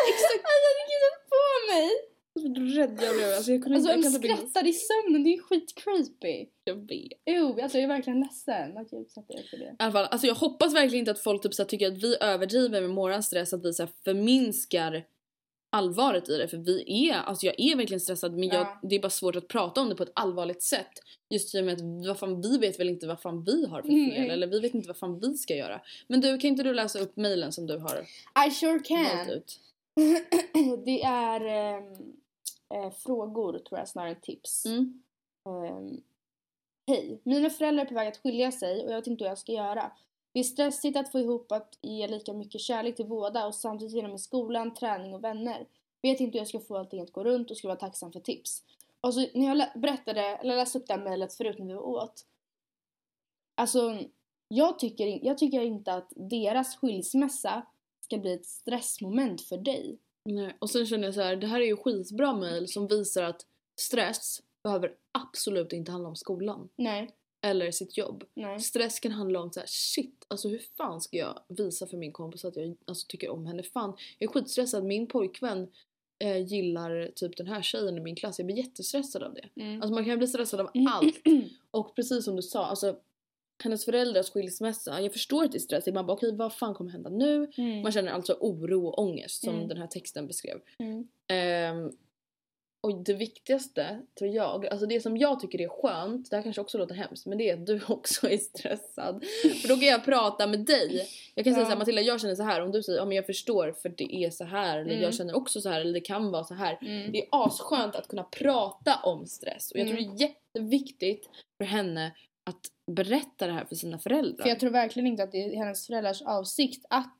Alltså, 0.00 0.28
jag 0.66 0.74
fick 0.78 0.90
inte 0.96 1.10
på 1.32 1.44
mig! 1.72 1.90
Rädd 2.76 2.98
jag 3.02 3.14
blev. 3.16 3.34
Alltså 3.34 3.52
jag 3.52 3.62
kunde 3.62 3.76
Alltså 3.76 3.92
inte, 3.92 4.06
jag 4.06 4.12
kan 4.12 4.14
inte 4.14 4.20
bli... 4.20 4.28
skrattar 4.28 4.66
i 4.66 4.72
sömnen, 4.72 5.24
det 5.24 5.30
är 5.34 5.42
skitcreepy. 5.42 6.46
Jag 6.64 6.74
vet. 6.74 7.12
Jo, 7.26 7.58
alltså 7.62 7.78
jag 7.78 7.84
är 7.84 7.88
verkligen 7.88 8.20
ledsen 8.20 8.78
att 8.78 8.92
jag 8.92 9.00
utsatte 9.00 9.32
er 9.32 9.42
för 9.50 9.56
det. 9.56 9.64
I 9.64 9.76
alla 9.78 9.92
fall, 9.92 10.04
alltså 10.04 10.26
jag 10.26 10.34
hoppas 10.34 10.74
verkligen 10.74 10.98
inte 10.98 11.10
att 11.10 11.22
folk 11.22 11.42
typ 11.42 11.54
så 11.54 11.62
här, 11.62 11.68
tycker 11.68 11.86
att 11.86 12.02
vi 12.02 12.16
överdriver 12.20 12.80
med 12.80 12.90
våran 12.90 13.22
stress, 13.22 13.52
att 13.52 13.64
vi 13.64 13.72
så 13.72 13.82
här, 13.82 13.92
förminskar 14.04 15.04
allvaret 15.70 16.28
i 16.28 16.38
det. 16.38 16.48
För 16.48 16.56
vi 16.56 17.08
är, 17.10 17.14
alltså 17.14 17.46
jag 17.46 17.54
är 17.60 17.76
verkligen 17.76 18.00
stressad 18.00 18.32
men 18.32 18.48
jag, 18.48 18.60
Ja. 18.60 18.78
det 18.82 18.94
är 18.96 19.00
bara 19.00 19.10
svårt 19.10 19.36
att 19.36 19.48
prata 19.48 19.80
om 19.80 19.88
det 19.88 19.94
på 19.94 20.02
ett 20.02 20.12
allvarligt 20.14 20.62
sätt. 20.62 20.90
Just 21.30 21.54
i 21.54 21.60
och 21.60 21.64
med 21.64 21.74
att 21.74 22.06
vad 22.08 22.18
fan, 22.18 22.40
vi 22.40 22.58
vet 22.58 22.80
väl 22.80 22.88
inte 22.88 23.06
vad 23.06 23.20
fan 23.20 23.44
vi 23.44 23.66
har 23.66 23.82
för 23.82 23.88
fel 23.88 24.16
Mm. 24.16 24.30
eller 24.30 24.46
vi 24.46 24.60
vet 24.60 24.74
inte 24.74 24.88
vad 24.88 24.96
fan 24.96 25.18
vi 25.20 25.34
ska 25.34 25.54
göra. 25.56 25.80
Men 26.08 26.20
du, 26.20 26.38
kan 26.38 26.48
inte 26.50 26.62
du 26.62 26.74
läsa 26.74 26.98
upp 26.98 27.16
mejlen 27.16 27.52
som 27.52 27.66
du 27.66 27.78
har 27.78 28.06
I 28.46 28.50
sure 28.50 28.78
can. 28.78 29.30
ut? 29.30 29.60
det 30.84 31.02
är 31.02 31.44
eh, 32.74 32.90
frågor 32.98 33.58
tror 33.58 33.78
jag 33.78 33.88
snarare 33.88 34.10
än 34.10 34.20
tips. 34.20 34.66
Mm. 34.66 35.02
Ehm, 35.48 36.00
Hej, 36.86 37.20
mina 37.22 37.50
föräldrar 37.50 37.84
är 37.84 37.88
på 37.88 37.94
väg 37.94 38.08
att 38.08 38.16
skilja 38.16 38.52
sig 38.52 38.84
och 38.84 38.90
jag 38.90 38.96
vet 38.96 39.06
inte 39.06 39.24
hur 39.24 39.28
jag 39.28 39.38
ska 39.38 39.52
göra. 39.52 39.92
Det 40.32 40.40
är 40.40 40.44
stressigt 40.44 40.96
att 40.96 41.12
få 41.12 41.18
ihop 41.18 41.52
att 41.52 41.78
ge 41.82 42.08
lika 42.08 42.32
mycket 42.32 42.60
kärlek 42.60 42.96
till 42.96 43.06
båda 43.06 43.46
och 43.46 43.54
samtidigt 43.54 43.94
genom 43.94 44.14
i 44.14 44.18
skolan, 44.18 44.74
träning 44.74 45.14
och 45.14 45.24
vänner. 45.24 45.66
Vet 46.02 46.20
inte 46.20 46.32
hur 46.32 46.40
jag 46.40 46.48
ska 46.48 46.60
få 46.60 46.76
allting 46.76 47.00
att 47.00 47.12
gå 47.12 47.24
runt 47.24 47.50
och 47.50 47.56
skulle 47.56 47.68
vara 47.68 47.80
tacksam 47.80 48.12
för 48.12 48.20
tips. 48.20 48.64
Och 49.00 49.14
så 49.14 49.20
när 49.34 49.56
jag 49.56 49.80
berättade, 49.80 50.20
eller 50.20 50.56
läste 50.56 50.78
upp 50.78 50.86
det 50.86 50.92
här 50.92 51.04
mejlet 51.04 51.34
förut 51.34 51.58
när 51.58 51.66
vi 51.66 51.74
var 51.74 51.82
åt. 51.82 52.26
Alltså, 53.54 53.98
jag 54.48 54.78
tycker, 54.78 55.24
jag 55.26 55.38
tycker 55.38 55.60
inte 55.60 55.94
att 55.94 56.12
deras 56.16 56.76
skilsmässa 56.76 57.66
ska 58.00 58.18
bli 58.18 58.32
ett 58.32 58.46
stressmoment 58.46 59.42
för 59.42 59.56
dig. 59.56 59.98
Nej. 60.24 60.56
Och 60.58 60.70
sen 60.70 60.86
känner 60.86 61.04
jag 61.04 61.14
så 61.14 61.22
här, 61.22 61.36
det 61.36 61.46
här 61.46 61.60
är 61.60 61.66
ju 61.66 61.76
skitbra 61.76 62.32
mejl 62.32 62.68
som 62.68 62.86
visar 62.86 63.22
att 63.22 63.46
stress 63.80 64.42
behöver 64.62 64.94
absolut 65.12 65.72
inte 65.72 65.92
handla 65.92 66.08
om 66.08 66.16
skolan 66.16 66.68
Nej, 66.76 67.10
eller 67.42 67.70
sitt 67.70 67.96
jobb. 67.98 68.24
nej. 68.34 68.60
Stress 68.60 69.00
kan 69.00 69.12
handla 69.12 69.40
om 69.40 69.52
så 69.52 69.60
här: 69.60 69.66
shit, 69.66 70.24
alltså 70.28 70.48
hur 70.48 70.58
fan 70.76 71.00
ska 71.00 71.16
jag 71.16 71.38
visa 71.48 71.86
för 71.86 71.96
min 71.96 72.12
kompis 72.12 72.44
att 72.44 72.56
jag 72.56 72.76
alltså, 72.86 73.06
tycker 73.08 73.28
om 73.30 73.46
henne? 73.46 73.62
Fan, 73.62 73.96
jag 74.18 74.28
är 74.28 74.32
skitstressad, 74.32 74.84
min 74.84 75.06
pojkvän 75.06 75.68
eh, 76.18 76.46
gillar 76.46 77.10
typ 77.16 77.36
den 77.36 77.46
här 77.46 77.62
tjejen 77.62 77.98
i 77.98 78.00
min 78.00 78.16
klass. 78.16 78.38
Jag 78.38 78.46
blir 78.46 78.56
jättestressad 78.56 79.22
av 79.22 79.34
det. 79.34 79.62
Mm. 79.62 79.82
Alltså 79.82 79.94
man 79.94 80.04
kan 80.04 80.18
bli 80.18 80.26
stressad 80.26 80.60
av 80.60 80.70
allt. 80.88 81.20
Och 81.70 81.96
precis 81.96 82.24
som 82.24 82.36
du 82.36 82.42
sa, 82.42 82.64
alltså 82.66 82.96
hennes 83.64 83.84
föräldrars 83.84 84.30
skilsmässa. 84.30 85.00
Jag 85.00 85.12
förstår 85.12 85.44
att 85.44 85.52
det 85.52 85.58
är 85.58 85.60
stressigt. 85.60 85.94
Man 85.94 86.06
bara 86.06 86.12
okej 86.12 86.36
vad 86.36 86.52
fan 86.54 86.74
kommer 86.74 86.90
hända 86.90 87.10
nu? 87.10 87.50
Mm. 87.56 87.82
Man 87.82 87.92
känner 87.92 88.12
alltså 88.12 88.36
oro 88.40 88.86
och 88.86 88.98
ångest 88.98 89.44
som 89.44 89.54
Mm. 89.54 89.68
den 89.68 89.76
här 89.76 89.86
texten 89.86 90.26
beskrev. 90.26 90.60
Mm. 90.78 91.08
Och 92.82 93.04
det 93.04 93.12
viktigaste 93.14 94.00
tror 94.18 94.30
jag, 94.30 94.66
alltså 94.66 94.86
det 94.86 95.00
som 95.00 95.16
jag 95.16 95.40
tycker 95.40 95.60
är 95.60 95.68
skönt, 95.68 96.30
det 96.30 96.36
här 96.36 96.42
kanske 96.42 96.60
också 96.62 96.78
låter 96.78 96.94
hemskt, 96.94 97.26
men 97.26 97.38
det 97.38 97.50
är 97.50 97.54
att 97.54 97.66
du 97.66 97.80
också 97.88 98.28
är 98.30 98.38
stressad. 98.38 99.24
För 99.62 99.68
då 99.68 99.74
kan 99.76 99.88
jag 99.88 100.04
prata 100.04 100.46
med 100.46 100.60
dig. 100.60 101.08
Jag 101.34 101.44
kan 101.44 101.54
säga 101.54 101.62
Ja. 101.62 101.66
såhär 101.66 101.78
Matilda 101.78 102.02
jag 102.02 102.20
känner 102.20 102.34
så 102.34 102.42
här 102.42 102.60
om 102.62 102.72
du 102.72 102.82
säger 102.82 102.98
ja 102.98 103.04
men 103.04 103.16
jag 103.16 103.26
förstör 103.26 103.72
för 103.72 103.88
det 103.88 104.14
är 104.24 104.30
så 104.30 104.44
här 104.44 104.78
eller 104.78 104.90
Mm. 104.90 105.02
jag 105.02 105.14
känner 105.14 105.36
också 105.36 105.60
så 105.60 105.68
här 105.68 105.80
eller 105.80 105.92
det 105.92 106.00
kan 106.00 106.30
vara 106.30 106.44
så 106.44 106.54
här. 106.54 106.78
Mm. 106.82 107.12
Det 107.12 107.18
är 107.18 107.26
asskönt 107.30 107.94
att 107.96 108.08
kunna 108.08 108.24
prata 108.24 108.96
om 109.02 109.26
stress 109.26 109.70
och 109.72 109.78
jag 109.80 109.86
tror 109.88 109.98
Mm. 109.98 110.16
det 110.16 110.24
är 110.24 110.28
jätteviktigt 110.28 111.28
för 111.58 111.64
henne 111.64 112.12
att 112.50 112.60
berätta 112.96 113.46
det 113.46 113.52
här 113.52 113.64
för 113.64 113.74
sina 113.74 113.98
föräldrar. 113.98 114.42
För 114.42 114.48
jag 114.48 114.60
tror 114.60 114.70
verkligen 114.70 115.06
inte 115.06 115.22
att 115.22 115.32
det 115.32 115.38
är 115.44 115.56
hennes 115.56 115.86
föräldrars 115.86 116.22
avsikt 116.22 116.84
att 116.90 117.16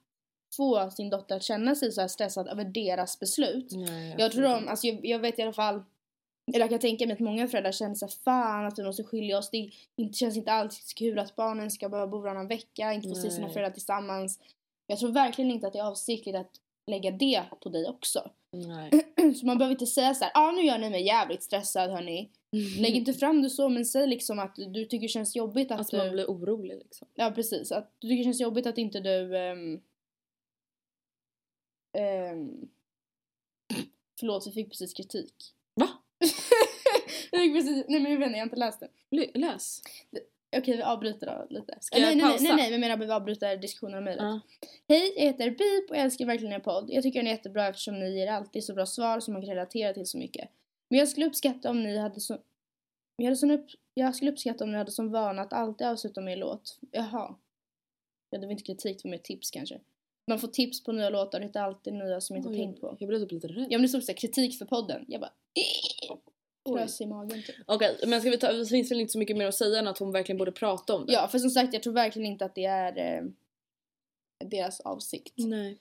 få 0.56 0.90
sin 0.90 1.10
dotter 1.10 1.36
att 1.36 1.42
känna 1.42 1.74
sig 1.74 1.92
så 1.92 2.08
stressad 2.08 2.48
över 2.48 2.64
deras 2.64 3.20
beslut. 3.20 3.72
Nej, 3.72 4.14
Jag 4.18 4.32
tror 4.32 4.42
de, 4.42 4.68
alltså 4.68 4.86
jag, 4.86 5.06
jag 5.06 5.18
vet 5.18 5.38
i 5.38 5.42
alla 5.42 5.52
fall, 5.52 5.82
eller 6.54 6.60
jag 6.60 6.70
kan 6.70 6.78
tänka 6.78 7.06
mig 7.06 7.12
att 7.14 7.20
många 7.20 7.48
föräldrar 7.48 7.72
känner 7.72 7.94
sig 7.94 8.08
fan 8.24 8.66
att 8.66 8.78
vi 8.78 8.82
måste 8.82 9.04
skilja 9.04 9.38
oss. 9.38 9.50
Det 9.50 9.70
inte, 9.96 10.18
känns 10.18 10.36
inte 10.36 10.52
alls 10.52 10.94
kul 10.94 11.18
att 11.18 11.36
barnen 11.36 11.70
ska 11.70 11.88
behöva 11.88 12.10
bo 12.10 12.20
varannan 12.20 12.48
vecka, 12.48 12.92
inte 12.92 13.08
få 13.08 13.14
se 13.14 13.30
sina 13.30 13.48
föräldrar 13.48 13.70
tillsammans. 13.70 14.38
Jag 14.86 14.98
tror 14.98 15.12
verkligen 15.12 15.50
inte 15.50 15.66
att 15.66 15.72
det 15.72 15.78
är 15.78 15.86
avsiktligt 15.86 16.36
att 16.36 16.50
lägga 16.86 17.10
det 17.10 17.42
på 17.62 17.68
dig 17.68 17.86
också. 17.88 18.30
Nej. 18.52 18.90
Så 19.40 19.46
man 19.46 19.58
behöver 19.58 19.74
inte 19.74 19.86
säga 19.86 20.14
så 20.14 20.24
här, 20.24 20.32
ja 20.34 20.48
ah, 20.48 20.50
nu 20.50 20.62
gör 20.62 20.78
ni 20.78 20.90
mig 20.90 21.06
jävligt 21.06 21.42
stressad 21.42 21.90
hörni. 21.90 22.30
Lägg 22.78 22.96
inte 22.96 23.12
fram 23.12 23.42
det 23.42 23.50
så 23.50 23.68
men 23.68 23.84
säg 23.84 24.06
liksom 24.06 24.38
att 24.38 24.56
du 24.56 24.84
tycker 24.84 25.02
det 25.02 25.08
känns 25.08 25.36
jobbigt 25.36 25.70
att 25.70 25.80
Att 25.80 25.90
du... 25.90 25.96
man 25.96 26.10
blir 26.10 26.26
orolig 26.26 26.78
liksom. 26.78 27.08
Ja 27.14 27.30
precis, 27.34 27.72
att 27.72 27.92
du 27.98 28.08
tycker 28.08 28.18
det 28.18 28.24
känns 28.24 28.40
jobbigt 28.40 28.66
att 28.66 28.78
inte 28.78 29.00
du... 29.00 29.36
Um, 29.36 29.80
um, 32.32 32.68
förlåt, 34.20 34.46
vi 34.46 34.52
fick 34.52 34.68
precis 34.68 34.94
kritik. 34.94 35.34
Va? 35.74 35.88
jag 37.30 37.40
fick 37.40 37.54
precis, 37.54 37.84
nej 37.88 38.00
men 38.00 38.12
jag 38.12 38.18
vet 38.18 38.26
inte, 38.26 38.38
jag 38.38 38.42
har 38.42 38.46
inte 38.46 38.56
läst 38.56 38.80
det. 38.80 38.88
L- 39.10 39.30
läs. 39.34 39.82
Okej 40.56 40.76
vi 40.76 40.82
avbryter 40.82 41.26
då 41.26 41.46
lite. 41.54 41.78
Ska 41.80 41.98
jag 41.98 42.06
nej, 42.06 42.16
nej, 42.16 42.24
nej, 42.24 42.30
pausa? 42.30 42.42
nej, 42.44 42.56
nej, 42.56 42.70
men 42.70 42.72
jag 42.72 42.98
menar 42.98 43.06
vi 43.06 43.12
avbryter 43.12 43.56
diskussionen 43.56 43.98
om 43.98 44.04
mejlet. 44.04 44.22
Ja. 44.22 44.40
Hej, 44.88 45.12
jag 45.16 45.22
heter 45.22 45.50
Beep 45.50 45.90
och 45.90 45.96
jag 45.96 46.04
älskar 46.04 46.26
verkligen 46.26 46.52
er 46.52 46.58
podd. 46.58 46.90
Jag 46.90 47.02
tycker 47.02 47.18
den 47.18 47.26
är 47.26 47.30
jättebra 47.30 47.68
eftersom 47.68 47.98
ni 48.00 48.18
ger 48.18 48.26
alltid 48.26 48.64
så 48.64 48.74
bra 48.74 48.86
svar 48.86 49.20
som 49.20 49.34
man 49.34 49.42
kan 49.42 49.50
relatera 49.50 49.94
till 49.94 50.06
så 50.06 50.18
mycket. 50.18 50.48
Men 50.88 50.98
jag 50.98 51.08
skulle 51.08 51.26
uppskatta 51.26 51.70
om 51.70 51.82
ni 51.82 51.98
hade 51.98 52.20
så... 52.20 52.38
Jag, 53.16 53.24
hade 53.24 53.36
sån 53.36 53.50
upp... 53.50 53.66
jag 53.94 54.14
skulle 54.14 54.30
uppskatta 54.30 54.64
om 54.64 54.72
ni 54.72 54.78
hade 54.78 54.90
som 54.90 55.10
vana 55.10 55.42
att 55.42 55.52
alltid 55.52 55.86
avsluta 55.86 56.20
med 56.20 56.32
en 56.32 56.38
låt. 56.38 56.78
Jaha. 56.90 57.34
Ja, 58.30 58.38
det 58.38 58.46
var 58.46 58.52
inte 58.52 58.64
kritik, 58.64 59.02
det 59.02 59.08
var 59.08 59.10
mer 59.10 59.18
tips 59.18 59.50
kanske. 59.50 59.80
Man 60.26 60.38
får 60.38 60.48
tips 60.48 60.84
på 60.84 60.92
nya 60.92 61.10
låtar, 61.10 61.38
det 61.38 61.44
är 61.44 61.46
inte 61.46 61.60
alltid 61.60 61.94
nya 61.94 62.20
som 62.20 62.36
jag 62.36 62.40
inte 62.40 62.48
Oj, 62.48 62.56
tänkt 62.56 62.80
på. 62.80 62.96
Jag 62.98 63.08
blev 63.08 63.18
typ 63.18 63.32
lite 63.32 63.48
rädd. 63.48 63.66
Ja 63.70 63.78
men 63.78 63.82
det 63.82 63.88
stod 63.88 64.02
såhär 64.02 64.16
kritik 64.16 64.58
för 64.58 64.64
podden. 64.64 65.04
Jag 65.08 65.20
bara... 65.20 65.32
Frös 66.68 67.00
i 67.00 67.06
magen 67.06 67.42
typ. 67.42 67.56
Okej, 67.66 67.98
men 68.06 68.20
ska 68.20 68.30
vi 68.30 68.38
ta, 68.38 68.52
det 68.52 68.66
finns 68.66 68.90
väl 68.90 69.00
inte 69.00 69.12
så 69.12 69.18
mycket 69.18 69.36
mer 69.36 69.46
att 69.46 69.54
säga 69.54 69.78
än 69.78 69.88
att 69.88 69.98
hon 69.98 70.12
verkligen 70.12 70.38
borde 70.38 70.52
prata 70.52 70.94
om 70.94 71.06
det? 71.06 71.12
Ja, 71.12 71.28
för 71.28 71.38
som 71.38 71.50
sagt 71.50 71.74
jag 71.74 71.82
tror 71.82 71.92
verkligen 71.92 72.32
inte 72.32 72.44
att 72.44 72.54
det 72.54 72.64
är 72.64 72.98
eh, 72.98 73.24
deras 74.44 74.80
avsikt. 74.80 75.34
Nej. 75.36 75.78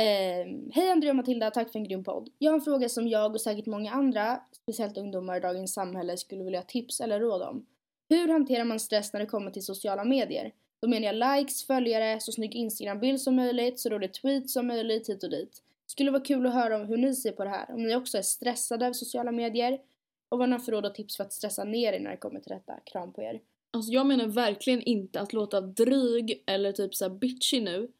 Eh, 0.00 0.46
Hej 0.72 0.90
Andrea 0.90 1.10
och 1.10 1.16
Matilda, 1.16 1.50
tack 1.50 1.72
för 1.72 1.78
en 1.78 1.84
grym 1.84 2.04
podd. 2.04 2.30
Jag 2.38 2.50
har 2.50 2.58
en 2.58 2.64
fråga 2.64 2.88
som 2.88 3.08
jag 3.08 3.34
och 3.34 3.40
säkert 3.40 3.66
många 3.66 3.92
andra, 3.92 4.40
speciellt 4.62 4.98
ungdomar 4.98 5.36
i 5.36 5.40
dagens 5.40 5.74
samhälle, 5.74 6.16
skulle 6.16 6.44
vilja 6.44 6.58
ha 6.58 6.66
tips 6.66 7.00
eller 7.00 7.20
råd 7.20 7.42
om. 7.42 7.66
Hur 8.08 8.28
hanterar 8.28 8.64
man 8.64 8.80
stress 8.80 9.12
när 9.12 9.20
det 9.20 9.26
kommer 9.26 9.50
till 9.50 9.64
sociala 9.64 10.04
medier? 10.04 10.52
Då 10.82 10.88
menar 10.88 11.06
jag 11.06 11.38
likes, 11.38 11.66
följare, 11.66 12.20
så 12.20 12.32
snygg 12.32 12.54
Instagram-bild 12.54 13.20
som 13.20 13.36
möjligt, 13.36 13.80
så 13.80 13.88
rolig 13.88 14.14
tweet 14.14 14.50
som 14.50 14.66
möjligt 14.66 15.08
hit 15.08 15.22
och 15.22 15.30
dit. 15.30 15.62
Skulle 15.86 16.10
vara 16.10 16.22
kul 16.22 16.46
att 16.46 16.54
höra 16.54 16.76
om 16.76 16.86
hur 16.86 16.96
ni 16.96 17.14
ser 17.14 17.32
på 17.32 17.44
det 17.44 17.50
här, 17.50 17.74
om 17.74 17.82
ni 17.82 17.96
också 17.96 18.18
är 18.18 18.22
stressade 18.22 18.86
av 18.86 18.92
sociala 18.92 19.32
medier 19.32 19.80
och 20.28 20.38
vad 20.38 20.48
ni 20.48 20.52
har 20.52 20.60
för 20.60 20.72
råd 20.72 20.86
och 20.86 20.94
tips 20.94 21.16
för 21.16 21.24
att 21.24 21.32
stressa 21.32 21.64
ner 21.64 21.92
er 21.92 22.00
när 22.00 22.10
det 22.10 22.16
kommer 22.16 22.40
till 22.40 22.52
detta. 22.52 22.80
Kram 22.84 23.12
på 23.12 23.22
er. 23.22 23.40
Alltså 23.70 23.92
jag 23.92 24.06
menar 24.06 24.26
verkligen 24.26 24.82
inte 24.82 25.20
att 25.20 25.32
låta 25.32 25.60
dryg 25.60 26.42
eller 26.46 26.72
typ 26.72 26.94
så 26.94 27.10
bitchy 27.10 27.60
nu. 27.60 27.92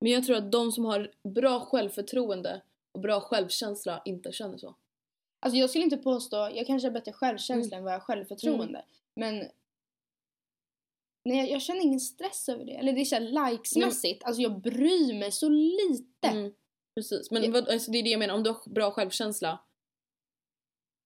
Men 0.00 0.12
jag 0.12 0.26
tror 0.26 0.36
att 0.36 0.52
de 0.52 0.72
som 0.72 0.84
har 0.84 1.10
bra 1.22 1.60
självförtroende 1.60 2.62
och 2.92 3.00
bra 3.00 3.20
självkänsla 3.20 4.02
inte 4.04 4.32
känner 4.32 4.58
så. 4.58 4.74
Alltså 5.40 5.58
jag 5.58 5.70
skulle 5.70 5.84
inte 5.84 5.96
påstå, 5.96 6.36
jag 6.36 6.66
kanske 6.66 6.88
har 6.88 6.92
bättre 6.92 7.12
självkänsla 7.12 7.76
än 7.76 7.84
vad 7.84 7.92
jag 7.92 7.98
har 7.98 8.04
självförtroende. 8.04 8.84
Men 9.14 9.44
nej, 11.26 11.36
jag, 11.38 11.48
jag 11.50 11.62
känner 11.62 11.80
ingen 11.82 12.00
stress 12.00 12.48
över 12.48 12.64
det. 12.64 12.72
Eller 12.72 12.92
det 12.92 13.00
är 13.00 13.04
såhär 13.04 13.50
likesmässigt, 13.52 14.24
alltså 14.24 14.42
jag 14.42 14.60
bryr 14.60 15.18
mig 15.18 15.32
så 15.32 15.48
lite. 15.48 16.28
Mm, 16.28 16.52
precis, 16.94 17.30
men 17.30 17.52
vad, 17.52 17.68
alltså 17.68 17.90
det 17.90 17.98
är 17.98 18.02
det 18.02 18.10
jag 18.10 18.18
menar, 18.18 18.34
om 18.34 18.42
du 18.42 18.50
har 18.50 18.70
bra 18.70 18.90
självkänsla 18.90 19.60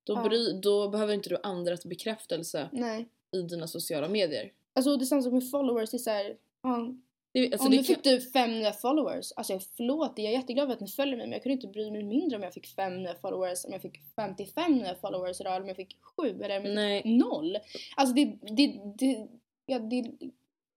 då, 0.06 0.12
Ja. 0.14 0.28
bry, 0.28 0.52
då 0.60 0.88
behöver 0.88 1.14
inte 1.14 1.28
du 1.28 1.36
andras 1.42 1.84
bekräftelse 1.84 2.68
Nej. 2.72 3.08
i 3.36 3.42
dina 3.42 3.66
sociala 3.66 4.08
medier. 4.08 4.52
Alltså 4.72 4.96
det 4.96 5.04
är 5.04 5.06
samma 5.06 5.22
sak 5.22 5.32
med 5.32 5.50
followers, 5.50 5.90
det 5.90 5.96
är 5.96 5.98
såhär, 5.98 6.36
ja, 6.62 6.94
Det, 7.32 7.52
alltså 7.52 7.66
om 7.66 7.70
det 7.70 7.76
du 7.78 7.84
kan- 7.84 7.94
fick 7.94 8.04
du 8.04 8.20
fem 8.20 8.50
nya 8.50 8.72
followers, 8.72 9.32
alltså 9.32 9.52
jag 9.52 9.62
förlåt, 9.76 10.12
jag 10.16 10.26
är 10.26 10.30
jätteglad 10.32 10.68
för 10.68 10.72
att 10.74 10.80
ni 10.80 10.86
följer 10.88 11.16
mig 11.16 11.26
men 11.26 11.32
jag 11.32 11.42
kunde 11.42 11.54
inte 11.54 11.66
bry 11.66 11.90
mig 11.90 12.02
mindre 12.02 12.36
om 12.36 12.42
jag 12.42 12.54
fick 12.54 12.66
fem 12.66 13.02
nya 13.02 13.14
followers, 13.14 13.64
om 13.64 13.72
jag 13.72 13.82
fick 13.82 13.98
55 14.16 14.72
nya 14.74 14.94
followers 14.94 15.40
idag 15.40 15.52
eller 15.52 15.62
om 15.62 15.68
jag 15.68 15.76
fick 15.76 15.96
sju 16.02 16.42
eller 16.42 16.60
om 16.60 16.66
jag 16.66 17.02
fick 17.02 17.12
noll. 17.24 17.56
Alltså 17.96 18.14
det, 18.14 18.24
det, 18.56 18.80
det, 18.98 19.28
ja 19.70 19.78
det, 19.78 20.12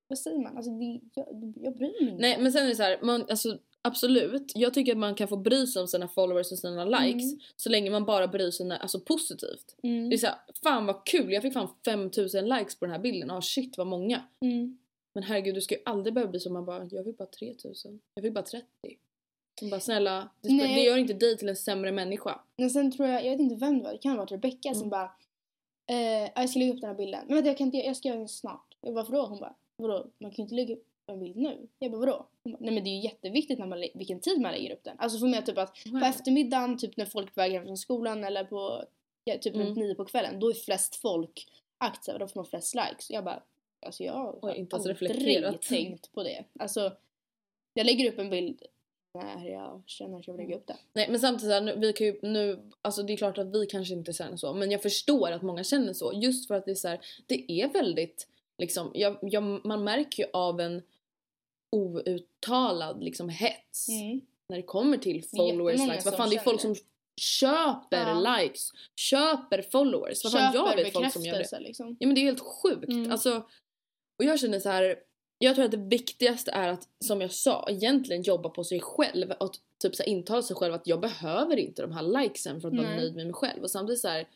vad 0.08 0.20
säger 0.20 0.40
man? 0.40 0.58
Alltså 0.58 0.72
det, 0.72 1.00
jag, 1.14 1.54
jag 1.62 1.76
bryr 1.76 2.02
mig 2.04 2.12
inte. 2.12 2.22
Nej 2.22 2.38
men 2.42 2.52
sen 2.52 2.64
är 2.64 2.68
det 2.70 2.76
så 2.76 2.84
här, 2.84 3.00
man, 3.02 3.26
alltså, 3.30 3.58
absolut. 3.82 4.52
Jag 4.56 4.74
tycker 4.74 4.92
att 4.92 4.98
man 4.98 5.16
kan 5.16 5.28
få 5.28 5.38
bry 5.38 5.68
sig 5.68 5.82
om 5.82 5.88
sina 5.88 6.08
followers 6.08 6.52
och 6.52 6.58
sina 6.60 6.86
likes 6.86 7.24
Mm. 7.34 7.40
så 7.56 7.70
länge 7.70 7.90
man 7.90 8.06
bara 8.06 8.28
bryr 8.28 8.52
sig 8.52 8.66
när, 8.66 8.78
alltså, 8.78 9.00
positivt. 9.00 9.76
Mm. 9.84 10.10
Det 10.10 10.16
är 10.16 10.18
såhär, 10.18 10.36
fan 10.64 10.86
vad 10.86 11.06
kul, 11.06 11.32
jag 11.34 11.42
fick 11.42 11.54
fan 11.54 11.70
5000 11.86 12.46
likes 12.50 12.80
på 12.80 12.86
den 12.86 12.92
här 12.92 13.00
bilden. 13.02 13.32
Ah 13.32 13.42
shit 13.42 13.78
vad 13.78 13.88
många. 13.88 14.22
Mm. 14.42 14.78
Men 15.14 15.24
herregud 15.24 15.56
du 15.56 15.62
ska 15.62 15.76
ju 15.76 15.82
aldrig 15.86 16.14
behöva 16.14 16.32
bli 16.32 16.40
så 16.40 16.52
man 16.52 16.66
bara, 16.66 16.88
jag 16.92 17.06
fick 17.06 17.18
bara 17.18 17.26
3000. 17.30 18.00
Jag 18.16 18.24
fick 18.24 18.34
bara 18.34 18.44
30. 18.44 18.66
Man 19.62 19.70
bara 19.70 19.80
snälla, 19.80 20.30
det, 20.42 20.54
Nej. 20.54 20.76
det 20.76 20.82
gör 20.82 20.98
inte 20.98 21.14
dig 21.14 21.38
till 21.38 21.50
en 21.50 21.56
sämre 21.56 21.92
människa. 21.92 22.40
Men 22.58 22.70
sen 22.70 22.92
tror 22.92 23.08
jag, 23.08 23.26
jag 23.26 23.32
vet 23.32 23.40
inte 23.40 23.56
vem 23.56 23.78
det 23.78 23.84
var, 23.84 23.92
det 23.92 23.98
kan 23.98 24.12
ha 24.12 24.18
varit 24.18 24.32
Rebecca 24.32 24.70
Mm. 24.70 24.80
som 24.80 24.90
bara 24.90 25.12
eh, 25.90 26.30
jag 26.36 26.50
ska 26.50 26.60
lägga 26.60 26.74
upp 26.74 26.82
den 26.82 26.90
här 26.90 26.98
bilden. 26.98 27.22
Men 27.28 27.36
vänta 27.36 27.50
jag 27.50 27.58
kan 27.58 27.66
inte, 27.68 27.78
jag 27.78 27.98
ska 27.98 28.08
göra 28.08 28.18
den 28.20 28.28
snart. 28.28 28.73
Jag 28.84 28.94
bara 28.94 29.04
vadå? 29.04 29.26
Hon 29.26 29.40
bara 29.40 29.56
vadå? 29.76 30.08
Man 30.18 30.32
kan 30.32 30.36
ju 30.38 30.44
inte 30.44 30.56
lägga 30.56 30.74
upp 30.76 30.88
en 31.06 31.20
bild 31.20 31.36
nu. 31.36 31.68
Jag 31.80 31.92
bara 31.92 32.00
vadå? 32.00 32.28
Hon 32.44 32.52
bara, 32.54 32.60
Nej 32.62 32.74
men 32.74 32.84
det 32.84 32.90
är 32.90 32.96
ju 32.96 33.02
jätteviktigt 33.04 33.60
när 33.60 33.68
man, 33.68 33.80
vilken 33.94 34.20
tid 34.20 34.42
man 34.42 34.52
lägger 34.52 34.74
upp 34.74 34.84
den. 34.84 34.96
Alltså 35.00 35.20
för 35.20 35.28
mig 35.28 35.46
typ 35.46 35.58
att 35.58 35.76
på 35.92 35.98
eftermiddagen, 36.06 36.78
typ 36.78 36.98
när 36.98 37.06
folk 37.06 37.28
är 37.30 37.34
på 37.34 37.42
väg 37.42 37.52
hem 37.52 37.64
från 37.66 37.78
skolan 37.78 38.24
eller 38.24 38.44
på 38.44 38.84
ja, 39.24 39.38
typ 39.38 39.56
Mm. 39.56 39.68
runt 39.68 39.78
nio 39.78 39.96
på 39.96 40.06
kvällen, 40.06 40.40
då 40.40 40.50
är 40.50 40.54
flest 40.54 40.96
folk 40.96 41.48
aktiva, 41.78 42.18
då 42.18 42.28
får 42.28 42.40
man 42.40 42.46
flest 42.46 42.76
likes. 42.76 43.10
Jag 43.12 43.24
bara, 43.24 43.44
alltså 43.86 44.04
jag 44.04 44.14
har 44.14 44.40
Oj, 44.42 44.56
inte 44.58 44.76
aldrig 44.76 44.92
reflekterat. 44.94 45.62
tänkt 45.62 46.14
på 46.14 46.24
det. 46.24 46.44
Alltså, 46.60 46.92
jag 47.74 47.86
lägger 47.86 48.12
upp 48.12 48.20
en 48.20 48.30
bild 48.30 48.62
när 49.14 49.50
jag 49.50 49.84
känner 49.86 50.20
att 50.20 50.28
jag 50.28 50.34
vill 50.34 50.46
lägga 50.46 50.56
upp 50.58 50.68
den. 50.68 50.78
Nej 50.94 51.08
men 51.10 51.20
samtidigt 51.20 51.50
så 51.50 51.54
här, 51.54 51.62
nu, 51.62 51.76
vi 51.76 51.94
kan 51.94 52.08
ju 52.08 52.20
nu, 52.22 52.70
alltså 52.82 53.04
det 53.04 53.14
är 53.14 53.18
klart 53.18 53.38
att 53.38 53.56
vi 53.56 53.66
kanske 53.66 53.94
inte 53.94 54.14
känner 54.14 54.38
så 54.38 54.54
men 54.54 54.72
jag 54.72 54.82
förstår 54.82 55.32
att 55.32 55.42
många 55.42 55.64
känner 55.64 55.94
så 55.94 56.12
just 56.14 56.48
för 56.48 56.56
att 56.56 56.66
det 56.66 56.72
är 56.72 56.76
så 56.76 56.88
här, 56.88 57.00
det 57.28 57.52
är 57.52 57.68
väldigt 57.74 58.28
liksom, 58.64 58.92
jag, 58.94 59.18
jag, 59.22 59.66
man 59.66 59.84
märker 59.84 60.24
ju 60.24 60.30
av 60.34 60.60
en 60.60 60.82
outtalad 61.72 63.04
liksom 63.04 63.30
hets 63.30 63.90
Mm. 63.90 64.22
när 64.50 64.58
det 64.58 64.64
kommer 64.64 64.98
till 64.98 65.24
followers, 65.24 65.80
likes. 65.82 66.06
Vad 66.06 66.18
fan 66.18 66.30
det 66.30 66.36
är 66.36 66.44
folk 66.44 66.62
som 66.62 66.76
köper 67.22 68.08
Ja. 68.08 68.38
likes, 68.38 68.70
köper 68.96 69.62
followers. 69.62 70.24
Vad 70.24 70.34
fan 70.34 70.54
jag 70.54 70.70
Köper 70.70 70.84
vet 70.84 70.94
folk 70.94 71.14
som 71.14 71.22
gör 71.22 71.44
det. 71.52 71.60
liksom. 71.60 71.98
Ja 72.00 72.08
men 72.08 72.16
det 72.16 72.22
är 72.22 72.26
helt 72.26 72.40
sjukt. 72.64 72.90
Mm. 72.92 73.12
Alltså, 73.12 73.36
och 74.20 74.26
jag 74.26 74.40
känner 74.40 74.60
så 74.60 74.70
här. 74.70 74.96
Jag 75.38 75.56
tror 75.56 75.66
att 75.66 75.72
det 75.72 75.78
viktigaste 75.78 76.52
är 76.52 76.68
att, 76.68 76.88
som 77.06 77.22
jag 77.22 77.32
sa, 77.32 77.68
egentligen 77.70 78.22
jobba 78.22 78.50
på 78.50 78.64
sig 78.64 78.80
själv 78.80 79.32
och 79.40 79.52
typ 79.82 79.96
så 79.96 80.04
här, 80.04 80.10
intala 80.10 80.42
sig 80.42 80.56
själv 80.56 80.74
att 80.74 80.88
jag 80.88 81.02
behöver 81.02 81.58
inte 81.58 81.82
de 81.82 81.92
här 81.92 82.22
likesen 82.22 82.62
för 82.62 82.68
att 82.68 82.74
vara 82.78 82.88
Nej. 82.88 82.98
nöjd 82.98 83.16
med 83.16 83.26
mig 83.26 83.34
själv. 83.34 83.64
Och 83.64 83.72
samtidigt 83.72 84.02
så 84.02 84.08
här, 84.08 84.28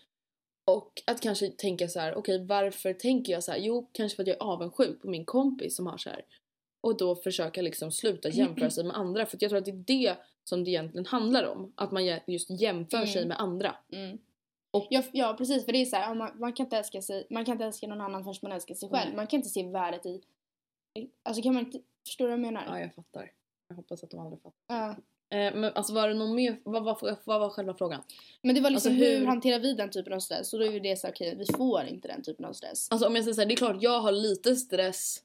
och 0.71 1.01
att 1.07 1.21
kanske 1.21 1.49
tänka 1.49 1.87
så 1.87 1.99
här, 1.99 2.15
okej 2.15 2.45
varför 2.45 2.93
tänker 2.93 3.33
jag 3.33 3.43
så 3.43 3.51
här? 3.51 3.59
Jo, 3.59 3.89
kanske 3.91 4.15
för 4.15 4.23
att 4.23 4.27
jag 4.27 4.35
är 4.37 4.43
avundsjuk 4.43 5.01
på 5.01 5.07
min 5.09 5.25
kompis 5.25 5.75
som 5.75 5.87
har 5.87 5.97
så 5.97 6.09
här. 6.09 6.25
Och 6.81 6.97
då 6.97 7.15
försöka 7.15 7.61
liksom 7.61 7.91
sluta 7.91 8.29
jämföra 8.29 8.69
sig 8.69 8.83
med 8.83 8.95
andra. 8.97 9.25
För 9.25 9.37
jag 9.41 9.49
tror 9.49 9.57
att 9.59 9.65
det 9.65 9.71
är 9.71 9.83
det 10.07 10.17
som 10.43 10.63
det 10.63 10.69
egentligen 10.71 11.05
handlar 11.05 11.43
om. 11.47 11.73
Att 11.75 11.91
man 11.91 12.05
just 12.27 12.49
jämför 12.49 13.05
sig 13.05 13.17
Mm. 13.21 13.27
med 13.27 13.39
andra. 13.39 13.75
Mm. 13.91 14.17
Och- 14.71 14.87
ja, 14.89 15.03
ja 15.11 15.35
precis 15.37 15.65
för 15.65 15.71
det 15.71 15.77
är 15.81 15.85
så 15.85 15.95
här, 15.95 16.15
man, 16.15 16.39
man 16.39 16.53
kan 16.53 16.65
inte 16.65 16.77
älska 16.77 17.01
sig, 17.01 17.27
man 17.29 17.45
kan 17.45 17.51
inte 17.51 17.65
älska 17.65 17.87
någon 17.87 18.01
annan 18.01 18.23
förrän 18.23 18.35
man 18.41 18.51
älskar 18.51 18.75
sig 18.75 18.89
själv. 18.89 19.07
Nej. 19.07 19.15
Man 19.15 19.27
kan 19.27 19.37
inte 19.37 19.49
se 19.49 19.63
värdet 19.69 20.05
i, 20.05 20.21
i- 20.99 21.09
alltså 21.23 21.43
kan 21.43 21.53
man 21.53 21.65
inte, 21.65 21.79
förstår 22.07 22.25
du 22.25 22.29
vad 22.31 22.39
jag 22.39 22.45
menar? 22.53 22.63
Ja, 22.67 22.79
jag 22.79 22.93
fattar. 22.95 23.31
Jag 23.67 23.75
hoppas 23.75 24.03
att 24.03 24.09
de 24.11 24.19
andra 24.19 24.37
fattar. 24.37 24.53
Ja. 24.67 24.95
Eh, 25.29 25.55
men 25.55 25.63
alltså 25.73 25.93
var 25.93 26.07
det 26.07 26.13
någon 26.13 26.35
mer, 26.35 26.59
vad 26.63 26.83
var, 26.83 27.17
vad 27.25 27.39
var 27.39 27.49
själva 27.49 27.73
frågan? 27.73 28.01
Men 28.41 28.55
det 28.55 28.61
var 28.61 28.69
liksom 28.69 28.91
Alltså, 28.91 29.05
hur... 29.05 29.19
hur- 29.19 29.25
hanterar 29.25 29.59
vi 29.59 29.73
den 29.73 29.89
typen 29.91 30.13
av 30.13 30.19
stress? 30.19 30.53
Och 30.53 30.59
då 30.59 30.65
är 30.65 30.71
ju 30.71 30.79
det 30.79 30.99
så 30.99 31.07
okej, 31.09 31.35
vi 31.37 31.45
får 31.45 31.83
inte 31.85 32.07
den 32.07 32.23
typen 32.23 32.45
av 32.45 32.53
stress. 32.53 32.87
Alltså 32.91 33.07
om 33.07 33.15
jag 33.15 33.23
säger 33.23 33.35
såhär, 33.35 33.47
det 33.47 33.53
är 33.53 33.57
klart 33.57 33.77
jag 33.81 33.99
har 33.99 34.11
lite 34.11 34.55
stress 34.55 35.23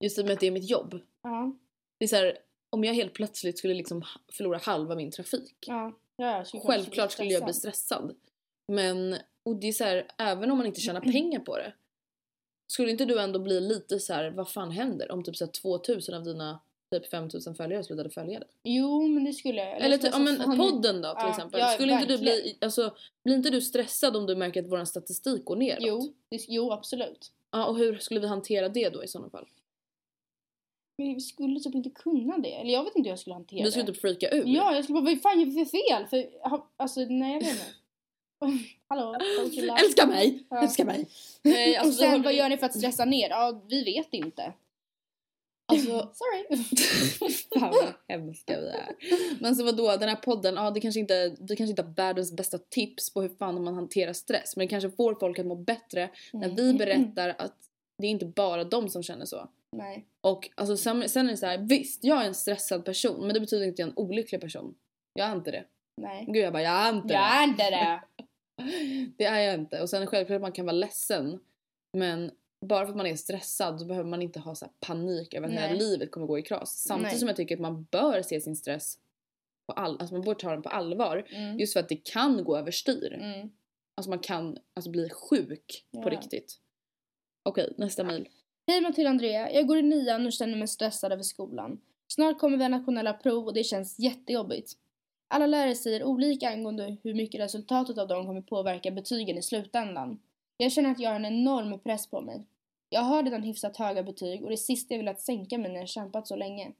just 0.00 0.18
i 0.18 0.22
och 0.22 0.26
med 0.26 0.34
att 0.34 0.40
det 0.40 0.46
är 0.46 0.50
mitt 0.50 0.70
jobb. 0.70 1.00
Ja, 1.22 1.56
Det 1.98 2.04
är 2.04 2.08
såhär, 2.08 2.38
om 2.70 2.84
jag 2.84 2.94
helt 2.94 3.12
plötsligt 3.14 3.58
skulle 3.58 3.74
liksom 3.74 4.04
förlora 4.32 4.58
halva 4.58 4.94
min 4.94 5.10
trafik. 5.10 5.56
ja. 5.66 5.92
ja 6.16 6.36
jag 6.36 6.46
skulle 6.46 6.60
kanske 6.62 6.72
Självklart 6.82 7.12
skulle 7.12 7.28
jag 7.32 7.44
bli 7.44 7.54
stressad. 7.54 8.16
Men, 8.72 9.16
och 9.42 9.56
det 9.56 9.68
är 9.68 9.72
så 9.72 9.84
här, 9.84 10.06
även 10.18 10.50
om 10.50 10.58
man 10.58 10.66
inte 10.66 10.80
tjänar 10.80 11.00
pengar 11.12 11.40
på 11.40 11.56
det. 11.56 11.72
Skulle 12.66 12.90
inte 12.90 13.04
du 13.04 13.20
ändå 13.20 13.38
bli 13.38 13.60
lite 13.60 13.98
så 14.00 14.12
här, 14.12 14.30
vad 14.30 14.48
fan 14.50 14.70
händer 14.70 15.10
om 15.12 15.24
typ 15.24 15.36
så 15.36 15.44
här 15.44 15.52
2000 15.52 16.14
av 16.14 16.24
dina 16.24 16.60
typ 17.00 17.10
5000 17.10 17.54
följare 17.54 17.84
slutade 17.84 18.10
följa 18.10 18.38
dig? 18.38 18.48
Jo, 18.62 19.02
men 19.08 19.24
det 19.24 19.32
skulle 19.32 19.60
jag. 19.64 19.80
Eller 19.80 19.98
skulle 19.98 20.12
typ, 20.12 20.12
ja 20.12 20.46
men 20.46 20.58
podden 20.58 21.02
då 21.02 21.08
till 21.08 21.18
Ja, 21.24 21.30
exempel. 21.30 21.60
ja, 21.60 21.66
Skulle 21.68 21.92
inte 21.92 22.06
du 22.06 22.18
bli, 22.18 22.58
alltså, 22.60 22.94
blir 23.24 23.34
inte 23.36 23.50
du 23.50 23.60
stressad 23.60 24.16
om 24.16 24.26
du 24.26 24.36
märker 24.36 24.62
att 24.62 24.70
vår 24.72 24.84
statistik 24.84 25.44
går 25.44 25.56
neråt? 25.56 25.78
Jo, 25.80 26.14
det, 26.30 26.44
jo, 26.48 26.70
absolut. 26.72 27.32
Ja, 27.52 27.66
och 27.66 27.78
hur 27.78 27.98
skulle 27.98 28.20
vi 28.20 28.26
hantera 28.26 28.68
det 28.68 28.88
då 28.88 29.04
i 29.04 29.08
sådana 29.08 29.30
fall? 29.30 29.46
Men 30.98 31.14
vi 31.14 31.20
skulle 31.20 31.60
typ 31.60 31.74
inte 31.74 31.90
kunna 31.90 32.38
det. 32.38 32.52
Eller 32.54 32.72
jag 32.72 32.84
vet 32.84 32.96
inte 32.96 33.06
hur 33.08 33.12
jag 33.12 33.18
skulle 33.18 33.34
hantera 33.34 33.64
Du 33.64 33.70
skulle 33.70 33.86
det. 33.86 33.92
typ 33.92 34.00
freaka 34.00 34.30
ur? 34.30 34.44
Ja, 34.46 34.74
jag 34.74 34.84
skulle 34.84 35.00
bara, 35.00 35.04
vad 35.14 35.22
fan 35.22 35.38
gör 35.40 35.46
vi 35.46 35.52
för 35.64 35.64
fel? 35.64 36.06
För, 36.06 36.48
ha- 36.48 36.70
alltså, 36.76 37.00
nej 37.00 37.32
jag 37.32 37.40
vet 37.40 37.50
inte. 37.50 37.64
Hallå. 38.88 39.16
Älska 39.84 40.06
mig! 40.06 40.44
Ja. 40.50 40.62
Älska 40.62 40.84
mig! 40.84 41.08
Nej, 41.42 41.76
alltså, 41.76 42.04
och 42.04 42.10
sen 42.10 42.22
vad 42.22 42.34
gör 42.34 42.48
ni 42.48 42.56
för 42.56 42.66
att 42.66 42.74
stressa 42.78 43.04
ner? 43.04 43.28
Ja, 43.30 43.62
vi 43.68 43.84
vet 43.84 44.14
inte. 44.14 44.52
Alltså, 45.66 46.12
Sorry. 46.14 46.64
Fan 47.58 47.70
vad 47.70 47.94
hemska 48.08 48.60
vi 48.60 48.68
är. 48.68 48.96
Men 49.40 49.56
så 49.56 49.64
vadå, 49.64 49.96
den 49.96 50.08
här 50.08 50.16
podden, 50.16 50.54
ja 50.54 50.70
det 50.70 50.80
kanske 50.80 51.00
inte, 51.00 51.36
vi 51.40 51.56
kanske 51.56 51.70
inte 51.70 51.82
har 51.82 51.94
världens 51.94 52.32
bästa 52.36 52.58
tips 52.58 53.14
på 53.14 53.22
hur 53.22 53.28
fan 53.28 53.64
man 53.64 53.74
hanterar 53.74 54.12
stress. 54.12 54.56
Men 54.56 54.66
det 54.66 54.70
kanske 54.70 54.90
får 54.90 55.14
folk 55.14 55.38
att 55.38 55.46
må 55.46 55.54
bättre 55.56 56.10
när 56.32 56.48
vi 56.48 56.74
berättar 56.74 57.34
att 57.38 57.56
det 57.98 58.06
är 58.06 58.10
inte 58.10 58.26
bara 58.26 58.64
de 58.64 58.88
som 58.88 59.02
känner 59.02 59.24
så. 59.24 59.48
Nej. 59.76 60.06
Och 60.26 60.50
alltså, 60.54 60.76
sen, 60.76 61.08
sen 61.08 61.26
är 61.26 61.30
det 61.30 61.36
så 61.36 61.46
här, 61.46 61.58
visst 61.58 62.04
jag 62.04 62.22
är 62.22 62.26
en 62.26 62.34
stressad 62.34 62.84
person 62.84 63.20
men 63.26 63.34
det 63.34 63.40
betyder 63.40 63.66
inte 63.66 63.74
att 63.74 63.78
jag 63.78 63.86
är 63.88 63.92
en 63.92 63.98
olycklig 63.98 64.40
person. 64.40 64.74
Jag 65.14 65.28
är 65.28 65.32
inte 65.36 65.50
det. 65.50 65.64
Nej. 66.02 66.24
Gud 66.26 66.36
jag 66.44 66.52
bara, 66.52 66.62
jag 66.62 66.72
är 66.72 66.92
inte 66.92 67.14
Jag 67.14 67.22
det. 67.22 67.26
är 67.36 67.44
inte 67.44 67.70
det. 67.70 68.00
Det 69.18 69.24
är 69.24 69.40
jag 69.40 69.54
inte. 69.54 69.82
Och 69.82 69.90
sen 69.90 70.06
självklart 70.06 70.36
att 70.36 70.42
man 70.42 70.52
kan 70.52 70.66
vara 70.66 70.76
ledsen. 70.76 71.40
Men 71.96 72.30
bara 72.64 72.84
för 72.86 72.90
att 72.90 72.96
man 72.96 73.06
är 73.06 73.16
stressad 73.16 73.80
så 73.80 73.86
behöver 73.86 74.10
man 74.10 74.22
inte 74.22 74.40
ha 74.40 74.54
så 74.54 74.66
panik 74.80 75.34
över 75.34 75.48
att 75.48 75.54
hela 75.54 75.74
livet 75.74 76.10
kommer 76.10 76.26
gå 76.26 76.38
i 76.38 76.42
kras. 76.42 76.78
Samtidigt 76.78 77.12
Nej. 77.12 77.18
som 77.18 77.28
jag 77.28 77.36
tycker 77.36 77.54
att 77.54 77.60
man 77.60 77.84
bör 77.90 78.22
se 78.22 78.40
sin 78.40 78.56
stress 78.56 78.98
på 79.66 79.72
all, 79.72 80.00
alltså 80.00 80.14
man 80.14 80.24
bör 80.24 80.34
ta 80.34 80.50
den 80.50 80.62
på 80.62 80.68
allvar. 80.68 81.26
Mm. 81.30 81.58
Just 81.58 81.72
för 81.72 81.80
att 81.80 81.88
det 81.88 81.96
kan 81.96 82.44
gå 82.44 82.56
överstyr. 82.56 83.12
Mm. 83.20 83.50
Alltså 83.94 84.10
man 84.10 84.18
kan 84.18 84.58
alltså 84.74 84.90
bli 84.90 85.08
sjuk 85.10 85.84
på 85.92 86.00
Ja. 86.02 86.10
riktigt. 86.10 86.60
Okej, 87.42 87.74
nästa 87.78 88.04
mejl. 88.04 88.28
Hej 88.66 88.80
Matilda 88.80 89.10
Andrea, 89.10 89.52
jag 89.52 89.66
går 89.66 89.78
i 89.78 89.82
nian 89.82 90.26
och 90.26 90.32
känner 90.32 90.56
mig 90.56 90.68
stressad 90.68 91.12
över 91.12 91.22
skolan. 91.22 91.80
Snart 92.08 92.38
kommer 92.38 92.56
vi 92.56 92.64
ha 92.64 92.68
nationella 92.68 93.12
prov 93.12 93.46
och 93.46 93.54
det 93.54 93.64
känns 93.64 93.98
jättejobbigt. 93.98 94.72
Alla 95.28 95.46
lärare 95.46 95.74
säger 95.74 96.04
olika 96.04 96.48
angående 96.48 96.96
hur 97.02 97.14
mycket 97.14 97.40
resultatet 97.40 97.98
av 97.98 98.08
dem 98.08 98.26
kommer 98.26 98.40
påverka 98.42 98.90
betygen 98.90 99.38
i 99.38 99.42
slutändan. 99.42 100.20
Jag 100.56 100.72
känner 100.72 100.90
att 100.90 101.00
jag 101.00 101.10
har 101.10 101.16
en 101.16 101.24
enorm 101.24 101.78
press 101.78 102.06
på 102.06 102.20
mig. 102.20 102.46
Jag 102.94 103.00
har 103.00 103.22
redan 103.22 103.42
hyfsat 103.42 103.76
höga 103.76 104.02
betyg 104.02 104.44
och 104.44 104.50
det 104.50 104.56
sista 104.56 104.94
jag 104.94 104.98
vill 104.98 105.08
att 105.08 105.20
sänka 105.20 105.58
mig 105.58 105.72
när 105.72 105.80
jag 105.80 105.88
kämpat 105.88 106.28
så 106.28 106.36
länge. 106.36 106.72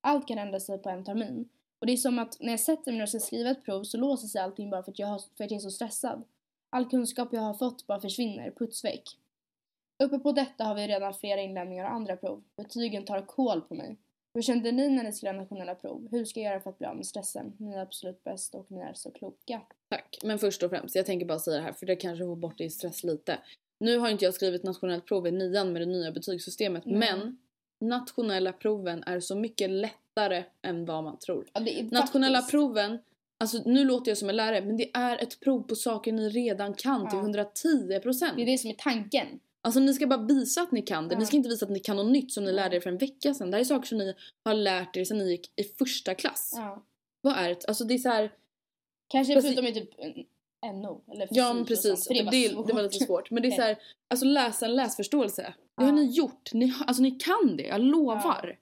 Allt 0.00 0.28
kan 0.28 0.38
ändra 0.38 0.60
sig 0.60 0.78
på 0.78 0.88
en 0.88 1.04
termin. 1.04 1.48
Och 1.78 1.86
det 1.86 1.92
är 1.92 1.96
som 1.96 2.18
att 2.18 2.36
när 2.40 2.50
jag 2.50 2.60
sätter 2.60 2.92
mig 2.92 3.02
och 3.02 3.08
ska 3.08 3.18
skriva 3.18 3.50
ett 3.50 3.64
prov 3.64 3.84
så 3.84 3.96
låser 3.96 4.28
sig 4.28 4.40
allting 4.40 4.70
bara 4.70 4.82
för 4.82 4.92
att 4.92 4.98
jag, 4.98 5.06
har, 5.06 5.18
för 5.36 5.44
att 5.44 5.50
jag 5.50 5.58
är 5.58 5.62
så 5.62 5.70
stressad. 5.70 6.24
All 6.70 6.90
kunskap 6.90 7.28
jag 7.32 7.40
har 7.40 7.54
fått 7.54 7.86
bara 7.86 8.00
försvinner, 8.00 8.50
puts 8.50 8.84
väck. 8.84 9.02
Uppe 10.04 10.18
på 10.18 10.32
detta 10.32 10.64
har 10.64 10.74
vi 10.74 10.88
redan 10.88 11.14
flera 11.14 11.40
inlämningar 11.40 11.84
och 11.84 11.92
andra 11.92 12.16
prov. 12.16 12.42
Betygen 12.56 13.04
tar 13.04 13.26
kål 13.26 13.60
på 13.60 13.74
mig. 13.74 13.96
Hur 14.34 14.42
kände 14.42 14.72
ni 14.72 14.88
när 14.88 15.04
ni 15.04 15.12
skrev 15.12 15.34
nationella 15.34 15.74
prov? 15.74 16.08
Hur 16.10 16.24
ska 16.24 16.40
jag 16.40 16.50
göra 16.50 16.60
för 16.60 16.70
att 16.70 16.78
bli 16.78 16.86
av 16.86 16.96
med 16.96 17.06
stressen? 17.06 17.52
Ni 17.58 17.72
är 17.74 17.80
absolut 17.80 18.24
bäst 18.24 18.54
och 18.54 18.70
ni 18.70 18.80
är 18.80 18.94
så 18.94 19.10
kloka. 19.10 19.60
Tack. 19.88 20.18
Men 20.24 20.38
först 20.38 20.62
och 20.62 20.70
främst, 20.70 20.94
jag 20.94 21.06
tänker 21.06 21.26
bara 21.26 21.38
säga 21.38 21.56
det 21.56 21.62
här 21.62 21.72
för 21.72 21.86
det 21.86 21.96
kanske 21.96 22.24
får 22.24 22.36
bort 22.36 22.58
din 22.58 22.70
stress 22.70 23.04
lite. 23.04 23.38
Nu 23.82 23.98
har 23.98 24.08
inte 24.10 24.24
jag 24.24 24.34
skrivit 24.34 24.62
nationellt 24.62 25.06
prov 25.06 25.26
i 25.26 25.30
nian 25.30 25.72
med 25.72 25.82
det 25.82 25.86
nya 25.86 26.12
betygssystemet 26.12 26.86
Mm. 26.86 26.98
men 26.98 27.38
nationella 27.90 28.52
proven 28.52 29.02
är 29.02 29.20
så 29.20 29.34
mycket 29.36 29.70
lättare 29.70 30.44
än 30.62 30.84
vad 30.84 31.04
man 31.04 31.18
tror. 31.18 31.46
Ja, 31.52 31.60
Nationella 31.90 32.38
faktiskt- 32.38 32.50
proven, 32.50 32.98
alltså 33.38 33.58
nu 33.64 33.84
låter 33.84 34.10
jag 34.10 34.18
som 34.18 34.28
en 34.28 34.36
lärare 34.36 34.64
men 34.64 34.76
det 34.76 34.90
är 34.94 35.22
ett 35.22 35.40
prov 35.40 35.62
på 35.62 35.76
saker 35.76 36.12
ni 36.12 36.28
redan 36.28 36.74
kan 36.74 37.08
till 37.08 37.18
Ja. 37.18 37.22
110%. 37.24 38.36
Det 38.36 38.42
är 38.42 38.46
det 38.46 38.58
som 38.58 38.70
är 38.70 38.74
tanken. 38.74 39.26
Alltså 39.64 39.80
ni 39.80 39.94
ska 39.94 40.06
bara 40.06 40.22
visa 40.26 40.62
att 40.62 40.72
ni 40.72 40.82
kan 40.82 41.08
det. 41.08 41.14
Ja. 41.14 41.18
Ni 41.18 41.26
ska 41.26 41.36
inte 41.36 41.48
visa 41.48 41.64
att 41.66 41.72
ni 41.72 41.78
kan 41.80 41.96
något 41.96 42.12
nytt 42.12 42.32
som 42.32 42.44
ni 42.44 42.52
lärde 42.52 42.76
er 42.76 42.80
för 42.80 42.90
en 42.90 42.98
vecka 42.98 43.34
sedan. 43.34 43.50
Det 43.50 43.56
här 43.56 43.60
är 43.60 43.64
saker 43.64 43.86
som 43.88 43.98
ni 43.98 44.14
har 44.44 44.54
lärt 44.54 44.96
er 44.96 45.04
sedan 45.04 45.18
ni 45.18 45.30
gick 45.30 45.52
i 45.56 45.64
första 45.64 46.14
klass. 46.14 46.52
Vad 47.20 47.36
är 47.36 47.48
det? 47.48 47.64
Alltså 47.68 47.84
det 47.84 47.94
är 47.94 47.98
så 47.98 48.08
här, 48.08 48.32
Kanske 49.08 49.42
förutom 49.42 49.66
i 49.66 49.72
typ 49.74 49.90
NO 50.62 51.00
eller 51.12 51.28
Ja 51.30 51.52
men 51.52 51.64
precis, 51.66 52.06
för 52.06 52.14
det, 52.14 52.22
var 52.22 52.30
det, 52.32 52.48
svårt. 52.52 52.66
det 52.66 52.72
var 52.72 52.82
lite 52.82 53.04
svårt. 53.04 53.30
Men 53.30 53.42
det 53.42 53.48
är 53.48 53.50
Okej. 53.52 53.56
så 53.58 53.62
här, 53.62 53.76
alltså 54.10 54.26
läsa 54.26 54.66
en 54.66 54.74
läsförståelse. 54.76 55.42
Det 55.42 55.54
Ja. 55.76 55.84
har 55.84 55.92
ni 55.92 56.04
gjort. 56.04 56.50
Ni, 56.52 56.72
alltså 56.86 57.02
ni 57.02 57.10
kan 57.10 57.56
det, 57.56 57.62
jag 57.66 57.80
lovar. 57.80 58.56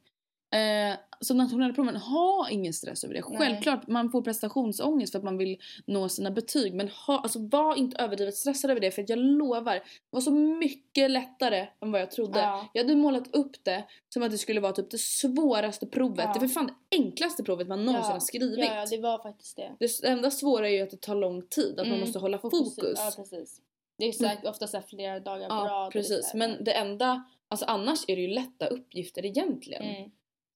Eh, 0.53 0.99
så 1.23 1.35
nationella 1.35 1.75
proven, 1.75 1.97
ha 1.97 2.49
ingen 2.51 2.73
stress 2.73 3.05
över 3.05 3.15
det. 3.15 3.25
Nej. 3.29 3.39
Självklart 3.39 3.87
man 3.87 4.11
får 4.11 4.23
prestationsångest 4.23 5.13
för 5.13 5.19
att 5.19 5.25
man 5.25 5.37
vill 5.39 5.59
nå 5.87 6.09
sina 6.09 6.31
betyg. 6.31 6.75
Men 6.75 6.89
ha, 6.89 7.19
alltså, 7.21 7.39
var 7.39 7.77
inte 7.77 7.97
överdrivet 8.03 8.35
stressad 8.35 8.71
över 8.71 8.81
det 8.81 8.91
för 8.91 9.05
jag 9.09 9.19
lovar, 9.19 9.75
det 9.75 9.83
var 10.11 10.21
så 10.21 10.31
mycket 10.31 11.11
lättare 11.11 11.67
än 11.83 11.93
vad 11.93 12.01
jag 12.01 12.11
trodde. 12.11 12.39
Ja. 12.41 12.69
Jag 12.73 12.83
hade 12.85 12.97
målat 12.97 13.35
upp 13.35 13.65
det 13.65 13.85
som 14.09 14.23
att 14.23 14.31
det 14.31 14.39
skulle 14.39 14.61
vara 14.61 14.73
typ 14.73 14.91
det 14.91 14.99
svåraste 15.01 15.87
provet. 15.87 16.25
Ja. 16.25 16.33
Det 16.33 16.39
är 16.39 16.49
för 16.49 16.55
fan 16.55 16.67
det 16.91 16.97
enklaste 16.97 17.43
provet 17.43 17.69
man 17.69 17.85
någonsin 17.85 18.09
Ja. 18.09 18.13
har 18.13 18.21
skrivit. 18.21 18.59
Ja, 18.59 18.87
det 18.91 18.99
var 18.99 19.23
faktiskt 19.23 19.57
det. 19.57 19.73
Det 19.79 20.09
enda 20.09 20.31
svåra 20.31 20.69
är 20.69 20.73
ju 20.73 20.83
att 20.83 20.91
det 20.91 21.01
tar 21.01 21.15
lång 21.15 21.43
tid, 21.47 21.71
att 21.71 21.87
man 21.87 21.87
Mm. 21.87 22.01
måste 22.01 22.19
hålla 22.19 22.39
Fokus-. 22.39 22.79
Ja 22.97 23.13
precis. 23.17 23.61
Det 23.99 24.05
är 24.05 24.13
säkert 24.13 24.47
ofta 24.47 24.67
så 24.67 24.81
flera 24.81 25.21
dagar 25.21 25.49
på 25.49 25.55
rad. 25.55 25.67
Ja 25.67 25.87
är 25.87 25.91
precis, 25.91 26.35
men 26.35 26.65
det 26.65 26.73
enda, 26.73 27.25
alltså 27.49 27.67
annars 27.67 28.05
är 28.09 28.17
det 28.17 28.23
ju 28.23 28.29
lätta 28.29 28.67
uppgifter 28.67 29.25
egentligen. 29.27 29.83
Mm. 29.83 30.11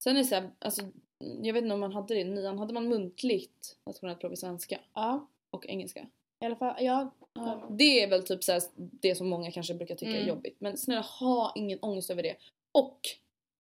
Sen 0.05 0.16
är 0.16 0.20
det 0.20 0.24
så 0.24 0.34
här, 0.34 0.50
alltså, 0.59 0.82
jag 1.18 1.55
vet 1.55 1.62
inte 1.62 1.74
om 1.74 1.80
man 1.80 1.92
hade 1.92 2.14
det 2.14 2.20
i 2.20 2.24
nian, 2.24 2.59
hade 2.59 2.74
man 2.74 2.88
muntligt 2.88 3.76
nationellt 3.86 4.20
prov 4.20 4.32
i 4.32 4.36
svenska 4.36 4.80
Ja, 4.94 5.28
och 5.50 5.66
engelska? 5.66 6.07
i 6.40 6.44
alla 6.46 6.57
fall. 6.57 6.84
Ja. 6.84 7.14
Ja. 7.34 7.68
Det 7.70 8.02
är 8.02 8.11
väl 8.11 8.22
typ 8.22 8.44
så 8.44 8.52
här, 8.52 8.62
det 8.76 9.14
som 9.14 9.28
många 9.28 9.50
kanske 9.52 9.74
brukar 9.74 9.94
tycka 9.94 10.11
är 10.12 10.16
Mm. 10.16 10.28
jobbigt. 10.28 10.57
Men 10.61 10.76
snälla 10.76 11.00
ha 11.00 11.52
ingen 11.55 11.78
ångest 11.82 12.11
över 12.11 12.22
det. 12.22 12.36
Och 12.72 13.00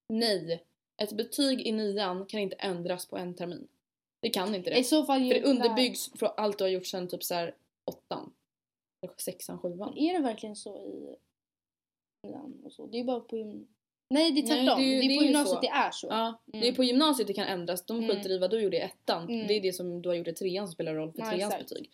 nej, 0.08 0.64
ett 1.02 1.12
betyg 1.12 1.60
i 1.60 1.72
nian 1.72 2.26
kan 2.26 2.40
inte 2.40 2.56
ändras 2.56 3.06
på 3.06 3.16
en 3.16 3.34
termin. 3.34 3.68
Det 4.20 4.30
kan 4.30 4.54
inte 4.54 4.70
det. 4.70 4.76
I 4.78 4.84
så 4.84 5.04
fall 5.04 5.20
För 5.28 5.34
det 5.34 5.42
underbyggs 5.44 6.12
från 6.14 6.30
allt 6.36 6.58
du 6.58 6.64
har 6.64 6.68
gjort 6.68 6.86
sen 6.86 7.08
typ 7.08 7.24
så 7.24 7.34
här 7.34 7.54
åttan. 7.84 8.32
Eller 9.02 9.14
sexan, 9.18 9.58
sjuan. 9.58 9.98
Är 9.98 10.12
det 10.12 10.24
verkligen 10.24 10.56
så 10.56 10.78
i 10.78 11.16
nian 12.26 12.60
och 12.64 12.72
så? 12.72 12.86
Det 12.86 12.96
är 12.96 12.98
ju 12.98 13.04
bara 13.04 13.20
på 13.20 13.36
gym... 13.36 13.66
Nej 14.10 14.32
det 14.32 14.40
är 14.40 14.42
Nej, 14.42 14.64
tvärtom. 14.64 14.80
det 14.80 14.86
är 14.86 14.88
ju- 14.94 15.00
det 15.00 15.08
det 15.08 15.14
är 15.14 15.18
på 15.18 15.24
gymnasiet 15.24 15.54
så. 15.54 15.60
det 15.60 15.68
är 15.68 15.90
så. 15.90 16.06
Ja, 16.10 16.42
det 16.46 16.58
är 16.58 16.62
Mm. 16.62 16.74
på 16.74 16.84
gymnasiet 16.84 17.26
det 17.28 17.34
kan 17.34 17.46
ändras. 17.46 17.86
De 17.86 17.98
Mm. 17.98 18.10
skiter 18.16 18.30
i 18.30 18.38
vad 18.38 18.50
du 18.50 18.60
gjorde 18.60 18.76
i 18.76 18.80
ettan. 18.80 19.22
Mm. 19.28 19.46
Det 19.46 19.54
är 19.54 19.60
det 19.60 19.72
som 19.72 20.02
du 20.02 20.08
har 20.08 20.16
gjort 20.16 20.28
i 20.28 20.32
trean 20.32 20.66
som 20.66 20.72
spelar 20.72 20.94
roll 20.94 21.12
för 21.12 21.18
Ja, 21.18 21.30
treans 21.30 21.54
exakt. 21.54 21.68
betyg. 21.68 21.90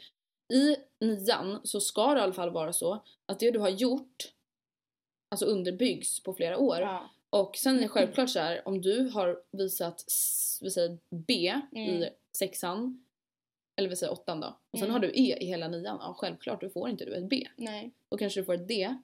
I 0.52 0.76
nian 1.04 1.60
så 1.64 1.80
ska 1.80 2.14
det 2.14 2.20
i 2.20 2.22
alla 2.22 2.32
fall 2.32 2.50
vara 2.50 2.72
så 2.72 3.04
att 3.26 3.38
det 3.40 3.50
du 3.50 3.58
har 3.58 3.68
gjort 3.68 4.32
alltså 5.28 5.46
underbyggs 5.46 6.22
på 6.22 6.32
flera 6.34 6.58
år. 6.58 6.80
Ja. 6.80 7.10
Och 7.30 7.56
sen 7.56 7.76
är 7.78 7.82
det 7.82 7.88
självklart 7.88 8.30
så 8.30 8.38
här 8.40 8.68
om 8.68 8.80
du 8.82 9.08
har 9.08 9.42
visat 9.50 10.04
vi 10.62 10.70
säger 10.70 10.98
B 11.10 11.54
Mm. 11.72 11.90
i 12.02 12.08
sexan 12.38 13.04
eller 13.76 13.88
vi 13.88 13.96
säger 13.96 14.12
åttan 14.12 14.40
då 14.40 14.46
och 14.70 14.78
sen 14.78 14.88
Mm. 14.88 14.92
har 14.92 15.00
du 15.00 15.08
E 15.08 15.36
i 15.40 15.46
hela 15.46 15.68
nian. 15.68 15.98
Ja 16.00 16.14
självklart 16.18 16.60
du 16.60 16.70
får 16.70 16.88
inte 16.88 17.04
du 17.04 17.14
ett 17.14 17.28
B. 17.28 17.46
Nej. 17.56 17.90
Då 18.08 18.16
kanske 18.16 18.40
du 18.40 18.44
får 18.44 18.54
ett 18.54 18.68
D. 18.68 18.94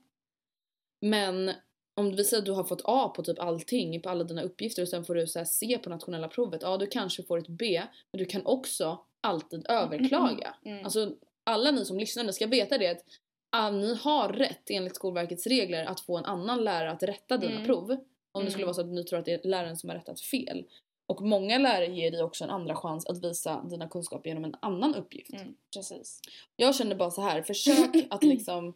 Men 1.00 1.50
om 1.97 2.16
vi 2.16 2.24
säger 2.24 2.38
att 2.40 2.47
du 2.47 2.53
har 2.53 2.64
fått 2.64 2.80
A 2.84 3.12
på 3.16 3.22
typ 3.22 3.38
allting, 3.38 4.03
på 4.03 4.09
alla 4.09 4.24
dina 4.24 4.42
uppgifter 4.42 4.82
och 4.82 4.88
sen 4.88 5.05
får 5.05 5.14
du 5.14 5.26
så 5.26 5.44
C 5.44 5.78
på 5.84 5.90
nationella 5.90 6.28
provet. 6.28 6.62
Ja, 6.62 6.76
du 6.76 6.86
kanske 6.86 7.22
får 7.22 7.38
ett 7.38 7.49
B. 7.49 7.82
Men 8.12 8.18
du 8.18 8.24
kan 8.24 8.47
också 8.47 8.99
alltid 9.20 9.66
överklaga. 9.68 10.55
Mm. 10.64 10.84
Alltså 10.84 11.12
alla 11.44 11.70
ni 11.70 11.84
som 11.84 11.99
lyssnar 11.99 12.24
ni 12.24 12.32
ska 12.32 12.47
veta 12.47 12.78
det 12.78 12.88
att 12.88 13.05
ah, 13.51 13.70
ni 13.70 13.94
har 13.94 14.28
rätt 14.28 14.70
enligt 14.70 14.97
Skolverkets 14.97 15.47
regler 15.47 15.84
att 15.84 16.01
få 16.01 16.16
en 16.16 16.24
annan 16.24 16.64
lärare 16.64 16.90
att 16.90 17.03
rätta 17.03 17.36
dina 17.36 17.53
Mm. 17.55 17.66
prov. 17.66 17.90
Om 17.90 17.97
det 18.32 18.40
Mm. 18.40 18.51
skulle 18.51 18.64
vara 18.66 18.74
så 18.74 18.80
att 18.80 18.86
ni 18.86 19.05
tror 19.05 19.18
att 19.18 19.24
det 19.24 19.32
är 19.44 19.49
läraren 19.49 19.76
som 19.76 19.88
har 19.90 19.97
rättat 19.97 20.20
fel. 20.20 20.64
Och 21.07 21.22
många 21.22 21.59
lärare 21.59 21.86
ger 21.86 22.11
dig 22.11 22.22
också 22.22 22.44
en 22.44 22.51
andra 22.51 22.74
chans 22.76 23.07
att 23.07 23.24
visa 23.24 23.62
dina 23.70 23.88
kunskaper 23.88 24.28
genom 24.28 24.44
en 24.44 24.55
annan 24.62 24.94
uppgift. 24.94 25.32
Mm. 25.32 25.55
Precis. 25.74 26.20
Jag 26.57 26.74
känner 26.74 26.97
bara 26.97 27.11
så 27.11 27.20
här, 27.22 27.42
försök 27.42 28.07
att 28.11 28.22
liksom 28.34 28.74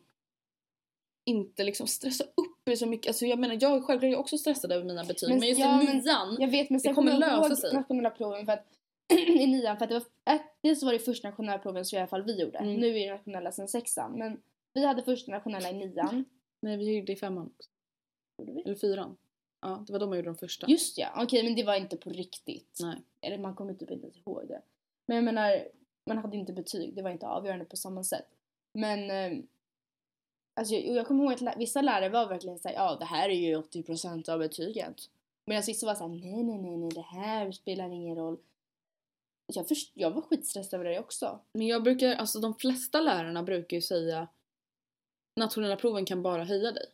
inte 1.30 1.64
liksom 1.64 1.86
stressa 1.86 2.24
upp 2.24 2.68
er 2.68 2.76
så 2.76 2.86
mycket. 2.86 3.06
Alltså 3.08 3.26
jag 3.26 3.38
menar 3.38 3.58
jag 3.60 3.76
är 3.76 3.80
självklart 3.80 4.02
jag 4.02 4.12
är 4.12 4.18
också 4.18 4.38
stressad 4.38 4.72
över 4.72 4.84
mina 4.84 5.04
betyg 5.04 5.28
men, 5.28 5.38
Men- 5.38 5.48
just 5.48 5.60
ja, 5.60 5.82
i 5.82 5.86
nian. 5.86 6.36
Jag 6.40 6.48
vet 6.48 6.70
men 6.70 6.80
sen 6.80 6.94
kommer 6.94 7.12
kommer 7.12 7.26
jag 7.28 7.42
lösa 7.42 7.56
sig. 7.56 7.74
nationella 7.74 8.10
proven 8.10 8.46
för 8.46 8.52
att 8.52 8.66
i 9.12 9.46
nian 9.46 9.76
för 9.76 9.84
att 9.84 9.90
det 9.90 9.94
var, 9.94 10.34
ett, 10.34 10.42
dels 10.62 10.82
var 10.82 10.92
det 10.92 10.98
första 10.98 11.28
nationella 11.28 11.58
proven 11.58 11.84
som 11.84 11.96
i 11.96 12.00
alla 12.00 12.08
fall 12.08 12.22
vi 12.22 12.40
gjorde. 12.40 12.58
Mm. 12.58 12.74
Nu 12.74 12.98
är 12.98 13.06
det 13.06 13.14
nationella 13.14 13.52
sen 13.52 13.68
sexan 13.68 14.12
men 14.18 14.40
vi 14.72 14.86
hade 14.86 15.02
första 15.02 15.32
nationella 15.32 15.70
i 15.70 15.72
nian. 15.72 16.24
Nej 16.62 16.76
vi 16.76 16.94
gjorde 16.94 17.06
det 17.06 17.12
i 17.12 17.16
femman 17.16 17.46
också. 17.58 17.70
Eller 18.64 18.74
fyran. 18.74 19.16
Ja 19.62 19.84
det 19.86 19.92
var 19.92 20.00
då 20.00 20.06
man 20.06 20.16
gjorde 20.18 20.28
de 20.28 20.36
första. 20.36 20.66
Just 20.68 20.98
ja, 20.98 21.08
okej 21.16 21.44
men 21.44 21.54
det 21.54 21.64
var 21.64 21.74
inte 21.74 21.96
på 21.96 22.10
riktigt. 22.10 22.78
Nej. 22.80 22.96
Eller 23.20 23.38
man 23.38 23.54
kommer 23.54 23.74
typ 23.74 23.90
inte 23.90 24.06
ihåg 24.18 24.44
det. 24.48 24.62
Men 25.06 25.14
jag 25.16 25.24
menar, 25.24 25.68
man 26.06 26.18
hade 26.18 26.36
inte 26.36 26.52
betyg, 26.52 26.94
det 26.96 27.02
var 27.02 27.10
inte 27.10 27.26
avgörande 27.26 27.64
på 27.64 27.76
samma 27.76 28.04
sätt. 28.04 28.26
Men 28.72 29.10
eh, 29.10 29.38
alltså, 30.56 30.74
jag, 30.74 30.96
jag 30.96 31.06
kommer 31.06 31.24
ihåg 31.24 31.32
att 31.32 31.40
lä- 31.40 31.54
vissa 31.58 31.82
lärare 31.82 32.08
var 32.08 32.26
verkligen 32.28 32.58
såhär, 32.58 32.74
ja 32.74 32.96
det 32.96 33.04
här 33.04 33.28
är 33.28 33.34
ju 33.34 33.56
80% 33.60 34.30
av 34.30 34.38
betyget. 34.38 34.96
Medan 35.46 35.62
vissa 35.66 35.86
var 35.86 35.94
såhär, 35.94 36.08
nej 36.14 36.42
nej 36.44 36.58
nej 36.58 36.76
nej 36.76 36.90
det 36.94 37.00
här 37.02 37.52
spelar 37.52 37.90
ingen 37.92 38.16
roll. 38.16 38.38
Jag, 39.54 39.68
först, 39.68 39.90
jag 39.94 40.10
var 40.10 40.22
skitstressad 40.22 40.80
över 40.80 40.90
det 40.90 40.98
också. 41.00 41.40
Men 41.54 41.66
jag 41.66 41.82
brukar, 41.82 42.14
alltså 42.14 42.40
de 42.40 42.54
flesta 42.54 43.00
lärarna 43.00 43.42
brukar 43.42 43.76
ju 43.76 43.80
säga 43.80 44.28
nationella 45.40 45.76
proven 45.76 46.04
kan 46.04 46.22
bara 46.22 46.44
höja 46.44 46.72
dig. 46.72 46.86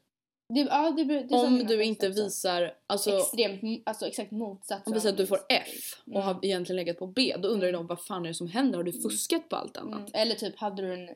Det, 0.55 0.61
ja, 0.61 0.91
det, 0.91 1.05
det, 1.05 1.35
Om 1.35 1.59
du 1.59 1.85
inte 1.85 2.09
också. 2.09 2.23
visar, 2.23 2.75
alltså 2.87 3.11
Extremt, 3.19 3.83
alltså 3.89 4.07
exakt 4.07 4.31
motsatsen. 4.31 4.83
om 4.87 4.93
vi 4.93 5.01
säger 5.01 5.13
att 5.13 5.19
du 5.19 5.27
får 5.27 5.39
F 5.49 6.03
och 6.07 6.09
Mm. 6.13 6.23
har 6.23 6.45
egentligen 6.45 6.77
legat 6.77 6.99
på 6.99 7.07
B, 7.07 7.35
då 7.39 7.49
undrar 7.49 7.67
ju 7.67 7.73
de 7.73 7.87
vad 7.87 8.01
fan 8.01 8.25
är 8.25 8.29
det 8.29 8.35
som 8.35 8.47
händer? 8.49 8.77
Har 8.77 8.85
du 8.85 8.93
fuskat 8.93 9.49
på 9.49 9.57
allt 9.57 9.77
annat? 9.77 9.99
Mm. 10.01 10.11
Eller 10.15 10.35
typ, 10.35 10.57
hade 10.59 10.83
du 10.83 10.95
en, 10.95 11.09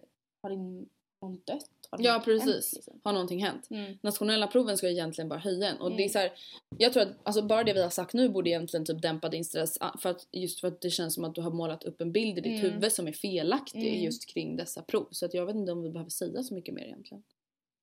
har 0.43 0.51
din 0.51 0.89
någon 1.23 1.41
dött? 1.45 1.67
Ja 1.99 2.23
precis. 2.25 2.47
hänt, 2.55 2.73
liksom? 2.75 3.01
Har 3.05 3.13
någonting 3.13 3.45
hänt? 3.45 3.67
Mm. 3.71 3.99
Nationella 4.03 4.47
proven 4.47 4.77
ska 4.77 4.89
egentligen 4.89 5.29
bara 5.29 5.39
höja 5.39 5.69
en 5.69 5.77
och 5.81 5.91
det 5.91 5.95
är 5.95 5.99
Mm. 5.99 6.09
så 6.09 6.19
här, 6.19 6.33
jag 6.79 6.93
tror 6.93 7.03
att 7.03 7.09
alltså 7.23 7.43
bara 7.43 7.65
det 7.65 7.73
vi 7.73 7.83
har 7.83 7.91
sagt 7.91 8.13
nu 8.15 8.29
borde 8.29 8.51
egentligen 8.51 8.87
typ 8.87 9.03
dämpa 9.03 9.29
din 9.29 9.45
stress 9.45 9.79
ah, 9.81 9.99
för 9.99 10.11
att 10.11 10.27
just 10.33 10.61
för 10.61 10.69
att 10.69 10.81
det 10.81 10.91
känns 10.91 11.15
som 11.15 11.25
att 11.25 11.35
du 11.35 11.41
har 11.41 11.51
målat 11.51 11.85
upp 11.85 12.01
en 12.01 12.13
bild 12.13 12.39
i 12.39 12.41
ditt 12.41 12.61
Mm. 12.61 12.73
huvud 12.73 12.93
som 12.93 13.09
är 13.09 13.13
felaktig 13.13 13.89
Mm. 13.89 14.05
just 14.05 14.27
kring 14.29 14.57
dessa 14.57 14.83
prov 14.83 15.09
så 15.11 15.27
att 15.27 15.35
jag 15.35 15.47
vet 15.47 15.57
inte 15.57 15.73
om 15.73 15.83
vi 15.83 15.91
behöver 15.91 16.11
säga 16.11 16.43
så 16.43 16.55
mycket 16.55 16.75
mer 16.75 16.85
egentligen. 16.85 17.23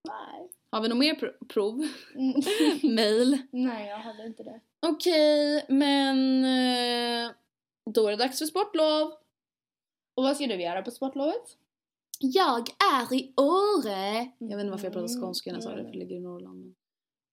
Nej. 0.07 0.49
Har 0.71 0.81
vi 0.81 0.87
något 0.87 0.97
mer 0.97 1.15
pro- 1.15 1.45
prov? 1.47 1.87
Mm. 2.15 2.41
Mail? 2.95 3.37
Nej, 3.51 3.87
jag 3.89 3.97
hade 3.97 4.25
inte 4.25 4.43
det. 4.43 4.59
Okej, 4.79 5.65
men 5.69 6.43
eh, 6.45 7.31
då 7.91 8.07
är 8.07 8.11
det 8.11 8.17
dags 8.17 8.39
för 8.39 8.45
sportlov. 8.45 9.11
Och 10.15 10.23
vad 10.23 10.35
ska 10.35 10.47
du 10.47 10.61
göra 10.61 10.81
på 10.81 10.91
sportlovet? 10.91 11.57
Jag 12.19 12.69
är 12.93 13.13
i 13.15 13.33
Åre. 13.37 14.31
Jag 14.37 14.57
vet 14.57 14.59
inte 14.63 14.71
varför 14.71 14.85
jag 14.85 14.93
pratar 14.93 15.07
Mm. 15.13 15.21
skånska 15.21 15.49
när 15.51 15.55
jag 15.57 15.63
sa 15.63 15.75
det 15.75 15.83
för 15.83 15.91
det 15.91 15.97
ligger 15.97 16.15
i 16.15 16.19
Norrland. 16.19 16.59
Men 16.61 16.75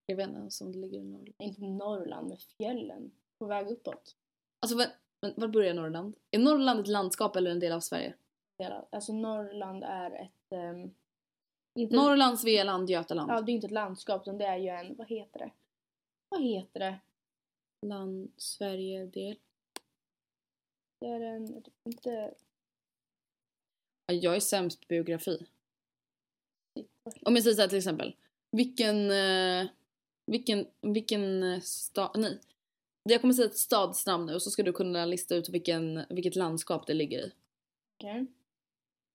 jag 0.06 0.16
vet 0.16 0.28
inte 0.28 0.38
ens 0.40 0.60
om 0.60 0.72
det 0.72 0.78
ligger 0.78 0.98
i 0.98 1.04
Norrland. 1.04 1.34
Inte 1.38 1.60
Norrland, 1.62 2.28
med 2.28 2.40
fjällen. 2.40 3.10
På 3.38 3.46
väg 3.46 3.66
uppåt. 3.70 4.16
Alltså 4.60 4.76
men, 4.76 5.32
var 5.36 5.48
börjar 5.48 5.74
Norrland? 5.74 6.16
Är 6.30 6.38
Norrland 6.38 6.80
ett 6.80 6.88
landskap 6.88 7.36
eller 7.36 7.50
en 7.50 7.60
del 7.60 7.72
av 7.72 7.80
Sverige? 7.80 8.14
Delar- 8.58 8.86
Alltså 8.90 9.12
Norrland 9.12 9.84
är 9.84 10.10
ett... 10.10 10.52
ehm, 10.52 10.90
inte, 11.74 11.96
Norrland, 11.96 12.40
Svealand, 12.40 12.90
Götaland. 12.90 13.30
Ja, 13.30 13.40
det 13.40 13.52
är 13.52 13.54
inte 13.54 13.66
ett 13.66 13.70
landskap 13.72 14.22
utan 14.22 14.38
det 14.38 14.44
är 14.44 14.56
ju 14.56 14.68
en... 14.68 14.96
Vad 14.96 15.08
heter 15.08 15.38
det? 15.38 15.50
Vad 16.28 16.42
heter 16.42 16.80
det? 16.80 16.98
Land, 17.86 18.32
Sverige, 18.36 19.06
del. 19.06 19.36
Det 21.00 21.06
är 21.06 21.20
en... 21.20 21.64
Inte... 21.84 22.34
Ja, 24.06 24.14
Jag 24.14 24.36
är 24.36 24.40
sämst 24.40 24.88
på 24.88 24.94
geografi. 24.94 25.46
Om 27.22 27.34
jag 27.34 27.42
säger 27.42 27.54
så 27.54 27.60
här 27.60 27.68
till 27.68 27.78
exempel. 27.78 28.16
Vilken, 28.52 29.10
eh, 29.10 29.66
vilken, 30.26 30.66
vilken 30.80 31.60
stad, 31.62 32.10
nej. 32.18 32.40
Jag 33.02 33.20
kommer 33.20 33.34
säga 33.34 33.46
ett 33.48 33.56
stadsnamn 33.58 34.26
nu 34.26 34.34
och 34.34 34.42
så 34.42 34.50
ska 34.50 34.62
du 34.62 34.72
kunna 34.72 35.06
lista 35.06 35.34
ut 35.34 35.48
vilken, 35.48 36.04
vilket 36.10 36.36
landskap 36.36 36.86
det 36.86 36.94
ligger 36.94 37.18
i. 37.26 37.32
Okej. 37.98 38.26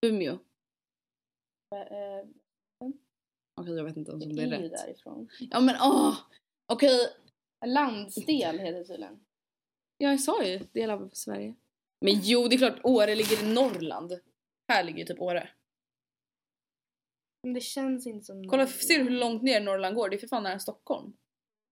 Umeå. 0.05 0.33
Eh, 1.75 2.27
Okej 3.61 3.75
jag 3.75 3.83
vet 3.83 3.97
inte 3.97 4.11
ens 4.11 4.25
om 4.25 4.35
det 4.35 4.43
är 4.43 4.47
rätt. 4.47 4.71
därifrån. 4.71 5.29
Ja 5.39 5.59
men 5.59 5.75
åh! 5.81 6.17
Okej, 6.65 7.07
Landsdel 7.65 8.59
heter 8.59 8.79
det 8.79 8.85
tydligen. 8.85 9.19
jag 9.97 10.19
sa 10.19 10.43
ju 10.43 10.59
del 10.71 10.89
av 10.89 11.09
Sverige. 11.13 11.55
Men 12.01 12.13
jo 12.23 12.47
det 12.47 12.55
är 12.55 12.57
klart 12.57 12.79
Åre 12.83 13.15
ligger 13.15 13.43
i 13.43 13.53
Norrland. 13.53 14.19
Här 14.69 14.83
ligger 14.83 14.99
ju 14.99 15.05
typ 15.05 15.21
Åre. 15.21 15.49
Men 17.43 17.53
det 17.53 17.61
känns 17.61 18.07
inte 18.07 18.25
som... 18.25 18.49
Kolla, 18.49 18.67
ser 18.67 18.97
du 18.97 19.03
hur 19.03 19.09
långt 19.19 19.43
ner 19.43 19.61
Norrland 19.61 19.95
går? 19.95 20.09
Det 20.09 20.15
är 20.15 20.17
för 20.17 20.27
fan 20.27 20.43
nära 20.43 20.59
Stockholm. 20.59 21.13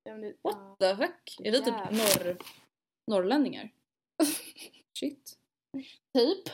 Ja, 0.04 0.14
det- 0.18 0.38
What 0.42 0.80
the 0.80 0.96
fuck? 0.96 1.38
Är 1.44 1.52
det 1.52 1.58
typ 1.60 1.92
norr, 1.92 2.38
norrlänningar? 3.12 3.70
Shit. 5.00 5.38
Typ. 6.14 6.50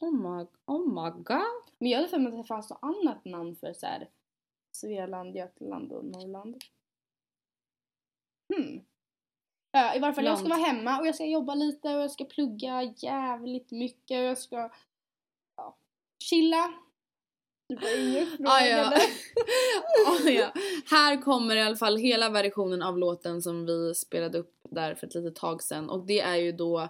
Oh 0.00 0.12
my, 0.12 0.46
oh 0.66 0.88
my 1.04 1.10
god. 1.22 1.72
Men 1.78 1.90
jag 1.90 1.98
hade 1.98 2.08
för 2.08 2.18
mig 2.18 2.32
att 2.32 2.38
det 2.38 2.44
fanns 2.44 2.70
något 2.70 2.78
annat 2.82 3.24
namn 3.24 3.56
för 3.56 3.72
så 3.72 3.86
här 3.86 4.10
Svealand, 4.76 5.36
Götaland 5.36 5.92
och 5.92 6.04
Norrland. 6.04 6.64
Hmm. 8.54 8.84
Ja, 9.72 9.94
I 9.94 9.98
varje 9.98 10.14
fall, 10.14 10.24
jag 10.24 10.38
ska 10.38 10.48
Land. 10.48 10.60
vara 10.62 10.72
hemma 10.72 11.00
och 11.00 11.06
jag 11.06 11.14
ska 11.14 11.24
jobba 11.26 11.54
lite 11.54 11.94
och 11.94 12.02
jag 12.02 12.10
ska 12.10 12.24
plugga 12.24 12.82
jävligt 12.82 13.70
mycket 13.70 14.18
och 14.18 14.24
jag 14.24 14.38
ska 14.38 14.56
ja, 14.56 14.72
chilla. 16.28 16.72
Ah, 18.44 18.60
ja. 18.60 18.92
ah, 20.06 20.28
ja. 20.28 20.52
Här 20.90 21.22
kommer 21.22 21.56
i 21.56 21.62
alla 21.62 21.76
fall 21.76 21.96
hela 21.96 22.30
versionen 22.30 22.82
av 22.82 22.98
låten 22.98 23.42
som 23.42 23.66
vi 23.66 23.94
spelade 23.94 24.38
upp 24.38 24.54
där 24.70 24.94
för 24.94 25.06
ett 25.06 25.14
litet 25.14 25.36
tag 25.36 25.62
sedan 25.62 25.90
och 25.90 26.06
det 26.06 26.20
är 26.20 26.36
ju 26.36 26.52
då 26.52 26.88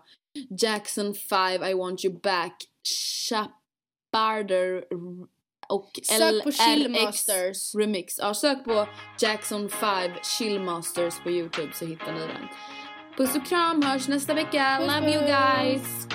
Jackson 0.61 1.15
5 1.15 1.65
I 1.65 1.75
want 1.75 2.05
you 2.05 2.21
back 2.21 2.57
Chaparder 3.29 4.85
och 5.69 5.91
Sök 6.03 6.45
på 6.45 6.51
LRX 6.77 7.75
remix. 7.75 8.19
Ja, 8.19 8.35
sök 8.35 8.65
på 8.65 8.89
Jackson 9.21 9.69
5 9.69 10.11
Chillmasters 10.39 11.15
på 11.23 11.31
Youtube 11.31 11.73
så 11.75 11.85
hittar 11.85 12.13
ni 12.13 12.21
den. 12.21 12.49
Puss 13.17 13.37
och 13.37 13.47
kram, 13.47 13.83
hörs 13.83 14.09
nästa 14.09 14.35
vecka. 14.35 14.79
Love 14.81 15.15
you 15.15 15.27
guys! 15.27 16.07